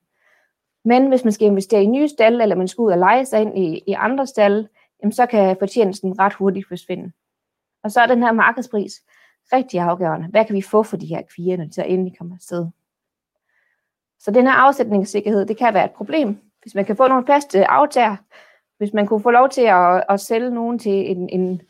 Men 0.85 1.09
hvis 1.09 1.25
man 1.25 1.33
skal 1.33 1.47
investere 1.47 1.83
i 1.83 1.87
nye 1.87 2.09
stalle, 2.09 2.43
eller 2.43 2.57
man 2.57 2.69
skal 2.69 2.83
ud 2.83 2.93
og 2.93 2.99
lege 2.99 3.25
sig 3.25 3.43
ind 3.43 3.59
i, 3.59 3.83
i 3.87 3.93
andre 3.93 4.27
stalle, 4.27 4.69
jamen 5.03 5.13
så 5.13 5.27
kan 5.27 5.57
fortjenesten 5.59 6.19
ret 6.19 6.35
hurtigt 6.35 6.69
forsvinde. 6.69 7.13
Og 7.83 7.91
så 7.91 8.01
er 8.01 8.07
den 8.07 8.23
her 8.23 8.33
markedspris 8.33 8.93
rigtig 9.53 9.81
afgørende. 9.81 10.29
Hvad 10.29 10.45
kan 10.45 10.57
vi 10.57 10.63
få 10.63 10.83
for 10.83 10.97
de 10.97 11.07
her 11.07 11.23
kvier, 11.35 11.57
når 11.57 11.65
de 11.65 11.73
så 11.73 11.83
endelig 11.83 12.19
kommer 12.19 12.35
afsted? 12.35 12.67
Så 14.19 14.31
den 14.31 14.47
her 14.47 14.53
afsætningssikkerhed, 14.53 15.47
det 15.47 15.57
kan 15.57 15.75
være 15.75 15.85
et 15.85 15.91
problem. 15.91 16.39
Hvis 16.63 16.75
man 16.75 16.85
kan 16.85 16.97
få 16.97 17.09
nogle 17.09 17.27
faste 17.27 17.71
aftager, 17.71 18.17
hvis 18.79 18.93
man 18.93 19.07
kunne 19.07 19.23
få 19.23 19.31
lov 19.31 19.49
til 19.49 19.63
at, 19.63 20.05
at 20.09 20.21
sælge 20.21 20.51
nogen 20.51 20.79
til 20.79 21.11
en, 21.11 21.29
en, 21.29 21.63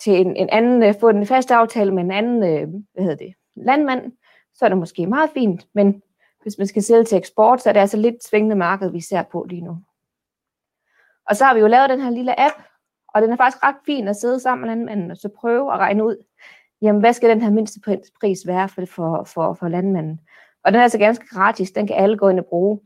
til 0.00 0.20
en, 0.20 0.36
en 0.36 0.48
anden, 0.50 0.82
øh, 0.82 0.94
få 1.00 1.08
en 1.08 1.26
fast 1.26 1.50
aftale 1.50 1.94
med 1.94 2.02
en 2.02 2.10
anden, 2.10 2.42
øh, 2.42 2.68
hvad 2.92 3.02
hedder 3.04 3.16
det, 3.16 3.34
landmand, 3.56 4.12
så 4.54 4.64
er 4.64 4.68
det 4.68 4.78
måske 4.78 5.06
meget 5.06 5.30
fint, 5.30 5.66
men 5.74 6.02
hvis 6.42 6.58
man 6.58 6.66
skal 6.66 6.82
sælge 6.82 7.04
til 7.04 7.18
eksport, 7.18 7.62
så 7.62 7.68
er 7.68 7.72
det 7.72 7.80
altså 7.80 7.96
lidt 7.96 8.24
svingende 8.24 8.56
marked, 8.56 8.90
vi 8.90 9.00
ser 9.00 9.22
på 9.22 9.46
lige 9.48 9.64
nu. 9.64 9.78
Og 11.28 11.36
så 11.36 11.44
har 11.44 11.54
vi 11.54 11.60
jo 11.60 11.66
lavet 11.66 11.90
den 11.90 12.00
her 12.00 12.10
lille 12.10 12.40
app, 12.40 12.54
og 13.08 13.22
den 13.22 13.32
er 13.32 13.36
faktisk 13.36 13.64
ret 13.64 13.76
fin 13.86 14.08
at 14.08 14.16
sidde 14.16 14.40
sammen 14.40 14.66
med 14.66 14.76
landmanden 14.76 15.10
og 15.10 15.16
så 15.16 15.28
prøve 15.28 15.72
at 15.72 15.78
regne 15.78 16.04
ud, 16.04 16.16
jamen 16.82 17.00
hvad 17.00 17.12
skal 17.12 17.30
den 17.30 17.40
her 17.40 17.50
mindste 17.50 17.80
pris 18.20 18.46
være 18.46 18.68
for, 18.68 18.84
for, 18.84 19.24
for, 19.24 19.54
for 19.54 19.68
landmanden. 19.68 20.20
Og 20.66 20.72
den 20.72 20.78
er 20.78 20.82
altså 20.82 20.98
ganske 20.98 21.26
gratis, 21.28 21.70
den 21.70 21.86
kan 21.86 21.96
alle 21.96 22.18
gå 22.18 22.28
ind 22.28 22.40
og 22.40 22.46
bruge. 22.46 22.80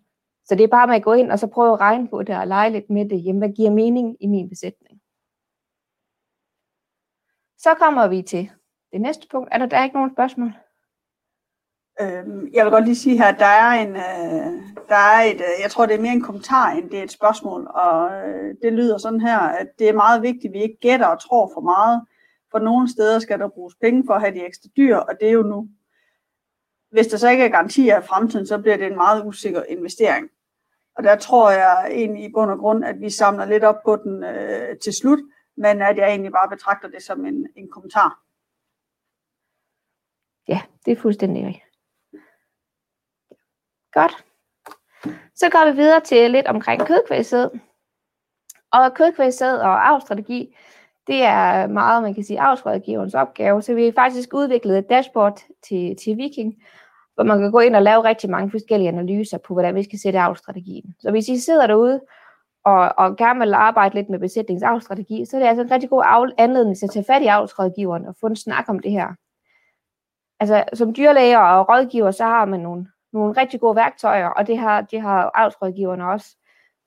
Så 0.45 0.55
det 0.55 0.65
er 0.65 0.69
bare 0.69 0.87
med 0.87 0.97
at 0.97 1.03
gå 1.03 1.13
ind 1.13 1.33
og 1.33 1.39
så 1.39 1.47
prøve 1.47 1.73
at 1.73 1.81
regne 1.81 2.09
på 2.09 2.23
det 2.23 2.37
og 2.37 2.47
lege 2.47 2.71
lidt 2.71 2.91
med 2.91 3.09
det. 3.09 3.25
Jamen 3.25 3.39
hvad 3.39 3.49
giver 3.49 3.71
mening 3.71 4.17
i 4.21 4.27
min 4.27 4.49
besætning? 4.49 5.01
Så 7.59 7.75
kommer 7.75 8.09
vi 8.09 8.23
til 8.23 8.51
det 8.93 9.01
næste 9.01 9.27
punkt. 9.31 9.49
Er 9.53 9.59
der, 9.59 9.67
der 9.67 9.77
er 9.77 9.85
ikke 9.85 9.97
nogen 9.97 10.15
spørgsmål? 10.15 10.53
Øhm, 12.01 12.49
jeg 12.53 12.65
vil 12.65 12.73
godt 12.73 12.85
lige 12.85 12.97
sige 12.97 13.19
her, 13.19 13.27
at 13.27 13.39
der 13.39 13.53
er 13.65 13.71
en, 13.71 13.89
øh, 13.89 14.53
der 14.89 15.01
er 15.15 15.23
et, 15.23 15.41
øh, 15.41 15.63
jeg 15.63 15.71
tror 15.71 15.87
det 15.87 15.95
er 15.95 16.01
mere 16.01 16.13
en 16.13 16.29
kommentar, 16.29 16.71
end 16.71 16.91
det 16.91 16.99
er 16.99 17.03
et 17.03 17.11
spørgsmål, 17.11 17.67
og 17.67 18.13
øh, 18.29 18.55
det 18.63 18.73
lyder 18.73 18.99
sådan 18.99 19.21
her, 19.21 19.39
at 19.39 19.69
det 19.79 19.89
er 19.89 19.93
meget 19.93 20.23
vigtigt, 20.23 20.51
at 20.51 20.53
vi 20.53 20.63
ikke 20.63 20.79
gætter 20.81 21.07
og 21.07 21.21
tror 21.21 21.51
for 21.55 21.61
meget, 21.61 22.07
for 22.51 22.59
nogle 22.59 22.91
steder 22.91 23.19
skal 23.19 23.39
der 23.39 23.49
bruges 23.49 23.75
penge 23.81 24.03
for 24.07 24.15
at 24.15 24.21
have 24.21 24.35
de 24.35 24.47
ekstra 24.47 24.69
dyr, 24.77 24.97
og 24.97 25.15
det 25.21 25.29
er 25.29 25.33
jo 25.33 25.43
nu. 25.43 25.69
Hvis 26.91 27.07
der 27.07 27.17
så 27.17 27.29
ikke 27.29 27.45
er 27.45 27.49
garantier 27.49 27.99
i 28.01 28.07
fremtiden, 28.07 28.47
så 28.47 28.59
bliver 28.59 28.77
det 28.77 28.87
en 28.87 28.97
meget 28.97 29.27
usikker 29.27 29.63
investering. 29.63 30.31
Og 30.97 31.05
der 31.05 31.17
tror 31.17 31.51
jeg 31.51 31.89
egentlig 31.91 32.25
i 32.25 32.33
bund 32.33 32.51
og 32.51 32.59
grund, 32.59 32.85
at 32.85 33.01
vi 33.01 33.11
samler 33.11 33.45
lidt 33.45 33.65
op 33.65 33.83
på 33.85 33.97
den 33.97 34.25
øh, 34.25 34.79
til 34.79 34.93
slut, 34.93 35.19
men 35.57 35.83
at 35.83 35.97
jeg 35.97 36.09
egentlig 36.09 36.33
bare 36.33 36.49
betragter 36.49 36.89
det 36.89 37.03
som 37.03 37.27
en, 37.27 37.49
en 37.57 37.71
kommentar. 37.71 38.23
Ja, 40.49 40.61
det 40.85 40.93
er 40.93 41.01
fuldstændig 41.03 41.47
rigtigt. 41.47 41.65
Godt. 43.93 44.25
Så 45.35 45.51
går 45.51 45.71
vi 45.71 45.77
videre 45.77 46.01
til 46.01 46.31
lidt 46.31 46.47
omkring 46.47 46.87
kødkvægsæd. 46.87 47.49
Og 48.73 48.95
kødkvægsæd 48.95 49.59
og 49.59 49.89
arvstrategi, 49.89 50.57
det 51.07 51.23
er 51.23 51.67
meget, 51.67 52.03
man 52.03 52.15
kan 52.15 52.25
sige, 52.25 52.41
avlsrådgiverens 52.41 53.15
opgave. 53.15 53.63
Så 53.63 53.75
vi 53.75 53.85
har 53.85 53.93
faktisk 53.93 54.35
udviklet 54.35 54.79
et 54.79 54.91
dashboard 54.91 55.41
til, 55.69 55.97
til 55.97 56.17
Viking, 56.17 56.55
hvor 57.15 57.25
man 57.25 57.39
kan 57.39 57.51
gå 57.51 57.59
ind 57.59 57.77
og 57.77 57.83
lave 57.83 58.05
rigtig 58.05 58.31
mange 58.31 58.51
forskellige 58.51 58.89
analyser 58.89 59.39
på, 59.39 59.55
hvordan 59.55 59.75
vi 59.75 59.83
skal 59.83 59.99
sætte 59.99 60.19
avlsstrategien. 60.19 60.95
Så 61.01 61.11
hvis 61.11 61.29
I 61.29 61.39
sidder 61.39 61.67
derude 61.67 62.01
og, 62.65 62.93
og 62.99 63.17
gerne 63.17 63.41
vil 63.41 63.55
arbejde 63.55 63.95
lidt 63.95 64.11
med 64.11 64.19
besætningsavlsstrategi, 64.19 65.25
så 65.25 65.37
er 65.37 65.41
det 65.41 65.49
altså 65.49 65.63
en 65.63 65.71
rigtig 65.71 65.91
god 65.91 66.33
anledning 66.39 66.79
til 66.79 66.87
at 66.87 66.91
tage 66.91 67.05
fat 67.05 67.23
i 67.23 67.27
avlsrådgiveren 67.27 68.07
og 68.07 68.15
få 68.21 68.27
en 68.27 68.37
snak 68.37 68.69
om 68.69 68.79
det 68.79 68.91
her. 68.91 69.09
Altså, 70.41 70.65
som 70.75 70.95
dyrlæger 70.95 71.39
og 71.39 71.69
rådgiver, 71.69 72.11
så 72.11 72.25
har 72.25 72.45
man 72.45 72.61
nogle, 72.61 72.87
nogle 73.13 73.41
rigtig 73.41 73.61
gode 73.61 73.77
værktøjer, 73.77 74.29
og 74.29 74.47
det 74.47 74.59
har, 74.59 74.81
det 74.81 75.01
har 75.01 75.31
avlsrådgiverne 75.35 76.11
også. 76.11 76.37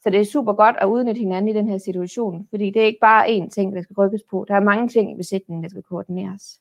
Så 0.03 0.09
det 0.09 0.19
er 0.19 0.25
super 0.25 0.53
godt 0.53 0.75
at 0.79 0.87
udnytte 0.87 1.19
hinanden 1.19 1.49
i 1.49 1.53
den 1.53 1.69
her 1.69 1.77
situation, 1.77 2.47
fordi 2.49 2.69
det 2.69 2.81
er 2.81 2.85
ikke 2.85 2.99
bare 3.01 3.27
én 3.27 3.49
ting, 3.49 3.75
der 3.75 3.81
skal 3.81 3.93
rykkes 3.93 4.21
på. 4.29 4.45
Der 4.47 4.55
er 4.55 4.59
mange 4.59 4.87
ting 4.87 5.11
i 5.11 5.17
besætningen, 5.17 5.63
der 5.63 5.69
skal 5.69 5.83
koordineres. 5.83 6.59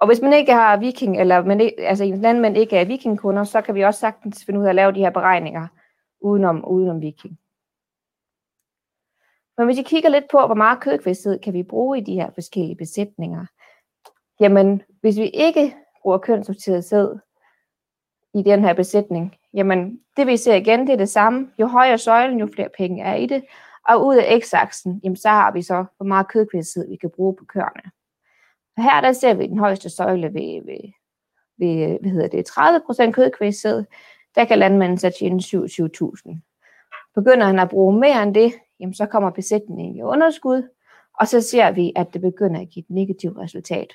Og 0.00 0.06
hvis 0.06 0.20
man 0.20 0.32
ikke 0.32 0.52
har 0.52 0.76
viking, 0.76 1.20
eller 1.20 1.44
man 1.44 1.60
ikke, 1.60 1.80
altså 1.80 2.04
ens 2.04 2.20
landmænd 2.20 2.56
ikke 2.56 2.76
er 2.76 2.84
vikingkunder, 2.84 3.44
så 3.44 3.60
kan 3.60 3.74
vi 3.74 3.82
også 3.82 4.00
sagtens 4.00 4.44
finde 4.44 4.60
ud 4.60 4.64
af 4.64 4.68
at 4.68 4.74
lave 4.74 4.92
de 4.92 5.00
her 5.00 5.10
beregninger 5.10 5.68
udenom, 6.20 6.64
udenom 6.64 7.00
viking. 7.00 7.38
Men 9.58 9.66
hvis 9.66 9.78
I 9.78 9.82
kigger 9.82 10.08
lidt 10.08 10.24
på, 10.30 10.46
hvor 10.46 10.54
meget 10.54 10.80
kødkvæsthed 10.80 11.38
kan 11.38 11.52
vi 11.52 11.62
bruge 11.62 11.98
i 11.98 12.00
de 12.00 12.14
her 12.14 12.30
forskellige 12.30 12.76
besætninger, 12.76 13.46
jamen 14.40 14.82
hvis 15.00 15.18
vi 15.18 15.28
ikke 15.28 15.76
bruger 16.02 16.18
kønssorteret 16.18 16.84
sæd 16.84 17.18
i 18.34 18.42
den 18.42 18.64
her 18.64 18.72
besætning, 18.72 19.36
jamen 19.54 20.00
det 20.16 20.26
vi 20.26 20.36
ser 20.36 20.54
igen, 20.54 20.80
det 20.80 20.92
er 20.92 20.96
det 20.96 21.08
samme. 21.08 21.50
Jo 21.58 21.66
højere 21.66 21.98
søjlen, 21.98 22.38
jo 22.38 22.48
flere 22.54 22.68
penge 22.78 23.02
er 23.02 23.14
i 23.14 23.26
det. 23.26 23.44
Og 23.88 24.06
ud 24.06 24.16
af 24.16 24.40
x-aksen, 24.42 25.00
jamen 25.04 25.16
så 25.16 25.28
har 25.28 25.52
vi 25.52 25.62
så, 25.62 25.84
hvor 25.96 26.06
meget 26.06 26.28
kødkvalitet 26.28 26.86
vi 26.90 26.96
kan 26.96 27.10
bruge 27.10 27.36
på 27.36 27.44
køerne. 27.44 27.90
Og 28.76 28.82
her 28.82 29.00
der 29.00 29.12
ser 29.12 29.34
vi 29.34 29.46
den 29.46 29.58
højeste 29.58 29.90
søjle 29.90 30.34
ved, 30.34 30.64
ved, 30.66 30.92
ved 31.58 31.98
hvad 32.00 32.10
hedder 32.10 32.28
det, 32.28 32.50
30% 33.08 33.12
kødkvalitet. 33.12 33.86
Der 34.34 34.44
kan 34.44 34.58
landmanden 34.58 34.98
så 34.98 35.10
tjene 35.18 35.40
27.000. 35.40 36.38
Begynder 37.14 37.46
han 37.46 37.58
at 37.58 37.68
bruge 37.68 38.00
mere 38.00 38.22
end 38.22 38.34
det, 38.34 38.52
jamen 38.80 38.94
så 38.94 39.06
kommer 39.06 39.30
besætningen 39.30 39.96
i 39.96 40.02
underskud, 40.02 40.68
og 41.20 41.28
så 41.28 41.40
ser 41.40 41.70
vi, 41.70 41.92
at 41.96 42.12
det 42.12 42.20
begynder 42.20 42.60
at 42.60 42.68
give 42.68 42.82
et 42.82 42.90
negativt 42.90 43.38
resultat. 43.38 43.92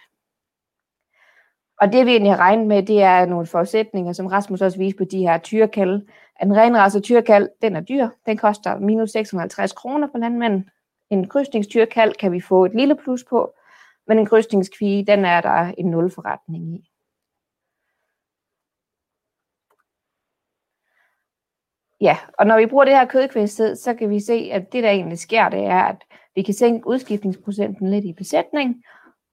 Og 1.82 1.94
det 1.94 2.06
vi 2.06 2.12
egentlig 2.12 2.32
har 2.32 2.40
regnet 2.40 2.68
med, 2.68 2.84
det 2.84 3.02
er 3.02 3.26
nogle 3.26 3.48
forudsætninger, 3.48 4.14
som 4.14 4.28
Rasmus 4.28 4.62
også 4.62 4.78
viste 4.78 4.98
på 4.98 5.04
de 5.04 5.20
her 5.20 5.38
tyrkald. 5.38 6.08
En 6.44 6.58
renraset 6.58 7.04
tyrkald, 7.04 7.50
den 7.62 7.76
er 7.76 7.82
dyr. 7.82 8.10
Den 8.26 8.38
koster 8.38 8.80
minus 8.80 9.12
650 9.12 9.72
kroner 9.72 10.08
på 10.08 10.18
landmanden. 10.18 10.70
En 11.10 11.28
krydsningstyrkald 11.28 12.14
kan 12.14 12.32
vi 12.32 12.42
få 12.42 12.66
et 12.66 12.76
lille 12.76 12.96
plus 12.96 13.24
på, 13.24 13.54
men 14.08 14.20
en 14.20 14.26
krydsningskvige, 14.26 15.06
den 15.06 15.26
er 15.26 15.42
der 15.42 15.74
en 15.78 15.86
nul 15.86 16.12
forretning 16.12 16.76
i. 16.76 16.90
Ja, 22.02 22.18
og 22.40 22.48
når 22.48 22.58
vi 22.58 22.66
bruger 22.66 22.86
det 22.86 22.94
her 22.94 23.06
kødkvæsted, 23.06 23.76
så 23.76 23.94
kan 23.94 24.10
vi 24.10 24.20
se, 24.20 24.50
at 24.54 24.74
det 24.74 24.84
der 24.84 24.90
egentlig 24.90 25.20
sker, 25.20 25.50
det 25.50 25.66
er, 25.66 25.84
at 25.84 26.04
vi 26.36 26.42
kan 26.42 26.54
sænke 26.54 26.88
udskiftningsprocenten 26.88 27.90
lidt 27.90 28.06
i 28.06 28.14
besætning, 28.14 28.84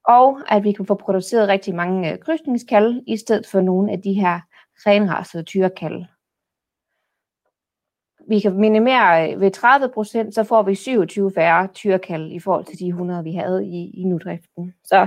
og 0.05 0.41
at 0.49 0.65
vi 0.65 0.73
kan 0.73 0.87
få 0.87 0.95
produceret 0.95 1.49
rigtig 1.49 1.75
mange 1.75 2.13
øh, 2.13 2.19
krydsningskalde, 2.19 3.03
i 3.07 3.17
stedet 3.17 3.47
for 3.47 3.61
nogle 3.61 3.93
af 3.93 4.03
de 4.03 4.13
her 4.13 4.41
renrasede 4.87 5.43
tyrekalde. 5.43 6.07
Vi 8.29 8.41
kan 8.41 8.55
minimere 8.55 9.33
øh, 9.33 9.41
ved 9.41 9.51
30 9.51 9.89
procent, 9.89 10.35
så 10.35 10.45
får 10.45 10.63
vi 10.63 10.75
27 10.75 11.33
færre 11.35 11.69
tyrekalde 11.75 12.35
i 12.35 12.41
forhold 12.41 12.65
til 12.65 12.79
de 12.79 12.89
100, 12.89 13.25
vi 13.25 13.33
havde 13.33 13.67
i, 13.67 13.91
i 13.95 14.05
nudriften. 14.05 14.75
Så 14.85 15.07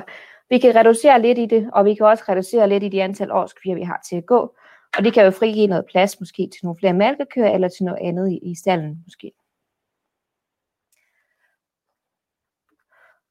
vi 0.50 0.58
kan 0.58 0.76
reducere 0.76 1.22
lidt 1.22 1.38
i 1.38 1.46
det, 1.46 1.70
og 1.74 1.86
vi 1.86 1.94
kan 1.94 2.06
også 2.06 2.24
reducere 2.30 2.70
lidt 2.70 2.84
i 2.84 2.90
de 2.90 3.04
antal 3.04 3.32
årskvier, 3.32 3.76
vi 3.76 3.84
har 3.84 4.02
til 4.10 4.16
at 4.16 4.26
gå. 4.26 4.56
Og 4.98 5.04
det 5.04 5.14
kan 5.14 5.26
jo 5.26 5.32
frigive 5.32 5.68
noget 5.68 5.86
plads 5.86 6.20
måske 6.20 6.42
til 6.42 6.60
nogle 6.64 6.80
flere 6.80 6.94
mælkekøer 6.94 7.50
eller 7.50 7.68
til 7.68 7.86
noget 7.86 8.00
andet 8.02 8.32
i, 8.32 8.38
i 8.38 8.56
stallen 8.56 9.04
måske. 9.06 9.32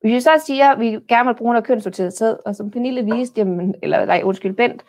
Hvis 0.07 0.15
vi 0.15 0.21
så 0.21 0.43
siger, 0.47 0.69
at 0.69 0.81
vi 0.81 0.99
gerne 1.09 1.27
vil 1.29 1.35
bruge 1.35 1.53
noget 1.53 1.67
kønssorteret 1.67 2.13
sæd, 2.13 2.37
og 2.47 2.57
som 2.57 2.71
Pernille 2.71 3.15
viste, 3.15 3.41
jamen, 3.41 3.75
eller 3.83 4.05
nej, 4.05 4.21
undskyld, 4.25 4.53
Bent, 4.53 4.85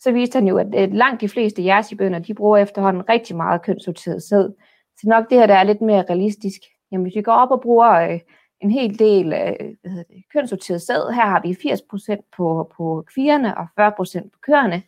så 0.00 0.12
viste 0.12 0.36
han 0.36 0.48
jo, 0.48 0.58
at 0.58 0.92
langt 0.92 1.20
de 1.20 1.28
fleste 1.28 1.64
jersibønder, 1.64 2.18
de 2.18 2.34
bruger 2.34 2.56
efterhånden 2.56 3.08
rigtig 3.08 3.36
meget 3.36 3.62
kønssorteret 3.62 4.22
sæd. 4.22 4.52
Så 4.96 5.08
nok 5.08 5.30
det 5.30 5.38
her, 5.38 5.46
der 5.46 5.54
er 5.54 5.62
lidt 5.62 5.80
mere 5.80 6.04
realistisk. 6.10 6.60
Jamen, 6.92 7.04
hvis 7.04 7.16
vi 7.16 7.22
går 7.22 7.32
op 7.32 7.50
og 7.50 7.60
bruger 7.60 7.90
øh, 7.90 8.20
en 8.60 8.70
hel 8.70 8.98
del 8.98 9.26
øh, 9.26 9.56
hvad 9.80 9.90
hedder 9.90 10.04
det, 10.10 10.24
kønssorteret 10.32 10.82
sæd, 10.82 11.12
her 11.14 11.26
har 11.26 11.40
vi 11.42 11.52
80% 12.16 12.30
på, 12.36 12.72
på 12.76 13.04
kvierne 13.14 13.56
og 13.58 13.66
40% 13.80 14.28
på 14.32 14.38
køerne, 14.42 14.82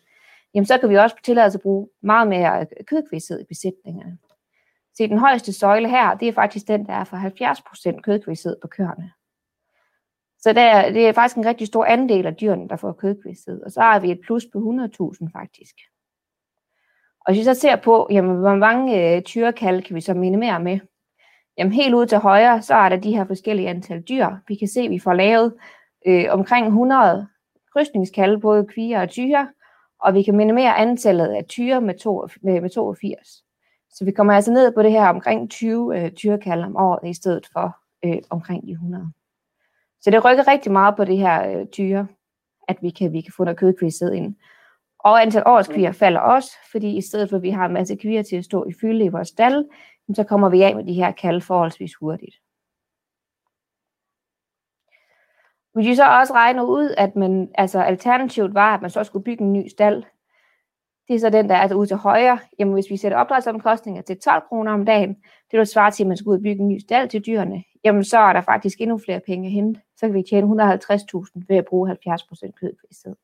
jamen 0.55 0.67
så 0.67 0.79
kan 0.79 0.89
vi 0.89 0.95
også 0.95 1.17
tillade 1.25 1.47
os 1.47 1.55
at 1.55 1.61
bruge 1.61 1.89
meget 2.03 2.29
mere 2.29 2.61
øh, 2.61 2.67
kødkvæshed 2.87 3.41
i 3.41 3.45
besætningerne. 3.49 4.19
Så 4.95 5.07
den 5.07 5.19
højeste 5.19 5.53
søjle 5.53 5.89
her, 5.89 6.15
det 6.15 6.29
er 6.29 6.33
faktisk 6.33 6.69
den, 6.69 6.87
der 6.87 6.93
er 6.93 7.05
for 7.05 7.17
70% 7.97 8.01
kødkvæshed 8.01 8.57
på 8.63 8.69
køerne. 8.69 9.11
Så 10.41 10.53
der, 10.53 10.93
det 10.93 11.09
er 11.09 11.13
faktisk 11.13 11.37
en 11.37 11.47
rigtig 11.47 11.67
stor 11.67 11.85
andel 11.85 12.27
af 12.27 12.37
dyrene, 12.37 12.69
der 12.69 12.77
får 12.77 12.93
kødkvæshed. 12.93 13.63
Og 13.63 13.71
så 13.71 13.81
har 13.81 14.01
vi 14.01 14.11
et 14.11 14.21
plus 14.21 14.47
på 14.53 14.59
100.000 14.59 15.31
faktisk. 15.39 15.75
Og 17.21 17.33
hvis 17.33 17.39
vi 17.39 17.45
så 17.45 17.55
ser 17.55 17.77
på, 17.77 18.09
jamen, 18.11 18.37
hvor 18.37 18.55
mange 18.55 19.17
øh, 19.17 19.23
tyrekald 19.23 19.83
kan 19.83 19.97
vi 19.97 20.01
så 20.01 20.15
minimere 20.15 20.61
med, 20.61 20.81
jamen 21.59 21.73
helt 21.73 21.95
ud 21.95 22.07
til 22.07 22.19
højre, 22.19 22.63
så 22.63 22.75
er 22.75 22.89
der 22.89 22.97
de 22.97 23.17
her 23.17 23.25
forskellige 23.25 23.69
antal 23.69 24.03
dyr. 24.03 24.29
Vi 24.49 24.55
kan 24.55 24.69
se, 24.69 24.81
at 24.81 24.91
vi 24.91 24.99
får 24.99 25.13
lavet 25.13 25.55
øh, 26.07 26.25
omkring 26.31 26.67
100 26.67 27.27
krydsningskalde, 27.73 28.41
både 28.41 28.67
kvier 28.67 29.01
og 29.01 29.09
tyre, 29.09 29.49
og 30.03 30.15
vi 30.15 30.23
kan 30.23 30.37
minimere 30.37 30.77
antallet 30.77 31.27
af 31.27 31.45
tyre 31.45 31.81
med, 31.81 31.99
to, 31.99 32.29
med, 32.43 32.61
med 32.61 32.71
82. 32.71 33.45
Så 33.91 34.05
vi 34.05 34.11
kommer 34.11 34.33
altså 34.33 34.53
ned 34.53 34.73
på 34.75 34.83
det 34.83 34.91
her 34.91 35.09
omkring 35.09 35.51
20 35.51 35.99
øh, 35.99 36.11
tyrekalde 36.13 36.65
om 36.65 36.77
året, 36.77 37.11
i 37.11 37.15
stedet 37.15 37.49
for 37.53 37.77
øh, 38.05 38.19
omkring 38.31 38.67
de 38.67 38.71
100. 38.73 39.13
Så 40.09 40.13
det 40.13 40.25
rykker 40.25 40.49
rigtig 40.49 40.73
meget 40.73 40.97
på 40.97 41.05
det 41.05 41.19
her 41.19 41.51
øh, 41.51 41.67
tyre, 41.67 42.07
at 42.69 42.77
vi 42.83 42.91
kan, 42.91 43.13
vi 43.13 43.21
kan 43.21 43.33
få 43.37 43.45
noget 43.45 43.59
kødkvæshed 43.59 44.13
ind. 44.13 44.37
Og 44.99 45.23
antal 45.23 45.43
årskvier 45.47 45.93
falder 45.93 46.21
også, 46.21 46.51
fordi 46.71 46.97
i 46.97 47.01
stedet 47.01 47.31
for 47.31 47.37
at 47.37 47.43
vi 47.43 47.51
har 47.51 47.67
en 47.67 47.73
masse 47.73 47.97
kvier 47.97 48.23
til 48.23 48.37
at 48.37 48.45
stå 48.45 48.65
i 48.65 48.73
fylde 48.81 49.05
i 49.05 49.09
vores 49.09 49.29
stald, 49.29 49.65
så 50.15 50.25
kommer 50.25 50.49
vi 50.49 50.63
af 50.63 50.77
med 50.77 50.85
de 50.85 50.93
her 50.93 51.13
kalde 51.13 51.41
forholdsvis 51.41 51.95
hurtigt. 51.95 52.35
Vi 55.75 55.85
kan 55.85 55.97
så 55.97 56.05
også 56.21 56.35
regne 56.35 56.67
ud, 56.67 56.95
at 56.97 57.17
man, 57.17 57.51
altså 57.55 57.81
alternativet 57.81 58.55
var, 58.55 58.75
at 58.75 58.83
man 58.83 58.91
så 58.91 59.05
skulle 59.05 59.25
bygge 59.25 59.45
en 59.45 59.53
ny 59.53 59.69
stald. 59.69 60.03
Det 61.09 61.15
er 61.15 61.21
så 61.21 61.31
den, 61.31 61.49
der 61.49 61.55
er 61.55 61.61
altså 61.61 61.77
ude 61.77 61.87
til 61.87 61.97
højre. 61.97 62.39
Jamen, 62.59 62.75
hvis 62.75 62.91
vi 62.91 62.97
sætter 62.97 63.19
opdrætsomkostninger 63.19 64.03
til 64.03 64.19
12 64.19 64.43
kroner 64.49 64.73
om 64.73 64.85
dagen, 64.85 65.17
det 65.51 65.59
vil 65.59 65.67
svare 65.67 65.91
til, 65.91 66.03
at 66.03 66.09
man 66.09 66.17
skal 66.17 66.29
ud 66.29 66.37
og 66.37 66.43
bygge 66.43 66.63
en 66.63 66.69
ny 66.69 66.79
stald 66.79 67.09
til 67.09 67.27
dyrene, 67.27 67.65
jamen 67.85 68.05
så 68.05 68.19
er 68.19 68.33
der 68.33 68.41
faktisk 68.41 68.81
endnu 68.81 68.99
flere 68.99 69.21
penge 69.21 69.47
at 69.47 69.53
hente. 69.53 69.81
Så 69.97 70.07
kan 70.07 70.15
vi 70.15 70.23
tjene 70.23 70.47
150.000 70.47 71.45
ved 71.49 71.57
at 71.57 71.65
bruge 71.65 71.91
70% 71.91 72.51
kød 72.51 72.73
i 72.91 72.95
stedet. 72.95 73.19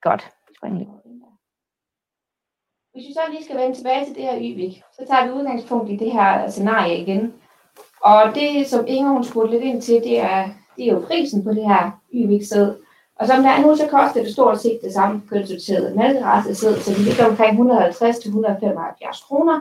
Godt. 0.00 0.30
Hvis 2.92 3.08
vi 3.08 3.12
så 3.12 3.20
lige 3.30 3.44
skal 3.44 3.56
vende 3.56 3.76
tilbage 3.76 4.04
til 4.04 4.14
det 4.14 4.22
her 4.22 4.38
Yvik, 4.38 4.82
så 4.92 5.06
tager 5.06 5.26
vi 5.26 5.32
udgangspunkt 5.32 5.90
i 5.90 5.96
det 5.96 6.12
her 6.12 6.50
scenarie 6.50 6.98
igen. 7.02 7.34
Og 8.00 8.34
det, 8.34 8.66
som 8.66 8.84
Inger 8.86 9.10
hun 9.10 9.24
spurgte 9.24 9.52
lidt 9.52 9.64
ind 9.64 9.82
til, 9.82 9.94
det 9.94 10.20
er, 10.20 10.48
det 10.76 10.88
er 10.88 10.92
jo 10.92 11.04
prisen 11.06 11.44
på 11.44 11.50
det 11.50 11.68
her 11.68 12.00
Yvik-sæd. 12.14 12.83
Og 13.16 13.26
som 13.26 13.42
der 13.42 13.50
er 13.50 13.60
nu, 13.60 13.76
så 13.76 13.86
koster 13.86 14.22
det 14.22 14.32
stort 14.32 14.60
set 14.60 14.80
det 14.82 14.92
samme 14.92 15.22
kønssorteret 15.30 15.96
mælkerassesæd, 15.96 16.76
så 16.76 16.90
det 16.90 17.00
ligger 17.00 17.26
omkring 17.26 17.72
150-175 17.72 19.26
kroner. 19.26 19.60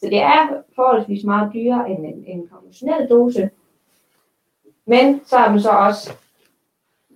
Så 0.00 0.06
det 0.06 0.22
er 0.22 0.62
forholdsvis 0.74 1.24
meget 1.24 1.50
dyrere 1.54 1.90
end 1.90 2.06
en, 2.06 2.24
en 2.26 2.48
konventionel 2.52 3.08
dose. 3.08 3.50
Men 4.86 5.20
så 5.26 5.36
er 5.36 5.50
man 5.50 5.60
så 5.60 5.70
også 5.70 6.12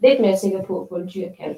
lidt 0.02 0.20
mere 0.20 0.36
sikker 0.36 0.62
på 0.62 0.80
at 0.80 0.88
få 0.88 0.94
en 0.94 1.34
kalv. 1.38 1.56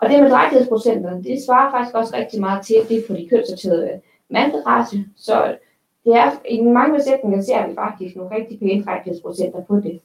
Og 0.00 0.08
det 0.08 0.22
med 0.22 0.30
drægtighedsprocenterne, 0.30 1.24
det 1.24 1.44
svarer 1.46 1.70
faktisk 1.70 1.96
også 1.96 2.16
rigtig 2.16 2.40
meget 2.40 2.66
til 2.66 2.76
det 2.88 3.04
på 3.08 3.12
de 3.12 3.28
kønssorterede 3.28 4.00
manderace. 4.28 5.04
Så 5.16 5.56
det 6.04 6.14
er, 6.14 6.30
i 6.48 6.60
mange 6.60 6.94
besætninger 6.94 7.42
ser 7.42 7.66
vi 7.66 7.74
faktisk 7.74 8.16
nogle 8.16 8.36
rigtig 8.36 8.58
pæne 8.58 8.84
drægtighedsprocenter 8.84 9.64
på 9.64 9.76
det. 9.76 10.00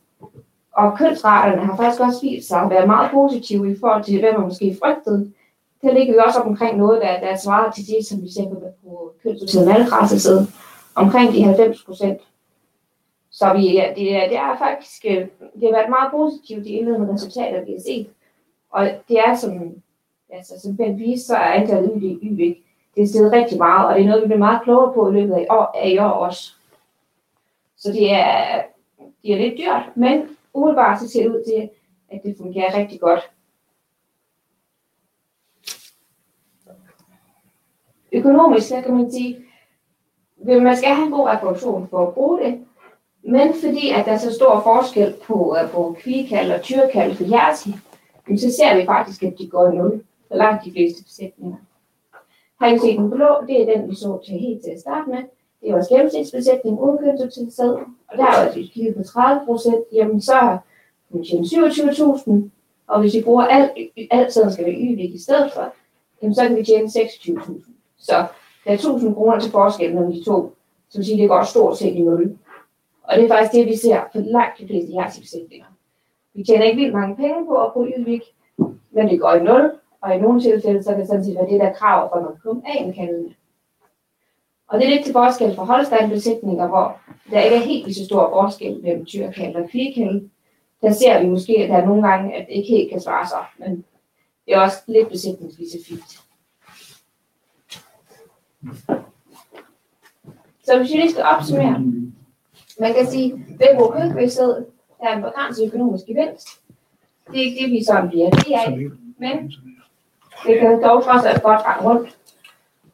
Og 0.76 0.98
kønsraterne 0.98 1.66
har 1.66 1.76
faktisk 1.78 2.02
også 2.02 2.22
vist 2.22 2.48
sig 2.48 2.62
at 2.62 2.70
være 2.70 2.88
meget 2.88 3.12
positive 3.12 3.72
i 3.72 3.76
forhold 3.80 4.04
til, 4.04 4.20
hvad 4.20 4.32
man 4.32 4.42
måske 4.42 4.78
frygtede. 4.84 5.32
der 5.82 5.94
ligger 5.94 6.14
jo 6.14 6.22
også 6.26 6.40
op 6.40 6.48
omkring 6.48 6.78
noget, 6.78 7.02
der, 7.02 7.20
der 7.20 7.38
svarer 7.38 7.72
til 7.72 7.88
det, 7.88 8.06
som 8.06 8.22
vi 8.22 8.32
ser 8.32 8.50
på, 8.50 8.62
på 8.84 9.14
kønssorteret 9.24 9.68
malkrasesæd, 9.68 10.40
omkring 10.96 11.34
de 11.34 11.44
90 11.44 11.84
procent. 11.84 12.22
Så 13.32 13.54
vi, 13.54 13.68
det, 13.96 14.16
er, 14.16 14.28
det 14.28 14.38
er 14.38 14.58
faktisk, 14.58 15.06
øh, 15.06 15.28
det 15.56 15.64
har 15.64 15.72
været 15.72 15.90
meget 15.90 16.12
positivt, 16.12 16.66
de 16.66 16.70
indledende 16.70 17.14
resultater, 17.14 17.66
vi 17.66 17.72
har 17.72 17.82
set. 17.86 18.08
Og 18.72 18.90
det 19.08 19.20
er, 19.20 19.36
som, 19.36 19.52
altså, 20.30 20.54
som 20.60 20.78
Ben 20.78 21.00
viste, 21.00 21.28
så 21.28 21.36
er 21.36 21.54
antallet 21.54 22.04
i 22.04 22.20
YVIK, 22.24 22.58
det 22.96 23.04
er 23.04 23.08
stedet 23.08 23.32
rigtig 23.32 23.58
meget, 23.58 23.88
og 23.88 23.96
det 23.96 24.04
er 24.04 24.08
noget, 24.08 24.22
vi 24.22 24.28
bliver 24.28 24.40
meget 24.40 24.64
klogere 24.64 24.94
på 24.94 25.10
i 25.10 25.14
løbet 25.14 25.34
af, 25.34 25.42
i 25.42 25.48
år, 25.50 25.72
af 25.76 25.90
i 25.90 25.98
år 25.98 26.10
også. 26.10 26.54
Så 27.78 27.92
det 27.92 28.14
er, 28.14 28.62
det 29.24 29.34
er 29.34 29.38
lidt 29.38 29.58
dyrt, 29.58 29.84
men 29.96 30.22
umiddelbart 30.54 31.00
så 31.00 31.10
ser 31.10 31.24
det 31.24 31.36
ud 31.36 31.44
til, 31.44 31.70
at 32.10 32.22
det 32.24 32.38
fungerer 32.38 32.78
rigtig 32.78 33.00
godt. 33.00 33.32
Økonomisk, 38.12 38.68
så 38.68 38.82
kan 38.82 38.96
man 38.96 39.12
sige, 39.12 39.46
at 40.48 40.64
man 40.64 40.78
skal 40.78 40.90
have 40.90 41.06
en 41.06 41.12
god 41.12 41.30
reproduktion 41.30 41.88
for 41.88 42.08
at 42.08 42.14
bruge 42.14 42.40
det, 42.40 42.66
men 43.24 43.54
fordi 43.54 43.90
at 43.90 44.06
der 44.06 44.12
er 44.12 44.18
så 44.18 44.34
stor 44.34 44.62
forskel 44.62 45.16
på, 45.24 45.58
øh, 45.60 45.70
på 45.72 45.96
kvikald 46.00 46.52
og 46.52 46.62
tyrkald 46.62 47.16
for 47.16 47.24
hjerti, 47.24 47.74
så 48.38 48.52
ser 48.52 48.76
vi 48.76 48.86
faktisk, 48.86 49.24
at 49.24 49.34
de 49.38 49.50
går 49.50 49.72
i 49.72 49.76
nul 49.76 50.04
for 50.28 50.36
langt 50.36 50.66
de 50.66 50.72
fleste 50.72 51.04
besætninger. 51.04 51.58
Har 52.62 52.68
I 52.68 52.80
set 52.80 52.98
den 52.98 53.10
blå, 53.10 53.28
det 53.48 53.62
er 53.62 53.78
den, 53.78 53.90
vi 53.90 53.96
så 53.96 54.20
til 54.26 54.34
helt 54.34 54.64
til 54.64 54.72
at 54.72 54.80
starte 54.80 55.10
med. 55.10 55.24
Det 55.64 55.70
er 55.70 55.74
vores 55.74 55.88
gennemsnitsbesætning 55.88 56.80
uden 56.80 56.98
kønsuttilsæd, 56.98 57.70
og 58.08 58.18
der 58.18 58.26
er 58.26 58.54
vi 58.54 58.60
altså 58.60 58.74
kigget 58.74 58.96
på 58.96 59.04
30 59.04 59.46
procent, 59.46 59.84
jamen 59.94 60.22
så 60.22 60.34
har 60.34 60.64
vi 61.10 61.26
tjent 61.26 61.46
27.000, 61.46 62.32
og 62.88 63.00
hvis 63.02 63.14
vi 63.14 63.22
bruger 63.24 63.44
alt, 63.44 63.72
alt 64.12 64.34
sådan 64.34 64.52
skal 64.52 64.66
vi 64.66 64.72
yde 64.72 65.04
i 65.04 65.18
stedet 65.18 65.52
for, 65.54 65.74
jamen 66.22 66.36
så 66.36 66.42
kan 66.42 66.58
vi 66.58 66.64
tjene 66.64 66.88
26.000. 66.88 67.62
Så 67.98 68.16
der 68.66 68.72
er 68.72 68.74
1000 68.74 69.16
kroner 69.16 69.40
til 69.40 69.52
forskel 69.52 69.96
mellem 69.96 70.12
de 70.12 70.24
to, 70.24 70.54
så 70.90 70.98
vil 70.98 71.06
sige, 71.06 71.22
det 71.22 71.30
går 71.30 71.44
stort 71.44 71.78
set 71.78 71.96
i 71.96 72.02
nul. 72.02 72.38
Og 73.04 73.18
det 73.18 73.24
er 73.24 73.30
faktisk 73.30 73.54
det, 73.54 73.68
vi 73.68 73.76
ser 73.76 74.02
på 74.14 74.20
langt 74.20 74.60
de 74.60 74.68
fleste 74.68 74.92
hjertebesætninger. 74.92 75.66
Vi 76.34 76.44
tjener 76.44 76.66
ikke 76.66 76.82
vildt 76.82 76.94
mange 76.94 77.16
penge 77.16 77.46
på 77.46 77.56
at 77.66 77.74
bruge 77.74 77.94
Ydvik, 77.98 78.22
men 78.92 79.10
det 79.10 79.20
går 79.22 79.34
i 79.34 79.44
nul, 79.44 79.72
og 80.02 80.16
i 80.16 80.20
nogle 80.20 80.42
tilfælde, 80.42 80.84
så 80.84 80.90
kan 80.90 81.00
det 81.00 81.08
sådan 81.08 81.26
set 81.26 81.36
være 81.36 81.50
det, 81.50 81.60
der 81.60 81.68
er 81.68 81.74
krav 81.74 82.10
for, 82.10 82.16
at 82.16 82.24
man 82.24 82.34
kommer 82.44 82.64
af 82.66 82.86
med 82.86 82.94
kaldene. 82.94 83.34
Og 84.68 84.80
det 84.80 84.86
er 84.86 84.90
lidt 84.90 85.06
til 85.06 85.14
forskel 85.14 85.56
for 85.56 85.64
Holstein-besætninger, 85.64 86.68
hvor 86.68 87.00
der 87.32 87.42
ikke 87.42 87.56
er 87.56 87.60
helt 87.60 87.86
lige 87.86 87.96
så 87.96 88.06
stor 88.06 88.30
forskel 88.30 88.80
mellem 88.84 89.06
tyrkald 89.06 89.56
og 89.56 89.70
kvikald. 89.70 90.30
Der 90.82 90.92
ser 90.92 91.22
vi 91.22 91.28
måske, 91.28 91.58
at 91.58 91.70
der 91.70 91.76
er 91.76 91.86
nogle 91.86 92.08
gange, 92.08 92.36
at 92.36 92.48
det 92.48 92.54
ikke 92.54 92.70
helt 92.70 92.92
kan 92.92 93.02
svare 93.02 93.28
sig, 93.28 93.46
men 93.58 93.86
det 94.46 94.54
er 94.54 94.60
også 94.60 94.78
lidt 94.88 95.10
besætningsspecifikt. 95.10 96.24
Så 100.64 100.78
hvis 100.78 100.92
vi 100.92 100.98
lige 100.98 101.12
skal 101.12 101.24
opsummere, 101.24 101.80
man 102.80 102.94
kan 102.94 103.08
sige, 103.08 103.34
at 103.60 103.76
hvor 103.76 103.92
der 103.92 105.10
er 105.10 105.16
en 105.16 105.22
begrænset 105.22 105.68
økonomisk 105.68 106.06
gevinst. 106.06 106.48
Det 107.32 107.40
er 107.40 107.44
ikke 107.44 107.64
det, 107.64 107.72
vi 107.72 107.84
sådan 107.84 108.10
bliver 108.10 108.30
det 108.30 108.54
af, 108.54 108.78
men 109.18 109.54
det 110.48 110.60
kan 110.60 110.82
dog 110.84 111.04
trods 111.04 111.26
alt 111.26 111.44
godt 111.44 111.62
rende 111.66 111.90
rundt. 111.90 112.18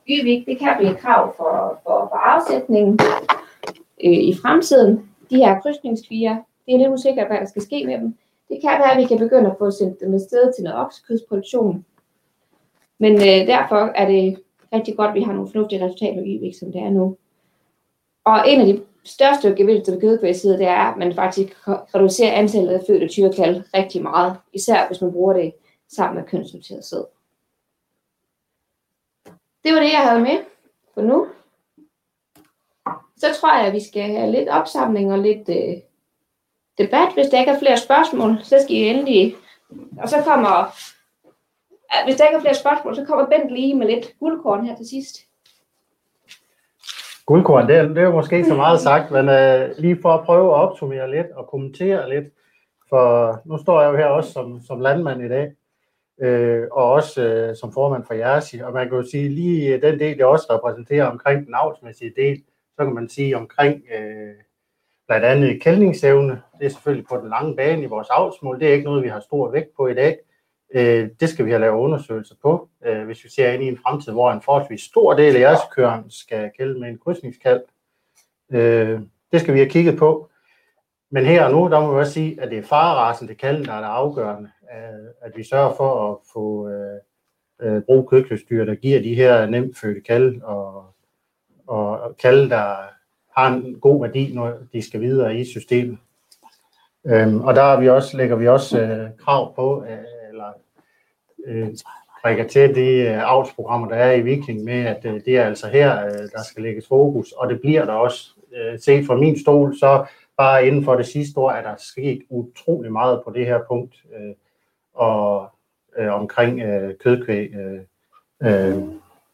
Yvik, 0.09 0.45
det 0.45 0.59
kan 0.59 0.75
blive 0.77 0.91
et 0.91 0.97
krav 0.97 1.35
for, 1.37 1.79
for, 1.83 2.07
for 2.11 2.17
afsætningen 2.17 2.99
øh, 4.03 4.19
i 4.31 4.35
fremtiden. 4.41 5.09
De 5.29 5.37
her 5.37 5.61
krydsningskviger, 5.61 6.35
det 6.65 6.73
er 6.73 6.77
lidt 6.77 6.89
usikkert, 6.89 7.27
hvad 7.27 7.37
der 7.37 7.45
skal 7.45 7.61
ske 7.61 7.85
med 7.85 7.99
dem. 7.99 8.15
Det 8.49 8.57
kan 8.61 8.79
være, 8.79 8.91
at 8.91 8.97
vi 8.97 9.05
kan 9.05 9.17
begynde 9.17 9.51
at 9.51 9.55
få 9.59 9.71
sendt 9.71 9.99
dem 9.99 10.13
afsted 10.13 10.53
til 10.53 10.63
noget 10.63 10.79
oksekødsproduktion. 10.79 11.85
Men 12.99 13.13
øh, 13.13 13.47
derfor 13.47 13.91
er 13.95 14.07
det 14.07 14.39
rigtig 14.73 14.97
godt, 14.97 15.09
at 15.09 15.15
vi 15.15 15.21
har 15.21 15.33
nogle 15.33 15.51
fornuftige 15.51 15.85
resultater 15.85 16.21
i 16.21 16.37
Yvik, 16.37 16.55
som 16.59 16.71
det 16.71 16.81
er 16.81 16.89
nu. 16.89 17.17
Og 18.23 18.49
en 18.49 18.61
af 18.61 18.65
de 18.65 18.81
største 19.03 19.55
gevinster 19.55 19.93
ved 19.93 20.01
kødkvæsset, 20.01 20.59
det 20.59 20.67
er, 20.67 20.91
at 20.91 20.97
man 20.97 21.13
faktisk 21.15 21.67
reducerer 21.67 22.31
antallet 22.31 22.73
af 22.73 22.81
fødte 22.87 23.07
tyrekald 23.07 23.63
rigtig 23.73 24.03
meget, 24.03 24.35
især 24.53 24.87
hvis 24.87 25.01
man 25.01 25.11
bruger 25.11 25.33
det 25.33 25.53
sammen 25.89 26.15
med 26.15 26.29
kønsnoteret 26.29 26.85
sæd. 26.85 27.18
Det 29.63 29.73
var 29.73 29.79
det, 29.79 29.91
jeg 29.91 30.09
havde 30.09 30.21
med 30.21 30.37
for 30.93 31.01
nu. 31.01 31.27
Så 33.17 33.27
tror 33.39 33.57
jeg, 33.57 33.67
at 33.67 33.73
vi 33.73 33.83
skal 33.83 34.01
have 34.01 34.31
lidt 34.31 34.49
opsamling 34.49 35.11
og 35.11 35.19
lidt 35.19 35.49
øh, 35.49 35.77
debat. 36.77 37.13
Hvis 37.13 37.27
der 37.27 37.39
ikke 37.39 37.51
er 37.51 37.59
flere 37.59 37.77
spørgsmål, 37.77 38.39
så 38.43 38.59
skal 38.63 38.75
I 38.75 38.89
endelig... 38.89 39.35
Og 40.01 40.09
så 40.09 40.21
kommer... 40.25 40.75
Hvis 42.05 42.15
der 42.15 42.25
ikke 42.25 42.37
er 42.37 42.41
flere 42.41 42.55
spørgsmål, 42.55 42.95
så 42.95 43.05
kommer 43.05 43.25
Bent 43.25 43.51
lige 43.51 43.75
med 43.75 43.87
lidt 43.87 44.19
guldkorn 44.19 44.65
her 44.65 44.75
til 44.75 44.89
sidst. 44.89 45.17
Guldkorn, 47.25 47.67
det 47.67 47.75
er, 47.75 47.83
det 47.83 48.03
er 48.03 48.11
måske 48.11 48.35
ikke 48.35 48.49
så 48.49 48.55
meget 48.55 48.79
sagt, 48.79 49.11
men 49.11 49.29
øh, 49.29 49.77
lige 49.77 49.97
for 50.01 50.13
at 50.13 50.25
prøve 50.25 50.47
at 50.47 50.59
opsummere 50.59 51.11
lidt 51.11 51.27
og 51.31 51.47
kommentere 51.47 52.09
lidt, 52.09 52.25
for 52.89 53.41
nu 53.45 53.57
står 53.57 53.81
jeg 53.81 53.91
jo 53.91 53.97
her 53.97 54.05
også 54.05 54.31
som, 54.31 54.61
som 54.67 54.79
landmand 54.79 55.21
i 55.21 55.29
dag, 55.29 55.51
øh, 56.21 56.67
og 56.71 56.91
også 56.91 57.23
øh, 57.23 57.55
som 57.55 57.73
formand 57.73 58.03
for 58.05 58.13
Jersi, 58.13 58.59
og 58.59 58.73
man 58.73 58.89
kan 58.89 58.97
jo 58.97 59.03
sige, 59.03 59.29
lige 59.29 59.75
øh, 59.75 59.81
den 59.81 59.99
del, 59.99 60.17
jeg 60.17 60.25
også 60.25 60.47
repræsenterer 60.49 61.05
omkring 61.05 61.45
den 61.45 61.53
avlsmæssige 61.53 62.13
del, 62.15 62.43
så 62.77 62.85
kan 62.85 62.93
man 62.93 63.09
sige 63.09 63.37
omkring 63.37 63.83
øh, 63.99 64.33
blandt 65.07 65.25
andet 65.25 65.61
kældningsevne, 65.61 66.41
det 66.59 66.65
er 66.65 66.69
selvfølgelig 66.69 67.07
på 67.07 67.17
den 67.17 67.29
lange 67.29 67.55
bane 67.55 67.83
i 67.83 67.85
vores 67.85 68.07
avlsmål, 68.11 68.59
det 68.59 68.67
er 68.67 68.73
ikke 68.73 68.85
noget, 68.85 69.03
vi 69.03 69.09
har 69.09 69.19
stor 69.19 69.51
vægt 69.51 69.75
på 69.77 69.87
i 69.87 69.93
dag, 69.93 70.17
øh, 70.73 71.09
det 71.19 71.29
skal 71.29 71.45
vi 71.45 71.51
have 71.51 71.61
lavet 71.61 71.79
undersøgelser 71.79 72.35
på, 72.41 72.69
øh, 72.85 73.05
hvis 73.05 73.23
vi 73.23 73.29
ser 73.29 73.51
ind 73.51 73.63
i 73.63 73.67
en 73.67 73.79
fremtid, 73.83 74.11
hvor 74.11 74.31
en 74.31 74.41
forholdsvis 74.41 74.81
stor 74.81 75.13
del 75.13 75.35
af 75.35 75.39
jeres 75.39 75.61
køren 75.75 76.09
skal 76.09 76.51
kælde 76.57 76.79
med 76.79 76.89
en 76.89 76.97
krydsningskald. 76.97 77.61
Øh, 78.51 78.99
det 79.31 79.41
skal 79.41 79.53
vi 79.53 79.59
have 79.59 79.69
kigget 79.69 79.97
på. 79.97 80.29
Men 81.11 81.25
her 81.25 81.45
og 81.45 81.51
nu, 81.51 81.69
der 81.69 81.79
må 81.79 81.93
vi 81.93 81.99
også 81.99 82.13
sige, 82.13 82.41
at 82.41 82.49
det 82.51 82.57
er 82.57 82.63
farerasen 82.63 83.27
til 83.27 83.37
kalden, 83.37 83.65
der 83.65 83.73
er 83.73 83.79
det 83.79 83.87
afgørende 83.87 84.49
Øh, 84.75 85.09
at 85.21 85.31
vi 85.37 85.43
sørger 85.43 85.73
for 85.75 86.11
at 86.11 86.17
få 86.33 86.69
øh, 86.69 86.99
øh, 87.61 87.81
bruge 87.81 88.07
der 88.65 88.75
giver 88.75 89.01
de 89.01 89.15
her 89.15 89.45
nemt 89.45 89.77
fødte 89.77 90.01
kalde, 90.01 90.45
og, 90.45 90.85
og 91.67 92.17
kalde, 92.17 92.49
der 92.49 92.75
har 93.37 93.47
en 93.47 93.79
god 93.79 94.01
værdi, 94.01 94.33
når 94.33 94.57
de 94.73 94.81
skal 94.81 95.01
videre 95.01 95.35
i 95.35 95.45
systemet. 95.45 95.97
Øhm, 97.05 97.41
og 97.41 97.55
der 97.55 97.63
er 97.63 97.79
vi 97.79 97.89
også, 97.89 98.17
lægger 98.17 98.35
vi 98.35 98.47
også 98.47 98.81
øh, 98.81 99.09
krav 99.17 99.55
på, 99.55 99.83
øh, 99.83 99.97
eller 100.29 100.53
øh, 101.45 101.69
rækker 102.25 102.47
til 102.47 102.75
de 102.75 102.87
øh, 102.87 103.31
avlsprogrammer, 103.31 103.87
der 103.89 103.95
er 103.95 104.11
i 104.11 104.21
Viking, 104.21 104.63
med 104.63 104.85
at 104.85 105.05
øh, 105.05 105.21
det 105.25 105.37
er 105.37 105.45
altså 105.45 105.67
her, 105.67 106.05
øh, 106.05 106.11
der 106.11 106.43
skal 106.49 106.63
lægges 106.63 106.87
fokus, 106.87 107.31
og 107.31 107.49
det 107.49 107.61
bliver 107.61 107.85
der 107.85 107.93
også. 107.93 108.29
Øh, 108.55 108.79
set 108.79 109.05
fra 109.05 109.15
min 109.15 109.39
stol, 109.39 109.75
så 109.75 110.05
bare 110.37 110.67
inden 110.67 110.83
for 110.83 110.95
det 110.95 111.05
sidste 111.05 111.39
år 111.39 111.51
er 111.51 111.61
der 111.61 111.75
sket 111.77 112.21
utrolig 112.29 112.91
meget 112.91 113.21
på 113.25 113.31
det 113.31 113.45
her 113.45 113.59
punkt. 113.67 113.95
Øh, 114.15 114.35
og 114.99 115.51
øh, 115.97 116.13
omkring 116.13 116.61
øh, 116.61 116.95
kødkvæg 117.03 117.49
øh, 117.53 117.81
øh, 118.43 118.83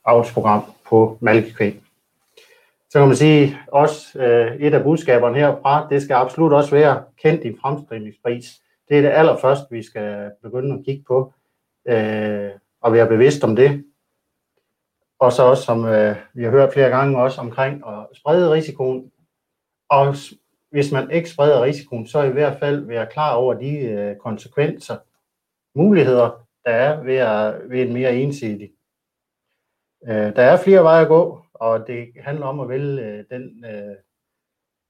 avlsprogram 0.05 0.61
på 0.89 1.17
malkekvæg. 1.21 1.81
Så 2.89 2.99
kan 2.99 3.07
man 3.07 3.17
sige, 3.17 3.57
også 3.67 4.19
øh, 4.19 4.55
et 4.55 4.73
af 4.73 4.83
budskaberne 4.83 5.37
herfra, 5.37 5.87
det 5.89 6.01
skal 6.01 6.13
absolut 6.13 6.53
også 6.53 6.71
være 6.75 7.03
kendt 7.21 7.45
i 7.45 7.57
fremstillingspris. 7.61 8.45
Det 8.89 8.97
er 8.97 9.01
det 9.01 9.09
allerførste, 9.09 9.65
vi 9.69 9.83
skal 9.83 10.31
begynde 10.43 10.75
at 10.75 10.85
kigge 10.85 11.03
på, 11.07 11.33
øh, 11.87 12.49
og 12.81 12.93
være 12.93 13.07
bevidst 13.07 13.43
om 13.43 13.55
det. 13.55 13.85
Og 15.19 15.31
så 15.31 15.43
også, 15.43 15.63
som 15.63 15.85
øh, 15.85 16.15
vi 16.33 16.43
har 16.43 16.51
hørt 16.51 16.73
flere 16.73 16.89
gange, 16.89 17.21
også 17.21 17.41
omkring 17.41 17.83
at 17.87 18.17
sprede 18.17 18.51
risikoen. 18.51 19.11
Og 19.89 20.15
hvis 20.71 20.91
man 20.91 21.11
ikke 21.11 21.29
spreder 21.29 21.63
risikoen, 21.63 22.07
så 22.07 22.23
i 22.23 22.29
hvert 22.29 22.59
fald 22.59 22.85
være 22.85 23.07
klar 23.11 23.33
over 23.33 23.53
de 23.53 23.77
øh, 23.77 24.15
konsekvenser, 24.15 24.97
muligheder, 25.76 26.47
der 26.65 26.72
er 26.72 27.03
ved, 27.03 27.15
at, 27.15 27.69
ved 27.69 27.81
en 27.81 27.93
mere 27.93 28.15
ensidig. 28.15 28.72
Øh, 30.07 30.35
der 30.35 30.41
er 30.41 30.57
flere 30.57 30.84
veje 30.84 31.02
at 31.02 31.07
gå, 31.07 31.41
og 31.53 31.88
det 31.88 32.07
handler 32.19 32.45
om 32.45 32.60
at 32.60 32.69
vælge 32.69 33.02
øh, 33.02 33.23
den 33.30 33.65
øh, 33.65 33.95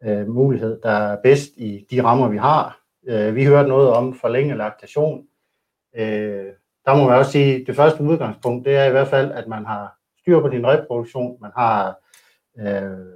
øh, 0.03 0.27
mulighed, 0.27 0.81
der 0.81 0.91
er 0.91 1.21
bedst 1.21 1.51
i 1.57 1.87
de 1.91 2.03
rammer, 2.03 2.29
vi 2.29 2.37
har. 2.37 2.79
Øh, 3.07 3.35
vi 3.35 3.45
hørte 3.45 3.69
noget 3.69 3.89
om 3.89 4.13
forlænget 4.13 4.57
laktation. 4.57 5.27
Øh, 5.95 6.53
der 6.85 6.95
må 6.97 7.03
man 7.03 7.17
også 7.17 7.31
sige, 7.31 7.61
at 7.61 7.67
det 7.67 7.75
første 7.75 8.03
udgangspunkt, 8.03 8.65
det 8.65 8.75
er 8.75 8.85
i 8.85 8.91
hvert 8.91 9.07
fald, 9.07 9.31
at 9.31 9.47
man 9.47 9.65
har 9.65 9.97
styr 10.19 10.41
på 10.41 10.49
din 10.49 10.67
reproduktion, 10.67 11.37
man 11.41 11.51
har 11.57 11.99
øh, 12.59 13.15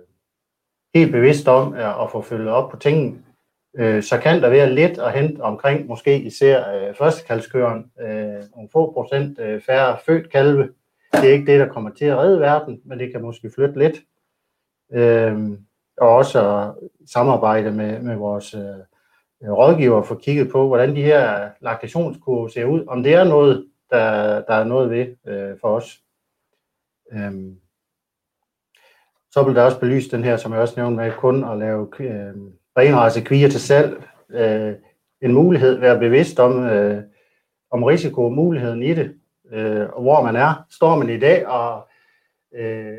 helt 0.96 1.12
bevidst 1.12 1.48
om 1.48 1.74
øh, 1.74 2.04
at 2.04 2.12
få 2.12 2.22
følget 2.22 2.50
op 2.50 2.72
på 2.72 2.78
tingene, 2.78 3.24
øh, 3.78 4.04
så 4.04 4.18
kan 4.18 4.42
der 4.42 4.50
være 4.50 4.70
lidt 4.70 5.00
at 5.00 5.14
hente 5.14 5.42
omkring 5.42 5.88
måske 5.88 6.20
især 6.20 6.74
øh, 6.74 6.96
førstekalskøren, 6.96 7.92
øh, 8.02 8.44
nogle 8.56 8.70
få 8.72 8.92
procent 8.94 9.40
øh, 9.40 9.62
færre 9.62 9.98
født 10.06 10.32
kalve. 10.32 10.70
Det 11.14 11.30
er 11.30 11.34
ikke 11.34 11.52
det, 11.52 11.60
der 11.60 11.74
kommer 11.74 11.90
til 11.90 12.06
at 12.06 12.18
redde 12.18 12.40
verden, 12.40 12.82
men 12.86 13.00
det 13.00 13.12
kan 13.12 13.22
måske 13.22 13.52
flytte 13.56 13.80
lidt. 13.80 14.00
Øh, 14.92 15.52
og 15.98 16.10
også 16.10 16.72
samarbejde 17.08 17.72
med, 17.72 18.00
med 18.02 18.16
vores 18.16 18.54
øh, 18.54 19.52
rådgiver 19.52 20.02
for 20.02 20.16
kigget 20.16 20.52
på, 20.52 20.68
hvordan 20.68 20.96
de 20.96 21.04
her 21.04 21.50
laktationskurve 21.62 22.50
ser 22.50 22.66
ud. 22.66 22.86
Om 22.88 23.04
det 23.04 23.14
er 23.14 23.24
noget 23.24 23.66
der, 23.90 24.42
der 24.42 24.54
er 24.54 24.64
noget 24.64 24.90
ved 24.90 25.16
øh, 25.28 25.60
for 25.62 25.76
os. 25.76 26.04
Øhm, 27.12 27.60
så 29.32 29.44
vil 29.44 29.56
der 29.56 29.64
også 29.64 29.80
belyse 29.80 30.12
den 30.12 30.24
her, 30.24 30.38
som 30.38 30.52
jeg 30.54 30.62
også 30.62 30.74
nævnte 30.78 30.98
med, 30.98 31.12
kun 31.12 31.44
at 31.44 31.58
lave 31.58 31.90
øh, 32.00 32.36
renrejse 32.80 33.22
kvier 33.22 33.50
til 33.50 33.62
salg. 33.62 34.04
Øh, 34.30 34.74
en 35.22 35.34
mulighed, 35.34 35.80
være 35.80 36.00
bevidst 36.00 36.40
om, 36.40 36.64
øh, 36.64 37.04
om 37.72 37.84
risiko 37.84 38.26
og 38.26 38.34
muligheden 38.34 38.84
i 38.84 38.94
det, 38.94 39.16
øh, 39.52 39.90
og 39.90 40.02
hvor 40.02 40.24
man 40.24 40.36
er. 40.36 40.66
Står 40.70 40.96
man 40.98 41.10
i 41.10 41.20
dag 41.20 41.48
og 41.48 41.88
øh, 42.56 42.98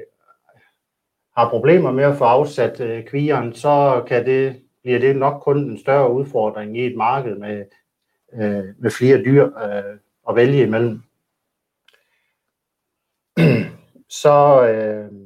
har 1.36 1.48
problemer 1.48 1.93
med 1.93 2.05
at 2.05 2.16
få 2.16 2.24
afsat 2.24 2.81
øh, 2.81 3.05
kvieren, 3.05 3.55
så 3.55 4.05
kan 4.09 4.27
det, 4.27 4.62
bliver 4.82 4.98
det 4.98 5.16
nok 5.16 5.43
kun 5.43 5.70
en 5.70 5.78
større 5.78 6.12
udfordring 6.12 6.78
i 6.78 6.86
et 6.86 6.97
marked 6.97 7.36
med, 7.36 7.65
øh, 8.35 8.65
med 8.78 8.90
flere 8.90 9.24
dyr 9.24 9.44
øh, 9.44 9.97
at 10.28 10.36
vælge 10.36 10.62
imellem. 10.62 11.02
så, 14.23 14.69
øh, 14.69 15.20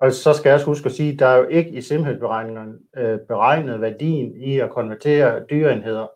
og 0.00 0.12
så 0.12 0.32
skal 0.32 0.48
jeg 0.48 0.54
også 0.54 0.66
huske 0.66 0.86
at 0.86 0.92
sige, 0.92 1.12
at 1.12 1.18
der 1.18 1.26
er 1.26 1.36
jo 1.36 1.48
ikke 1.48 1.70
i 1.70 1.80
simhedsberegningerne 1.80 2.78
øh, 2.96 3.18
beregnet 3.18 3.80
værdien 3.80 4.36
i 4.36 4.58
at 4.58 4.70
konvertere 4.70 5.44
dyreenheder, 5.50 6.06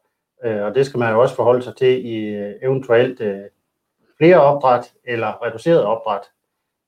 øh, 0.45 0.63
og 0.63 0.75
det 0.75 0.87
skal 0.87 0.99
man 0.99 1.13
jo 1.13 1.21
også 1.21 1.35
forholde 1.35 1.63
sig 1.63 1.77
til 1.77 2.07
i 2.07 2.25
øh, 2.25 2.55
eventuelt 2.63 3.21
øh, 3.21 3.41
flere 4.19 4.41
opdræt 4.41 4.93
eller 5.05 5.47
reduceret 5.47 5.85
opdræt. 5.85 6.23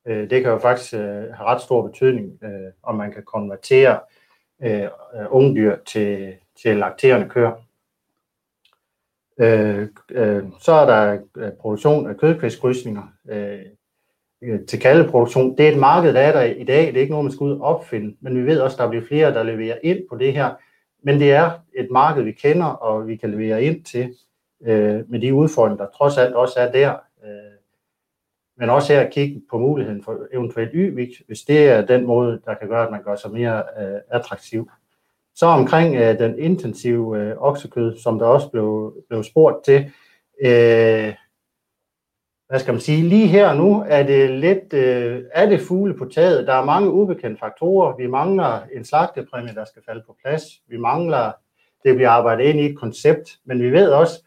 Øh, 0.06 0.31
det 0.31 0.43
kan 0.43 0.52
jo 0.52 0.59
faktisk 0.59 0.94
øh, 0.94 1.01
have 1.01 1.44
ret 1.47 1.60
stor 1.60 1.86
betydning, 1.86 2.39
øh, 2.44 2.73
om 2.82 2.94
man 2.94 3.12
kan 3.12 3.23
konvertere 3.23 4.01
øh, 4.62 4.89
ungdyr 5.31 5.77
til, 5.86 6.35
til 6.62 6.77
lakterende 6.77 7.28
køer. 7.28 7.52
Øh, 9.39 9.89
øh, 10.10 10.44
så 10.60 10.73
er 10.73 10.86
der 10.86 11.18
øh, 11.36 11.52
produktion 11.52 12.10
af 12.10 12.16
kødkvistkrydsninger. 12.16 13.02
øh, 13.28 13.60
Øh, 14.47 14.66
til 14.66 14.81
kaldeproduktion. 14.81 15.59
Det 15.59 15.68
er 15.68 15.73
et 15.73 15.78
marked, 15.78 16.14
der 16.14 16.20
er 16.20 16.32
der 16.32 16.43
i 16.43 16.64
dag. 16.64 16.86
Det 16.86 16.97
er 16.97 17.01
ikke 17.01 17.10
noget, 17.10 17.24
man 17.24 17.32
skal 17.32 17.44
ud 17.44 17.52
og 17.52 17.60
opfinde. 17.60 18.16
Men 18.20 18.36
vi 18.36 18.47
ved 18.47 18.60
også, 18.60 18.74
at 18.74 18.78
der 18.78 18.89
bliver 18.89 19.05
flere, 19.05 19.35
der 19.35 19.43
leverer 19.43 19.78
ind 19.82 19.98
på 20.10 20.16
det 20.16 20.32
her. 20.32 20.51
Men 21.02 21.20
det 21.20 21.32
er 21.32 21.51
et 21.77 21.89
marked, 21.90 22.23
vi 22.23 22.32
kender, 22.32 22.66
og 22.66 23.06
vi 23.06 23.16
kan 23.16 23.31
levere 23.31 23.62
ind 23.64 23.85
til 23.85 24.14
øh, 24.66 25.10
med 25.10 25.20
de 25.20 25.35
udfordringer, 25.35 25.85
der 25.85 25.93
trods 25.93 26.18
alt 26.18 26.35
også 26.35 26.60
er 26.60 26.73
der. 26.73 26.90
Øh, 27.24 27.56
men 28.59 28.70
også 28.70 28.93
her 28.93 29.01
at 29.01 29.12
kigge 29.12 29.43
på 29.51 29.59
muligheden 29.59 30.02
for 30.02 30.18
eventuelt 30.32 30.70
y 30.74 30.90
hvis 31.27 31.40
det 31.40 31.68
er 31.68 31.86
den 31.86 32.06
måde, 32.06 32.40
der 32.44 32.55
kan 32.55 32.68
gøre, 32.68 32.86
at 32.86 32.90
man 32.90 33.02
gør 33.02 33.16
sig 33.16 33.32
mere 33.32 33.62
øh, 33.81 34.01
attraktiv. 34.10 34.70
Så 35.35 35.47
omkring 35.47 35.97
øh, 35.97 36.18
den 36.18 36.39
intensive 36.39 37.18
øh, 37.20 37.35
oksekød, 37.39 37.97
som 37.98 38.18
der 38.18 38.27
også 38.27 38.51
blev, 38.51 38.94
blev 39.09 39.24
spurgt 39.24 39.64
til, 39.64 39.93
øh, 40.44 41.14
hvad 42.48 42.59
skal 42.59 42.74
man 42.74 42.81
sige, 42.81 43.09
lige 43.09 43.27
her 43.27 43.55
nu 43.55 43.85
er 43.89 44.02
det 44.02 44.31
lidt, 44.31 44.73
øh, 44.73 45.23
er 45.32 45.47
det 45.47 45.60
fugle 45.60 45.94
på 45.94 46.05
taget. 46.05 46.47
Der 46.47 46.55
er 46.55 46.64
mange 46.64 46.90
ubekendte 46.90 47.40
faktorer. 47.40 47.97
Vi 47.97 48.06
mangler 48.06 48.62
en 48.73 48.85
slagtepræmie, 48.85 49.55
der 49.55 49.64
skal 49.64 49.82
falde 49.86 50.02
på 50.06 50.16
plads. 50.24 50.43
Vi 50.68 50.77
mangler, 50.77 51.32
det 51.85 51.94
bliver 51.94 52.10
arbejdet 52.10 52.44
ind 52.44 52.60
i 52.60 52.66
et 52.66 52.78
koncept, 52.78 53.39
men 53.44 53.62
vi 53.62 53.73
ved 53.73 53.90
også, 53.90 54.23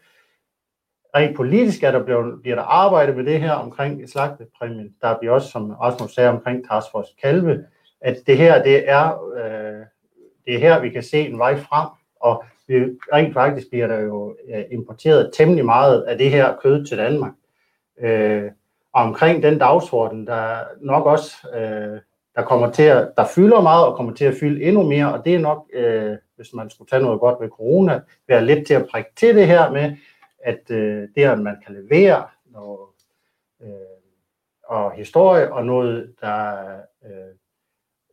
rent 1.16 1.36
politisk 1.36 1.82
er 1.82 1.90
der 1.90 2.04
blevet, 2.04 2.42
bliver 2.42 2.56
der 2.56 2.62
arbejdet 2.62 3.16
med 3.16 3.24
det 3.24 3.40
her 3.40 3.52
omkring 3.52 4.08
slagtepræmien. 4.08 4.94
Der 5.02 5.18
bliver 5.18 5.32
også, 5.32 5.48
som 5.48 5.70
Rasmus 5.70 6.14
sagde, 6.14 6.30
omkring 6.30 6.68
Task 6.68 6.86
Force 6.90 7.14
Kalve, 7.22 7.64
at 8.00 8.16
det 8.26 8.36
her, 8.36 8.62
det 8.62 8.90
er, 8.90 9.32
øh, 9.34 9.86
det 10.46 10.54
er 10.54 10.58
her, 10.58 10.80
vi 10.80 10.90
kan 10.90 11.02
se 11.02 11.20
en 11.20 11.38
vej 11.38 11.56
frem, 11.56 11.88
og 12.20 12.44
vi, 12.66 12.74
rent 13.12 13.34
faktisk 13.34 13.70
bliver 13.70 13.86
der 13.86 14.00
jo 14.00 14.36
øh, 14.54 14.64
importeret 14.70 15.30
temmelig 15.34 15.64
meget 15.64 16.02
af 16.02 16.18
det 16.18 16.30
her 16.30 16.56
kød 16.62 16.86
til 16.86 16.98
Danmark. 16.98 17.32
Øh, 18.00 18.50
og 18.92 19.02
omkring 19.02 19.42
den 19.42 19.58
dagsorden, 19.58 20.26
der 20.26 20.64
nok 20.80 21.06
også, 21.06 21.48
øh, 21.54 22.00
der 22.34 22.42
kommer 22.42 22.70
til 22.70 22.82
at, 22.82 23.12
der 23.16 23.26
fylder 23.34 23.60
meget 23.60 23.86
og 23.86 23.96
kommer 23.96 24.14
til 24.14 24.24
at 24.24 24.34
fylde 24.40 24.62
endnu 24.62 24.82
mere, 24.82 25.12
og 25.12 25.24
det 25.24 25.34
er 25.34 25.38
nok, 25.38 25.70
øh, 25.72 26.16
hvis 26.36 26.54
man 26.54 26.70
skulle 26.70 26.88
tage 26.88 27.02
noget 27.02 27.20
godt 27.20 27.40
ved 27.40 27.48
corona, 27.48 28.00
være 28.28 28.44
lidt 28.44 28.66
til 28.66 28.74
at 28.74 28.86
prikke 28.90 29.10
til 29.16 29.36
det 29.36 29.46
her 29.46 29.70
med, 29.70 29.96
at 30.44 30.70
øh, 30.70 31.08
det, 31.14 31.24
at 31.24 31.38
man 31.38 31.56
kan 31.66 31.74
levere 31.74 32.24
noget 32.44 32.88
øh, 33.62 33.70
og 34.64 34.92
historie 34.92 35.52
og 35.52 35.66
noget, 35.66 36.14
der 36.20 36.56
øh, 37.04 37.34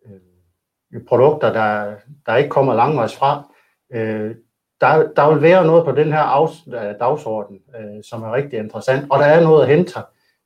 øh, 0.06 1.02
produkter, 1.08 1.54
der, 1.54 1.96
der 2.26 2.36
ikke 2.36 2.50
kommer 2.50 2.74
langvejs 2.74 3.16
fra, 3.16 3.54
øh, 3.90 4.36
der, 4.82 5.12
der 5.16 5.34
vil 5.34 5.42
være 5.42 5.66
noget 5.66 5.86
på 5.86 5.92
den 5.92 6.12
her 6.12 6.24
øh, 6.68 7.00
dagsorden, 7.00 7.60
øh, 7.80 8.04
som 8.04 8.24
er 8.24 8.34
rigtig 8.34 8.60
interessant, 8.60 9.12
og 9.12 9.20
der 9.20 9.26
er 9.26 9.44
noget 9.44 9.62
at 9.62 9.70
hente 9.70 9.94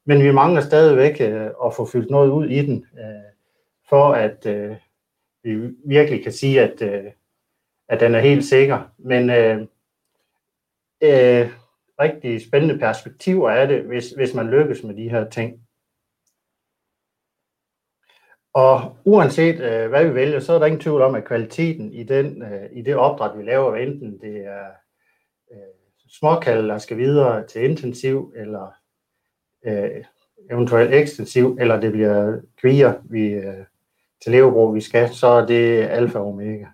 men 0.06 0.24
vi 0.24 0.32
mangler 0.32 0.62
stadigvæk 0.62 1.22
øh, 1.22 1.50
at 1.66 1.74
få 1.74 1.86
fyldt 1.86 2.10
noget 2.10 2.30
ud 2.30 2.48
i 2.48 2.66
den, 2.66 2.86
øh, 3.00 3.32
for 3.90 4.14
at 4.14 4.46
øh, 4.46 4.76
vi 5.44 5.74
virkelig 5.86 6.24
kan 6.24 6.32
sige, 6.32 6.62
at, 6.62 6.82
øh, 6.82 7.12
at 7.90 8.00
den 8.00 8.16
er 8.16 8.20
helt 8.20 8.46
sikker. 8.46 8.92
Men 8.98 9.30
øh, 9.30 9.62
øh, 11.02 11.50
rigtig 12.00 12.42
spændende 12.42 12.80
perspektiver 12.80 13.50
er 13.50 13.66
det, 13.66 13.82
hvis, 13.84 14.10
hvis 14.10 14.34
man 14.34 14.48
lykkes 14.48 14.84
med 14.84 14.96
de 14.96 15.10
her 15.10 15.30
ting. 15.30 15.68
Og 18.54 18.98
uanset 19.06 19.60
øh, 19.60 19.90
hvad 19.90 20.06
vi 20.06 20.16
vælger, 20.16 20.40
så 20.40 20.54
er 20.54 20.60
der 20.60 20.66
ingen 20.66 20.82
tvivl 20.82 21.02
om, 21.02 21.16
at 21.16 21.26
kvaliteten 21.26 21.94
i, 21.94 22.04
den, 22.04 22.44
øh, 22.44 22.70
i 22.72 22.82
det 22.82 22.96
opdræt, 22.96 23.38
vi 23.38 23.44
laver, 23.44 23.76
enten 23.76 24.20
det 24.22 24.46
er 24.46 24.66
øh, 25.52 25.58
småkald, 26.10 26.68
der 26.68 26.78
skal 26.78 26.98
videre 26.98 27.48
til 27.48 27.64
intensiv, 27.64 28.34
eller 28.36 28.74
øh, 29.66 30.04
eventuelt 30.52 30.94
ekstensiv, 30.94 31.58
eller 31.60 31.80
det 31.80 31.92
bliver 31.92 32.40
kvier 32.62 32.94
vi, 33.04 33.28
øh, 33.28 33.66
til 34.24 34.32
levebrug, 34.32 34.76
vi 34.76 34.82
skal, 34.82 35.10
så 35.10 35.28
er 35.28 35.46
det 35.46 35.84
alfa 35.84 36.20
og 36.20 36.28
omega. 36.28 36.66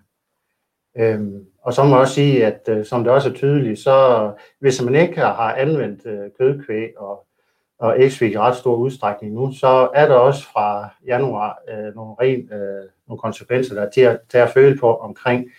Øhm, 0.96 1.46
og 1.62 1.74
så 1.74 1.84
må 1.84 1.90
jeg 1.90 2.00
også 2.00 2.14
sige, 2.14 2.46
at 2.46 2.68
øh, 2.68 2.84
som 2.84 3.04
det 3.04 3.12
også 3.12 3.28
er 3.28 3.34
tydeligt, 3.34 3.78
så 3.78 4.32
hvis 4.60 4.82
man 4.82 4.94
ikke 4.94 5.20
har 5.20 5.54
anvendt 5.54 6.06
øh, 6.06 6.30
kødkvæg 6.38 6.98
og, 6.98 7.27
og 7.78 8.00
ægsvig 8.00 8.32
i 8.32 8.38
ret 8.38 8.56
stor 8.56 8.76
udstrækning 8.76 9.34
nu, 9.34 9.52
så 9.52 9.90
er 9.94 10.06
der 10.08 10.14
også 10.14 10.46
fra 10.46 10.88
januar 11.06 11.58
øh, 11.68 11.94
nogle, 11.94 12.14
ren, 12.20 12.52
øh, 12.52 12.88
nogle 13.06 13.20
konsekvenser, 13.20 13.74
der 13.74 13.82
er 13.82 13.90
til 13.90 14.00
at, 14.00 14.20
til 14.28 14.38
at 14.38 14.50
føle 14.50 14.78
på 14.78 14.96
omkring, 14.96 15.50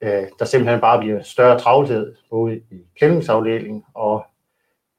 øh, 0.00 0.26
der 0.38 0.44
simpelthen 0.44 0.80
bare 0.80 0.98
bliver 0.98 1.22
større 1.22 1.58
travlhed, 1.58 2.14
både 2.30 2.56
i 2.56 2.86
kældingsafdelingen 3.00 3.84
og 3.94 4.26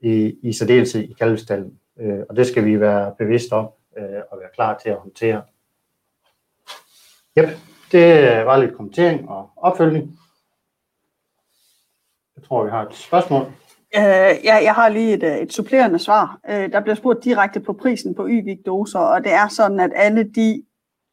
i, 0.02 0.38
i 0.41 0.53
særdeleshed 0.53 1.02
i 1.02 1.14
kalvestallen. 1.19 1.80
Øh, 1.99 2.19
og 2.30 2.35
det 2.35 2.48
skal 2.48 2.65
vi 2.65 2.80
være 2.80 3.15
bevidst 3.18 3.52
om 3.52 3.69
øh, 3.98 4.22
og 4.31 4.40
være 4.40 4.49
klar 4.53 4.77
til 4.77 4.90
at 4.90 4.98
håndtere. 4.98 5.41
Yep. 7.38 7.49
Det 7.91 8.45
var 8.45 8.57
lidt 8.57 8.76
kommentering 8.76 9.30
og 9.30 9.49
opfølgning. 9.57 10.19
Jeg 12.35 12.44
tror, 12.44 12.64
vi 12.64 12.69
har 12.69 12.85
et 12.85 12.95
spørgsmål. 12.95 13.45
Øh, 13.95 14.45
ja, 14.45 14.56
jeg 14.64 14.74
har 14.74 14.90
lige 14.90 15.14
et, 15.14 15.24
øh, 15.24 15.38
et 15.38 15.53
supplerende 15.53 15.99
svar. 15.99 16.40
Øh, 16.49 16.72
der 16.72 16.80
bliver 16.80 16.95
spurgt 16.95 17.24
direkte 17.24 17.60
på 17.60 17.74
prisen 17.74 18.15
på 18.15 18.28
YVIK-doser, 18.30 18.99
og 18.99 19.24
det 19.24 19.34
er 19.34 19.48
sådan, 19.48 19.80
at 19.80 19.91
alle 19.95 20.24
de 20.24 20.64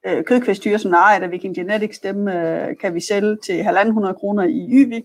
øh, 0.07 0.24
kødkvæstdyr, 0.24 0.77
som 0.77 0.93
er 0.93 0.97
ejet 0.97 1.23
af 1.23 1.31
Viking 1.31 1.55
Genetics, 1.55 1.98
dem 1.98 2.28
øh, 2.28 2.77
kan 2.81 2.94
vi 2.94 3.01
sælge 3.01 3.36
til 3.36 3.62
1.500 3.62 4.12
kroner 4.12 4.44
i 4.44 4.69
YVIK, 4.73 5.05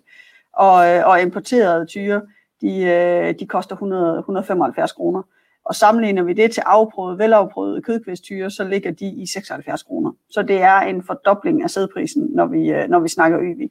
og, 0.54 0.88
øh, 0.90 1.08
og 1.08 1.22
importerede 1.22 1.86
tyre, 1.86 2.22
de, 2.62 2.84
øh, 2.84 3.36
de 3.40 3.48
koster 3.48 3.76
100, 3.76 4.20
175 4.20 4.92
kroner. 4.92 5.22
Og 5.66 5.76
sammenligner 5.76 6.24
vi 6.24 6.34
det 6.34 6.52
til 6.52 6.64
afprøvet, 6.66 7.20
velafprøvet 7.20 7.86
kødkvæstyre, 7.86 8.52
så 8.52 8.64
ligger 8.64 8.92
de 8.92 9.06
i 9.06 9.26
76 9.28 9.84
kroner. 9.84 10.12
Så 10.30 10.42
det 10.42 10.62
er 10.62 10.80
en 10.80 11.04
fordobling 11.04 11.64
af 11.64 11.70
sædprisen, 11.70 12.30
når 12.34 12.46
vi, 12.46 12.72
øh, 12.72 12.90
når 12.90 13.00
vi 13.00 13.08
snakker 13.08 13.40
YV. 13.42 13.70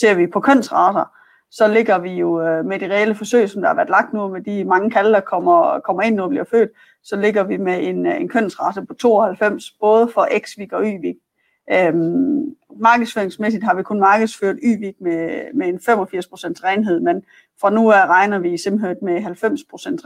Ser 0.00 0.14
vi 0.14 0.26
på 0.26 0.40
kønsrater, 0.40 1.04
så 1.50 1.68
ligger 1.68 1.98
vi 1.98 2.10
jo 2.10 2.40
øh, 2.42 2.64
med 2.64 2.78
de 2.78 2.94
reelle 2.94 3.14
forsøg, 3.14 3.50
som 3.50 3.62
der 3.62 3.68
har 3.68 3.74
været 3.74 3.90
lagt 3.90 4.12
nu, 4.12 4.28
med 4.28 4.40
de 4.40 4.64
mange 4.64 4.90
kalde, 4.90 5.12
der 5.12 5.20
kommer, 5.20 5.80
kommer 5.80 6.02
ind, 6.02 6.14
nu 6.14 6.22
og 6.22 6.28
bliver 6.28 6.44
født, 6.44 6.70
så 7.02 7.16
ligger 7.16 7.42
vi 7.42 7.56
med 7.56 7.88
en, 7.88 8.06
øh, 8.06 8.20
en 8.20 8.28
kønsrate 8.28 8.86
på 8.86 8.94
92, 8.94 9.70
både 9.80 10.08
for 10.14 10.28
X-vik 10.38 10.72
og 10.72 10.82
Y-vik. 10.84 11.16
Øhm, 11.72 12.56
markedsføringsmæssigt 12.80 13.64
har 13.64 13.74
vi 13.74 13.82
kun 13.82 14.00
markedsført 14.00 14.56
Y-Vig 14.62 14.94
med, 15.00 15.54
med 15.54 15.68
en 15.68 15.76
85% 15.76 16.64
renhed, 16.64 17.00
men 17.00 17.22
fra 17.60 17.70
nu 17.70 17.90
af 17.90 18.06
regner 18.06 18.38
vi 18.38 18.56
simpelthen 18.56 18.96
med 19.02 19.20
90% 19.20 19.26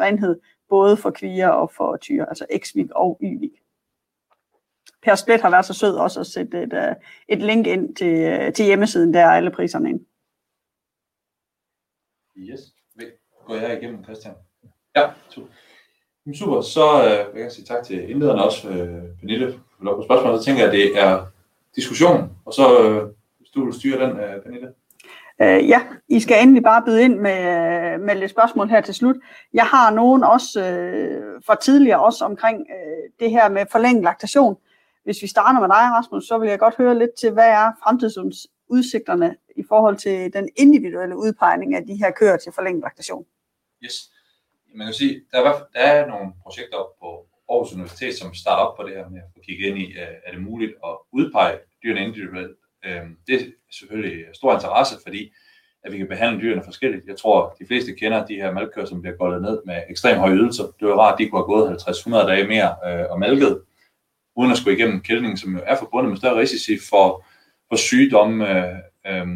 renhed, 0.01 0.41
både 0.69 0.97
for 0.97 1.11
kvier 1.11 1.49
og 1.49 1.71
for 1.77 1.97
tyre, 1.97 2.29
altså 2.29 2.47
X-Vig 2.55 2.89
og 2.95 3.21
Y-Vig. 3.23 3.63
Per 5.03 5.15
Split 5.15 5.41
har 5.41 5.51
været 5.51 5.65
så 5.65 5.75
sød 5.75 5.95
også 5.95 6.21
at 6.21 6.27
sætte 6.27 6.63
et, 6.63 6.73
øh, 6.73 6.95
et 7.29 7.43
link 7.43 7.67
ind 7.67 7.95
til, 7.95 8.19
øh, 8.19 8.53
til 8.53 8.65
hjemmesiden, 8.65 9.15
der 9.15 9.21
er 9.21 9.31
alle 9.31 9.51
priserne 9.51 9.91
ind. 9.91 10.01
Yes. 12.37 12.61
Går 13.47 13.55
jeg 13.55 13.83
igennem, 13.83 14.05
Christian? 14.05 14.35
Ja, 14.97 15.11
super. 15.31 15.49
Super, 16.35 16.61
så 16.61 16.85
øh, 17.05 17.35
vil 17.35 17.43
jeg 17.43 17.53
sige 17.53 17.65
tak 17.65 17.85
til 17.85 18.11
indlederne 18.11 18.45
også, 18.45 18.69
øh, 18.69 19.03
Pernille, 19.21 19.53
for 19.53 19.85
lov 19.85 19.97
på 19.97 20.03
spørgsmål. 20.03 20.39
Så 20.39 20.45
tænker 20.45 20.63
jeg, 20.63 20.73
at 20.73 20.79
det 20.79 20.99
er 20.99 21.27
diskussion, 21.77 22.31
og 22.45 22.53
så 22.53 22.83
øh, 22.83 23.09
hvis 23.39 23.51
du 23.55 23.65
vil 23.65 23.75
styre 23.75 24.07
den, 24.07 24.11
øh, 24.21 24.43
Pernille. 24.43 24.73
Øh, 25.43 25.69
ja, 25.69 25.83
I 26.09 26.21
skal 26.21 26.43
endelig 26.43 26.63
bare 26.63 26.83
byde 26.87 27.03
ind 27.03 27.19
med, 27.19 27.99
med 27.99 28.15
lidt 28.15 28.31
spørgsmål 28.31 28.69
her 28.69 28.81
til 28.81 28.95
slut. 28.95 29.17
Jeg 29.55 29.65
har 29.65 29.91
nogen 29.91 30.25
også 30.25 30.61
øh, 30.61 31.43
fra 31.47 31.55
tidligere 31.55 32.05
også 32.05 32.25
omkring 32.25 32.59
øh, 32.61 33.11
det 33.21 33.31
her 33.31 33.49
med 33.49 33.67
forlænget 33.73 34.05
laktation. 34.05 34.57
Hvis 35.05 35.23
vi 35.23 35.27
starter 35.27 35.61
med 35.61 35.69
dig, 35.69 35.85
Rasmus, 35.99 36.25
så 36.25 36.39
vil 36.39 36.49
jeg 36.49 36.59
godt 36.59 36.77
høre 36.77 36.99
lidt 36.99 37.11
til, 37.21 37.31
hvad 37.31 37.49
er 37.49 37.73
fremtidsudsigterne 37.85 38.53
i 39.57 39.65
forhold 39.69 39.97
til 39.97 40.33
den 40.33 40.49
individuelle 40.57 41.17
udpegning 41.17 41.75
af 41.75 41.87
de 41.87 41.95
her 41.95 42.11
køer 42.11 42.37
til 42.37 42.53
forlænget 42.53 42.83
laktation? 42.83 43.27
Yes. 43.85 44.11
Man 44.75 44.87
kan 44.87 44.95
sige, 44.95 45.23
der 45.33 45.39
er, 45.41 45.63
der 45.75 45.81
er 45.81 46.07
nogle 46.07 46.33
projekter 46.43 46.79
på 47.01 47.27
Aarhus 47.49 47.73
Universitet, 47.73 48.15
som 48.15 48.35
starter 48.35 48.63
op 48.63 48.77
på 48.77 48.83
det 48.83 48.97
her 48.97 49.09
med 49.09 49.21
at 49.37 49.43
kigge 49.43 49.67
ind 49.69 49.79
i, 49.79 49.87
øh, 49.87 50.15
er 50.27 50.33
det 50.33 50.43
muligt 50.43 50.73
at 50.85 50.97
udpege 51.13 51.59
dyrene 51.83 52.05
individuelt. 52.07 52.57
Øhm, 52.85 53.17
det 53.27 53.35
er 53.35 53.45
selvfølgelig 53.71 54.25
stor 54.33 54.55
interesse, 54.55 54.95
fordi 55.03 55.33
at 55.85 55.93
vi 55.93 55.99
kan 55.99 56.09
behandle 56.09 56.41
dyrene 56.41 56.65
forskelligt. 56.65 57.07
Jeg 57.07 57.17
tror, 57.17 57.57
de 57.59 57.67
fleste 57.67 57.95
kender 57.95 58.27
de 58.27 58.35
her 58.35 58.53
malkøer, 58.53 58.85
som 58.85 59.03
bliver 59.03 59.17
goldet 59.17 59.43
ned 59.43 59.63
med 59.67 59.83
ekstremt 59.91 60.19
høje 60.19 60.35
ydelser. 60.35 60.65
Det 60.81 60.89
var 60.89 60.99
rart, 60.99 61.13
at 61.13 61.19
de 61.19 61.29
kunne 61.29 61.39
have 61.39 61.55
gået 61.55 62.23
50-100 62.25 62.27
dage 62.27 62.47
mere 62.47 62.71
øh, 62.87 63.11
og 63.11 63.19
malket, 63.19 63.63
uden 64.37 64.51
at 64.53 64.59
skulle 64.59 64.77
igennem 64.77 65.01
kældningen, 65.01 65.37
som 65.37 65.57
jo 65.57 65.63
er 65.67 65.77
forbundet 65.79 66.11
med 66.11 66.17
større 66.17 66.41
risici 66.41 66.79
for, 66.91 67.25
på 67.73 67.77
sygdomme. 67.77 68.49
Øh, 68.51 68.77
øh, 69.07 69.27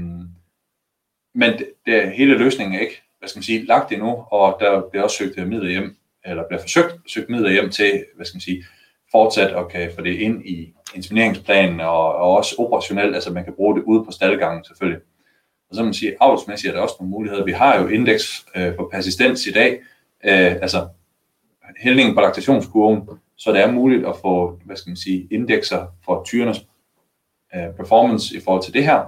men 1.34 1.52
det, 1.58 1.70
det, 1.86 2.12
hele 2.12 2.38
løsningen 2.38 2.76
er 2.76 2.80
ikke 2.80 3.02
hvad 3.18 3.28
skal 3.28 3.38
man 3.38 3.44
sige, 3.44 3.66
lagt 3.66 3.92
endnu, 3.92 4.08
og 4.30 4.56
der 4.60 4.82
bliver 4.90 5.04
også 5.04 5.16
søgt 5.16 5.38
øh, 5.38 5.46
midler 5.46 5.70
hjem, 5.70 5.96
eller 6.24 6.48
bliver 6.48 6.60
forsøgt 6.60 6.94
søgt 7.06 7.30
midler 7.30 7.50
hjem 7.50 7.70
til, 7.70 8.04
hvad 8.16 8.26
skal 8.26 8.36
man 8.36 8.40
sige, 8.40 8.64
fortsat 9.12 9.50
at 9.50 9.68
kan 9.68 9.90
få 9.94 10.00
det 10.02 10.14
ind 10.14 10.46
i 10.46 10.74
insemineringsplanen 10.94 11.80
og, 11.80 12.14
og 12.14 12.36
også 12.36 12.54
operationelt, 12.58 13.14
altså 13.14 13.32
man 13.32 13.44
kan 13.44 13.54
bruge 13.54 13.76
det 13.76 13.82
ude 13.82 14.04
på 14.04 14.10
staldgangen 14.10 14.64
selvfølgelig. 14.64 15.00
Og 15.70 15.76
så 15.76 15.82
man 15.82 15.94
sige, 15.94 16.16
avlsmæssigt 16.20 16.70
er 16.70 16.74
der 16.74 16.82
også 16.82 16.96
nogle 17.00 17.10
muligheder. 17.10 17.44
Vi 17.44 17.52
har 17.52 17.80
jo 17.80 17.88
indeks 17.88 18.46
øh, 18.56 18.76
for 18.76 18.88
persistens 18.92 19.46
i 19.46 19.52
dag, 19.52 19.72
øh, 20.24 20.52
altså 20.52 20.88
hældningen 21.78 22.14
på 22.14 22.20
laktationskurven, 22.20 23.08
så 23.36 23.52
det 23.52 23.60
er 23.60 23.72
muligt 23.72 24.06
at 24.06 24.14
få, 24.22 24.60
hvad 24.64 24.76
skal 24.76 24.90
man 24.90 24.96
sige, 24.96 25.28
indekser 25.30 25.86
for 26.04 26.24
tyrenes 26.24 26.66
øh, 27.54 27.74
performance 27.76 28.36
i 28.36 28.40
forhold 28.40 28.62
til 28.62 28.74
det 28.74 28.84
her. 28.84 29.04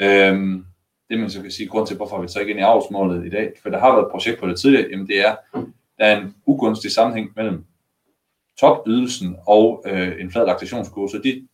Øhm, 0.00 0.66
det 1.08 1.18
man 1.18 1.30
så 1.30 1.42
kan 1.42 1.50
sige, 1.50 1.68
grund 1.68 1.86
til, 1.86 1.96
hvorfor 1.96 2.22
vi 2.22 2.28
så 2.28 2.40
ikke 2.40 2.50
ind 2.50 2.60
i 2.60 2.62
avlsmålet 2.62 3.26
i 3.26 3.30
dag, 3.30 3.52
for 3.62 3.70
der 3.70 3.78
har 3.78 3.92
været 3.92 4.04
et 4.04 4.10
projekt 4.10 4.40
på 4.40 4.48
det 4.48 4.60
tidligere, 4.60 4.88
jamen 4.90 5.06
det 5.06 5.20
er, 5.20 5.36
der 5.98 6.04
er 6.04 6.20
en 6.20 6.34
ugunstig 6.46 6.92
sammenhæng 6.92 7.30
mellem 7.36 7.64
topydelsen 8.60 9.36
og 9.46 9.84
øh, 9.86 10.20
en 10.20 10.30
flad 10.30 10.46
laktationskurve. 10.46 11.08
Så 11.08 11.18
de 11.24 11.48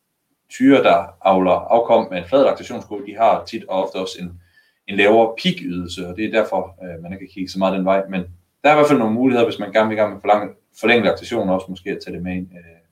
tyre, 0.50 0.82
der 0.82 1.06
avler 1.24 1.52
afkom 1.52 2.06
med 2.10 2.18
en 2.18 2.28
flad 2.28 2.44
laktationskurve, 2.44 3.06
de 3.06 3.16
har 3.16 3.44
tit 3.44 3.64
og 3.64 3.84
ofte 3.84 3.96
også 3.96 4.18
en, 4.20 4.40
en 4.88 4.96
lavere 4.96 5.34
peak-ydelse, 5.42 6.08
og 6.08 6.16
det 6.16 6.24
er 6.24 6.30
derfor, 6.30 6.78
øh, 6.84 7.02
man 7.02 7.12
ikke 7.12 7.26
kan 7.26 7.32
kigge 7.34 7.48
så 7.50 7.58
meget 7.58 7.76
den 7.76 7.84
vej. 7.84 8.02
Men 8.08 8.20
der 8.62 8.68
er 8.70 8.74
i 8.74 8.76
hvert 8.76 8.88
fald 8.88 8.98
nogle 8.98 9.14
muligheder, 9.14 9.46
hvis 9.46 9.58
man 9.58 9.72
gerne 9.72 9.88
vil 9.88 9.96
i 9.96 10.00
gang 10.00 10.12
med 10.12 10.20
forlænge, 10.20 10.54
forlænge 10.80 11.04
laktation, 11.04 11.48
også 11.48 11.66
måske 11.68 11.90
at 11.90 11.98
tage 12.04 12.14
det 12.14 12.22
med 12.22 12.32
ind 12.32 12.48
øh, 12.52 12.82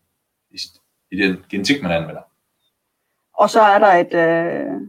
i, 0.51 0.59
i 1.13 1.23
den 1.23 1.37
genetik, 1.51 1.83
man 1.83 1.93
anvender. 1.93 2.23
Og 3.43 3.51
så 3.51 3.61
er 3.61 3.79
der 3.79 3.87
et, 3.87 4.15
øh, 4.15 4.81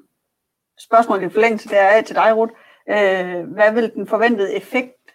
spørgsmål 0.80 1.24
i 1.24 1.30
forlængelse 1.30 1.76
er 1.76 2.02
til 2.02 2.16
dig, 2.16 2.38
Ruth. 2.38 2.54
Øh, 2.90 3.44
hvad 3.44 3.74
vil 3.74 3.94
den 3.94 4.08
forventede 4.08 4.56
effekt 4.56 5.12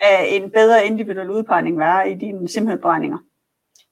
af 0.00 0.28
en 0.30 0.50
bedre 0.50 0.86
individuel 0.86 1.30
udpegning 1.30 1.78
være 1.78 2.10
i 2.10 2.14
dine 2.14 2.48
simhelberegninger? 2.48 3.18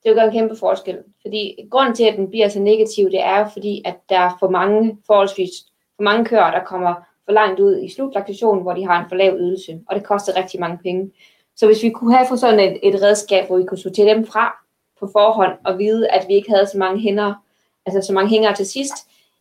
Det 0.05 0.15
gør 0.15 0.23
en 0.23 0.33
kæmpe 0.33 0.57
forskel, 0.57 0.99
fordi 1.23 1.69
grunden 1.71 1.95
til, 1.95 2.05
at 2.05 2.17
den 2.17 2.31
bliver 2.31 2.49
så 2.49 2.61
negativ, 2.61 3.11
det 3.11 3.23
er 3.23 3.39
jo 3.39 3.45
fordi, 3.53 3.83
at 3.85 3.97
der 4.09 4.19
er 4.19 4.37
for 4.41 4.49
mange, 4.49 4.99
forholdsvis 5.07 5.51
for 5.97 6.03
mange 6.03 6.25
kører, 6.25 6.51
der 6.51 6.65
kommer 6.65 6.95
for 7.25 7.33
langt 7.33 7.61
ud 7.61 7.79
i 7.79 7.95
slutlaktationen, 7.95 8.63
hvor 8.63 8.73
de 8.73 8.87
har 8.87 9.03
en 9.03 9.09
for 9.09 9.17
lav 9.17 9.37
ydelse, 9.39 9.81
og 9.89 9.97
det 9.97 10.05
koster 10.05 10.37
rigtig 10.37 10.61
mange 10.61 10.79
penge. 10.79 11.13
Så 11.57 11.67
hvis 11.67 11.83
vi 11.83 11.91
kunne 11.91 12.15
have 12.15 12.29
for 12.29 12.37
sådan 12.37 12.61
et, 12.61 12.79
et 12.83 13.03
redskab, 13.03 13.47
hvor 13.47 13.59
vi 13.59 13.65
kunne 13.65 13.79
sortere 13.79 14.15
dem 14.15 14.27
fra 14.27 14.57
på 15.01 15.09
forhånd, 15.13 15.53
og 15.65 15.79
vide, 15.79 16.11
at 16.11 16.25
vi 16.29 16.35
ikke 16.35 16.51
havde 16.51 16.67
så 16.67 16.79
mange 16.79 17.01
hænder, 17.01 17.44
altså 17.87 18.07
så 18.07 18.13
mange 18.13 18.31
hængere 18.31 18.55
til 18.55 18.67
sidst, 18.67 18.95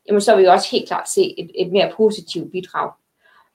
jamen 0.07 0.21
så 0.21 0.35
vil 0.35 0.43
vi 0.43 0.47
også 0.47 0.67
helt 0.71 0.87
klart 0.87 1.09
se 1.09 1.39
et, 1.39 1.51
et 1.55 1.71
mere 1.71 1.91
positivt 1.97 2.51
bidrag. 2.51 2.91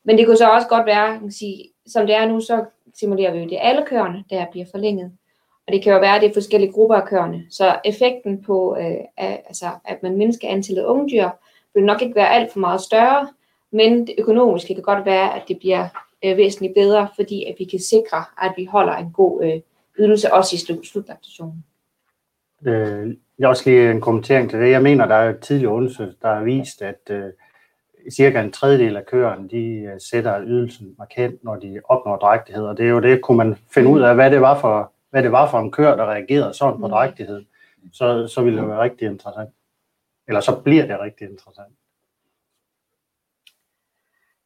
Men 0.05 0.19
det 0.19 0.27
kunne 0.27 0.36
så 0.36 0.51
også 0.51 0.69
godt 0.69 0.86
være, 0.86 1.19
kan 1.19 1.31
sige, 1.31 1.65
som 1.86 2.06
det 2.06 2.16
er 2.16 2.27
nu, 2.27 2.40
så 2.40 2.65
simulerer 2.94 3.32
vi 3.32 3.39
jo 3.39 3.48
det 3.48 3.59
alle 3.60 3.85
køerne, 3.86 4.24
der 4.31 4.47
bliver 4.51 4.66
forlænget. 4.70 5.12
Og 5.66 5.73
det 5.73 5.82
kan 5.82 5.93
jo 5.93 5.98
være, 5.98 6.16
at 6.16 6.23
det 6.23 6.31
er 6.31 6.35
forskellige 6.35 6.73
grupper 6.73 6.97
af 6.97 7.09
køerne. 7.09 7.44
Så 7.51 7.81
effekten 7.85 8.43
på, 8.43 8.77
øh, 8.81 8.97
altså, 9.19 9.66
at 9.85 10.02
man 10.02 10.16
mindsker 10.16 10.48
antallet 10.48 10.82
af 10.82 10.86
ungdyr, 10.86 11.31
vil 11.74 11.85
nok 11.85 12.02
ikke 12.02 12.15
være 12.15 12.35
alt 12.35 12.52
for 12.52 12.60
meget 12.60 12.81
større, 12.81 13.28
men 13.70 14.06
det 14.06 14.15
økonomiske 14.19 14.74
kan 14.74 14.82
godt 14.82 15.05
være, 15.05 15.35
at 15.35 15.43
det 15.48 15.59
bliver 15.59 15.89
øh, 16.24 16.36
væsentligt 16.36 16.74
bedre, 16.74 17.09
fordi 17.16 17.44
at 17.44 17.55
vi 17.59 17.65
kan 17.65 17.81
sikre, 17.81 18.24
at 18.43 18.52
vi 18.56 18.65
holder 18.65 18.93
en 18.93 19.12
god 19.12 19.44
øh, 19.44 19.60
ydelse 19.98 20.32
også 20.32 20.56
i 20.56 20.59
slut, 20.59 20.86
slutlaktationen. 20.86 21.65
Øh, 22.66 23.16
jeg 23.39 23.48
også 23.48 23.70
lige 23.70 23.90
en 23.90 24.01
kommentering 24.01 24.51
til 24.51 24.60
det. 24.60 24.70
Jeg 24.70 24.82
mener, 24.82 25.06
der 25.06 25.14
er 25.14 25.40
tidligere 25.40 25.72
undersøgelse, 25.72 26.18
der 26.22 26.35
har 26.35 26.43
vist, 26.43 26.82
at 26.82 27.01
øh, 27.10 27.32
cirka 28.10 28.40
en 28.40 28.52
tredjedel 28.52 28.97
af 28.97 29.06
køerne, 29.06 29.48
de 29.48 29.64
øh, 29.64 30.01
sætter 30.01 30.43
ydelsen 30.43 30.94
markant, 30.98 31.44
når 31.44 31.56
de 31.56 31.80
opnår 31.85 32.16
drægtighed. 32.16 32.64
Og 32.64 32.76
det 32.76 32.86
er 32.86 32.90
jo 32.90 33.01
det, 33.01 33.22
kunne 33.22 33.36
man 33.36 33.56
finde 33.70 33.89
ud 33.89 34.01
af, 34.01 34.14
hvad 34.14 34.30
det 34.30 34.40
var 34.40 34.60
for, 34.60 34.93
hvad 35.10 35.22
det 35.22 35.32
var 35.32 35.51
for 35.51 35.59
en 35.59 35.72
kør, 35.72 35.97
der 35.97 36.05
reagerede 36.05 36.55
sådan 36.55 36.80
på 36.80 36.86
mm. 36.86 36.90
drægtighed. 36.90 37.44
Så, 37.93 38.26
så 38.26 38.43
ville 38.43 38.60
det 38.60 38.68
være 38.68 38.80
rigtig 38.80 39.09
interessant. 39.09 39.51
Eller 40.28 40.40
så 40.40 40.60
bliver 40.60 40.86
det 40.86 41.01
rigtig 41.01 41.30
interessant. 41.30 41.74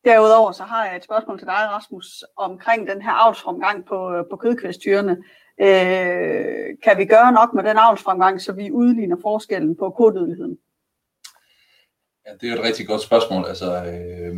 Derudover 0.05 0.53
så 0.53 0.63
har 0.63 0.87
jeg 0.87 0.97
et 0.97 1.05
spørgsmål 1.05 1.39
til 1.39 1.47
dig, 1.47 1.55
Rasmus, 1.55 2.25
omkring 2.37 2.89
den 2.89 3.03
her 3.03 3.13
avlsfremgang 3.13 3.87
på, 3.87 4.25
på 4.31 4.37
kødkvæstyrene. 4.37 5.25
Øh, 5.61 6.77
kan 6.85 6.99
vi 6.99 7.05
gøre 7.05 7.33
nok 7.33 7.55
med 7.55 7.63
den 7.63 7.77
avlsfremgang, 7.77 8.41
så 8.41 8.53
vi 8.53 8.71
udligner 8.71 9.17
forskellen 9.23 9.77
på 9.77 9.91
kodødeligheden? 9.91 10.59
Ja, 12.27 12.33
det 12.41 12.49
er 12.49 12.53
jo 12.53 12.59
et 12.61 12.65
rigtig 12.65 12.87
godt 12.87 13.01
spørgsmål. 13.01 13.45
Altså, 13.49 13.85
øh, 13.85 14.37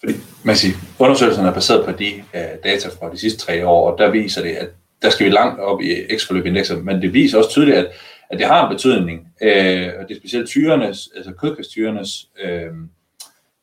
fordi 0.00 0.12
man 0.44 0.56
siger, 0.56 0.74
undersøgelserne 0.98 1.48
er 1.48 1.54
baseret 1.54 1.86
på 1.86 1.92
de 1.92 2.14
øh, 2.34 2.58
data 2.64 2.88
fra 2.88 3.12
de 3.12 3.18
sidste 3.18 3.38
tre 3.38 3.66
år, 3.66 3.90
og 3.90 3.98
der 3.98 4.10
viser 4.10 4.42
det, 4.42 4.50
at 4.50 4.68
der 5.02 5.10
skal 5.10 5.26
vi 5.26 5.30
langt 5.30 5.60
op 5.60 5.80
i 5.80 6.16
x 6.18 6.30
indekset 6.30 6.84
men 6.84 7.02
det 7.02 7.12
viser 7.12 7.38
også 7.38 7.50
tydeligt, 7.50 7.76
at, 7.76 7.90
at 8.30 8.38
det 8.38 8.46
har 8.46 8.68
en 8.68 8.74
betydning. 8.74 9.28
Øh, 9.42 9.92
og 9.98 10.08
det 10.08 10.14
er 10.14 10.20
specielt 10.20 10.48
tyrenes, 10.48 11.08
altså 11.16 11.32
kødkastyrernes 11.32 12.28
øh, 12.44 12.72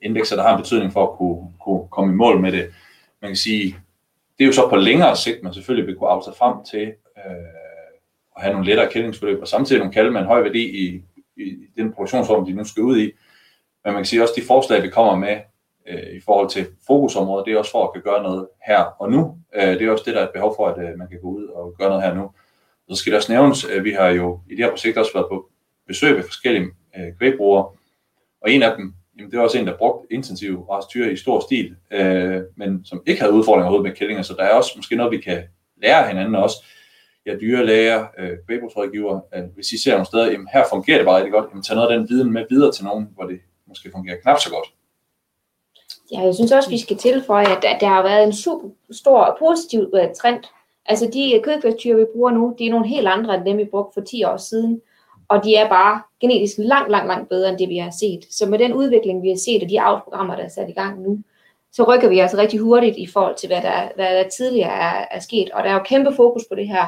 indekser, 0.02 0.36
der 0.36 0.44
har 0.44 0.56
en 0.56 0.62
betydning 0.62 0.94
for 0.94 1.04
at 1.04 1.18
kunne, 1.18 1.54
kunne 1.64 1.88
komme 1.92 2.14
i 2.14 2.16
mål 2.16 2.40
med 2.40 2.52
det. 2.52 2.74
Man 3.22 3.30
kan 3.30 3.36
sige, 3.36 3.78
det 4.42 4.46
er 4.46 4.50
jo 4.50 4.54
så 4.54 4.70
på 4.70 4.76
længere 4.76 5.16
sigt, 5.16 5.44
man 5.44 5.54
selvfølgelig 5.54 5.88
vil 5.88 5.96
kunne 5.96 6.10
afse 6.10 6.32
frem 6.38 6.64
til 6.72 6.88
øh, 7.18 7.34
at 8.36 8.42
have 8.42 8.52
nogle 8.54 8.68
lettere 8.68 8.92
kældingsforløb, 8.92 9.42
og 9.42 9.48
samtidig 9.48 9.80
nogle 9.80 9.94
kalde 9.94 10.12
med 10.12 10.22
en 10.22 10.28
høj 10.28 10.42
værdi 10.42 10.64
i, 10.64 11.02
i 11.38 11.56
den 11.78 11.94
produktionsform, 11.94 12.46
de 12.46 12.54
nu 12.54 12.64
skal 12.64 12.84
ud 12.84 12.98
i. 12.98 13.12
Men 13.84 13.94
man 13.94 13.96
kan 13.96 14.06
sige 14.06 14.22
også, 14.22 14.34
at 14.38 14.42
de 14.42 14.48
forslag, 14.48 14.84
vi 14.84 14.90
kommer 14.90 15.16
med 15.16 15.38
øh, 15.88 16.16
i 16.18 16.20
forhold 16.26 16.50
til 16.50 16.68
fokusområdet, 16.88 17.46
det 17.46 17.54
er 17.54 17.58
også 17.58 17.72
for 17.72 17.88
at 17.88 17.94
kan 17.94 18.02
gøre 18.02 18.24
noget 18.24 18.48
her 18.68 18.84
og 19.00 19.12
nu. 19.12 19.38
Øh, 19.56 19.68
det 19.68 19.82
er 19.82 19.92
også 19.92 20.04
det, 20.06 20.16
der 20.16 20.22
er 20.22 20.28
et 20.28 20.34
behov 20.34 20.54
for, 20.56 20.68
at 20.68 20.90
øh, 20.90 20.98
man 20.98 21.08
kan 21.08 21.22
gå 21.22 21.28
ud 21.28 21.48
og 21.48 21.76
gøre 21.78 21.90
noget 21.90 22.04
her 22.04 22.14
nu. 22.14 22.32
Så 22.90 22.96
skal 22.96 23.12
det 23.12 23.18
også 23.18 23.32
nævnes, 23.32 23.66
at 23.66 23.84
vi 23.84 23.92
har 23.92 24.08
jo 24.08 24.40
i 24.50 24.56
det 24.56 24.66
her 24.66 24.72
projekt 24.72 24.98
også 24.98 25.14
været 25.14 25.28
på 25.30 25.50
besøg 25.88 26.16
ved 26.16 26.24
forskellige 26.24 26.68
øh, 26.98 27.18
kvægbrugere, 27.18 27.66
og 28.42 28.52
en 28.52 28.64
af 28.64 28.78
dem, 28.78 28.94
jamen 29.22 29.32
det 29.32 29.40
var 29.40 29.46
også 29.46 29.58
en, 29.60 29.68
der 29.68 29.78
brugte 29.78 30.14
intensiv 30.14 30.62
rastyre 30.70 31.12
i 31.12 31.16
stor 31.16 31.40
stil, 31.40 31.76
øh, 31.92 32.42
men 32.56 32.86
som 32.86 33.04
ikke 33.06 33.22
havde 33.22 33.34
udfordringer 33.34 33.66
overhovedet 33.66 33.90
med 33.90 33.98
kællinger, 33.98 34.24
så 34.24 34.34
der 34.34 34.44
er 34.44 34.54
også 34.54 34.72
måske 34.76 34.96
noget, 34.96 35.12
vi 35.12 35.18
kan 35.18 35.44
lære 35.82 36.08
hinanden 36.08 36.36
også. 36.36 36.56
Ja, 37.26 37.36
dyrelæger, 37.42 38.06
øh, 38.20 38.38
kvægbrugsrådgiver, 38.48 39.20
øh, 39.36 39.44
hvis 39.56 39.72
I 39.72 39.78
ser 39.78 39.92
nogle 39.92 40.06
steder, 40.06 40.32
jamen 40.32 40.48
her 40.54 40.64
fungerer 40.70 40.98
det 40.98 41.06
bare 41.06 41.18
rigtig 41.18 41.32
godt, 41.32 41.50
jamen 41.50 41.64
tag 41.64 41.76
noget 41.76 41.90
af 41.90 41.98
den 41.98 42.10
viden 42.10 42.34
med 42.34 42.46
videre 42.50 42.72
til 42.72 42.84
nogen, 42.86 43.10
hvor 43.16 43.24
det 43.24 43.40
måske 43.68 43.92
fungerer 43.92 44.18
knap 44.22 44.40
så 44.40 44.50
godt. 44.50 44.68
Ja, 46.12 46.20
jeg 46.20 46.36
synes 46.36 46.52
også, 46.52 46.70
vi 46.70 46.78
skal 46.78 46.98
tilføje, 46.98 47.56
at 47.56 47.82
der 47.82 47.88
har 47.88 48.04
været 48.04 48.24
en 48.24 48.34
super 48.34 48.70
stor 48.92 49.20
og 49.20 49.38
positiv 49.40 49.94
øh, 49.96 50.08
trend. 50.22 50.44
Altså 50.86 51.10
de 51.14 51.36
øh, 51.36 51.44
kødkvæstyr, 51.44 51.98
vi 51.98 52.06
bruger 52.14 52.32
nu, 52.32 52.56
de 52.60 52.66
er 52.66 52.72
nogle 52.72 52.88
helt 52.88 53.08
andre 53.08 53.36
end 53.36 53.46
dem, 53.46 53.58
vi 53.58 53.66
brugte 53.66 53.94
for 53.94 54.02
10 54.02 54.24
år 54.24 54.38
siden 54.38 54.82
og 55.32 55.44
de 55.44 55.56
er 55.56 55.70
bare 55.70 56.02
genetisk 56.20 56.56
langt, 56.58 56.92
langt, 56.92 57.08
langt 57.08 57.30
bedre 57.30 57.50
end 57.50 57.58
det, 57.58 57.70
vi 57.70 57.78
har 57.78 57.92
set. 58.00 58.26
Så 58.30 58.46
med 58.46 58.60
den 58.60 58.74
udvikling, 58.74 59.24
vi 59.24 59.30
har 59.30 59.38
set, 59.38 59.64
og 59.64 59.70
de 59.70 59.82
avlsprogrammer, 59.82 60.36
der 60.36 60.44
er 60.44 60.48
sat 60.48 60.70
i 60.70 60.72
gang 60.72 61.02
nu, 61.02 61.20
så 61.72 61.84
rykker 61.84 62.10
vi 62.10 62.20
altså 62.20 62.38
rigtig 62.38 62.60
hurtigt 62.60 62.98
i 62.98 63.08
forhold 63.08 63.36
til, 63.36 63.48
hvad 63.48 63.62
der, 63.62 63.90
hvad 63.96 64.16
der 64.16 64.30
tidligere 64.30 64.72
er, 64.72 65.06
er 65.12 65.20
sket. 65.20 65.52
Og 65.52 65.64
der 65.64 65.70
er 65.70 65.74
jo 65.74 65.84
kæmpe 65.86 66.16
fokus 66.16 66.44
på 66.50 66.56
det 66.56 66.68
her. 66.68 66.86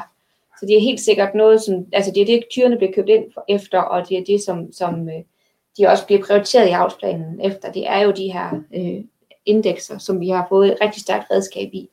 Så 0.60 0.66
det 0.66 0.76
er 0.76 0.80
helt 0.80 1.00
sikkert 1.00 1.34
noget, 1.34 1.62
som, 1.62 1.86
altså 1.92 2.10
det 2.14 2.22
er 2.22 2.26
det, 2.26 2.42
tyrene 2.50 2.76
bliver 2.76 2.92
købt 2.92 3.08
ind 3.08 3.24
efter, 3.48 3.80
og 3.80 4.08
det 4.08 4.18
er 4.18 4.24
det, 4.24 4.40
som, 4.42 4.72
som 4.72 5.08
øh, 5.08 5.22
de 5.78 5.86
også 5.86 6.06
bliver 6.06 6.24
prioriteret 6.26 6.68
i 6.68 6.70
avlsplanen 6.70 7.40
efter. 7.40 7.72
Det 7.72 7.88
er 7.88 8.00
jo 8.00 8.10
de 8.10 8.32
her 8.32 8.50
øh, 8.74 9.04
indekser, 9.46 9.98
som 9.98 10.20
vi 10.20 10.28
har 10.28 10.46
fået 10.48 10.72
et 10.72 10.78
rigtig 10.80 11.02
stærkt 11.02 11.30
redskab 11.30 11.68
i. 11.72 11.88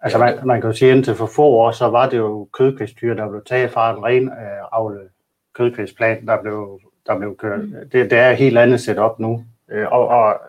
Altså 0.00 0.18
man, 0.18 0.38
man 0.44 0.60
kan 0.60 0.70
jo 0.70 0.76
sige, 0.76 0.90
at 0.90 0.96
indtil 0.96 1.14
for 1.14 1.26
få 1.26 1.44
år, 1.44 1.70
så 1.70 1.86
var 1.86 2.08
det 2.08 2.16
jo 2.16 2.48
kødkvæsttyr, 2.52 3.14
der 3.14 3.28
blev 3.28 3.44
taget 3.44 3.70
fra 3.70 3.90
en 3.90 4.04
ren 4.04 4.28
øh, 4.28 4.62
avlet 4.72 5.08
kødkvægsplan, 5.54 6.26
der 6.26 6.42
blev, 6.42 6.80
der 7.06 7.18
blev 7.18 7.36
kørt. 7.36 7.60
Mm. 7.60 7.74
Det, 7.92 8.10
det 8.10 8.18
er 8.18 8.30
et 8.30 8.36
helt 8.36 8.58
andet 8.58 8.80
setup 8.80 9.18
nu. 9.18 9.44
Øh, 9.70 9.92
og, 9.92 10.08
og 10.08 10.40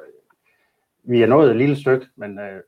vi 1.03 1.21
er 1.21 1.27
nået 1.27 1.49
et 1.49 1.57
lille 1.57 1.81
stykke, 1.81 2.05
men 2.15 2.39
øh, 2.39 2.61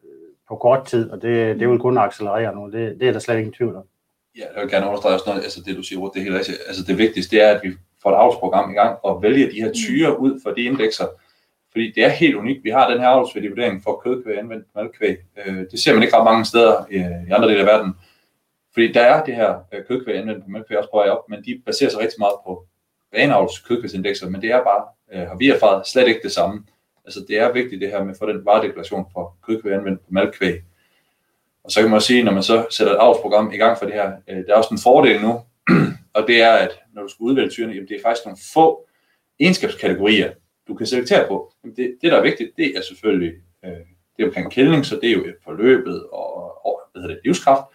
på 0.49 0.55
kort 0.55 0.85
tid, 0.85 1.09
og 1.09 1.21
det, 1.21 1.59
det 1.59 1.69
vil 1.69 1.79
kun 1.79 1.97
accelerere 1.97 2.55
nu. 2.55 2.71
Det, 2.71 2.99
det 2.99 3.07
er 3.07 3.11
der 3.11 3.19
slet 3.19 3.37
ingen 3.37 3.53
tvivl 3.53 3.75
om. 3.75 3.83
Ja, 4.37 4.43
jeg 4.55 4.61
vil 4.61 4.71
gerne 4.71 4.87
understrege 4.87 5.13
også 5.13 5.25
noget, 5.27 5.43
altså 5.43 5.61
det 5.65 5.77
du 5.77 5.83
siger, 5.83 5.99
det 5.99 6.19
er 6.19 6.23
helt 6.23 6.35
rigtigt. 6.35 6.57
Altså 6.67 6.83
det 6.87 6.97
vigtigste, 6.97 7.35
det 7.35 7.43
er, 7.43 7.49
at 7.49 7.61
vi 7.63 7.73
får 8.03 8.11
et 8.11 8.15
avlsprogram 8.15 8.71
i 8.71 8.73
gang 8.73 8.97
og 9.03 9.23
vælger 9.23 9.49
de 9.51 9.61
her 9.61 9.71
tyre 9.71 10.19
ud 10.19 10.39
for 10.43 10.51
de 10.51 10.61
indekser, 10.61 11.05
fordi 11.71 11.91
det 11.91 12.03
er 12.05 12.09
helt 12.09 12.35
unikt. 12.35 12.63
Vi 12.63 12.69
har 12.69 12.89
den 12.89 12.99
her 12.99 13.07
avlsværdivurdering 13.07 13.83
for 13.83 14.01
kødkvæg 14.03 14.37
anvendt 14.37 14.65
malkvæg. 14.75 15.17
Øh, 15.45 15.65
det 15.71 15.79
ser 15.79 15.93
man 15.93 16.03
ikke 16.03 16.15
ret 16.17 16.23
mange 16.23 16.45
steder 16.45 16.85
i, 16.91 16.97
i 17.27 17.31
andre 17.31 17.47
dele 17.47 17.59
af 17.59 17.65
verden. 17.65 17.93
Fordi 18.75 18.91
der 18.91 19.01
er 19.01 19.23
det 19.25 19.35
her 19.35 19.59
øh, 19.73 19.85
kødkvæg 19.85 20.15
anvendt 20.15 20.43
på 20.43 20.49
malkvæg 20.49 20.77
også 20.77 20.89
på 20.91 20.97
vej 20.97 21.09
op, 21.09 21.29
men 21.29 21.43
de 21.45 21.61
baserer 21.65 21.89
sig 21.89 21.99
rigtig 21.99 22.19
meget 22.19 22.35
på 22.45 22.65
baneavls 23.11 23.59
kødkvægsindekser, 23.59 24.29
men 24.29 24.41
det 24.41 24.51
er 24.51 24.63
bare, 24.63 24.83
øh, 25.13 25.27
har 25.27 25.35
vi 25.35 25.49
erfaret, 25.49 25.87
slet 25.87 26.07
ikke 26.07 26.19
det 26.23 26.31
samme. 26.31 26.63
Altså 27.05 27.25
det 27.27 27.39
er 27.39 27.51
vigtigt 27.51 27.81
det 27.81 27.89
her 27.89 28.03
med 28.03 28.11
at 28.11 28.17
få 28.17 28.25
den 28.31 28.45
varedeklaration 28.45 29.05
for 29.13 29.37
kødkvæg 29.47 29.73
anvendt 29.73 29.99
på 29.99 30.07
malkvæg. 30.09 30.61
Og 31.63 31.71
så 31.71 31.79
kan 31.79 31.89
man 31.89 31.95
også 31.95 32.07
sige, 32.07 32.23
når 32.23 32.31
man 32.31 32.43
så 32.43 32.65
sætter 32.69 32.93
et 32.93 32.99
avlsprogram 32.99 33.51
i 33.53 33.57
gang 33.57 33.77
for 33.77 33.85
det 33.85 33.93
her, 33.93 34.11
øh, 34.27 34.37
der 34.37 34.53
er 34.53 34.57
også 34.57 34.69
en 34.73 34.79
fordel 34.83 35.21
nu, 35.21 35.41
og 36.17 36.27
det 36.27 36.41
er, 36.41 36.51
at 36.53 36.79
når 36.93 37.01
du 37.01 37.07
skal 37.07 37.23
udvælge 37.23 37.49
tyrene, 37.49 37.73
jamen 37.73 37.87
det 37.87 37.95
er 37.95 38.01
faktisk 38.01 38.25
nogle 38.25 38.39
få 38.53 38.87
egenskabskategorier, 39.39 40.31
du 40.67 40.75
kan 40.75 40.87
selektere 40.87 41.27
på. 41.27 41.53
Jamen 41.63 41.75
det, 41.75 41.97
det, 42.01 42.11
der 42.11 42.17
er 42.17 42.23
vigtigt, 42.23 42.51
det 42.57 42.77
er 42.77 42.81
selvfølgelig 42.81 43.33
øh, 43.65 43.71
det 44.17 44.23
er 44.23 44.27
omkring 44.27 44.51
kældning, 44.51 44.85
så 44.85 44.99
det 45.01 45.09
er 45.09 45.13
jo 45.13 45.25
forløbet 45.43 46.03
og, 46.11 46.65
og 46.65 46.81
hvad 46.91 47.01
hedder 47.01 47.15
det, 47.15 47.23
livskraft. 47.25 47.65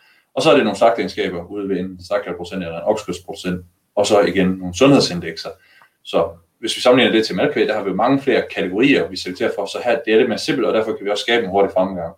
Og 0.41 0.45
så 0.45 0.51
er 0.51 0.55
det 0.55 0.65
nogle 0.65 0.79
slagtegenskaber 0.79 1.45
ude 1.45 1.69
ved 1.69 1.81
en 1.81 2.05
slagteprocent 2.05 2.62
eller 2.62 2.77
en 2.77 2.85
oksekødsprocent, 2.85 3.65
og 3.95 4.07
så 4.07 4.21
igen 4.21 4.49
nogle 4.49 4.77
sundhedsindekser. 4.77 5.49
Så 6.05 6.29
hvis 6.59 6.77
vi 6.77 6.81
sammenligner 6.81 7.12
det 7.17 7.27
til 7.27 7.37
malkvæg, 7.37 7.69
der 7.69 7.75
har 7.75 7.85
vi 7.85 7.93
mange 7.93 8.21
flere 8.21 8.43
kategorier, 8.55 9.09
vi 9.09 9.17
selekterer 9.17 9.51
for, 9.55 9.67
så 9.67 9.79
her 9.85 9.99
det 10.05 10.15
er 10.15 10.19
det 10.19 10.29
mere 10.29 10.39
simpelt, 10.39 10.67
og 10.67 10.75
derfor 10.75 10.93
kan 10.93 11.05
vi 11.05 11.11
også 11.11 11.23
skabe 11.23 11.45
en 11.45 11.51
hurtig 11.51 11.73
fremgang. 11.73 12.15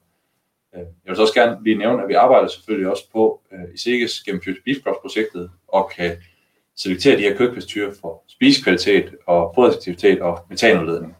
Øh, 0.74 0.80
jeg 0.80 0.86
vil 1.06 1.16
så 1.16 1.22
også 1.22 1.34
gerne 1.34 1.64
lige 1.64 1.78
nævne, 1.78 2.02
at 2.02 2.08
vi 2.08 2.14
arbejder 2.14 2.48
selvfølgelig 2.48 2.90
også 2.90 3.04
på 3.12 3.40
øh, 3.52 3.74
i 3.74 3.78
Sikkes 3.78 4.20
gennem 4.20 4.42
Future 4.42 4.62
Beef 4.64 4.78
projektet 5.00 5.50
og 5.68 5.90
kan 5.96 6.16
selektere 6.76 7.16
de 7.16 7.22
her 7.22 7.36
kødkvæstyre 7.36 7.92
for 8.00 8.22
spisekvalitet 8.28 9.14
og 9.26 9.52
produktivitet 9.54 10.20
og 10.20 10.38
metanudledning. 10.50 11.16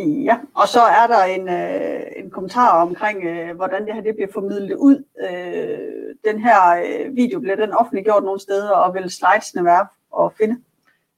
Ja, 0.00 0.38
og 0.54 0.68
så 0.68 0.80
er 0.80 1.06
der 1.06 1.22
en, 1.24 1.48
øh, 1.48 2.24
en 2.24 2.30
kommentar 2.30 2.82
omkring, 2.82 3.24
øh, 3.24 3.56
hvordan 3.56 3.86
det 3.86 3.94
her 3.94 4.00
det 4.00 4.14
bliver 4.14 4.32
formidlet 4.32 4.76
ud. 4.76 5.04
Øh, 5.30 6.32
den 6.32 6.42
her 6.42 6.82
øh, 6.84 7.16
video 7.16 7.40
bliver 7.40 7.56
den 7.56 7.72
offentliggjort 7.72 8.24
nogle 8.24 8.40
steder, 8.40 8.70
og 8.70 8.94
vil 8.94 9.10
slidesene 9.10 9.64
være 9.64 9.86
at 10.20 10.32
finde? 10.38 10.60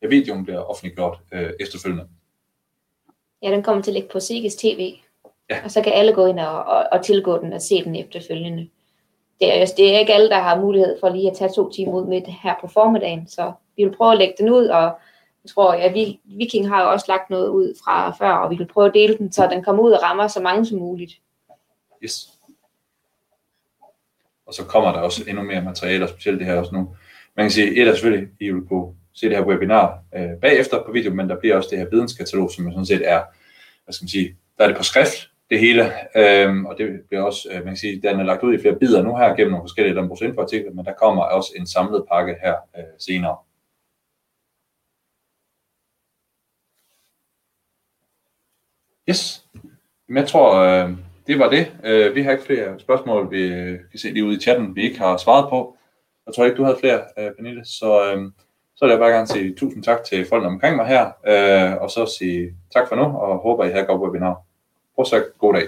Ja, 0.02 0.06
videoen 0.06 0.44
bliver 0.44 0.60
offentliggjort 0.60 1.18
øh, 1.32 1.50
efterfølgende. 1.60 2.08
Ja, 3.42 3.50
den 3.50 3.62
kommer 3.62 3.82
til 3.82 3.90
at 3.90 3.94
ligge 3.94 4.08
på 4.12 4.20
Siges 4.20 4.56
TV, 4.56 4.94
ja. 5.50 5.64
og 5.64 5.70
så 5.70 5.82
kan 5.82 5.92
alle 5.92 6.12
gå 6.12 6.26
ind 6.26 6.40
og, 6.40 6.64
og, 6.64 6.86
og 6.92 7.04
tilgå 7.04 7.38
den 7.38 7.52
og 7.52 7.62
se 7.62 7.84
den 7.84 7.96
efterfølgende. 7.96 8.68
Det 9.40 9.60
er, 9.60 9.66
det 9.76 9.94
er 9.94 9.98
ikke 9.98 10.14
alle, 10.14 10.28
der 10.28 10.38
har 10.38 10.60
mulighed 10.60 10.96
for 11.00 11.08
lige 11.08 11.30
at 11.30 11.36
tage 11.36 11.52
to 11.56 11.70
timer 11.70 11.92
ud 11.92 12.06
med 12.06 12.20
det 12.20 12.34
her 12.42 12.54
på 12.60 12.68
formiddagen, 12.68 13.28
så 13.28 13.52
vi 13.76 13.84
vil 13.84 13.96
prøve 13.96 14.12
at 14.12 14.18
lægge 14.18 14.34
den 14.38 14.50
ud, 14.50 14.66
og 14.66 14.92
jeg 15.44 15.50
tror, 15.50 15.74
ja, 15.74 15.92
vi, 15.92 16.20
Viking 16.24 16.68
har 16.68 16.82
jo 16.82 16.90
også 16.90 17.04
lagt 17.08 17.30
noget 17.30 17.48
ud 17.48 17.74
fra 17.84 18.10
før, 18.10 18.30
og 18.30 18.50
vi 18.50 18.56
vil 18.56 18.66
prøve 18.66 18.86
at 18.86 18.94
dele 18.94 19.18
den, 19.18 19.32
så 19.32 19.48
den 19.52 19.64
kommer 19.64 19.82
ud 19.82 19.92
og 19.92 20.02
rammer 20.02 20.28
så 20.28 20.40
mange 20.40 20.66
som 20.66 20.78
muligt. 20.78 21.20
Yes. 22.04 22.28
Og 24.46 24.54
så 24.54 24.64
kommer 24.64 24.92
der 24.92 24.98
også 24.98 25.24
endnu 25.28 25.42
mere 25.42 25.62
materiale, 25.62 26.04
og 26.04 26.08
specielt 26.08 26.38
det 26.38 26.46
her 26.46 26.56
også 26.56 26.74
nu. 26.74 26.96
Man 27.36 27.44
kan 27.44 27.50
sige, 27.50 27.76
et 27.76 27.88
er 27.88 27.92
selvfølgelig, 27.92 28.28
I 28.40 28.50
vil 28.50 28.62
kunne 28.68 28.94
se 29.12 29.28
det 29.28 29.36
her 29.36 29.44
webinar 29.44 29.98
øh, 30.16 30.30
bagefter 30.40 30.84
på 30.84 30.92
video, 30.92 31.14
men 31.14 31.28
der 31.28 31.40
bliver 31.40 31.56
også 31.56 31.68
det 31.70 31.78
her 31.78 31.90
videnskatalog, 31.90 32.50
som 32.50 32.70
sådan 32.70 32.86
set 32.86 33.08
er, 33.08 33.22
hvad 33.84 33.92
skal 33.92 34.04
man 34.04 34.08
sige, 34.08 34.36
der 34.58 34.64
er 34.64 34.68
det 34.68 34.76
på 34.76 34.82
skrift, 34.82 35.30
det 35.50 35.60
hele, 35.60 35.92
øhm, 36.16 36.66
og 36.66 36.74
det 36.78 37.00
bliver 37.08 37.22
også, 37.22 37.48
øh, 37.50 37.56
man 37.56 37.66
kan 37.66 37.76
sige, 37.76 38.00
den 38.02 38.20
er 38.20 38.24
lagt 38.24 38.42
ud 38.42 38.54
i 38.54 38.60
flere 38.60 38.78
bidder 38.78 39.02
nu 39.02 39.16
her 39.16 39.34
gennem 39.34 39.50
nogle 39.50 39.62
forskellige 39.62 39.94
landbrugsinfoartikler, 39.94 40.72
men 40.72 40.84
der 40.84 40.92
kommer 40.92 41.22
også 41.22 41.52
en 41.56 41.66
samlet 41.66 42.04
pakke 42.12 42.36
her 42.42 42.54
øh, 42.78 42.84
senere. 42.98 43.36
Yes. 49.12 49.44
Men 50.08 50.16
jeg 50.16 50.28
tror, 50.28 50.54
øh, 50.54 50.90
det 51.26 51.38
var 51.38 51.50
det. 51.50 51.72
Øh, 51.84 52.14
vi 52.14 52.22
har 52.22 52.32
ikke 52.32 52.44
flere 52.44 52.80
spørgsmål, 52.80 53.30
vi 53.30 53.42
øh, 53.42 53.78
kan 53.90 53.98
se 53.98 54.10
lige 54.10 54.24
ude 54.24 54.36
i 54.36 54.40
chatten, 54.40 54.76
vi 54.76 54.82
ikke 54.82 54.98
har 54.98 55.16
svaret 55.16 55.48
på. 55.50 55.76
Jeg 56.26 56.34
tror 56.34 56.44
ikke, 56.44 56.56
du 56.56 56.64
havde 56.64 56.76
flere, 56.80 57.00
øh, 57.18 57.30
Pernille, 57.36 57.64
så, 57.64 58.04
øh, 58.04 58.30
så 58.76 58.84
vil 58.84 58.90
jeg 58.90 58.98
bare 58.98 59.10
gerne 59.10 59.26
sige 59.26 59.54
tusind 59.54 59.82
tak 59.82 60.04
til 60.04 60.26
folk 60.28 60.44
omkring 60.44 60.76
mig 60.76 60.86
her, 60.86 61.04
øh, 61.26 61.82
og 61.82 61.90
så 61.90 62.14
sige 62.18 62.54
tak 62.74 62.88
for 62.88 62.96
nu, 62.96 63.02
og 63.02 63.38
håber, 63.38 63.64
I 63.64 63.70
har 63.70 63.80
et 63.80 63.86
godt 63.86 64.02
webinar. 64.02 64.42
Fortsat 64.96 65.24
god 65.38 65.54
dag. 65.54 65.66